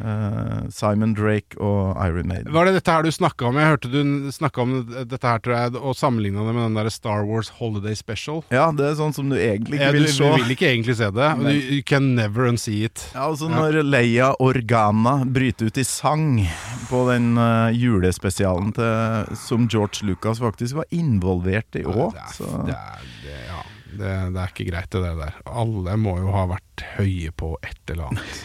Eh, 0.00 0.68
Simon 0.72 1.12
Drake 1.14 1.58
og 1.60 1.96
Iron 2.00 2.28
Maiden. 2.30 2.52
Var 2.54 2.68
det 2.68 2.74
dette 2.78 2.94
her 2.94 3.04
du 3.04 3.10
snakka 3.12 3.48
om? 3.50 3.58
Jeg 3.60 3.68
hørte 3.74 3.90
du 3.92 4.30
snakka 4.32 4.62
om 4.64 4.74
dette 4.88 5.20
her, 5.26 5.42
tror 5.44 5.56
jeg, 5.56 5.74
og 5.80 5.96
sammenligna 5.98 6.44
det 6.46 6.54
med 6.56 6.64
den 6.68 6.78
der 6.78 6.90
Star 6.94 7.24
Wars 7.28 7.50
Holiday 7.60 7.96
Special. 7.98 8.42
Ja, 8.54 8.70
det 8.72 8.86
er 8.86 8.96
sånn 9.00 9.14
som 9.16 9.28
du 9.32 9.36
egentlig 9.36 9.76
ikke 9.80 9.90
Ja, 9.90 9.94
vil 9.96 10.08
se. 10.08 10.24
du 10.24 10.44
vil 10.44 10.54
ikke 10.56 10.70
egentlig 10.70 10.96
se 11.00 11.10
det. 11.10 11.30
Men. 11.40 11.60
You 11.60 11.82
can 11.86 12.14
never 12.16 12.48
unsee 12.48 12.84
it. 12.88 13.04
Ja, 13.14 13.26
altså 13.28 13.50
Når 13.50 13.80
Leia 13.84 14.32
Organa 14.40 15.18
bryter 15.26 15.68
ut 15.70 15.80
i 15.80 15.84
sang 15.84 16.40
på 16.88 17.02
den 17.10 17.34
uh, 17.38 17.68
julespesialen 17.74 18.72
til, 18.76 19.36
som 19.36 19.68
George 19.70 20.06
Lucas 20.08 20.40
faktisk 20.40 20.80
var 20.80 20.88
involvert 20.94 21.76
i 21.76 21.84
òg, 21.84 22.16
så 22.34 22.48
det, 22.66 22.76
er, 22.76 23.04
det, 23.24 23.36
ja, 23.50 23.60
det, 23.92 24.14
det 24.34 24.40
er 24.46 24.54
ikke 24.54 24.68
greit, 24.70 24.90
det 24.94 25.12
der. 25.20 25.36
Alle 25.50 25.96
må 26.00 26.16
jo 26.22 26.32
ha 26.34 26.46
vært 26.54 26.86
høye 26.96 27.30
på 27.36 27.52
et 27.66 27.92
eller 27.92 28.10
annet. 28.10 28.40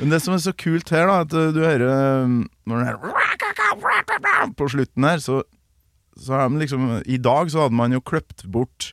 Men 0.00 0.14
det 0.14 0.22
som 0.24 0.34
er 0.34 0.40
så 0.40 0.52
kult 0.56 0.90
her, 0.94 1.08
da, 1.10 1.22
at 1.26 1.34
uh, 1.36 1.50
du 1.52 1.60
hører 1.60 2.24
um, 2.24 2.36
Når 2.68 2.76
den 2.80 2.86
her 2.88 4.52
På 4.56 4.68
slutten 4.72 5.04
her, 5.04 5.20
så, 5.20 5.42
så 6.16 6.38
er 6.38 6.48
de 6.48 6.62
liksom 6.62 6.86
I 7.04 7.18
dag 7.20 7.50
så 7.52 7.66
hadde 7.66 7.76
man 7.76 7.92
jo 7.92 8.00
kløpt 8.00 8.46
bort 8.48 8.90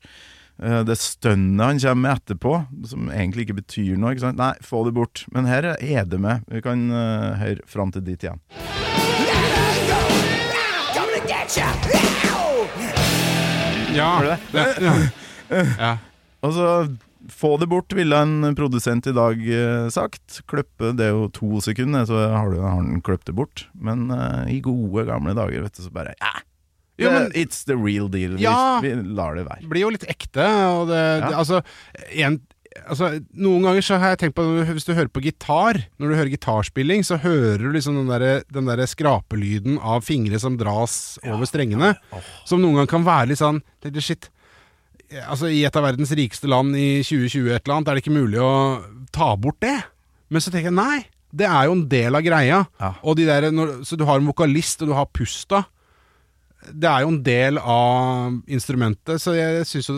uh, 0.59 0.81
det 0.87 0.97
stønnet 0.99 1.63
han 1.63 1.79
kommer 1.79 2.03
med 2.03 2.19
etterpå, 2.19 2.53
som 2.91 3.11
egentlig 3.13 3.47
ikke 3.47 3.61
betyr 3.61 3.95
noe. 3.95 4.11
ikke 4.15 4.25
sant? 4.25 4.41
Nei, 4.41 4.53
få 4.65 4.83
det 4.87 4.95
bort. 4.97 5.23
Men 5.31 5.47
her 5.47 5.71
er 5.77 6.07
det 6.09 6.19
med. 6.19 6.43
Vi 6.51 6.63
kan 6.65 6.87
uh, 6.91 7.37
høre 7.39 7.63
fram 7.69 7.93
til 7.95 8.03
dit 8.07 8.27
igjen. 8.27 8.41
Ja, 13.97 14.11
det? 14.21 14.37
ja. 14.53 14.93
ja. 15.49 15.93
Og 16.45 16.51
Altså, 16.51 16.97
få 17.31 17.57
det 17.59 17.67
bort, 17.71 17.93
ville 17.97 18.17
en 18.23 18.55
produsent 18.57 19.07
i 19.09 19.13
dag 19.15 19.41
eh, 19.47 19.87
sagt. 19.93 20.41
Kløppe, 20.49 20.93
det 20.97 21.07
er 21.09 21.15
jo 21.15 21.27
to 21.35 21.59
sekunder, 21.63 22.05
så 22.09 22.19
har, 22.33 22.51
du, 22.53 22.59
har 22.63 22.77
han 22.79 23.01
kløpt 23.05 23.27
det 23.29 23.35
bort. 23.37 23.65
Men 23.73 24.09
eh, 24.11 24.53
i 24.57 24.59
gode, 24.65 25.05
gamle 25.09 25.35
dager, 25.37 25.65
vet 25.67 25.75
du, 25.79 25.83
så 25.87 25.93
bare 25.93 26.15
ja. 26.19 26.35
Jo, 26.97 27.11
men- 27.13 27.31
It's 27.37 27.63
the 27.69 27.75
real 27.77 28.07
deal. 28.09 28.39
Ja. 28.41 28.79
Vi, 28.81 28.93
lar 28.95 29.35
det 29.37 29.45
være. 29.45 29.67
blir 29.69 29.83
jo 29.85 29.89
litt 29.93 30.07
ekte. 30.09 30.45
Og 30.79 30.87
det, 30.89 31.01
Ja. 31.21 31.27
det, 31.29 31.35
altså, 31.37 31.59
en, 32.17 32.39
altså, 32.89 33.11
noen 33.37 33.67
ganger 33.67 33.85
så 33.85 33.99
har 34.01 34.15
jeg 34.15 34.19
tenkt 34.23 34.35
på 34.39 34.45
Hvis 34.65 34.85
du 34.87 34.95
hører 34.97 35.11
på 35.13 35.21
gitar, 35.21 35.77
når 35.99 36.09
du 36.09 36.15
hører 36.17 36.33
gitarspilling, 36.33 37.03
så 37.05 37.19
hører 37.21 37.59
du 37.61 37.69
liksom 37.75 37.99
den 37.99 38.09
der, 38.09 38.41
der 38.49 38.85
skrapelyden 38.89 39.77
av 39.77 40.01
fingre 40.07 40.39
som 40.41 40.57
dras 40.57 41.19
over 41.23 41.45
strengene. 41.45 41.93
Som 42.49 42.61
noen 42.65 42.79
ganger 42.81 42.89
kan 42.95 43.05
være 43.05 43.29
litt 43.35 43.43
sånn 43.43 43.61
Shit. 44.01 44.29
Altså, 45.27 45.47
I 45.53 45.61
et 45.67 45.77
av 45.79 45.85
verdens 45.87 46.11
rikeste 46.17 46.49
land 46.51 46.75
i 46.75 47.03
2020 47.05 47.53
et 47.53 47.61
eller 47.61 47.77
annet, 47.77 47.91
er 47.91 47.97
det 47.97 48.03
ikke 48.03 48.17
mulig 48.17 48.41
å 48.43 48.51
ta 49.15 49.31
bort 49.39 49.61
det? 49.63 49.77
Men 50.33 50.43
så 50.43 50.51
tenker 50.51 50.71
jeg 50.71 50.79
nei. 50.79 51.05
Det 51.37 51.47
er 51.47 51.67
jo 51.69 51.77
en 51.77 51.87
del 51.91 52.17
av 52.17 52.23
greia. 52.25 52.59
Ja. 52.81 52.91
Og 53.07 53.17
de 53.19 53.27
der, 53.27 53.49
når, 53.55 53.81
så 53.87 53.95
du 53.99 54.03
har 54.07 54.19
en 54.19 54.27
vokalist, 54.27 54.83
og 54.83 54.91
du 54.91 54.95
har 54.97 55.09
pusta 55.15 55.63
det 56.73 56.87
er 56.89 57.03
jo 57.05 57.11
en 57.13 57.19
del 57.23 57.59
av 57.61 58.37
instrumentet, 58.51 59.21
så 59.21 59.33
jeg 59.37 59.65
syns 59.69 59.87
det 59.87 59.97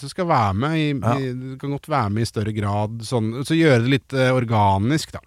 det 0.00 0.10
skal 0.10 0.28
være 0.28 0.54
med. 0.54 0.76
I, 0.78 0.86
Ja. 0.94 1.14
i, 1.18 1.32
det 1.32 1.58
kan 1.60 1.70
godt 1.74 1.88
være 1.88 2.10
med 2.10 2.22
i 2.22 2.30
større 2.30 2.52
grad. 2.56 3.02
Sånn, 3.04 3.44
så 3.44 3.56
gjøre 3.56 3.82
det 3.84 3.92
litt 3.92 4.16
uh, 4.16 4.32
organisk, 4.36 5.12
da. 5.12 5.20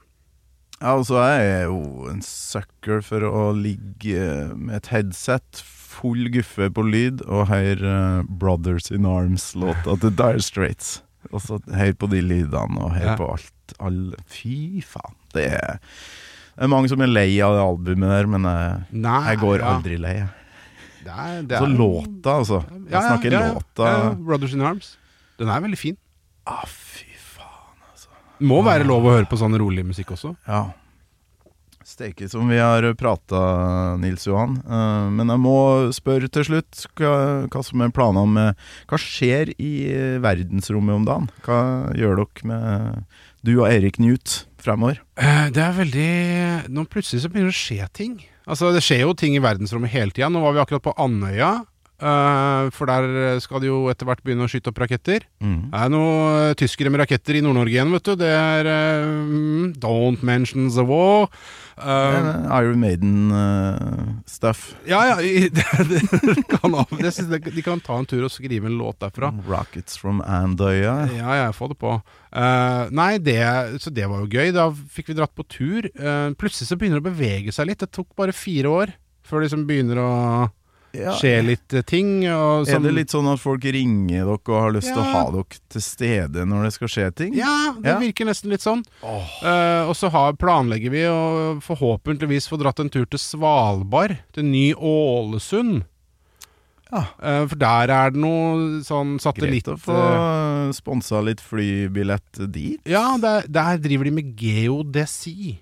Ja, 0.79 0.95
og 0.95 1.05
så 1.09 1.19
er 1.19 1.41
jeg 1.43 1.65
jo 1.67 2.07
en 2.09 2.21
sucker 2.23 3.01
for 3.03 3.25
å 3.27 3.49
ligge 3.51 4.55
med 4.55 4.79
et 4.79 4.87
headset, 4.93 5.61
full 5.99 6.29
guffe 6.33 6.69
på 6.73 6.83
lyd, 6.87 7.21
og 7.27 7.47
høre 7.51 7.93
eh, 7.93 8.23
Brothers 8.41 8.89
in 8.95 9.05
Arms-låta 9.09 9.97
til 9.99 10.15
Dire 10.15 10.41
Straits. 10.41 11.01
Og 11.33 11.41
så 11.43 11.59
hør 11.75 11.93
på 11.99 12.07
de 12.09 12.21
lydene, 12.23 12.79
og 12.79 12.93
hør 12.95 13.05
Ja. 13.11 13.15
på 13.19 13.27
alt. 13.35 13.53
All, 13.79 14.13
fy 14.25 14.81
faen. 14.81 15.13
Det 15.35 15.45
er, 15.53 15.77
det 16.55 16.63
er 16.65 16.71
mange 16.71 16.89
som 16.89 17.01
er 17.05 17.11
lei 17.11 17.35
av 17.45 17.53
det 17.53 17.61
albumet 17.67 18.09
der, 18.09 18.25
men 18.31 18.47
jeg, 18.49 18.79
Nei, 19.03 19.17
jeg 19.29 19.39
går 19.43 19.59
ja. 19.59 19.73
aldri 19.75 19.97
lei. 20.01 20.15
Det 21.03 21.11
er, 21.13 21.43
det 21.43 21.57
Så 21.59 21.67
er- 21.67 21.77
låta, 21.77 22.33
altså. 22.39 22.63
Jeg 22.71 22.91
Ja, 22.91 23.01
snakker 23.05 23.35
låta. 23.35 24.15
Brothers 24.25 24.53
in 24.53 24.61
Arms. 24.61 24.97
Den 25.37 25.47
er 25.49 25.61
veldig 25.61 25.77
fin. 25.77 25.97
Ah, 26.47 26.65
fy 26.65 27.05
faen. 27.15 27.77
altså. 27.91 28.09
må 28.41 28.63
være 28.65 28.83
lov 28.87 29.03
å 29.05 29.13
høre 29.17 29.29
på 29.29 29.37
sånn 29.37 29.55
rolig 29.59 29.85
musikk 29.85 30.11
også. 30.15 30.35
Ja. 30.47 30.65
Steike 31.99 32.29
som 32.31 32.47
vi 32.47 32.55
har 32.55 32.85
prata, 32.95 33.39
Nils 33.99 34.23
Johan. 34.23 34.53
Eh, 34.63 35.07
men 35.11 35.27
jeg 35.27 35.41
må 35.43 35.55
spørre 35.91 36.29
til 36.31 36.45
slutt 36.47 36.85
hva, 36.95 37.63
som 37.65 37.83
er 37.83 37.91
planene 37.91 38.23
med 38.37 38.61
Hva 38.87 38.99
skjer 39.03 39.51
i 39.59 39.71
eh, 39.91 40.15
verdensrommet 40.23 40.95
om 40.95 41.07
dagen? 41.09 41.27
Hva 41.43 41.59
gjør 41.99 42.21
dere 42.21 42.51
med 42.53 43.17
du 43.43 43.51
og 43.57 43.67
Erik 43.67 43.99
Newt 43.99 44.45
fremover? 44.63 45.01
Eh, 45.19 45.49
Det 45.51 45.65
er 45.65 45.75
veldig 45.75 46.13
Nå 46.71 46.87
plutselig 46.87 47.25
så 47.25 47.33
begynner 47.33 47.51
det 47.51 47.57
å 47.57 47.63
skje 47.65 47.89
ting. 47.91 48.15
Altså 48.47 48.71
Det 48.71 48.85
skjer 48.85 49.03
jo 49.03 49.17
ting 49.19 49.35
i 49.35 49.43
verdensrommet 49.43 49.91
hele 49.91 50.15
tida. 50.15 50.31
Nå 50.31 50.39
var 50.45 50.55
vi 50.55 50.63
akkurat 50.63 50.87
på 50.87 50.95
Andøya. 50.95 51.57
Uh, 51.99 52.71
for 52.71 52.87
der 52.87 53.41
skal 53.43 53.59
de 53.59 53.67
jo 53.67 53.79
etter 53.91 54.07
hvert 54.07 54.21
begynne 54.23 54.45
å 54.47 54.51
skyte 54.51 54.71
opp 54.71 54.79
raketter. 54.79 55.25
Mm. 55.43 55.67
Det 55.67 55.79
er 55.83 55.89
noen 55.91 56.37
uh, 56.47 56.55
tyskere 56.55 56.91
med 56.93 57.01
raketter 57.03 57.35
i 57.35 57.41
Nord-Norge 57.43 57.75
igjen, 57.75 57.91
vet 57.91 58.07
du. 58.07 58.13
Det 58.21 58.29
er 58.31 58.69
eh, 58.71 59.09
mm, 59.27 59.73
Don't 59.83 60.23
mention 60.23 60.69
the 60.71 60.85
war. 60.87 61.27
Eh, 61.79 62.59
Iron 62.59 62.79
Maiden-stuff. 62.81 64.75
ja, 64.85 64.99
ja, 65.07 65.21
i- 65.21 65.49
det, 65.55 65.63
det 65.89 66.43
kan, 66.51 66.75
det 66.99 67.13
jeg, 67.15 67.53
De 67.55 67.63
kan 67.65 67.79
ta 67.79 67.97
en 67.99 68.05
tur 68.09 68.23
og 68.27 68.31
skrive 68.33 68.67
en 68.69 68.77
låt 68.79 68.99
derfra. 68.99 69.31
Rockets 69.47 69.97
from 69.97 70.21
Andøya. 70.21 71.07
Ja, 71.15 71.35
ja, 71.43 71.49
få 71.55 71.69
det 71.71 71.79
på. 71.79 71.95
Uh, 72.35 72.89
nei, 72.93 73.17
det, 73.23 73.39
så 73.81 73.89
det 73.93 74.05
var 74.09 74.23
jo 74.25 74.29
gøy. 74.29 74.51
Da 74.55 74.69
fikk 74.71 75.11
vi 75.13 75.17
dratt 75.17 75.35
på 75.37 75.45
tur. 75.49 75.87
Eh, 75.89 76.29
plutselig 76.39 76.69
så 76.69 76.77
begynner 76.79 76.99
det 76.99 77.07
å 77.07 77.11
bevege 77.13 77.55
seg 77.55 77.71
litt. 77.71 77.81
Det 77.83 77.91
tok 77.95 78.11
bare 78.19 78.35
fire 78.35 78.69
år 78.69 78.95
før 79.25 79.39
det 79.41 79.49
liksom 79.49 79.67
begynner 79.69 79.99
å 80.01 80.11
Ja. 80.95 81.13
skjer 81.19 81.43
litt 81.45 81.73
eh, 81.73 81.83
ting. 81.85 82.23
Og 82.31 82.69
Er 82.69 82.81
det 82.83 82.93
litt 82.95 83.13
sånn 83.13 83.27
at 83.31 83.41
folk 83.41 83.63
ringer 83.63 84.25
dere 84.25 84.37
og 84.37 84.49
har 84.55 84.73
lyst 84.73 84.89
til 84.89 85.01
å 85.01 85.05
ha 85.05 85.23
dere 85.35 85.59
til 85.69 85.83
stede 85.85 86.45
når 86.49 86.67
det 86.67 86.73
skal 86.77 86.91
skje 86.95 87.07
ting? 87.21 87.35
Ja, 87.37 87.73
det 87.77 87.93
Ja. 87.93 87.99
virker 88.01 88.25
nesten 88.29 88.49
litt 88.49 88.65
sånn. 88.65 88.83
Eh, 89.03 89.83
og 89.85 89.95
så 89.95 90.09
har, 90.09 90.33
planlegger 90.33 90.89
vi 90.91 91.05
å 91.05 91.59
forhåpentligvis 91.61 92.49
få 92.49 92.59
dratt 92.61 92.79
en 92.79 92.89
tur 92.89 93.05
til 93.05 93.19
Svalbard, 93.21 94.17
til 94.33 94.43
Ny-Ålesund. 94.49 95.85
Ja. 96.89 97.03
Uh, 97.21 97.45
for 97.45 97.55
der 97.61 97.91
er 97.93 98.09
det 98.09 98.17
noe 98.17 98.79
sånn 98.81 99.19
satellitt... 99.21 99.67
Greit 99.67 99.75
å 99.75 99.77
få 99.77 100.73
sponsa 100.73 101.21
litt 101.21 101.41
flybillett 101.45 102.39
dit. 102.49 102.81
Ja, 102.89 103.13
der, 103.21 103.45
der 103.45 103.77
driver 103.77 104.09
de 104.09 104.13
med 104.17 104.31
geodesi. 104.41 105.59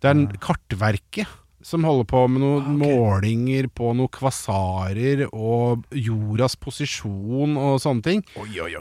Det 0.00 0.08
er 0.08 0.16
en 0.16 0.30
kartverket 0.40 1.28
som 1.62 1.84
holder 1.84 2.06
på 2.08 2.22
med 2.32 2.40
noen 2.42 2.76
målinger 2.80 3.68
på 3.76 3.92
noen 3.96 4.10
kvasarer 4.14 5.26
og 5.28 5.84
jordas 5.92 6.56
posisjon 6.60 7.58
og 7.60 7.80
sånne 7.82 8.06
ting. 8.06 8.22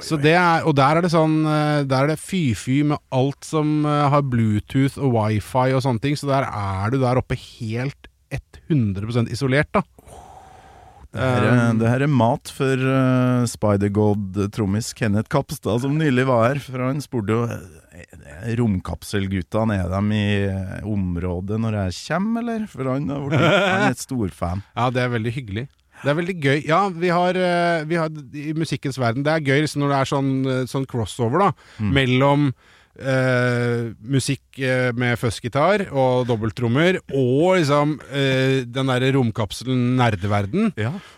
Så 0.06 0.20
det 0.22 0.36
er, 0.40 0.64
og 0.68 0.78
der 0.80 1.00
er 1.00 1.06
det 1.06 1.12
sånn 1.14 1.42
eh, 1.44 1.82
Der 1.90 2.06
er 2.06 2.14
det 2.14 2.20
fy-fy 2.22 2.82
med 2.88 3.02
alt 3.16 3.44
som 3.48 3.84
eh, 3.88 4.06
har 4.14 4.24
Bluetooth 4.28 5.00
og 5.00 5.16
wifi 5.18 5.74
og 5.76 5.84
sånne 5.86 6.04
ting, 6.04 6.16
så 6.20 6.32
der 6.32 6.48
er 6.48 6.94
du 6.94 7.00
der 7.02 7.20
oppe 7.20 7.38
helt 7.40 8.08
100 8.70 9.32
isolert, 9.34 9.72
da. 9.74 9.82
Det 11.10 11.26
her, 11.26 11.46
er, 11.50 11.78
det 11.80 11.90
her 11.90 12.04
er 12.06 12.12
mat 12.12 12.52
for 12.54 12.84
uh, 12.86 13.46
Spider-God-trommis 13.50 14.92
Kenneth 14.94 15.32
Kapstad, 15.34 15.82
som 15.82 15.98
nylig 15.98 16.28
var 16.30 16.52
her. 16.52 16.60
For 16.62 16.84
han 16.86 17.02
spurte 17.02 17.34
jo 17.34 17.48
romkapselgutta 18.60 19.66
er 19.74 19.90
de 19.92 20.16
i 20.16 20.30
eh, 20.48 20.88
området 20.88 21.60
når 21.62 21.78
jeg 21.84 21.98
kommer, 22.08 22.44
eller? 22.46 22.66
For 22.72 22.88
han, 22.88 23.10
han 23.10 23.36
er 23.36 23.92
et 23.92 24.02
storfan. 24.02 24.64
Ja, 24.80 24.90
det 24.94 25.04
er 25.04 25.14
veldig 25.14 25.34
hyggelig. 25.36 25.68
Det 26.00 26.12
er 26.12 26.16
veldig 26.16 26.36
gøy. 26.40 26.60
Ja, 26.64 26.82
vi 26.96 27.10
har, 27.12 27.36
eh, 27.36 27.86
vi 27.90 27.98
har 28.00 28.10
i 28.32 28.54
musikkens 28.56 29.00
verden 29.02 29.26
Det 29.26 29.34
er 29.34 29.44
gøy 29.44 29.66
liksom, 29.66 29.84
når 29.84 29.92
det 29.92 29.98
er 30.00 30.12
sånn, 30.14 30.32
eh, 30.48 30.62
sånn 30.72 30.88
crossover 30.88 31.44
da 31.44 31.50
mellom 31.84 32.52
eh, 32.98 33.90
musikk 34.02 34.60
eh, 34.60 34.90
med 34.98 35.18
fuzzgitar 35.22 35.86
og 35.92 36.28
dobbelttrommer 36.30 36.98
og 37.14 37.58
liksom 37.60 37.98
uh, 38.00 38.60
den 38.66 38.90
derre 38.92 39.12
romkapselen 39.16 39.96
nerdeverden. 40.00 40.72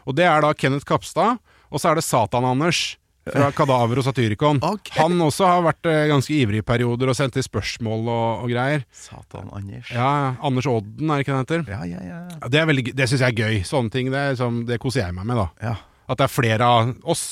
Og 0.06 0.15
det 0.18 0.26
er 0.27 0.41
da 0.43 0.53
Kenneth 0.57 0.85
Kapstad, 0.89 1.39
og 1.72 1.80
så 1.81 1.91
er 1.91 2.02
det 2.02 2.07
Satan-Anders. 2.07 2.98
Fra 3.22 3.52
Kadaver 3.57 3.99
og 4.02 4.06
Satyricon. 4.07 4.57
Okay. 4.65 4.95
Han 4.98 5.14
også 5.22 5.45
har 5.45 5.60
vært 5.61 5.85
ganske 6.10 6.34
ivrig 6.34 6.64
i 6.64 6.65
perioder 6.65 7.11
og 7.11 7.14
sendt 7.14 7.35
inn 7.38 7.45
spørsmål 7.45 8.07
og, 8.10 8.39
og 8.41 8.49
greier. 8.49 8.81
Satan, 8.98 9.45
Anders. 9.53 9.91
Ja, 9.93 10.07
Anders 10.41 10.65
Odden, 10.65 11.06
er 11.06 11.22
det 11.22 11.27
ikke 11.27 11.35
han 11.35 11.45
heter? 11.45 11.61
Ja, 11.69 11.84
ja, 11.85 12.02
ja. 12.02 12.18
Ja, 12.39 12.49
Det, 12.49 12.64
veldig 12.72 12.95
det 12.98 13.07
syns 13.11 13.22
jeg 13.22 13.35
er 13.35 13.43
gøy. 13.45 13.60
Sånne 13.69 13.93
ting 13.93 14.10
det, 14.10 14.23
liksom, 14.34 14.64
det 14.65 14.80
koser 14.81 15.03
jeg 15.03 15.14
meg 15.19 15.30
med. 15.30 15.38
da 15.38 15.69
Ja, 15.69 15.76
At 16.10 16.18
det 16.18 16.26
er 16.26 16.34
flere 16.34 16.65
av 16.80 16.95
oss. 17.14 17.23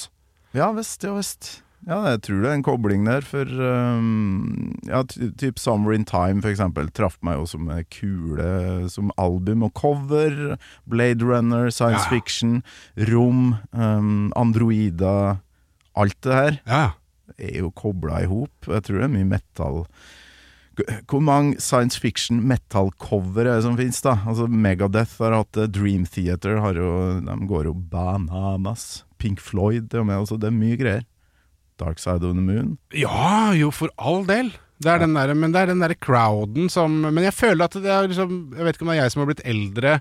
ja 0.53 0.69
visst, 0.77 1.03
ja 1.09 1.15
visst. 1.17 1.49
Ja, 1.88 2.01
jeg 2.11 2.19
tror 2.26 2.41
det 2.43 2.49
er 2.49 2.57
en 2.57 2.64
kobling 2.65 3.06
der, 3.07 3.23
for 3.26 3.47
um, 3.47 4.73
Ja, 4.85 4.99
typ 5.07 5.57
Summer 5.61 5.93
in 5.95 6.03
Time, 6.06 6.41
for 6.43 6.51
eksempel, 6.51 6.89
traff 6.91 7.15
meg 7.23 7.38
jo 7.39 7.45
som 7.47 7.69
kule 7.89 8.89
som 8.91 9.14
album 9.18 9.64
og 9.64 9.73
cover. 9.80 10.57
Blade 10.85 11.23
Runner, 11.26 11.69
science 11.72 12.03
Ja. 12.03 12.10
fiction, 12.11 12.64
rom, 13.10 13.56
um, 13.72 14.31
androider 14.35 15.39
Alt 15.95 16.19
det 16.22 16.34
her 16.35 16.60
Ja, 16.68 16.84
er 17.39 17.60
jo 17.64 17.72
kobla 17.72 18.22
i 18.23 18.27
hop. 18.30 18.51
Jeg 18.68 18.84
tror 18.84 18.99
det 18.99 19.07
er 19.07 19.15
mye 19.15 19.30
metal 19.31 19.85
Hvor 21.10 21.19
mange 21.23 21.60
science 21.60 21.97
fiction 21.99 22.39
metal-cover 22.47 23.41
er 23.47 23.56
det 23.57 23.64
som 23.65 23.76
finnes, 23.80 24.01
da? 24.03 24.18
Altså 24.27 24.47
Megadeth 24.47 25.18
har 25.23 25.34
hatt 25.35 25.51
det, 25.57 25.72
Dream 25.76 26.06
Theater 26.06 26.60
har 26.64 26.73
jo 26.80 26.91
De 27.23 27.35
går 27.47 27.65
jo 27.72 27.73
bananas. 27.73 29.03
Pink 29.19 29.39
Floyd 29.43 29.91
jo 29.93 30.03
med, 30.07 30.22
altså 30.22 30.38
det 30.39 30.47
er 30.47 30.56
mye 30.56 30.77
greier. 30.80 31.03
Dark 31.80 31.99
Side 32.01 32.22
of 32.27 32.35
the 32.35 32.43
Moon. 32.43 32.77
ja 32.93 33.53
jo, 33.57 33.72
for 33.76 33.89
all 33.97 34.26
del. 34.27 34.51
Det 34.80 34.88
er 34.93 35.01
den 35.03 35.15
der, 35.18 35.34
men 35.35 35.51
det 35.51 35.60
er 35.60 35.72
den 35.73 35.81
derre 35.84 35.97
crowden 35.99 36.69
som 36.72 36.93
Men 37.03 37.18
jeg 37.26 37.34
føler 37.35 37.65
at 37.68 37.73
det 37.84 37.89
er 37.91 38.06
liksom 38.07 38.53
Jeg 38.56 38.64
vet 38.64 38.77
ikke 38.77 38.85
om 38.85 38.91
det 38.93 38.95
er 38.95 39.01
jeg 39.01 39.11
som 39.11 39.19
har 39.26 39.27
blitt 39.34 39.41
eldre, 39.43 39.95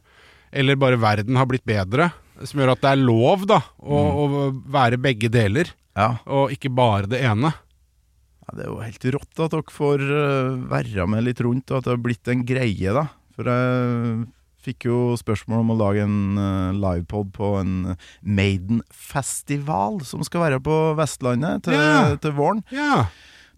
eller 0.54 0.78
bare 0.78 1.00
verden 1.02 1.34
har 1.40 1.48
blitt 1.50 1.64
bedre, 1.66 2.12
som 2.46 2.60
gjør 2.62 2.76
at 2.76 2.84
det 2.84 2.92
er 2.92 3.00
lov, 3.02 3.42
da, 3.50 3.58
å, 3.82 3.98
å 4.22 4.28
være 4.70 5.00
begge 5.02 5.28
deler, 5.34 5.72
Ja. 5.98 6.12
og 6.30 6.52
ikke 6.54 6.70
bare 6.70 7.10
det 7.10 7.18
ene. 7.26 7.50
ja, 7.50 8.54
Det 8.54 8.64
er 8.64 8.70
jo 8.70 8.78
helt 8.86 9.08
rått 9.18 9.42
at 9.44 9.50
dere 9.56 9.74
får 9.74 10.04
øh, 10.06 10.54
være 10.70 11.08
med 11.10 11.26
litt 11.26 11.42
rundt, 11.42 11.70
og 11.72 11.80
at 11.80 11.84
det 11.88 11.94
har 11.96 12.04
blitt 12.06 12.30
en 12.32 12.46
greie, 12.46 12.94
da. 12.94 13.08
For 13.34 13.50
jeg 13.50 14.28
fikk 14.68 14.88
jo 14.88 14.98
spørsmål 15.20 15.64
om 15.64 15.72
å 15.74 15.78
lage 15.80 16.04
en 16.04 16.18
uh, 16.38 16.76
livepod 16.76 17.32
på 17.36 17.54
en 17.62 17.74
Maiden-festival 18.22 20.02
som 20.06 20.22
skal 20.26 20.44
være 20.46 20.60
på 20.64 20.76
Vestlandet 20.98 21.66
til, 21.66 21.74
Ja. 21.78 22.14
til 22.20 22.36
våren. 22.38 22.62
Ja, 22.74 23.06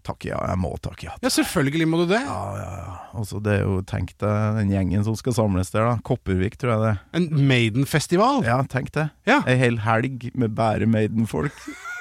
Takk 0.01 0.25
ja, 0.25 0.39
jeg 0.49 0.57
må 0.57 0.71
takke 0.81 1.05
ja. 1.05 1.11
ja 1.21 1.29
selvfølgelig 1.29 1.85
må 1.91 1.99
du 2.01 2.07
det. 2.09 2.23
Ja, 2.25 2.39
ja, 2.57 2.69
ja. 2.79 2.93
Altså, 3.13 3.37
det 3.43 3.59
er 3.59 3.67
jo, 3.67 3.81
tenk 3.85 4.15
deg 4.17 4.55
den 4.57 4.71
gjengen 4.73 5.03
som 5.05 5.13
skal 5.19 5.35
samles 5.37 5.69
der, 5.69 5.85
da. 5.85 5.99
Kopervik, 6.07 6.57
tror 6.57 6.73
jeg 6.73 6.81
det. 6.87 6.93
En 7.19 7.27
Maiden-festival. 7.51 8.41
Ja, 8.47 8.57
tenk 8.65 8.89
det. 8.97 9.11
Ja. 9.29 9.43
Ei 9.45 9.59
hel 9.61 9.77
helg 9.85 10.31
med 10.33 10.55
bare 10.57 10.89
Maiden-folk. 10.89 11.53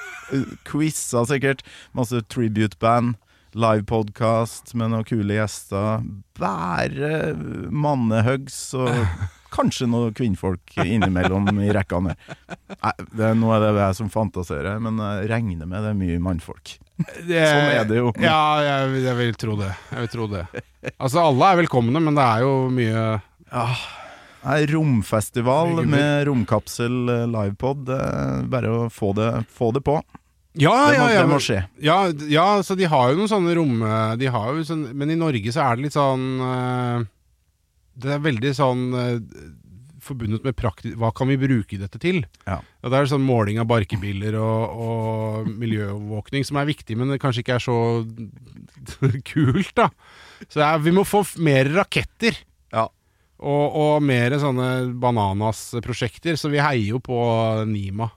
Quiza 0.71 1.27
sikkert. 1.29 1.61
Masse 1.93 2.23
tribute-band. 2.33 3.19
Livepodkast 3.59 4.75
med 4.79 4.93
noen 4.93 5.07
kule 5.09 5.37
gjester. 5.41 6.05
Bare 6.39 7.35
mannehugs 7.71 8.59
og 8.79 8.91
kanskje 9.57 9.89
noen 9.91 10.15
kvinnfolk 10.15 10.77
innimellom 10.85 11.49
i 11.65 11.73
rekkene. 11.75 12.15
Nei, 12.77 12.93
det 13.11 13.27
er 13.33 13.39
noe 13.39 13.57
av 13.59 13.65
det 13.67 13.73
jeg 13.83 13.99
som 13.99 14.13
fantaserer, 14.13 14.79
men 14.83 15.01
jeg 15.03 15.31
regner 15.33 15.67
med 15.67 15.83
det 15.83 15.93
er 15.93 15.99
mye 15.99 16.21
mannfolk. 16.23 16.77
Det, 17.01 17.41
Sånn 17.49 17.71
er 17.73 17.89
det 17.89 17.99
jo. 17.99 18.13
Ja, 18.21 18.41
jeg, 18.63 19.03
jeg 19.07 19.17
vil 19.19 19.35
tro 19.41 19.57
det. 19.59 19.73
Jeg 19.91 20.05
vil 20.05 20.13
tro 20.13 20.29
det. 20.31 20.45
Altså, 20.97 21.25
alle 21.25 21.49
er 21.51 21.63
velkomne, 21.65 22.03
men 22.03 22.19
det 22.19 22.27
er 22.27 22.45
jo 22.45 22.55
mye 22.73 23.07
Nei, 24.41 24.61
romfestival 24.71 25.83
med 25.85 26.23
romkapsel 26.29 27.11
eh, 27.13 27.27
livepod. 27.29 27.91
Er 27.93 28.47
bare 28.49 28.71
å 28.73 28.87
få 28.93 29.11
det, 29.19 29.29
få 29.53 29.69
det 29.77 29.83
på. 29.85 29.99
Ja, 30.59 30.75
Det 30.91 30.99
må, 30.99 31.07
ja, 31.07 31.07
ja. 31.15 31.23
det 31.23 31.31
må 31.31 31.39
skje. 31.43 31.61
Ja, 31.79 31.97
ja, 32.27 32.47
så 32.67 32.75
de 32.79 32.89
har 32.91 33.13
jo 33.13 33.21
noen 33.21 33.31
sånne 33.31 33.55
rom 33.55 33.85
de 34.19 34.31
har 34.35 34.49
jo 34.57 34.65
sånn, 34.67 34.89
Men 34.99 35.13
i 35.15 35.19
Norge 35.19 35.53
så 35.55 35.63
er 35.63 35.79
det 35.79 35.85
litt 35.87 35.95
sånn 35.95 36.25
eh, 36.43 37.05
Det 38.03 38.17
er 38.17 38.25
veldig 38.25 38.51
sånn 38.59 38.83
eh, 38.99 39.21
forbundet 40.05 40.45
med 40.47 40.57
praktisk 40.59 40.99
Hva 41.01 41.13
kan 41.17 41.31
vi 41.31 41.39
bruke 41.41 41.79
dette 41.81 42.01
til? 42.03 42.23
Ja. 42.47 42.59
ja 42.61 42.93
Det 42.93 42.99
er 42.99 43.11
sånn 43.13 43.27
måling 43.27 43.61
av 43.63 43.69
barkebiler 43.71 44.37
og, 44.41 44.85
og 44.87 45.51
miljøovervåkning 45.51 46.47
som 46.47 46.61
er 46.61 46.71
viktig, 46.71 46.99
men 46.99 47.13
det 47.13 47.21
kanskje 47.23 47.45
ikke 47.45 47.59
er 47.59 47.65
så 47.65 47.79
kult, 49.33 49.75
da. 49.79 49.91
Så 50.49 50.65
er, 50.65 50.81
vi 50.83 50.95
må 50.97 51.05
få 51.07 51.23
mer 51.45 51.69
raketter. 51.75 52.39
Ja. 52.73 52.89
Og, 53.41 53.77
og 53.83 54.05
mer 54.05 54.37
sånne 54.41 54.71
bananas-prosjekter, 55.01 56.37
så 56.41 56.51
vi 56.53 56.61
heier 56.61 56.97
jo 56.97 57.03
på 57.05 57.21
Nima. 57.69 58.11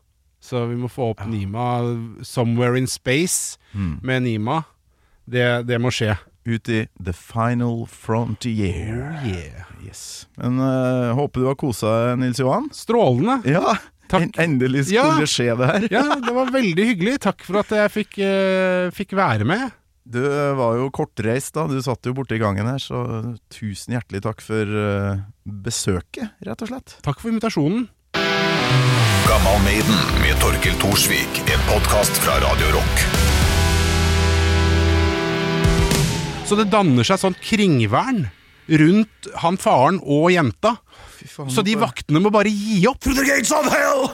Så 0.43 0.65
vi 0.67 0.75
må 0.75 0.89
få 0.91 1.13
opp 1.13 1.21
Nima 1.29 1.69
Somewhere 2.27 2.75
in 2.81 2.87
Space 2.91 3.57
Mm. 3.73 3.99
med 4.03 4.23
Nima. 4.27 4.57
Det, 5.25 5.63
det 5.65 5.79
må 5.81 5.89
skje. 5.89 6.17
Ut 6.45 6.67
i 6.69 6.81
the 6.99 7.13
final 7.15 7.85
frontier. 7.87 8.91
Oh, 8.99 9.23
yeah. 9.25 9.63
Yes. 9.85 10.27
Men 10.37 10.59
uh, 10.59 11.13
håper 11.15 11.41
du 11.41 11.47
har 11.47 11.55
kosa 11.57 11.93
deg, 12.09 12.19
Nils 12.21 12.41
Johan. 12.43 12.67
Strålende. 12.75 13.39
Ja, 13.49 13.77
en, 14.13 14.29
endelig 14.37 14.83
skulle 14.91 15.23
Ja. 15.23 15.29
skje 15.31 15.55
det 15.57 15.69
her. 15.71 15.87
Ja, 15.95 16.03
det 16.21 16.33
var 16.35 16.51
veldig 16.53 16.85
hyggelig. 16.91 17.15
Takk 17.23 17.41
for 17.47 17.61
at 17.63 17.71
jeg 17.73 17.93
fikk, 17.95 18.19
uh, 18.21 18.91
fikk 18.93 19.15
være 19.17 19.47
med. 19.47 19.71
Du 20.03 20.19
eh, 20.19 20.51
var 20.59 20.75
jo 20.75 20.89
kortreist 20.91 21.55
da, 21.55 21.63
du 21.71 21.77
satt 21.81 22.03
jo 22.05 22.11
borte 22.13 22.35
i 22.35 22.41
gangen 22.41 22.67
her, 22.67 22.81
så 22.83 22.99
tusen 23.55 23.95
hjertelig 23.95 24.19
takk 24.25 24.41
for 24.43 24.67
besøket, 25.47 26.33
rett 26.43 26.61
og 26.65 26.69
slett. 26.73 26.97
Takk 27.07 27.21
for 27.23 27.31
invitasjonen. 27.31 27.85
Gammal 29.33 29.63
Maiden 29.63 29.95
med 30.21 30.41
Torkel 30.41 30.73
Thorsvik. 30.73 31.41
En 31.53 31.61
podkast 31.73 32.11
fra 32.11 32.33
Radio 32.33 32.67
Rock. 32.75 32.99
Så 36.45 36.57
det 36.59 36.67
danner 36.69 37.07
seg 37.07 37.17
sånn 37.17 37.37
kringvern 37.41 38.27
rundt 38.69 39.31
han 39.41 39.57
faren 39.57 39.97
og 40.05 40.27
jenta. 40.35 40.75
Fy 41.17 41.25
faen, 41.31 41.49
Så 41.49 41.65
de 41.65 41.73
vaktene 41.81 42.21
må 42.21 42.29
bare 42.29 42.53
gi 42.53 42.83
opp. 42.91 43.01
Through 43.01 43.17
the 43.17 43.25
gates 43.25 43.49
of 43.49 43.65
hell, 43.73 44.05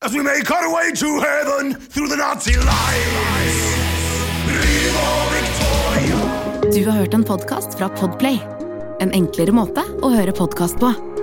as 0.00 0.16
we 0.16 0.24
make 0.24 0.48
our 0.48 0.72
way 0.72 0.88
to 0.96 1.12
heaven, 1.20 1.76
through 1.92 2.08
the 2.08 2.16
Nazi 2.16 2.56
lines. 2.56 3.60
Du 6.72 6.80
har 6.88 6.96
hørt 6.96 7.12
en 7.14 7.28
podkast 7.28 7.76
fra 7.76 7.92
Podplay. 8.00 8.40
En 9.04 9.12
enklere 9.12 9.52
måte 9.52 9.84
å 10.00 10.16
høre 10.16 10.32
podkast 10.32 10.80
på. 10.80 10.94